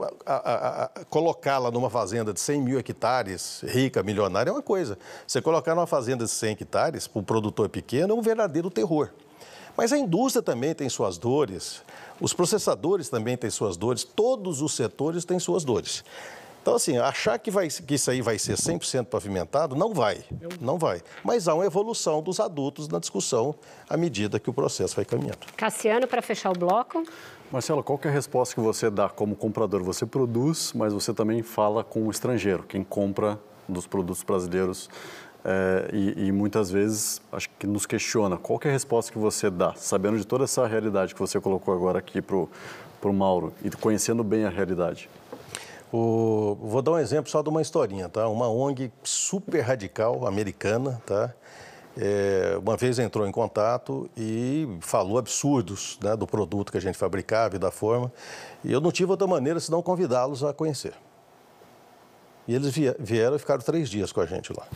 colocá-la 1.11 1.71
numa 1.71 1.91
fazenda 1.91 2.33
de 2.33 2.41
100 2.41 2.63
mil 2.63 2.79
hectares, 2.79 3.63
rica, 3.67 4.03
milionária, 4.03 4.51
é 4.51 4.53
uma 4.53 4.63
coisa. 4.63 4.99
Você 5.27 5.43
colocar 5.43 5.75
numa 5.75 5.87
fazenda 5.87 6.25
de 6.25 6.31
100 6.31 6.53
hectares, 6.53 7.07
para 7.07 7.21
um 7.21 7.25
produtor 7.25 7.69
pequeno, 7.69 8.15
é 8.15 8.17
um 8.17 8.23
verdadeiro 8.23 8.71
terror. 8.71 9.11
Mas 9.77 9.93
a 9.93 9.99
indústria 9.99 10.43
também 10.43 10.75
tem 10.75 10.89
suas 10.89 11.19
dores, 11.19 11.83
os 12.19 12.33
processadores 12.33 13.11
também 13.11 13.37
têm 13.37 13.51
suas 13.51 13.77
dores, 13.77 14.03
todos 14.03 14.63
os 14.63 14.75
setores 14.75 15.25
têm 15.27 15.39
suas 15.39 15.65
dores. 15.65 16.03
Então, 16.67 16.75
assim, 16.75 16.99
achar 16.99 17.39
que, 17.39 17.49
vai, 17.49 17.69
que 17.69 17.95
isso 17.95 18.11
aí 18.11 18.21
vai 18.21 18.41
ser 18.41 18.55
100% 18.55 19.05
pavimentado, 19.05 19.77
não 19.77 19.95
vai, 19.95 20.25
não 20.61 20.77
vai. 20.77 21.01
Mas 21.23 21.47
há 21.47 21.55
uma 21.55 21.65
evolução 21.65 22.21
dos 22.21 22.41
adultos 22.41 22.89
na 22.89 22.99
discussão 22.99 23.55
à 23.89 23.97
medida 23.97 24.41
que 24.41 24.51
o 24.51 24.53
processo 24.53 24.97
vai 24.97 25.05
caminhando. 25.05 25.39
Cassiano, 25.57 26.09
para 26.09 26.21
fechar 26.21 26.51
o 26.51 26.59
bloco. 26.59 27.05
Marcelo, 27.53 27.85
qual 27.85 28.01
é 28.03 28.09
a 28.09 28.11
resposta 28.11 28.53
que 28.53 28.61
você 28.61 28.91
dá 28.91 29.09
como 29.09 29.37
comprador? 29.37 29.81
Você 29.85 30.05
produz, 30.05 30.73
mas 30.75 30.93
você 30.93 31.15
também 31.15 31.41
fala 31.41 31.85
com 31.85 32.03
o 32.09 32.11
estrangeiro, 32.11 32.65
quem 32.65 32.83
compra 32.83 33.39
dos 33.69 33.87
produtos 33.87 34.25
brasileiros 34.25 34.91
é, 35.45 35.89
e, 35.93 36.27
e, 36.27 36.33
muitas 36.33 36.69
vezes 36.69 37.23
acho 37.31 37.49
que 37.61 37.69
nos 37.69 37.87
questiona 37.87 38.37
qual 38.37 38.59
que 38.59 38.67
é 38.67 38.71
a 38.73 38.75
resposta 38.75 39.13
que 39.13 39.19
você 39.19 39.49
dá, 39.49 39.73
sabendo 39.77 40.19
de 40.19 40.27
toda 40.27 40.43
essa 40.43 40.67
realidade 40.67 41.15
que 41.15 41.21
você 41.21 41.41
colocou 41.41 41.73
agora 41.73 42.01
aqui 42.01 42.21
para 42.21 42.37
o 42.37 43.13
Mauro 43.13 43.55
e 43.63 43.71
conhecendo 43.71 44.25
bem 44.25 44.45
a 44.45 44.49
realidade. 44.49 45.09
O, 45.93 46.57
vou 46.61 46.83
dar 46.83 46.93
um 46.93 46.99
exemplo 46.99 47.31
só 47.31 47.43
de 47.43 47.49
uma 47.49 47.63
historinha, 47.63 48.09
tá? 48.09 48.29
Uma 48.29 48.49
ONG 48.49 48.93
super 49.03 49.61
radical 49.61 50.27
americana, 50.27 51.01
tá? 51.07 51.33
É, 51.99 52.59
uma 52.61 52.77
vez 52.77 52.99
entrou 52.99 53.27
em 53.27 53.33
contato 53.33 54.11
e 54.15 54.69
falou 54.83 55.17
absurdos 55.17 55.99
né, 56.03 56.15
do 56.15 56.27
produto 56.27 56.71
que 56.71 56.77
a 56.77 56.81
gente 56.81 56.99
fabricava 56.99 57.57
e 57.57 57.59
da 57.59 57.71
forma. 57.71 58.13
E 58.63 58.71
eu 58.71 58.81
não 58.81 58.93
tive 58.93 59.11
outra 59.11 59.27
maneira 59.27 59.59
senão 59.59 59.81
convidá-los 59.81 60.45
a 60.45 60.53
conhecer. 60.53 60.93
E 62.47 62.55
eles 62.55 62.71
vieram 62.99 63.37
e 63.37 63.39
ficaram 63.39 63.63
três 63.63 63.89
dias 63.89 64.13
com 64.13 64.21
a 64.21 64.27
gente 64.27 64.53
lá. 64.53 64.67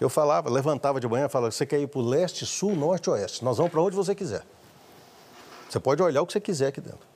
Eu 0.00 0.10
falava, 0.10 0.50
levantava 0.50 1.00
de 1.00 1.08
manhã 1.08 1.26
e 1.26 1.28
falava: 1.28 1.52
você 1.52 1.64
quer 1.64 1.80
ir 1.80 1.86
para 1.86 2.00
o 2.00 2.02
leste, 2.02 2.44
sul, 2.44 2.74
norte, 2.74 3.08
oeste? 3.08 3.44
Nós 3.44 3.56
vamos 3.56 3.72
para 3.72 3.80
onde 3.80 3.96
você 3.96 4.14
quiser. 4.14 4.42
Você 5.68 5.80
pode 5.80 6.02
olhar 6.02 6.20
o 6.20 6.26
que 6.26 6.32
você 6.32 6.40
quiser 6.40 6.68
aqui 6.68 6.80
dentro. 6.80 7.15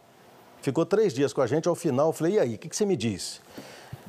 Ficou 0.63 0.85
três 0.85 1.15
dias 1.15 1.33
com 1.33 1.41
a 1.41 1.47
gente, 1.47 1.69
ao 1.69 1.75
final 1.75 2.09
eu 2.09 2.13
falei: 2.13 2.35
e 2.35 2.39
aí, 2.39 2.55
o 2.55 2.59
que, 2.59 2.69
que 2.69 2.77
você 2.77 2.85
me 2.85 2.97
disse? 2.97 3.41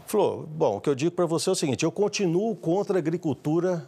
Falou: 0.06 0.46
bom, 0.48 0.78
o 0.78 0.82
que 0.82 0.90
eu 0.90 0.96
digo 0.96 1.12
para 1.12 1.26
você 1.26 1.50
é 1.50 1.54
o 1.54 1.56
seguinte: 1.56 1.84
eu 1.84 1.92
continuo 1.92 2.56
contra 2.56 2.98
a 2.98 3.00
agricultura 3.00 3.88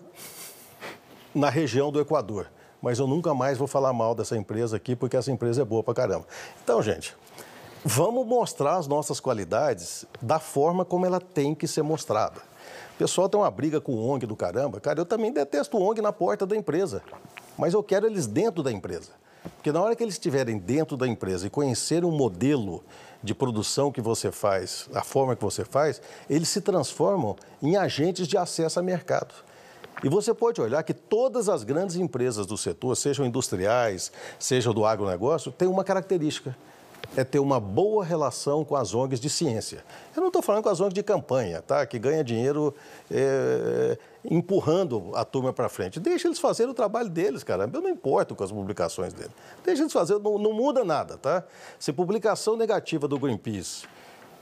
na 1.36 1.50
região 1.50 1.92
do 1.92 2.00
Equador, 2.00 2.50
mas 2.82 3.00
eu 3.00 3.08
nunca 3.08 3.34
mais 3.34 3.58
vou 3.58 3.68
falar 3.68 3.92
mal 3.92 4.16
dessa 4.16 4.38
empresa 4.38 4.78
aqui, 4.78 4.96
porque 4.96 5.18
essa 5.18 5.32
empresa 5.32 5.62
é 5.62 5.66
boa 5.66 5.84
para 5.84 5.94
caramba. 5.94 6.26
Então, 6.64 6.82
gente, 6.82 7.16
vamos 7.84 8.26
mostrar 8.26 8.78
as 8.78 8.88
nossas 8.88 9.20
qualidades 9.20 10.06
da 10.22 10.40
forma 10.40 10.86
como 10.86 11.06
ela 11.06 11.20
tem 11.20 11.54
que 11.54 11.68
ser 11.68 11.82
mostrada. 11.82 12.42
O 12.96 12.98
pessoal 12.98 13.28
tem 13.28 13.40
uma 13.40 13.50
briga 13.52 13.82
com 13.82 13.94
o 13.94 14.08
ONG 14.08 14.26
do 14.26 14.36
caramba. 14.36 14.80
Cara, 14.80 15.00
eu 15.00 15.06
também 15.06 15.34
detesto 15.34 15.78
o 15.78 15.82
ONG 15.82 16.02
na 16.02 16.14
porta 16.14 16.46
da 16.46 16.56
empresa. 16.56 17.02
Mas 17.58 17.74
eu 17.74 17.84
quero 17.84 18.06
eles 18.06 18.28
dentro 18.28 18.64
da 18.64 18.72
empresa. 18.72 19.12
Porque 19.56 19.72
na 19.72 19.82
hora 19.82 19.96
que 19.96 20.04
eles 20.04 20.16
estiverem 20.16 20.58
dentro 20.58 20.96
da 20.96 21.08
empresa 21.08 21.48
e 21.48 21.50
conhecerem 21.50 22.08
o 22.08 22.12
modelo 22.12 22.84
de 23.22 23.34
produção 23.34 23.92
que 23.92 24.02
você 24.02 24.32
faz, 24.32 24.90
a 24.94 25.02
forma 25.02 25.36
que 25.36 25.42
você 25.42 25.64
faz, 25.64 26.02
eles 26.30 26.50
se 26.50 26.62
transformam 26.62 27.36
em 27.62 27.78
agentes 27.78 28.28
de 28.28 28.38
acesso 28.38 28.80
a 28.80 28.84
mercado. 28.84 29.34
E 30.04 30.10
você 30.10 30.34
pode 30.34 30.60
olhar 30.60 30.84
que 30.84 30.94
todas 30.94 31.48
as 31.48 31.64
grandes 31.64 31.96
empresas 31.96 32.46
do 32.46 32.58
setor, 32.58 32.96
sejam 32.96 33.26
industriais, 33.26 34.12
sejam 34.38 34.74
do 34.74 34.86
agronegócio, 34.86 35.52
têm 35.52 35.68
uma 35.68 35.84
característica 35.84 36.56
é 37.16 37.24
ter 37.24 37.40
uma 37.40 37.60
boa 37.60 38.04
relação 38.04 38.66
com 38.66 38.76
as 38.76 38.94
ONGs 38.94 39.20
de 39.20 39.30
ciência. 39.30 39.84
Eu 40.16 40.22
não 40.22 40.28
estou 40.28 40.42
falando 40.42 40.64
com 40.64 40.70
as 40.70 40.80
ONGs 40.80 40.94
de 40.94 41.04
campanha, 41.04 41.62
tá? 41.62 41.86
que 41.86 42.00
ganha 42.00 42.24
dinheiro 42.24 42.74
é, 43.12 43.98
empurrando 44.26 45.12
a 45.14 45.24
turma 45.24 45.54
para 45.54 45.70
frente. 45.70 46.00
Deixa 46.00 46.28
eles 46.28 46.40
fazerem 46.40 46.72
o 46.72 46.74
trabalho 46.76 47.10
deles, 47.10 47.44
cara. 47.44 47.70
Eu 47.72 47.82
não 47.82 47.90
importo 47.90 48.36
com 48.36 48.44
as 48.44 48.52
publicações 48.52 49.14
deles. 49.14 49.32
Deixa 49.64 49.84
eles 49.84 49.94
fazerem, 49.94 50.22
não, 50.22 50.38
não 50.38 50.54
muda 50.54 50.84
nada. 50.84 51.18
Tá? 51.18 51.44
Se 51.78 51.94
publicação 51.94 52.56
negativa 52.56 53.08
do 53.08 53.20
Greenpeace 53.20 53.93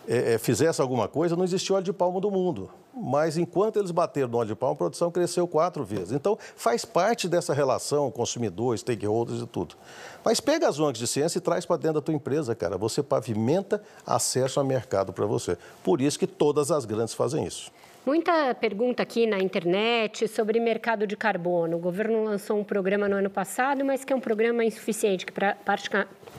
é, 0.07 0.34
é, 0.34 0.38
fizesse 0.38 0.82
alguma 0.82 1.07
coisa, 1.07 1.36
não 1.36 1.44
existia 1.44 1.76
óleo 1.76 1.84
de 1.84 1.94
palma 1.94 2.19
do 2.19 2.32
mundo. 2.32 2.69
Mas 2.94 3.38
enquanto 3.38 3.80
eles 3.80 3.91
bateram 3.91 4.28
no 4.28 4.38
óleo 4.38 4.49
de 4.49 4.56
palma, 4.56 4.73
a 4.73 4.78
produção 4.78 5.11
cresceu 5.11 5.48
quatro 5.48 5.84
vezes. 5.84 6.11
Então, 6.11 6.38
faz 6.56 6.84
parte 6.84 7.28
dessa 7.28 7.53
relação 7.53 8.11
consumidor, 8.11 8.78
stakeholders 8.78 9.41
e 9.41 9.48
tudo. 9.48 9.76
Mas 10.23 10.40
pega 10.40 10.68
as 10.68 10.80
ONGs 10.80 10.99
de 10.99 11.07
ciência 11.07 11.38
e 11.38 11.41
traz 11.41 11.65
para 11.65 11.78
dentro 11.78 11.95
da 11.95 12.02
tua 12.02 12.14
empresa, 12.14 12.53
cara. 12.53 12.78
Você 12.78 13.02
pavimenta 13.02 13.82
acesso 14.06 14.60
a 14.60 14.64
mercado 14.64 15.14
para 15.14 15.26
você. 15.26 15.57
Por 15.84 16.02
isso 16.02 16.19
que 16.19 16.28
todas 16.28 16.72
as 16.72 16.84
grandes 16.84 17.14
fazem 17.14 17.45
isso. 17.45 17.72
Muita 18.03 18.56
pergunta 18.56 19.03
aqui 19.03 19.28
na 19.28 19.38
internet 19.38 20.28
sobre 20.28 20.60
mercado 20.60 21.06
de 21.06 21.15
carbono. 21.15 21.78
O 21.78 21.80
governo 21.80 22.23
lançou 22.23 22.57
um 22.57 22.64
programa 22.64 23.07
no 23.07 23.15
ano 23.15 23.30
passado, 23.30 23.86
mas 23.86 24.03
que 24.03 24.11
é 24.11 24.15
um 24.15 24.19
programa 24.19 24.65
insuficiente, 24.65 25.23
que 25.23 25.32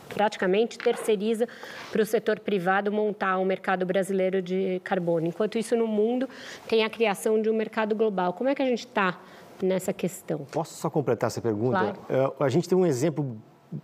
praticamente 0.08 0.76
terceiriza 0.76 1.46
para 1.92 2.02
o 2.02 2.04
setor 2.04 2.40
privado 2.40 2.90
montar 2.90 3.38
um 3.38 3.44
mercado 3.44 3.86
brasileiro 3.86 4.42
de 4.42 4.80
carbono. 4.82 5.28
Enquanto 5.28 5.56
isso, 5.56 5.76
no 5.76 5.86
mundo, 5.86 6.28
tem 6.66 6.82
a 6.82 6.90
criação 6.90 7.40
de 7.40 7.48
um 7.48 7.54
mercado 7.54 7.94
global. 7.94 8.32
Como 8.32 8.50
é 8.50 8.56
que 8.56 8.62
a 8.62 8.66
gente 8.66 8.84
está 8.84 9.20
nessa 9.62 9.92
questão? 9.92 10.38
Posso 10.50 10.74
só 10.74 10.90
completar 10.90 11.28
essa 11.28 11.40
pergunta? 11.40 11.94
Claro. 12.08 12.34
É, 12.40 12.44
a 12.44 12.48
gente 12.48 12.68
tem 12.68 12.76
um 12.76 12.84
exemplo 12.84 13.36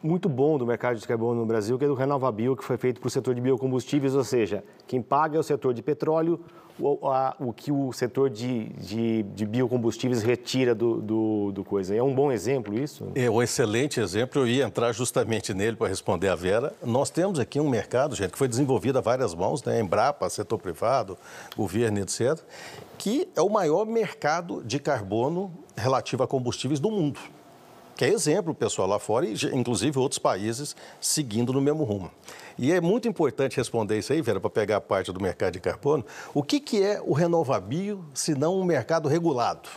muito 0.02 0.28
bom 0.28 0.58
do 0.58 0.66
mercado 0.66 0.98
de 0.98 1.06
carbono 1.06 1.40
no 1.40 1.46
Brasil, 1.46 1.78
que 1.78 1.84
é 1.84 1.88
do 1.88 1.94
RenovaBio, 1.94 2.56
que 2.56 2.64
foi 2.64 2.76
feito 2.76 3.00
para 3.00 3.06
o 3.06 3.10
setor 3.10 3.36
de 3.36 3.40
biocombustíveis, 3.40 4.16
ou 4.16 4.24
seja, 4.24 4.64
quem 4.86 5.00
paga 5.00 5.36
é 5.36 5.40
o 5.40 5.42
setor 5.44 5.72
de 5.72 5.82
petróleo, 5.82 6.40
o, 6.78 7.08
a, 7.10 7.34
o 7.38 7.52
que 7.52 7.72
o 7.72 7.92
setor 7.92 8.30
de, 8.30 8.66
de, 8.70 9.22
de 9.22 9.46
biocombustíveis 9.46 10.22
retira 10.22 10.74
do, 10.74 11.00
do, 11.00 11.52
do, 11.52 11.64
coisa. 11.64 11.94
É 11.94 12.02
um 12.02 12.14
bom 12.14 12.30
exemplo 12.30 12.78
isso? 12.78 13.10
É 13.14 13.28
um 13.28 13.42
excelente 13.42 14.00
exemplo. 14.00 14.42
Eu 14.42 14.46
ia 14.46 14.64
entrar 14.64 14.92
justamente 14.92 15.52
nele 15.52 15.76
para 15.76 15.88
responder 15.88 16.28
a 16.28 16.34
Vera. 16.34 16.72
Nós 16.82 17.10
temos 17.10 17.38
aqui 17.38 17.60
um 17.60 17.68
mercado, 17.68 18.14
gente, 18.14 18.32
que 18.32 18.38
foi 18.38 18.48
desenvolvido 18.48 18.98
a 18.98 19.00
várias 19.00 19.34
mãos, 19.34 19.62
né? 19.64 19.80
Embrapa, 19.80 20.28
setor 20.28 20.58
privado, 20.58 21.18
governo, 21.56 21.98
etc., 22.00 22.38
que 22.96 23.28
é 23.36 23.42
o 23.42 23.48
maior 23.48 23.86
mercado 23.86 24.62
de 24.64 24.78
carbono 24.78 25.52
relativo 25.76 26.22
a 26.22 26.26
combustíveis 26.26 26.80
do 26.80 26.90
mundo 26.90 27.20
que 27.98 28.04
é 28.04 28.08
exemplo 28.10 28.54
pessoal 28.54 28.86
lá 28.86 29.00
fora 29.00 29.26
e 29.26 29.34
inclusive 29.52 29.98
outros 29.98 30.20
países 30.20 30.76
seguindo 31.00 31.52
no 31.52 31.60
mesmo 31.60 31.82
rumo. 31.82 32.08
E 32.56 32.70
é 32.70 32.80
muito 32.80 33.08
importante 33.08 33.56
responder 33.56 33.98
isso 33.98 34.12
aí, 34.12 34.22
Vera, 34.22 34.38
para 34.38 34.48
pegar 34.48 34.76
a 34.76 34.80
parte 34.80 35.10
do 35.10 35.20
mercado 35.20 35.54
de 35.54 35.58
carbono. 35.58 36.06
O 36.32 36.40
que, 36.40 36.60
que 36.60 36.80
é 36.80 37.02
o 37.04 37.12
renovabil, 37.12 38.04
se 38.14 38.36
não 38.36 38.60
um 38.60 38.62
mercado 38.62 39.08
regulado? 39.08 39.68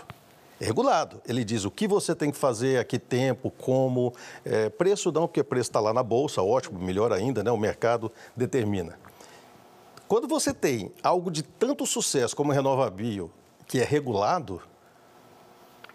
É 0.60 0.66
regulado. 0.66 1.20
Ele 1.28 1.44
diz 1.44 1.66
o 1.66 1.72
que 1.72 1.88
você 1.88 2.14
tem 2.14 2.30
que 2.30 2.38
fazer, 2.38 2.78
a 2.78 2.84
que 2.84 3.00
tempo, 3.00 3.50
como. 3.50 4.14
É, 4.46 4.70
preço 4.70 5.12
não, 5.12 5.26
porque 5.26 5.44
preço 5.44 5.72
está 5.72 5.80
lá 5.80 5.92
na 5.92 6.04
bolsa, 6.04 6.44
ótimo, 6.44 6.80
melhor 6.80 7.12
ainda, 7.12 7.44
né? 7.44 7.50
o 7.50 7.58
mercado 7.58 8.12
determina. 8.36 9.00
Quando 10.08 10.28
você 10.28 10.54
tem 10.54 10.92
algo 11.02 11.32
de 11.32 11.42
tanto 11.42 11.88
sucesso 11.88 12.36
como 12.36 12.52
o 12.52 12.54
Renovabil, 12.54 13.32
que 13.66 13.80
é 13.80 13.84
regulado, 13.84 14.62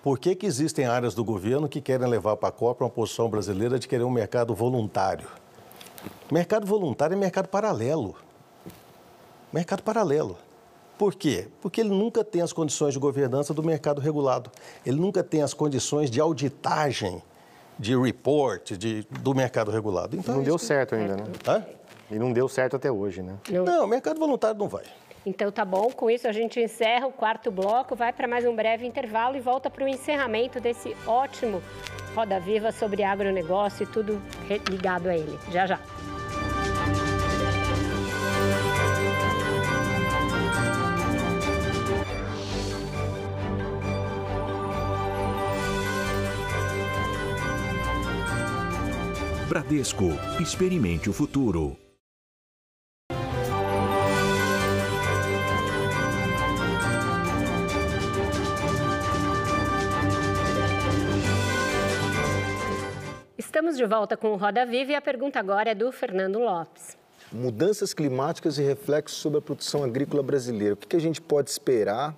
por 0.06 0.20
que, 0.20 0.36
que 0.36 0.46
existem 0.46 0.84
áreas 0.84 1.16
do 1.16 1.24
governo 1.24 1.68
que 1.68 1.80
querem 1.80 2.06
levar 2.06 2.36
para 2.36 2.50
a 2.50 2.52
Copa 2.52 2.84
uma 2.84 2.90
posição 2.90 3.28
brasileira 3.28 3.76
de 3.76 3.88
querer 3.88 4.04
um 4.04 4.10
mercado 4.10 4.54
voluntário? 4.54 5.26
Mercado 6.30 6.64
voluntário 6.64 7.14
é 7.14 7.16
mercado 7.16 7.48
paralelo. 7.48 8.14
Mercado 9.52 9.82
paralelo. 9.82 10.38
Por 10.96 11.16
quê? 11.16 11.48
Porque 11.60 11.80
ele 11.80 11.88
nunca 11.88 12.22
tem 12.22 12.40
as 12.40 12.52
condições 12.52 12.94
de 12.94 13.00
governança 13.00 13.52
do 13.52 13.64
mercado 13.64 14.00
regulado. 14.00 14.48
Ele 14.86 14.96
nunca 14.96 15.24
tem 15.24 15.42
as 15.42 15.52
condições 15.52 16.08
de 16.08 16.20
auditagem, 16.20 17.20
de 17.76 17.96
report, 17.96 18.74
de, 18.74 19.04
do 19.10 19.34
mercado 19.34 19.72
regulado. 19.72 20.16
Então, 20.16 20.36
não 20.36 20.44
deu 20.44 20.56
certo 20.56 20.94
ainda, 20.94 21.16
né? 21.16 21.24
Hã? 21.44 21.66
E 22.12 22.14
não 22.16 22.32
deu 22.32 22.48
certo 22.48 22.76
até 22.76 22.92
hoje, 22.92 23.22
né? 23.22 23.34
Não, 23.50 23.64
não 23.64 23.84
o 23.84 23.88
mercado 23.88 24.20
voluntário 24.20 24.56
não 24.56 24.68
vai. 24.68 24.84
Então 25.26 25.50
tá 25.50 25.64
bom, 25.64 25.90
com 25.90 26.08
isso 26.08 26.28
a 26.28 26.32
gente 26.32 26.60
encerra 26.60 27.08
o 27.08 27.12
quarto 27.12 27.50
bloco, 27.50 27.96
vai 27.96 28.12
para 28.12 28.28
mais 28.28 28.46
um 28.46 28.54
breve 28.54 28.86
intervalo 28.86 29.36
e 29.36 29.40
volta 29.40 29.68
para 29.68 29.84
o 29.84 29.88
encerramento 29.88 30.60
desse 30.60 30.96
ótimo 31.04 31.60
Roda 32.14 32.38
Viva 32.38 32.70
sobre 32.70 33.02
agronegócio 33.02 33.82
e 33.82 33.86
tudo 33.86 34.22
ligado 34.70 35.08
a 35.08 35.16
ele. 35.16 35.36
Já 35.50 35.66
já. 35.66 35.80
Bradesco, 49.48 50.06
experimente 50.40 51.10
o 51.10 51.12
futuro. 51.12 51.85
Estamos 63.56 63.78
de 63.78 63.86
volta 63.86 64.18
com 64.18 64.32
o 64.32 64.36
Roda 64.36 64.66
Viva 64.66 64.92
e 64.92 64.94
a 64.94 65.00
pergunta 65.00 65.38
agora 65.40 65.70
é 65.70 65.74
do 65.74 65.90
Fernando 65.90 66.38
Lopes. 66.38 66.94
Mudanças 67.32 67.94
climáticas 67.94 68.58
e 68.58 68.62
reflexos 68.62 69.16
sobre 69.16 69.38
a 69.38 69.40
produção 69.40 69.82
agrícola 69.82 70.22
brasileira. 70.22 70.74
O 70.74 70.76
que 70.76 70.94
a 70.94 71.00
gente 71.00 71.22
pode 71.22 71.48
esperar 71.48 72.14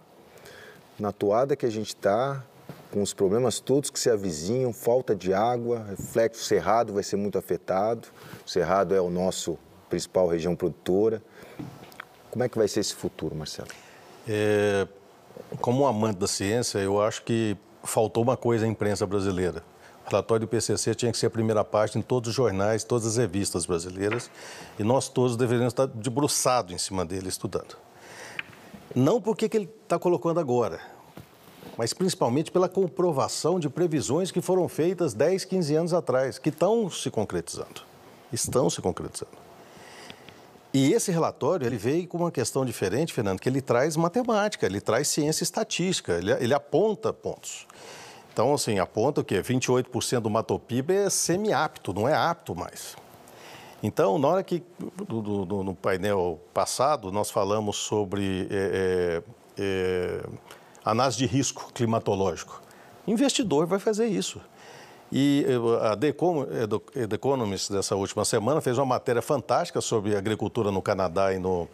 na 0.99 1.13
toada 1.13 1.55
que 1.55 1.65
a 1.65 1.71
gente 1.71 1.91
está, 1.91 2.45
com 2.91 3.01
os 3.01 3.15
problemas 3.15 3.61
todos 3.61 3.89
que 3.89 4.01
se 4.01 4.11
avizinham, 4.11 4.73
falta 4.73 5.15
de 5.15 5.33
água, 5.33 5.85
reflexo 5.89 6.43
Cerrado 6.43 6.93
vai 6.93 7.05
ser 7.05 7.15
muito 7.15 7.39
afetado. 7.39 8.09
O 8.45 8.51
Cerrado 8.51 8.93
é 8.93 9.01
o 9.01 9.09
nosso 9.09 9.57
principal 9.89 10.27
região 10.27 10.57
produtora. 10.57 11.23
Como 12.33 12.43
é 12.43 12.49
que 12.49 12.59
vai 12.59 12.67
ser 12.67 12.81
esse 12.81 12.97
futuro, 12.97 13.37
Marcelo? 13.37 13.69
É, 14.29 14.89
como 15.61 15.85
um 15.85 15.87
amante 15.87 16.19
da 16.19 16.27
ciência, 16.27 16.81
eu 16.81 17.01
acho 17.01 17.23
que 17.23 17.57
faltou 17.85 18.25
uma 18.25 18.37
coisa 18.37 18.67
à 18.67 18.69
imprensa 18.69 19.07
brasileira 19.07 19.63
relatório 20.09 20.47
do 20.47 20.51
PCC 20.51 20.95
tinha 20.95 21.13
que 21.13 21.19
ser 21.19 21.27
a 21.27 21.31
primeira 21.31 21.65
página 21.65 22.01
em 22.01 22.03
todos 22.03 22.31
os 22.31 22.35
jornais, 22.35 22.85
todas 22.85 23.07
as 23.07 23.17
revistas 23.17 23.67
brasileiras, 23.67 24.31
e 24.79 24.85
nós 24.85 25.09
todos 25.09 25.37
deveríamos 25.37 25.73
estar 25.73 25.87
debruçados 25.87 26.73
em 26.73 26.79
cima 26.79 27.05
dele, 27.05 27.29
estudando. 27.29 27.77
Não 28.95 29.21
porque 29.21 29.49
que 29.49 29.57
ele 29.57 29.71
está 29.83 29.99
colocando 29.99 30.41
agora, 30.41 30.81
mas 31.77 31.93
principalmente 31.93 32.51
pela 32.51 32.69
comprovação 32.69 33.61
de 33.61 33.69
previsões 33.69 34.31
que 34.31 34.41
foram 34.41 34.67
feitas 34.69 35.15
10, 35.15 35.45
15 35.45 35.75
anos 35.77 35.95
atrás, 35.95 36.39
que 36.39 36.49
estão 36.49 36.91
se 36.91 37.11
concretizando. 37.11 37.83
Estão 38.33 38.69
se 38.69 38.81
concretizando. 38.81 39.49
E 40.73 40.93
esse 40.93 41.11
relatório 41.11 41.67
ele 41.67 41.79
veio 41.79 42.07
com 42.07 42.19
uma 42.19 42.31
questão 42.31 42.65
diferente, 42.65 43.13
Fernando, 43.13 43.41
que 43.41 43.49
ele 43.49 43.63
traz 43.63 43.97
matemática, 43.97 44.67
ele 44.67 44.81
traz 44.81 45.09
ciência 45.09 45.43
estatística, 45.43 46.15
ele, 46.15 46.33
ele 46.33 46.53
aponta 46.53 47.13
pontos. 47.13 47.67
Então, 48.39 48.55
assim, 48.55 48.79
aponta 48.79 49.25
que 49.25 49.35
28% 49.35 50.21
do 50.21 50.31
Matopiba 50.31 50.93
é 50.93 51.11
semi-apto, 51.11 51.93
não 51.93 52.09
é 52.09 52.15
apto 52.15 52.55
mais. 52.55 52.97
Então, 53.83 54.17
na 54.17 54.29
hora 54.29 54.45
que, 54.45 54.63
do, 55.09 55.45
do, 55.45 55.65
no 55.65 55.75
painel 55.75 56.39
passado, 56.55 57.11
nós 57.11 57.33
falamos 57.33 57.79
sobre 57.79 58.47
é, 58.49 58.55
é, 58.55 59.23
é, 59.59 60.23
análise 60.85 61.19
de 61.19 61.27
risco 61.27 61.73
climatológico. 61.75 62.63
Investidor 63.09 63.67
vai 63.67 63.81
fazer 63.81 64.07
isso. 64.07 64.41
E 65.11 65.45
a 65.83 65.97
The 65.97 66.15
Economist, 67.17 67.73
dessa 67.73 67.97
última 67.97 68.25
semana, 68.25 68.61
fez 68.61 68.79
uma 68.79 68.87
matéria 68.87 69.21
fantástica 69.21 69.81
sobre 69.81 70.15
agricultura 70.15 70.71
no 70.71 70.81
Canadá 70.81 71.35
e, 71.35 71.41
no, 71.41 71.69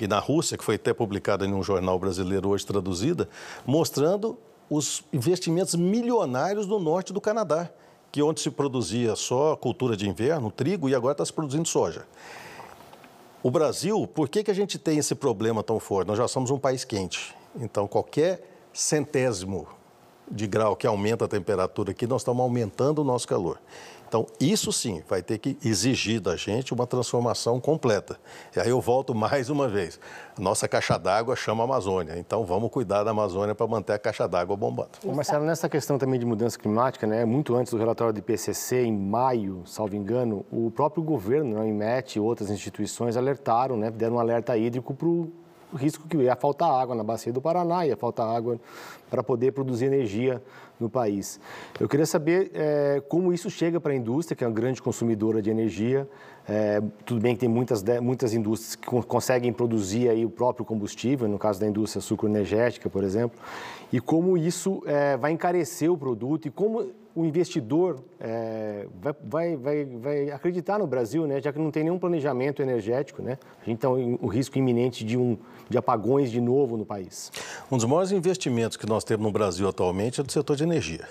e 0.00 0.08
na 0.08 0.18
Rússia, 0.18 0.56
que 0.56 0.64
foi 0.64 0.76
até 0.76 0.94
publicada 0.94 1.44
em 1.44 1.52
um 1.52 1.62
jornal 1.62 1.98
brasileiro 1.98 2.48
hoje 2.48 2.64
traduzida, 2.64 3.28
mostrando 3.66 4.38
os 4.68 5.02
investimentos 5.12 5.74
milionários 5.74 6.66
no 6.66 6.78
norte 6.78 7.12
do 7.12 7.20
Canadá, 7.20 7.70
que 8.10 8.22
onde 8.22 8.40
se 8.40 8.50
produzia 8.50 9.14
só 9.14 9.56
cultura 9.56 9.96
de 9.96 10.08
inverno, 10.08 10.50
trigo, 10.50 10.88
e 10.88 10.94
agora 10.94 11.12
está 11.12 11.24
se 11.24 11.32
produzindo 11.32 11.68
soja. 11.68 12.06
O 13.42 13.50
Brasil, 13.50 14.06
por 14.06 14.28
que, 14.28 14.42
que 14.42 14.50
a 14.50 14.54
gente 14.54 14.78
tem 14.78 14.98
esse 14.98 15.14
problema 15.14 15.62
tão 15.62 15.78
forte? 15.78 16.08
Nós 16.08 16.18
já 16.18 16.26
somos 16.26 16.50
um 16.50 16.58
país 16.58 16.84
quente. 16.84 17.34
Então, 17.54 17.86
qualquer 17.86 18.42
centésimo 18.72 19.68
de 20.28 20.46
grau 20.46 20.74
que 20.74 20.86
aumenta 20.86 21.26
a 21.26 21.28
temperatura 21.28 21.92
aqui, 21.92 22.06
nós 22.06 22.22
estamos 22.22 22.42
aumentando 22.42 23.02
o 23.02 23.04
nosso 23.04 23.28
calor. 23.28 23.60
Então, 24.08 24.26
isso 24.38 24.72
sim 24.72 25.02
vai 25.08 25.22
ter 25.22 25.38
que 25.38 25.58
exigir 25.64 26.20
da 26.20 26.36
gente 26.36 26.72
uma 26.72 26.86
transformação 26.86 27.60
completa. 27.60 28.18
E 28.54 28.60
aí 28.60 28.68
eu 28.68 28.80
volto 28.80 29.14
mais 29.14 29.50
uma 29.50 29.68
vez. 29.68 29.98
Nossa 30.38 30.68
caixa 30.68 30.98
d'água 30.98 31.34
chama 31.34 31.64
Amazônia, 31.64 32.18
então 32.18 32.44
vamos 32.44 32.70
cuidar 32.70 33.02
da 33.02 33.10
Amazônia 33.10 33.54
para 33.54 33.66
manter 33.66 33.94
a 33.94 33.98
caixa 33.98 34.28
d'água 34.28 34.56
bombando. 34.56 34.90
Marcelo, 35.04 35.44
nessa 35.44 35.68
questão 35.68 35.98
também 35.98 36.20
de 36.20 36.26
mudança 36.26 36.58
climática, 36.58 37.06
né, 37.06 37.24
muito 37.24 37.54
antes 37.56 37.72
do 37.72 37.78
relatório 37.78 38.12
do 38.12 38.18
IPCC, 38.18 38.84
em 38.84 38.96
maio, 38.96 39.62
salvo 39.64 39.96
engano, 39.96 40.44
o 40.52 40.70
próprio 40.70 41.02
governo, 41.02 41.54
né, 41.54 41.60
o 41.60 41.66
IMET 41.66 42.16
e 42.16 42.20
outras 42.20 42.50
instituições 42.50 43.16
alertaram, 43.16 43.76
né, 43.76 43.90
deram 43.90 44.16
um 44.16 44.20
alerta 44.20 44.56
hídrico 44.56 44.94
para 44.94 45.08
o 45.08 45.32
risco 45.74 46.06
que 46.06 46.16
ia 46.16 46.36
faltar 46.36 46.70
água 46.70 46.94
na 46.94 47.02
bacia 47.02 47.32
do 47.32 47.40
Paraná, 47.40 47.86
ia 47.86 47.96
faltar 47.96 48.28
água 48.28 48.58
para 49.10 49.22
poder 49.22 49.52
produzir 49.52 49.86
energia 49.86 50.42
no 50.78 50.88
país. 50.88 51.40
Eu 51.80 51.88
queria 51.88 52.06
saber 52.06 52.50
é, 52.54 53.02
como 53.08 53.32
isso 53.32 53.50
chega 53.50 53.80
para 53.80 53.92
a 53.92 53.96
indústria, 53.96 54.36
que 54.36 54.44
é 54.44 54.46
uma 54.46 54.54
grande 54.54 54.80
consumidora 54.82 55.40
de 55.40 55.50
energia. 55.50 56.08
É, 56.48 56.80
tudo 57.04 57.20
bem 57.20 57.34
que 57.34 57.40
tem 57.40 57.48
muitas, 57.48 57.82
muitas 58.00 58.32
indústrias 58.32 58.76
que 58.76 58.86
conseguem 58.86 59.52
produzir 59.52 60.08
aí 60.08 60.24
o 60.24 60.30
próprio 60.30 60.64
combustível, 60.64 61.26
no 61.26 61.38
caso 61.38 61.58
da 61.58 61.66
indústria 61.66 62.00
sucroenergética, 62.00 62.88
por 62.88 63.02
exemplo, 63.02 63.38
e 63.92 64.00
como 64.00 64.36
isso 64.36 64.82
é, 64.86 65.16
vai 65.16 65.32
encarecer 65.32 65.90
o 65.90 65.98
produto 65.98 66.46
e 66.46 66.50
como 66.50 66.90
o 67.16 67.24
investidor 67.24 68.04
é, 68.20 68.86
vai, 69.24 69.56
vai, 69.56 69.84
vai, 69.86 70.30
acreditar 70.30 70.78
no 70.78 70.86
Brasil, 70.86 71.26
né, 71.26 71.40
já 71.40 71.50
que 71.50 71.58
não 71.58 71.70
tem 71.70 71.82
nenhum 71.82 71.98
planejamento 71.98 72.60
energético. 72.60 73.22
Né? 73.22 73.38
A 73.62 73.64
gente 73.64 73.78
tem 73.78 74.18
o 74.20 74.26
risco 74.26 74.58
iminente 74.58 75.02
de, 75.02 75.16
um, 75.16 75.38
de 75.68 75.78
apagões 75.78 76.30
de 76.30 76.42
novo 76.42 76.76
no 76.76 76.84
país. 76.84 77.32
Um 77.72 77.76
dos 77.78 77.86
maiores 77.86 78.12
investimentos 78.12 78.76
que 78.76 78.86
nós 78.86 79.02
temos 79.02 79.24
no 79.24 79.32
Brasil 79.32 79.66
atualmente 79.66 80.20
é 80.20 80.24
do 80.24 80.30
setor 80.30 80.56
de 80.56 80.64
energia. 80.64 81.08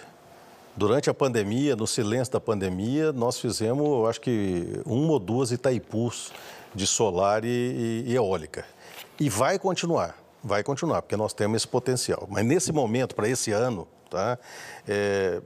Durante 0.77 1.09
a 1.09 1.13
pandemia, 1.13 1.75
no 1.75 1.87
silêncio 1.87 2.33
da 2.33 2.39
pandemia, 2.39 3.11
nós 3.11 3.39
fizemos, 3.39 3.83
eu 3.83 4.05
acho 4.05 4.21
que, 4.21 4.79
uma 4.85 5.13
ou 5.13 5.19
duas 5.19 5.51
Itaipus 5.51 6.31
de 6.75 6.85
solar 6.85 7.43
e, 7.43 7.47
e, 7.47 8.11
e 8.11 8.15
eólica. 8.15 8.63
E 9.19 9.27
vai 9.27 9.57
continuar, 9.57 10.15
vai 10.43 10.61
continuar, 10.61 11.01
porque 11.01 11.17
nós 11.17 11.33
temos 11.33 11.55
esse 11.55 11.67
potencial. 11.67 12.27
Mas 12.29 12.45
nesse 12.45 12.71
momento, 12.71 13.15
para 13.15 13.27
esse 13.27 13.51
ano, 13.51 13.87
Tá? 14.09 14.37
É, 14.87 15.41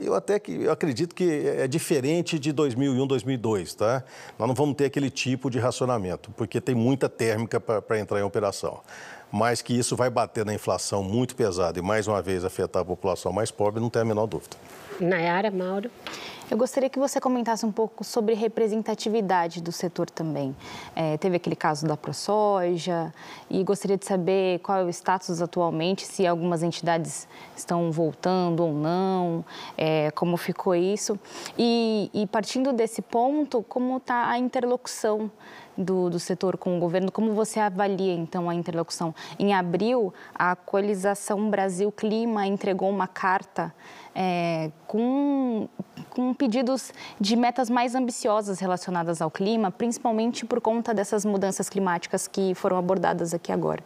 eu 0.00 0.14
até 0.14 0.38
que 0.38 0.52
eu 0.52 0.72
acredito 0.72 1.14
que 1.14 1.46
é 1.46 1.66
diferente 1.66 2.38
de 2.38 2.52
2001, 2.52 3.06
2002. 3.06 3.74
Tá? 3.74 4.04
Nós 4.38 4.48
não 4.48 4.54
vamos 4.54 4.76
ter 4.76 4.86
aquele 4.86 5.10
tipo 5.10 5.50
de 5.50 5.58
racionamento, 5.58 6.30
porque 6.32 6.60
tem 6.60 6.74
muita 6.74 7.08
térmica 7.08 7.60
para 7.60 7.98
entrar 7.98 8.18
em 8.20 8.22
operação. 8.22 8.80
Mas 9.30 9.60
que 9.60 9.78
isso 9.78 9.94
vai 9.94 10.08
bater 10.08 10.44
na 10.44 10.54
inflação 10.54 11.02
muito 11.02 11.36
pesada 11.36 11.78
e, 11.78 11.82
mais 11.82 12.06
uma 12.08 12.22
vez, 12.22 12.44
afetar 12.44 12.82
a 12.82 12.84
população 12.84 13.30
mais 13.30 13.50
pobre, 13.50 13.80
não 13.80 13.90
tem 13.90 14.02
a 14.02 14.04
menor 14.04 14.26
dúvida. 14.26 14.56
Nayara, 15.00 15.50
Mauro. 15.50 15.90
Eu 16.50 16.56
gostaria 16.56 16.88
que 16.88 16.98
você 16.98 17.20
comentasse 17.20 17.66
um 17.66 17.70
pouco 17.70 18.02
sobre 18.02 18.32
representatividade 18.32 19.60
do 19.60 19.70
setor 19.70 20.08
também. 20.08 20.56
É, 20.96 21.18
teve 21.18 21.36
aquele 21.36 21.54
caso 21.54 21.86
da 21.86 21.94
ProSoja 21.94 23.12
e 23.50 23.62
gostaria 23.62 23.98
de 23.98 24.06
saber 24.06 24.58
qual 24.60 24.78
é 24.78 24.84
o 24.84 24.88
status 24.88 25.42
atualmente, 25.42 26.06
se 26.06 26.26
algumas 26.26 26.62
entidades 26.62 27.28
estão 27.54 27.92
voltando 27.92 28.64
ou 28.64 28.72
não, 28.72 29.44
é, 29.76 30.10
como 30.12 30.38
ficou 30.38 30.74
isso. 30.74 31.20
E, 31.58 32.10
e 32.14 32.26
partindo 32.26 32.72
desse 32.72 33.02
ponto, 33.02 33.62
como 33.62 33.98
está 33.98 34.30
a 34.30 34.38
interlocução 34.38 35.30
do, 35.76 36.10
do, 36.10 36.18
setor 36.18 36.56
com 36.56 36.76
o 36.76 36.80
governo, 36.80 37.12
como 37.12 37.34
você 37.34 37.60
avalia 37.60 38.14
então 38.14 38.48
a 38.48 38.54
interlocução? 38.54 39.14
Em 39.38 39.54
abril, 39.54 40.12
a 40.34 40.56
coalização 40.56 41.50
Brasil 41.50 41.92
Clima 41.92 42.46
entregou 42.46 42.90
uma 42.90 43.06
carta 43.06 43.72
é, 44.20 44.72
com, 44.88 45.68
com 46.10 46.34
pedidos 46.34 46.92
de 47.20 47.36
metas 47.36 47.70
mais 47.70 47.94
ambiciosas 47.94 48.58
relacionadas 48.58 49.22
ao 49.22 49.30
clima, 49.30 49.70
principalmente 49.70 50.44
por 50.44 50.60
conta 50.60 50.92
dessas 50.92 51.24
mudanças 51.24 51.68
climáticas 51.68 52.26
que 52.26 52.52
foram 52.56 52.76
abordadas 52.76 53.32
aqui 53.32 53.52
agora. 53.52 53.80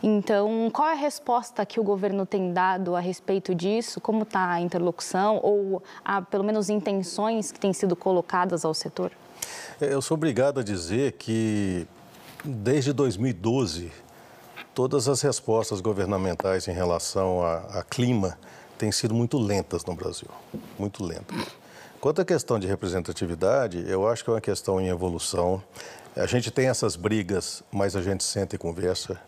Então, 0.00 0.70
qual 0.72 0.86
é 0.86 0.92
a 0.92 0.96
resposta 0.96 1.66
que 1.66 1.80
o 1.80 1.82
governo 1.82 2.24
tem 2.24 2.52
dado 2.52 2.94
a 2.94 3.00
respeito 3.00 3.56
disso? 3.56 4.00
Como 4.00 4.22
está 4.22 4.52
a 4.52 4.60
interlocução 4.60 5.40
ou 5.42 5.82
há 6.04 6.22
pelo 6.22 6.44
menos 6.44 6.70
intenções 6.70 7.50
que 7.50 7.58
têm 7.58 7.72
sido 7.72 7.96
colocadas 7.96 8.64
ao 8.64 8.72
setor? 8.72 9.10
Eu 9.80 10.00
sou 10.00 10.14
obrigado 10.14 10.60
a 10.60 10.62
dizer 10.62 11.12
que 11.12 11.88
desde 12.44 12.92
2012 12.92 13.90
todas 14.72 15.08
as 15.08 15.20
respostas 15.22 15.80
governamentais 15.80 16.68
em 16.68 16.72
relação 16.72 17.42
a, 17.42 17.80
a 17.80 17.82
clima 17.82 18.38
têm 18.82 18.90
sido 18.90 19.14
muito 19.14 19.38
lentas 19.38 19.84
no 19.84 19.94
Brasil, 19.94 20.26
muito 20.76 21.04
lentas. 21.04 21.36
Quanto 22.00 22.20
à 22.20 22.24
questão 22.24 22.58
de 22.58 22.66
representatividade, 22.66 23.88
eu 23.88 24.08
acho 24.08 24.24
que 24.24 24.30
é 24.30 24.32
uma 24.32 24.40
questão 24.40 24.80
em 24.80 24.88
evolução. 24.88 25.62
A 26.16 26.26
gente 26.26 26.50
tem 26.50 26.68
essas 26.68 26.96
brigas, 26.96 27.62
mas 27.70 27.94
a 27.94 28.02
gente 28.02 28.24
senta 28.24 28.56
e 28.56 28.58
conversa. 28.58 29.20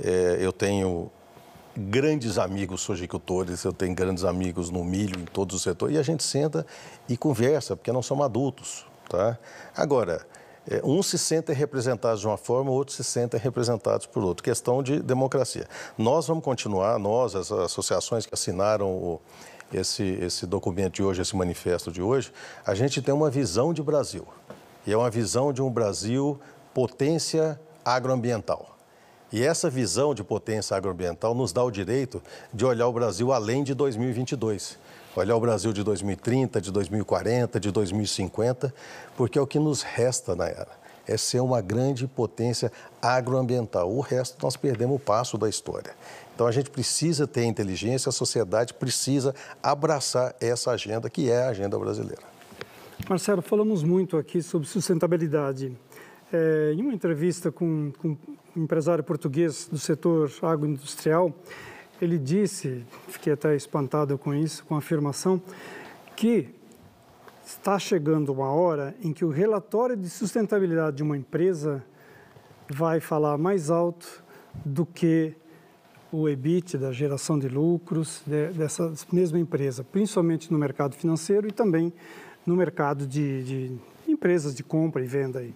É, 0.00 0.38
eu 0.38 0.52
tenho 0.52 1.10
grandes 1.76 2.38
amigos 2.38 2.82
sojicultores, 2.82 3.64
eu 3.64 3.72
tenho 3.72 3.96
grandes 3.96 4.22
amigos 4.22 4.70
no 4.70 4.84
milho, 4.84 5.18
em 5.18 5.24
todos 5.24 5.56
os 5.56 5.62
setores, 5.62 5.96
e 5.96 5.98
a 5.98 6.04
gente 6.04 6.22
senta 6.22 6.64
e 7.08 7.16
conversa, 7.16 7.74
porque 7.74 7.90
não 7.90 8.00
somos 8.00 8.24
adultos. 8.24 8.86
Tá? 9.08 9.36
Agora, 9.76 10.24
é, 10.68 10.80
uns 10.82 11.06
se 11.06 11.18
sentem 11.18 11.54
representados 11.54 12.20
de 12.20 12.26
uma 12.26 12.36
forma, 12.36 12.70
outros 12.70 12.96
se 12.96 13.04
sentem 13.04 13.38
representados 13.38 14.06
por 14.06 14.24
outra. 14.24 14.42
Questão 14.42 14.82
de 14.82 15.00
democracia. 15.00 15.68
Nós 15.96 16.26
vamos 16.26 16.42
continuar, 16.42 16.98
nós, 16.98 17.34
as 17.34 17.52
associações 17.52 18.24
que 18.24 18.34
assinaram 18.34 18.90
o, 18.90 19.20
esse, 19.72 20.02
esse 20.02 20.46
documento 20.46 20.94
de 20.94 21.02
hoje, 21.02 21.20
esse 21.20 21.36
manifesto 21.36 21.92
de 21.92 22.00
hoje, 22.00 22.32
a 22.64 22.74
gente 22.74 23.02
tem 23.02 23.14
uma 23.14 23.30
visão 23.30 23.72
de 23.74 23.82
Brasil. 23.82 24.26
E 24.86 24.92
é 24.92 24.96
uma 24.96 25.10
visão 25.10 25.52
de 25.52 25.62
um 25.62 25.70
Brasil 25.70 26.38
potência 26.72 27.60
agroambiental. 27.84 28.76
E 29.32 29.42
essa 29.42 29.68
visão 29.68 30.14
de 30.14 30.22
potência 30.22 30.76
agroambiental 30.76 31.34
nos 31.34 31.52
dá 31.52 31.62
o 31.62 31.70
direito 31.70 32.22
de 32.52 32.64
olhar 32.64 32.86
o 32.86 32.92
Brasil 32.92 33.32
além 33.32 33.64
de 33.64 33.74
2022 33.74 34.78
olhar 35.16 35.36
o 35.36 35.40
Brasil 35.40 35.72
de 35.72 35.82
2030, 35.82 36.60
de 36.60 36.72
2040, 36.72 37.60
de 37.60 37.70
2050, 37.70 38.74
porque 39.16 39.38
é 39.38 39.42
o 39.42 39.46
que 39.46 39.58
nos 39.58 39.82
resta, 39.82 40.34
Nayara, 40.34 40.84
é 41.06 41.16
ser 41.16 41.40
uma 41.40 41.60
grande 41.60 42.06
potência 42.06 42.72
agroambiental. 43.00 43.92
O 43.92 44.00
resto 44.00 44.38
nós 44.42 44.56
perdemos 44.56 44.96
o 44.96 44.98
passo 44.98 45.36
da 45.36 45.48
história. 45.48 45.94
Então 46.34 46.46
a 46.46 46.52
gente 46.52 46.70
precisa 46.70 47.26
ter 47.26 47.44
inteligência, 47.44 48.08
a 48.08 48.12
sociedade 48.12 48.74
precisa 48.74 49.34
abraçar 49.62 50.34
essa 50.40 50.72
agenda 50.72 51.08
que 51.08 51.30
é 51.30 51.44
a 51.44 51.48
agenda 51.50 51.78
brasileira. 51.78 52.22
Marcelo, 53.08 53.42
falamos 53.42 53.82
muito 53.82 54.16
aqui 54.16 54.42
sobre 54.42 54.66
sustentabilidade. 54.66 55.76
É, 56.32 56.72
em 56.74 56.80
uma 56.80 56.92
entrevista 56.92 57.52
com, 57.52 57.92
com 57.98 58.16
um 58.56 58.62
empresário 58.62 59.04
português 59.04 59.68
do 59.70 59.78
setor 59.78 60.32
agroindustrial, 60.42 61.32
ele 62.00 62.18
disse, 62.18 62.84
fiquei 63.08 63.32
até 63.32 63.54
espantado 63.54 64.16
com 64.18 64.34
isso, 64.34 64.64
com 64.64 64.74
a 64.74 64.78
afirmação, 64.78 65.40
que 66.16 66.48
está 67.44 67.78
chegando 67.78 68.32
uma 68.32 68.50
hora 68.50 68.94
em 69.02 69.12
que 69.12 69.24
o 69.24 69.28
relatório 69.28 69.96
de 69.96 70.08
sustentabilidade 70.08 70.96
de 70.96 71.02
uma 71.02 71.16
empresa 71.16 71.84
vai 72.68 73.00
falar 73.00 73.36
mais 73.36 73.70
alto 73.70 74.22
do 74.64 74.86
que 74.86 75.34
o 76.10 76.28
EBIT, 76.28 76.78
da 76.78 76.92
geração 76.92 77.38
de 77.38 77.48
lucros 77.48 78.22
de, 78.24 78.48
dessa 78.52 78.92
mesma 79.12 79.38
empresa, 79.38 79.82
principalmente 79.82 80.52
no 80.52 80.58
mercado 80.58 80.94
financeiro 80.94 81.48
e 81.48 81.52
também 81.52 81.92
no 82.46 82.54
mercado 82.54 83.06
de, 83.06 83.42
de 83.42 83.78
empresas 84.06 84.54
de 84.54 84.62
compra 84.62 85.02
e 85.02 85.06
venda. 85.06 85.40
Aí. 85.40 85.52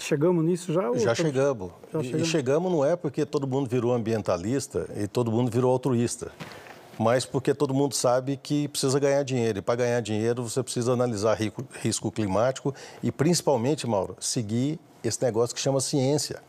Chegamos 0.00 0.44
nisso 0.44 0.72
já? 0.72 0.82
Já 0.94 1.14
chegamos. 1.14 1.70
já 1.92 2.02
chegamos. 2.02 2.28
E 2.28 2.30
chegamos 2.30 2.72
não 2.72 2.84
é 2.84 2.96
porque 2.96 3.24
todo 3.24 3.46
mundo 3.46 3.68
virou 3.68 3.92
ambientalista 3.92 4.88
e 4.96 5.06
todo 5.06 5.30
mundo 5.30 5.50
virou 5.50 5.70
altruísta, 5.70 6.32
mas 6.98 7.24
porque 7.24 7.54
todo 7.54 7.74
mundo 7.74 7.94
sabe 7.94 8.36
que 8.36 8.66
precisa 8.68 8.98
ganhar 8.98 9.22
dinheiro. 9.22 9.58
E 9.58 9.62
para 9.62 9.76
ganhar 9.76 10.00
dinheiro 10.00 10.42
você 10.42 10.62
precisa 10.62 10.92
analisar 10.92 11.38
risco 11.80 12.10
climático 12.10 12.74
e, 13.02 13.12
principalmente, 13.12 13.86
Mauro, 13.86 14.16
seguir 14.18 14.78
esse 15.04 15.22
negócio 15.22 15.54
que 15.54 15.60
chama 15.60 15.80
ciência. 15.80 16.42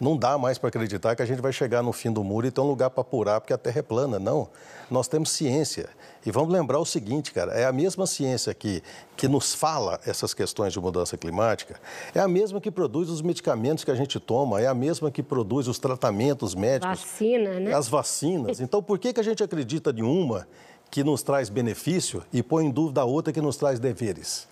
Não 0.00 0.16
dá 0.16 0.38
mais 0.38 0.56
para 0.56 0.68
acreditar 0.68 1.14
que 1.14 1.22
a 1.22 1.26
gente 1.26 1.42
vai 1.42 1.52
chegar 1.52 1.82
no 1.82 1.92
fim 1.92 2.10
do 2.10 2.24
muro 2.24 2.46
e 2.46 2.50
ter 2.50 2.60
um 2.60 2.66
lugar 2.66 2.88
para 2.88 3.02
apurar 3.02 3.40
porque 3.40 3.52
a 3.52 3.58
Terra 3.58 3.80
é 3.80 3.82
plana. 3.82 4.18
Não. 4.18 4.48
Nós 4.90 5.06
temos 5.06 5.30
ciência. 5.30 5.90
E 6.24 6.30
vamos 6.30 6.52
lembrar 6.52 6.78
o 6.78 6.84
seguinte, 6.84 7.32
cara, 7.32 7.52
é 7.52 7.64
a 7.64 7.72
mesma 7.72 8.06
ciência 8.06 8.52
que, 8.54 8.82
que 9.16 9.28
nos 9.28 9.54
fala 9.54 10.00
essas 10.06 10.34
questões 10.34 10.72
de 10.72 10.80
mudança 10.80 11.16
climática, 11.16 11.80
é 12.14 12.20
a 12.20 12.28
mesma 12.28 12.60
que 12.60 12.70
produz 12.70 13.08
os 13.08 13.22
medicamentos 13.22 13.84
que 13.84 13.90
a 13.90 13.94
gente 13.94 14.18
toma, 14.20 14.60
é 14.60 14.66
a 14.66 14.74
mesma 14.74 15.10
que 15.10 15.22
produz 15.22 15.66
os 15.68 15.78
tratamentos 15.78 16.54
médicos. 16.54 17.00
Vacina, 17.00 17.60
né? 17.60 17.74
As 17.74 17.88
vacinas. 17.88 18.60
Então, 18.70 18.82
por 18.82 18.98
que, 18.98 19.12
que 19.12 19.20
a 19.20 19.22
gente 19.22 19.42
acredita 19.42 19.92
de 19.92 20.02
uma 20.02 20.46
que 20.90 21.02
nos 21.02 21.22
traz 21.22 21.48
benefício 21.48 22.22
e 22.32 22.42
põe 22.42 22.66
em 22.66 22.70
dúvida 22.70 23.00
a 23.00 23.04
outra 23.04 23.32
que 23.32 23.40
nos 23.40 23.56
traz 23.56 23.80
deveres? 23.80 24.46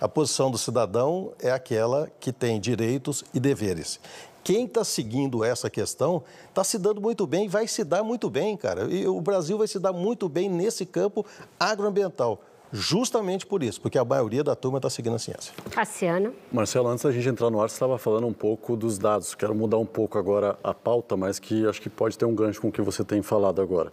A 0.00 0.08
posição 0.08 0.50
do 0.50 0.58
cidadão 0.58 1.32
é 1.40 1.50
aquela 1.52 2.10
que 2.18 2.32
tem 2.32 2.58
direitos 2.58 3.24
e 3.32 3.38
deveres. 3.38 4.00
Quem 4.42 4.64
está 4.64 4.84
seguindo 4.84 5.44
essa 5.44 5.70
questão 5.70 6.22
está 6.48 6.64
se 6.64 6.78
dando 6.78 7.00
muito 7.00 7.26
bem, 7.26 7.48
vai 7.48 7.66
se 7.66 7.84
dar 7.84 8.02
muito 8.02 8.28
bem, 8.28 8.56
cara. 8.56 8.84
E 8.84 9.06
o 9.06 9.20
Brasil 9.20 9.56
vai 9.58 9.68
se 9.68 9.78
dar 9.78 9.92
muito 9.92 10.28
bem 10.28 10.48
nesse 10.48 10.84
campo 10.84 11.24
agroambiental. 11.58 12.40
Justamente 12.74 13.44
por 13.44 13.62
isso, 13.62 13.78
porque 13.82 13.98
a 13.98 14.04
maioria 14.04 14.42
da 14.42 14.56
turma 14.56 14.78
está 14.78 14.88
seguindo 14.88 15.14
a 15.14 15.18
ciência. 15.18 15.52
Cassiano. 15.70 16.32
Marcelo, 16.50 16.88
antes 16.88 17.04
da 17.04 17.12
gente 17.12 17.28
entrar 17.28 17.50
no 17.50 17.60
ar, 17.60 17.68
você 17.68 17.74
estava 17.74 17.98
falando 17.98 18.26
um 18.26 18.32
pouco 18.32 18.76
dos 18.76 18.96
dados. 18.96 19.34
Quero 19.34 19.54
mudar 19.54 19.76
um 19.76 19.84
pouco 19.84 20.16
agora 20.16 20.58
a 20.64 20.72
pauta, 20.72 21.14
mas 21.14 21.38
que 21.38 21.66
acho 21.66 21.82
que 21.82 21.90
pode 21.90 22.16
ter 22.16 22.24
um 22.24 22.34
gancho 22.34 22.62
com 22.62 22.68
o 22.68 22.72
que 22.72 22.80
você 22.80 23.04
tem 23.04 23.20
falado 23.20 23.60
agora 23.60 23.92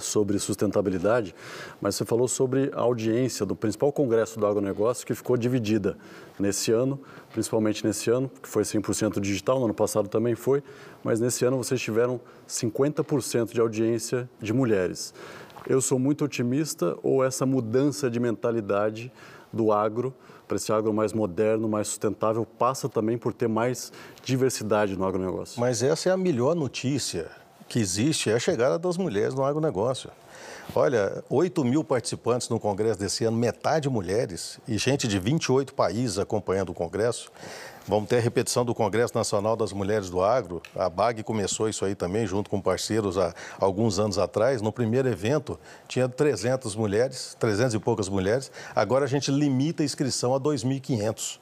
sobre 0.00 0.38
sustentabilidade, 0.38 1.34
mas 1.80 1.94
você 1.94 2.04
falou 2.04 2.28
sobre 2.28 2.70
a 2.74 2.80
audiência 2.80 3.46
do 3.46 3.54
principal 3.54 3.92
congresso 3.92 4.38
do 4.38 4.46
agronegócio 4.46 5.06
que 5.06 5.14
ficou 5.14 5.36
dividida 5.36 5.96
nesse 6.38 6.72
ano, 6.72 7.00
principalmente 7.36 7.86
nesse 7.86 8.08
ano, 8.08 8.30
que 8.42 8.48
foi 8.48 8.62
100% 8.62 9.20
digital, 9.20 9.58
no 9.58 9.66
ano 9.66 9.74
passado 9.74 10.08
também 10.08 10.34
foi, 10.34 10.62
mas 11.04 11.20
nesse 11.20 11.44
ano 11.44 11.58
vocês 11.58 11.78
tiveram 11.78 12.18
50% 12.48 13.52
de 13.52 13.60
audiência 13.60 14.26
de 14.40 14.54
mulheres. 14.54 15.12
Eu 15.68 15.82
sou 15.82 15.98
muito 15.98 16.24
otimista 16.24 16.96
ou 17.02 17.22
essa 17.22 17.44
mudança 17.44 18.08
de 18.08 18.18
mentalidade 18.18 19.12
do 19.52 19.70
agro 19.70 20.14
para 20.48 20.56
esse 20.56 20.72
agro 20.72 20.94
mais 20.94 21.12
moderno, 21.12 21.68
mais 21.68 21.88
sustentável, 21.88 22.46
passa 22.46 22.88
também 22.88 23.18
por 23.18 23.34
ter 23.34 23.48
mais 23.48 23.92
diversidade 24.24 24.96
no 24.96 25.04
agronegócio? 25.04 25.60
Mas 25.60 25.82
essa 25.82 26.08
é 26.08 26.12
a 26.12 26.16
melhor 26.16 26.56
notícia 26.56 27.30
que 27.68 27.78
existe 27.78 28.30
é 28.30 28.34
a 28.34 28.38
chegada 28.38 28.78
das 28.78 28.96
mulheres 28.96 29.34
no 29.34 29.44
agronegócio. 29.44 30.10
Olha, 30.74 31.22
8 31.30 31.64
mil 31.64 31.84
participantes 31.84 32.48
no 32.48 32.58
Congresso 32.58 32.98
desse 32.98 33.24
ano, 33.24 33.36
metade 33.36 33.88
mulheres, 33.88 34.58
e 34.66 34.76
gente 34.76 35.06
de 35.06 35.18
28 35.18 35.72
países 35.72 36.18
acompanhando 36.18 36.70
o 36.70 36.74
Congresso. 36.74 37.30
Vamos 37.88 38.08
ter 38.08 38.16
a 38.16 38.20
repetição 38.20 38.64
do 38.64 38.74
Congresso 38.74 39.14
Nacional 39.14 39.54
das 39.54 39.72
Mulheres 39.72 40.10
do 40.10 40.20
Agro. 40.20 40.60
A 40.74 40.90
BAG 40.90 41.22
começou 41.22 41.68
isso 41.68 41.84
aí 41.84 41.94
também, 41.94 42.26
junto 42.26 42.50
com 42.50 42.60
parceiros, 42.60 43.16
há 43.16 43.32
alguns 43.60 44.00
anos 44.00 44.18
atrás. 44.18 44.60
No 44.60 44.72
primeiro 44.72 45.08
evento, 45.08 45.56
tinha 45.86 46.08
300 46.08 46.74
mulheres, 46.74 47.36
300 47.38 47.74
e 47.74 47.78
poucas 47.78 48.08
mulheres. 48.08 48.50
Agora 48.74 49.04
a 49.04 49.08
gente 49.08 49.30
limita 49.30 49.84
a 49.84 49.86
inscrição 49.86 50.34
a 50.34 50.40
2.500. 50.40 51.38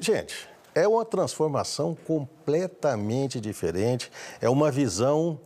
Gente, 0.00 0.48
é 0.72 0.86
uma 0.86 1.04
transformação 1.04 1.96
completamente 2.06 3.40
diferente. 3.40 4.10
É 4.40 4.48
uma 4.48 4.70
visão 4.70 5.38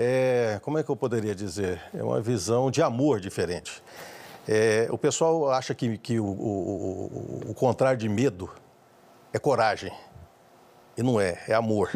é, 0.00 0.60
como 0.62 0.78
é 0.78 0.84
que 0.84 0.88
eu 0.88 0.94
poderia 0.94 1.34
dizer? 1.34 1.82
É 1.92 2.04
uma 2.04 2.20
visão 2.20 2.70
de 2.70 2.80
amor 2.80 3.18
diferente. 3.18 3.82
É, 4.46 4.86
o 4.92 4.96
pessoal 4.96 5.50
acha 5.50 5.74
que, 5.74 5.98
que 5.98 6.20
o, 6.20 6.24
o, 6.24 7.44
o, 7.46 7.50
o 7.50 7.54
contrário 7.54 7.98
de 7.98 8.08
medo 8.08 8.48
é 9.32 9.40
coragem. 9.40 9.92
E 10.96 11.02
não 11.02 11.20
é, 11.20 11.42
é 11.48 11.52
amor. 11.52 11.90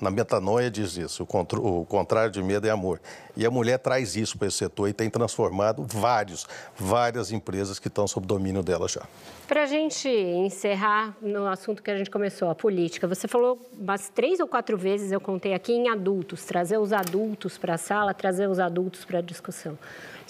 Na 0.00 0.10
metanoia 0.10 0.70
diz 0.70 0.96
isso, 0.96 1.24
o, 1.24 1.84
contrário 1.84 2.30
de 2.30 2.42
medo 2.42 2.66
é 2.66 2.70
amor. 2.70 3.00
E 3.36 3.44
a 3.44 3.50
mulher 3.50 3.78
traz 3.78 4.16
isso 4.16 4.38
para 4.38 4.48
esse 4.48 4.56
setor 4.56 4.88
e 4.88 4.92
tem 4.92 5.10
transformado 5.10 5.84
vários, 5.86 6.46
várias 6.76 7.30
empresas 7.30 7.78
que 7.78 7.88
estão 7.88 8.08
sob 8.08 8.26
domínio 8.26 8.62
dela 8.62 8.88
já. 8.88 9.02
Para 9.46 9.64
a 9.64 9.66
gente 9.66 10.08
encerrar 10.08 11.14
no 11.20 11.46
assunto 11.46 11.82
que 11.82 11.90
a 11.90 11.98
gente 11.98 12.08
começou, 12.08 12.48
a 12.48 12.54
política, 12.54 13.06
você 13.06 13.28
falou 13.28 13.58
umas 13.78 14.08
três 14.08 14.40
ou 14.40 14.46
quatro 14.46 14.78
vezes, 14.78 15.12
eu 15.12 15.20
contei 15.20 15.52
aqui, 15.52 15.72
em 15.72 15.88
adultos, 15.88 16.44
trazer 16.44 16.78
os 16.78 16.92
adultos 16.92 17.58
para 17.58 17.74
a 17.74 17.78
sala, 17.78 18.14
trazer 18.14 18.48
os 18.48 18.58
adultos 18.58 19.04
para 19.04 19.18
a 19.18 19.22
discussão. 19.22 19.76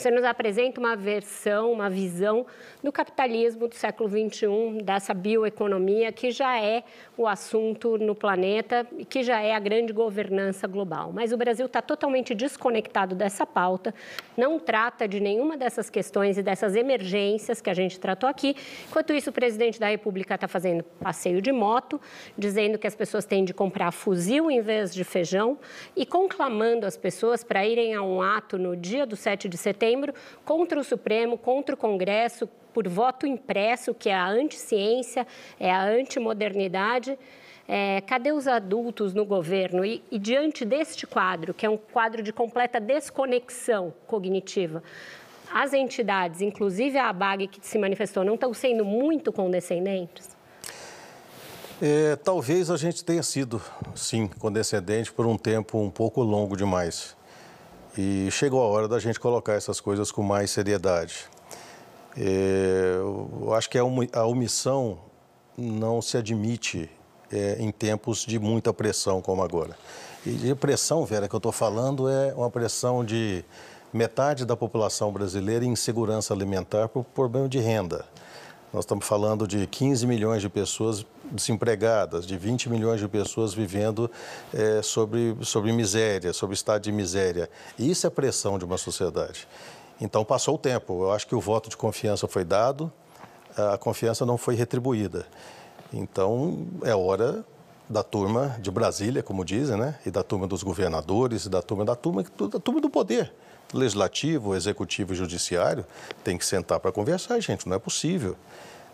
Você 0.00 0.10
nos 0.10 0.24
apresenta 0.24 0.80
uma 0.80 0.96
versão, 0.96 1.70
uma 1.70 1.90
visão 1.90 2.46
do 2.82 2.90
capitalismo 2.90 3.68
do 3.68 3.74
século 3.74 4.08
XXI, 4.08 4.82
dessa 4.82 5.12
bioeconomia, 5.12 6.10
que 6.10 6.30
já 6.30 6.58
é 6.58 6.84
o 7.18 7.28
assunto 7.28 7.98
no 7.98 8.14
planeta 8.14 8.86
e 8.96 9.04
que 9.04 9.22
já 9.22 9.42
é 9.42 9.54
a 9.54 9.58
grande 9.58 9.92
governança 9.92 10.66
global. 10.66 11.12
Mas 11.12 11.32
o 11.32 11.36
Brasil 11.36 11.66
está 11.66 11.82
totalmente 11.82 12.34
desconectado 12.34 13.14
dessa 13.14 13.44
pauta, 13.44 13.94
não 14.38 14.58
trata 14.58 15.06
de 15.06 15.20
nenhuma 15.20 15.54
dessas 15.54 15.90
questões 15.90 16.38
e 16.38 16.42
dessas 16.42 16.74
emergências 16.76 17.60
que 17.60 17.68
a 17.68 17.74
gente 17.74 18.00
tratou 18.00 18.26
aqui. 18.26 18.56
Enquanto 18.88 19.12
isso, 19.12 19.28
o 19.28 19.34
presidente 19.34 19.78
da 19.78 19.88
República 19.88 20.34
está 20.34 20.48
fazendo 20.48 20.82
passeio 20.82 21.42
de 21.42 21.52
moto, 21.52 22.00
dizendo 22.38 22.78
que 22.78 22.86
as 22.86 22.94
pessoas 22.94 23.26
têm 23.26 23.44
de 23.44 23.52
comprar 23.52 23.90
fuzil 23.90 24.50
em 24.50 24.62
vez 24.62 24.94
de 24.94 25.04
feijão 25.04 25.58
e 25.94 26.06
conclamando 26.06 26.86
as 26.86 26.96
pessoas 26.96 27.44
para 27.44 27.66
irem 27.66 27.94
a 27.94 28.00
um 28.00 28.22
ato 28.22 28.56
no 28.56 28.74
dia 28.74 29.04
do 29.04 29.14
7 29.14 29.46
de 29.46 29.58
setembro 29.58 29.89
contra 30.44 30.78
o 30.78 30.84
Supremo, 30.84 31.38
contra 31.38 31.74
o 31.74 31.78
Congresso, 31.78 32.48
por 32.72 32.86
voto 32.88 33.26
impresso, 33.26 33.94
que 33.94 34.08
é 34.08 34.14
a 34.14 34.28
anticiência, 34.28 35.26
é 35.58 35.70
a 35.70 35.82
antimodernidade. 35.82 37.18
É, 37.68 38.00
cadê 38.00 38.32
os 38.32 38.48
adultos 38.48 39.14
no 39.14 39.24
governo? 39.24 39.84
E, 39.84 40.02
e 40.10 40.18
diante 40.18 40.64
deste 40.64 41.06
quadro, 41.06 41.54
que 41.54 41.64
é 41.64 41.70
um 41.70 41.76
quadro 41.76 42.22
de 42.22 42.32
completa 42.32 42.80
desconexão 42.80 43.94
cognitiva, 44.06 44.82
as 45.52 45.72
entidades, 45.72 46.40
inclusive 46.40 46.96
a 46.98 47.08
ABAG 47.08 47.48
que 47.48 47.66
se 47.66 47.78
manifestou, 47.78 48.24
não 48.24 48.34
estão 48.34 48.54
sendo 48.54 48.84
muito 48.84 49.32
condescendentes? 49.32 50.36
É, 51.82 52.14
talvez 52.16 52.70
a 52.70 52.76
gente 52.76 53.04
tenha 53.04 53.22
sido, 53.22 53.60
sim, 53.94 54.28
condescendente 54.38 55.10
por 55.12 55.26
um 55.26 55.38
tempo 55.38 55.78
um 55.78 55.90
pouco 55.90 56.22
longo 56.22 56.56
demais. 56.56 57.16
E 57.98 58.28
chegou 58.30 58.62
a 58.62 58.66
hora 58.66 58.86
da 58.86 58.98
gente 58.98 59.18
colocar 59.18 59.54
essas 59.54 59.80
coisas 59.80 60.12
com 60.12 60.22
mais 60.22 60.50
seriedade. 60.50 61.26
É, 62.16 62.94
eu 62.96 63.52
acho 63.54 63.68
que 63.68 63.78
a 63.78 64.24
omissão 64.24 64.98
não 65.56 66.00
se 66.00 66.16
admite 66.16 66.90
é, 67.32 67.56
em 67.58 67.70
tempos 67.70 68.24
de 68.24 68.38
muita 68.38 68.72
pressão 68.72 69.20
como 69.20 69.42
agora. 69.42 69.76
E 70.24 70.54
pressão, 70.54 71.04
Vera, 71.04 71.28
que 71.28 71.34
eu 71.34 71.38
estou 71.38 71.52
falando 71.52 72.08
é 72.08 72.34
uma 72.34 72.50
pressão 72.50 73.04
de 73.04 73.44
metade 73.92 74.44
da 74.44 74.56
população 74.56 75.10
brasileira 75.12 75.64
em 75.64 75.72
insegurança 75.72 76.34
alimentar 76.34 76.88
por 76.88 77.04
problema 77.04 77.48
de 77.48 77.58
renda. 77.58 78.04
Nós 78.72 78.84
estamos 78.84 79.04
falando 79.04 79.48
de 79.48 79.66
15 79.66 80.06
milhões 80.06 80.42
de 80.42 80.48
pessoas 80.48 81.04
desempregadas, 81.30 82.26
de 82.26 82.36
20 82.36 82.68
milhões 82.68 83.00
de 83.00 83.08
pessoas 83.08 83.54
vivendo 83.54 84.10
é, 84.52 84.82
sobre, 84.82 85.36
sobre 85.42 85.72
miséria, 85.72 86.32
sobre 86.32 86.54
estado 86.54 86.82
de 86.82 86.92
miséria. 86.92 87.48
Isso 87.78 88.06
é 88.06 88.10
pressão 88.10 88.58
de 88.58 88.64
uma 88.64 88.78
sociedade. 88.78 89.46
Então, 90.00 90.24
passou 90.24 90.54
o 90.54 90.58
tempo. 90.58 91.04
Eu 91.04 91.12
acho 91.12 91.26
que 91.26 91.34
o 91.34 91.40
voto 91.40 91.68
de 91.68 91.76
confiança 91.76 92.26
foi 92.26 92.44
dado, 92.44 92.92
a 93.56 93.76
confiança 93.76 94.24
não 94.24 94.38
foi 94.38 94.54
retribuída. 94.54 95.26
Então, 95.92 96.66
é 96.82 96.94
hora 96.94 97.44
da 97.88 98.02
turma 98.02 98.56
de 98.60 98.70
Brasília, 98.70 99.22
como 99.22 99.44
dizem, 99.44 99.76
né? 99.76 99.98
E 100.06 100.10
da 100.10 100.22
turma 100.22 100.46
dos 100.46 100.62
governadores, 100.62 101.46
da 101.48 101.60
turma 101.60 101.84
da 101.84 101.96
turma, 101.96 102.22
da 102.22 102.60
turma 102.60 102.80
do 102.80 102.88
poder 102.88 103.32
legislativo, 103.72 104.54
executivo 104.54 105.12
e 105.12 105.16
judiciário 105.16 105.84
tem 106.24 106.36
que 106.36 106.44
sentar 106.44 106.80
para 106.80 106.92
conversar, 106.92 107.38
gente, 107.40 107.68
não 107.68 107.76
é 107.76 107.78
possível. 107.78 108.36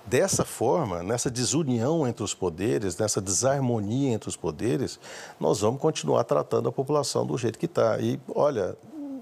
Dessa 0.06 0.44
forma, 0.44 1.02
nessa 1.02 1.28
desunião 1.28 2.06
entre 2.06 2.22
os 2.22 2.32
poderes, 2.32 2.96
nessa 2.96 3.20
desarmonia 3.20 4.12
entre 4.12 4.28
os 4.28 4.36
poderes, 4.36 5.00
nós 5.40 5.60
vamos 5.60 5.80
continuar 5.80 6.22
tratando 6.22 6.68
a 6.68 6.72
população 6.72 7.26
do 7.26 7.36
jeito 7.36 7.58
que 7.58 7.66
está. 7.66 7.98
E, 7.98 8.20
olha, 8.32 8.76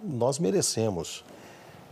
nós 0.04 0.38
merecemos 0.38 1.24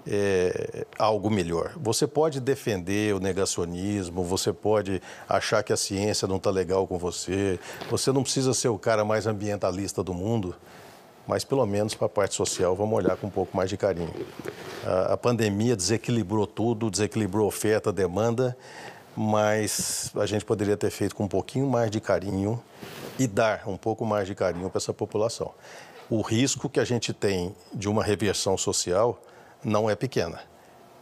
é, 0.06 0.84
algo 0.98 1.30
melhor. 1.30 1.72
Você 1.76 2.06
pode 2.06 2.38
defender 2.38 3.14
o 3.14 3.20
negacionismo, 3.20 4.22
você 4.24 4.52
pode 4.52 5.00
achar 5.28 5.62
que 5.62 5.72
a 5.72 5.76
ciência 5.76 6.28
não 6.28 6.36
está 6.36 6.50
legal 6.50 6.86
com 6.86 6.98
você, 6.98 7.58
você 7.90 8.12
não 8.12 8.22
precisa 8.22 8.52
ser 8.52 8.68
o 8.68 8.78
cara 8.78 9.04
mais 9.04 9.26
ambientalista 9.26 10.02
do 10.02 10.12
mundo, 10.12 10.54
mas 11.26 11.44
pelo 11.44 11.64
menos 11.66 11.94
para 11.94 12.06
a 12.06 12.10
parte 12.10 12.34
social 12.34 12.74
vamos 12.74 12.96
olhar 12.96 13.16
com 13.16 13.26
um 13.26 13.30
pouco 13.30 13.56
mais 13.56 13.70
de 13.70 13.76
carinho. 13.76 14.12
A, 14.84 15.14
a 15.14 15.16
pandemia 15.16 15.76
desequilibrou 15.76 16.46
tudo, 16.46 16.90
desequilibrou 16.90 17.46
oferta, 17.46 17.92
demanda, 17.92 18.56
mas 19.16 20.10
a 20.16 20.26
gente 20.26 20.44
poderia 20.44 20.76
ter 20.76 20.90
feito 20.90 21.14
com 21.14 21.24
um 21.24 21.28
pouquinho 21.28 21.66
mais 21.66 21.90
de 21.90 22.00
carinho 22.00 22.62
e 23.18 23.26
dar 23.26 23.68
um 23.68 23.76
pouco 23.76 24.04
mais 24.04 24.26
de 24.26 24.34
carinho 24.34 24.68
para 24.70 24.78
essa 24.78 24.92
população. 24.92 25.52
O 26.10 26.20
risco 26.20 26.68
que 26.68 26.80
a 26.80 26.84
gente 26.84 27.12
tem 27.12 27.54
de 27.72 27.88
uma 27.88 28.02
reversão 28.02 28.56
social 28.56 29.20
não 29.64 29.88
é 29.88 29.94
pequena. 29.94 30.40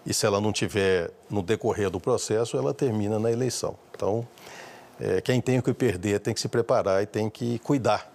E 0.05 0.15
se 0.15 0.27
ela 0.27 0.41
não 0.41 0.53
tiver 0.53 1.11
no 1.29 1.43
decorrer 1.43 1.91
do 1.91 2.01
processo, 2.01 2.57
ela 2.57 2.73
termina 2.73 3.19
na 3.19 3.31
eleição. 3.31 3.77
Então, 3.95 4.27
é, 5.01 5.21
quem 5.21 5.41
tem 5.41 5.59
o 5.59 5.63
que 5.63 5.73
perder 5.73 6.21
tem 6.21 6.35
que 6.35 6.41
se 6.41 6.49
preparar 6.49 7.03
e 7.03 7.07
tem 7.07 7.29
que 7.29 7.59
cuidar 7.61 8.11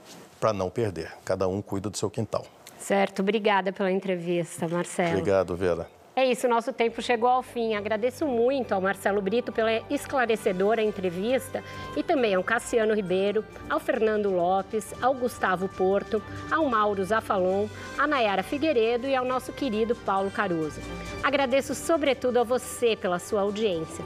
para 0.45 0.53
não 0.53 0.69
perder. 0.69 1.11
Cada 1.25 1.47
um 1.47 1.59
cuida 1.59 1.89
do 1.89 1.97
seu 1.97 2.07
quintal. 2.07 2.45
Certo, 2.77 3.23
obrigada 3.23 3.73
pela 3.73 3.91
entrevista, 3.91 4.67
Marcelo. 4.67 5.17
Obrigado, 5.17 5.55
Vera. 5.55 5.89
É 6.15 6.23
isso, 6.23 6.47
nosso 6.47 6.71
tempo 6.71 7.01
chegou 7.01 7.27
ao 7.27 7.41
fim. 7.41 7.73
Agradeço 7.73 8.27
muito 8.27 8.71
ao 8.71 8.79
Marcelo 8.79 9.19
Brito 9.23 9.51
pela 9.51 9.71
esclarecedora 9.89 10.83
entrevista 10.83 11.63
e 11.97 12.03
também 12.03 12.35
ao 12.35 12.43
Cassiano 12.43 12.93
Ribeiro, 12.93 13.43
ao 13.67 13.79
Fernando 13.79 14.29
Lopes, 14.29 14.93
ao 15.01 15.15
Gustavo 15.15 15.67
Porto, 15.67 16.21
ao 16.51 16.63
Mauro 16.67 17.03
Zafalon, 17.03 17.65
à 17.97 18.05
Nayara 18.05 18.43
Figueiredo 18.43 19.07
e 19.07 19.15
ao 19.15 19.25
nosso 19.25 19.51
querido 19.51 19.95
Paulo 19.95 20.29
Caruso. 20.29 20.79
Agradeço 21.23 21.73
sobretudo 21.73 22.37
a 22.37 22.43
você 22.43 22.95
pela 22.95 23.17
sua 23.17 23.41
audiência. 23.41 24.05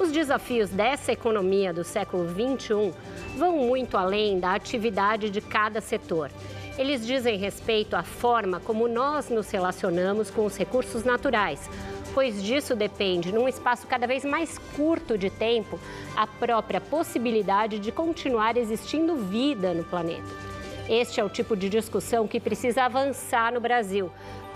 Os 0.00 0.10
desafios 0.10 0.70
dessa 0.70 1.12
economia 1.12 1.74
do 1.74 1.84
século 1.84 2.26
XXI 2.26 2.94
vão 3.36 3.58
muito 3.58 3.98
além 3.98 4.40
da 4.40 4.54
atividade 4.54 5.28
de 5.28 5.42
cada 5.42 5.78
setor. 5.82 6.30
Eles 6.78 7.06
dizem 7.06 7.36
respeito 7.36 7.94
à 7.94 8.02
forma 8.02 8.60
como 8.60 8.88
nós 8.88 9.28
nos 9.28 9.50
relacionamos 9.50 10.30
com 10.30 10.46
os 10.46 10.56
recursos 10.56 11.04
naturais, 11.04 11.68
pois 12.14 12.42
disso 12.42 12.74
depende, 12.74 13.30
num 13.30 13.46
espaço 13.46 13.86
cada 13.86 14.06
vez 14.06 14.24
mais 14.24 14.56
curto 14.74 15.18
de 15.18 15.28
tempo, 15.28 15.78
a 16.16 16.26
própria 16.26 16.80
possibilidade 16.80 17.78
de 17.78 17.92
continuar 17.92 18.56
existindo 18.56 19.16
vida 19.16 19.74
no 19.74 19.84
planeta. 19.84 20.50
Este 20.88 21.20
é 21.20 21.24
o 21.24 21.28
tipo 21.28 21.54
de 21.54 21.68
discussão 21.68 22.26
que 22.26 22.40
precisa 22.40 22.84
avançar 22.84 23.52
no 23.52 23.60
Brasil, 23.60 24.10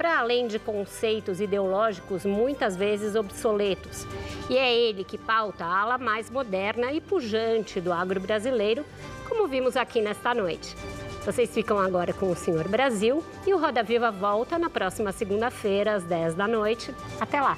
para 0.04 0.18
além 0.18 0.46
de 0.46 0.58
conceitos 0.58 1.40
ideológicos 1.40 2.26
muitas 2.26 2.76
vezes 2.76 3.14
obsoletos. 3.14 4.06
E 4.50 4.58
é 4.58 4.70
ele 4.70 5.02
que 5.02 5.16
pauta 5.16 5.64
a 5.64 5.80
ala 5.80 5.96
mais 5.96 6.28
moderna 6.28 6.92
e 6.92 7.00
pujante 7.00 7.80
do 7.80 7.90
agro 7.90 8.20
brasileiro, 8.20 8.84
como 9.26 9.48
vimos 9.48 9.78
aqui 9.78 10.02
nesta 10.02 10.34
noite. 10.34 10.76
Vocês 11.24 11.48
ficam 11.54 11.78
agora 11.78 12.12
com 12.12 12.30
o 12.30 12.36
Senhor 12.36 12.68
Brasil 12.68 13.24
e 13.46 13.54
o 13.54 13.58
Roda 13.58 13.82
Viva 13.82 14.10
volta 14.10 14.58
na 14.58 14.68
próxima 14.68 15.10
segunda-feira, 15.10 15.94
às 15.94 16.04
10 16.04 16.34
da 16.34 16.46
noite. 16.46 16.94
Até 17.18 17.40
lá! 17.40 17.56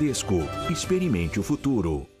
Bradesco. 0.00 0.40
Experimente 0.70 1.38
o 1.38 1.42
futuro. 1.42 2.19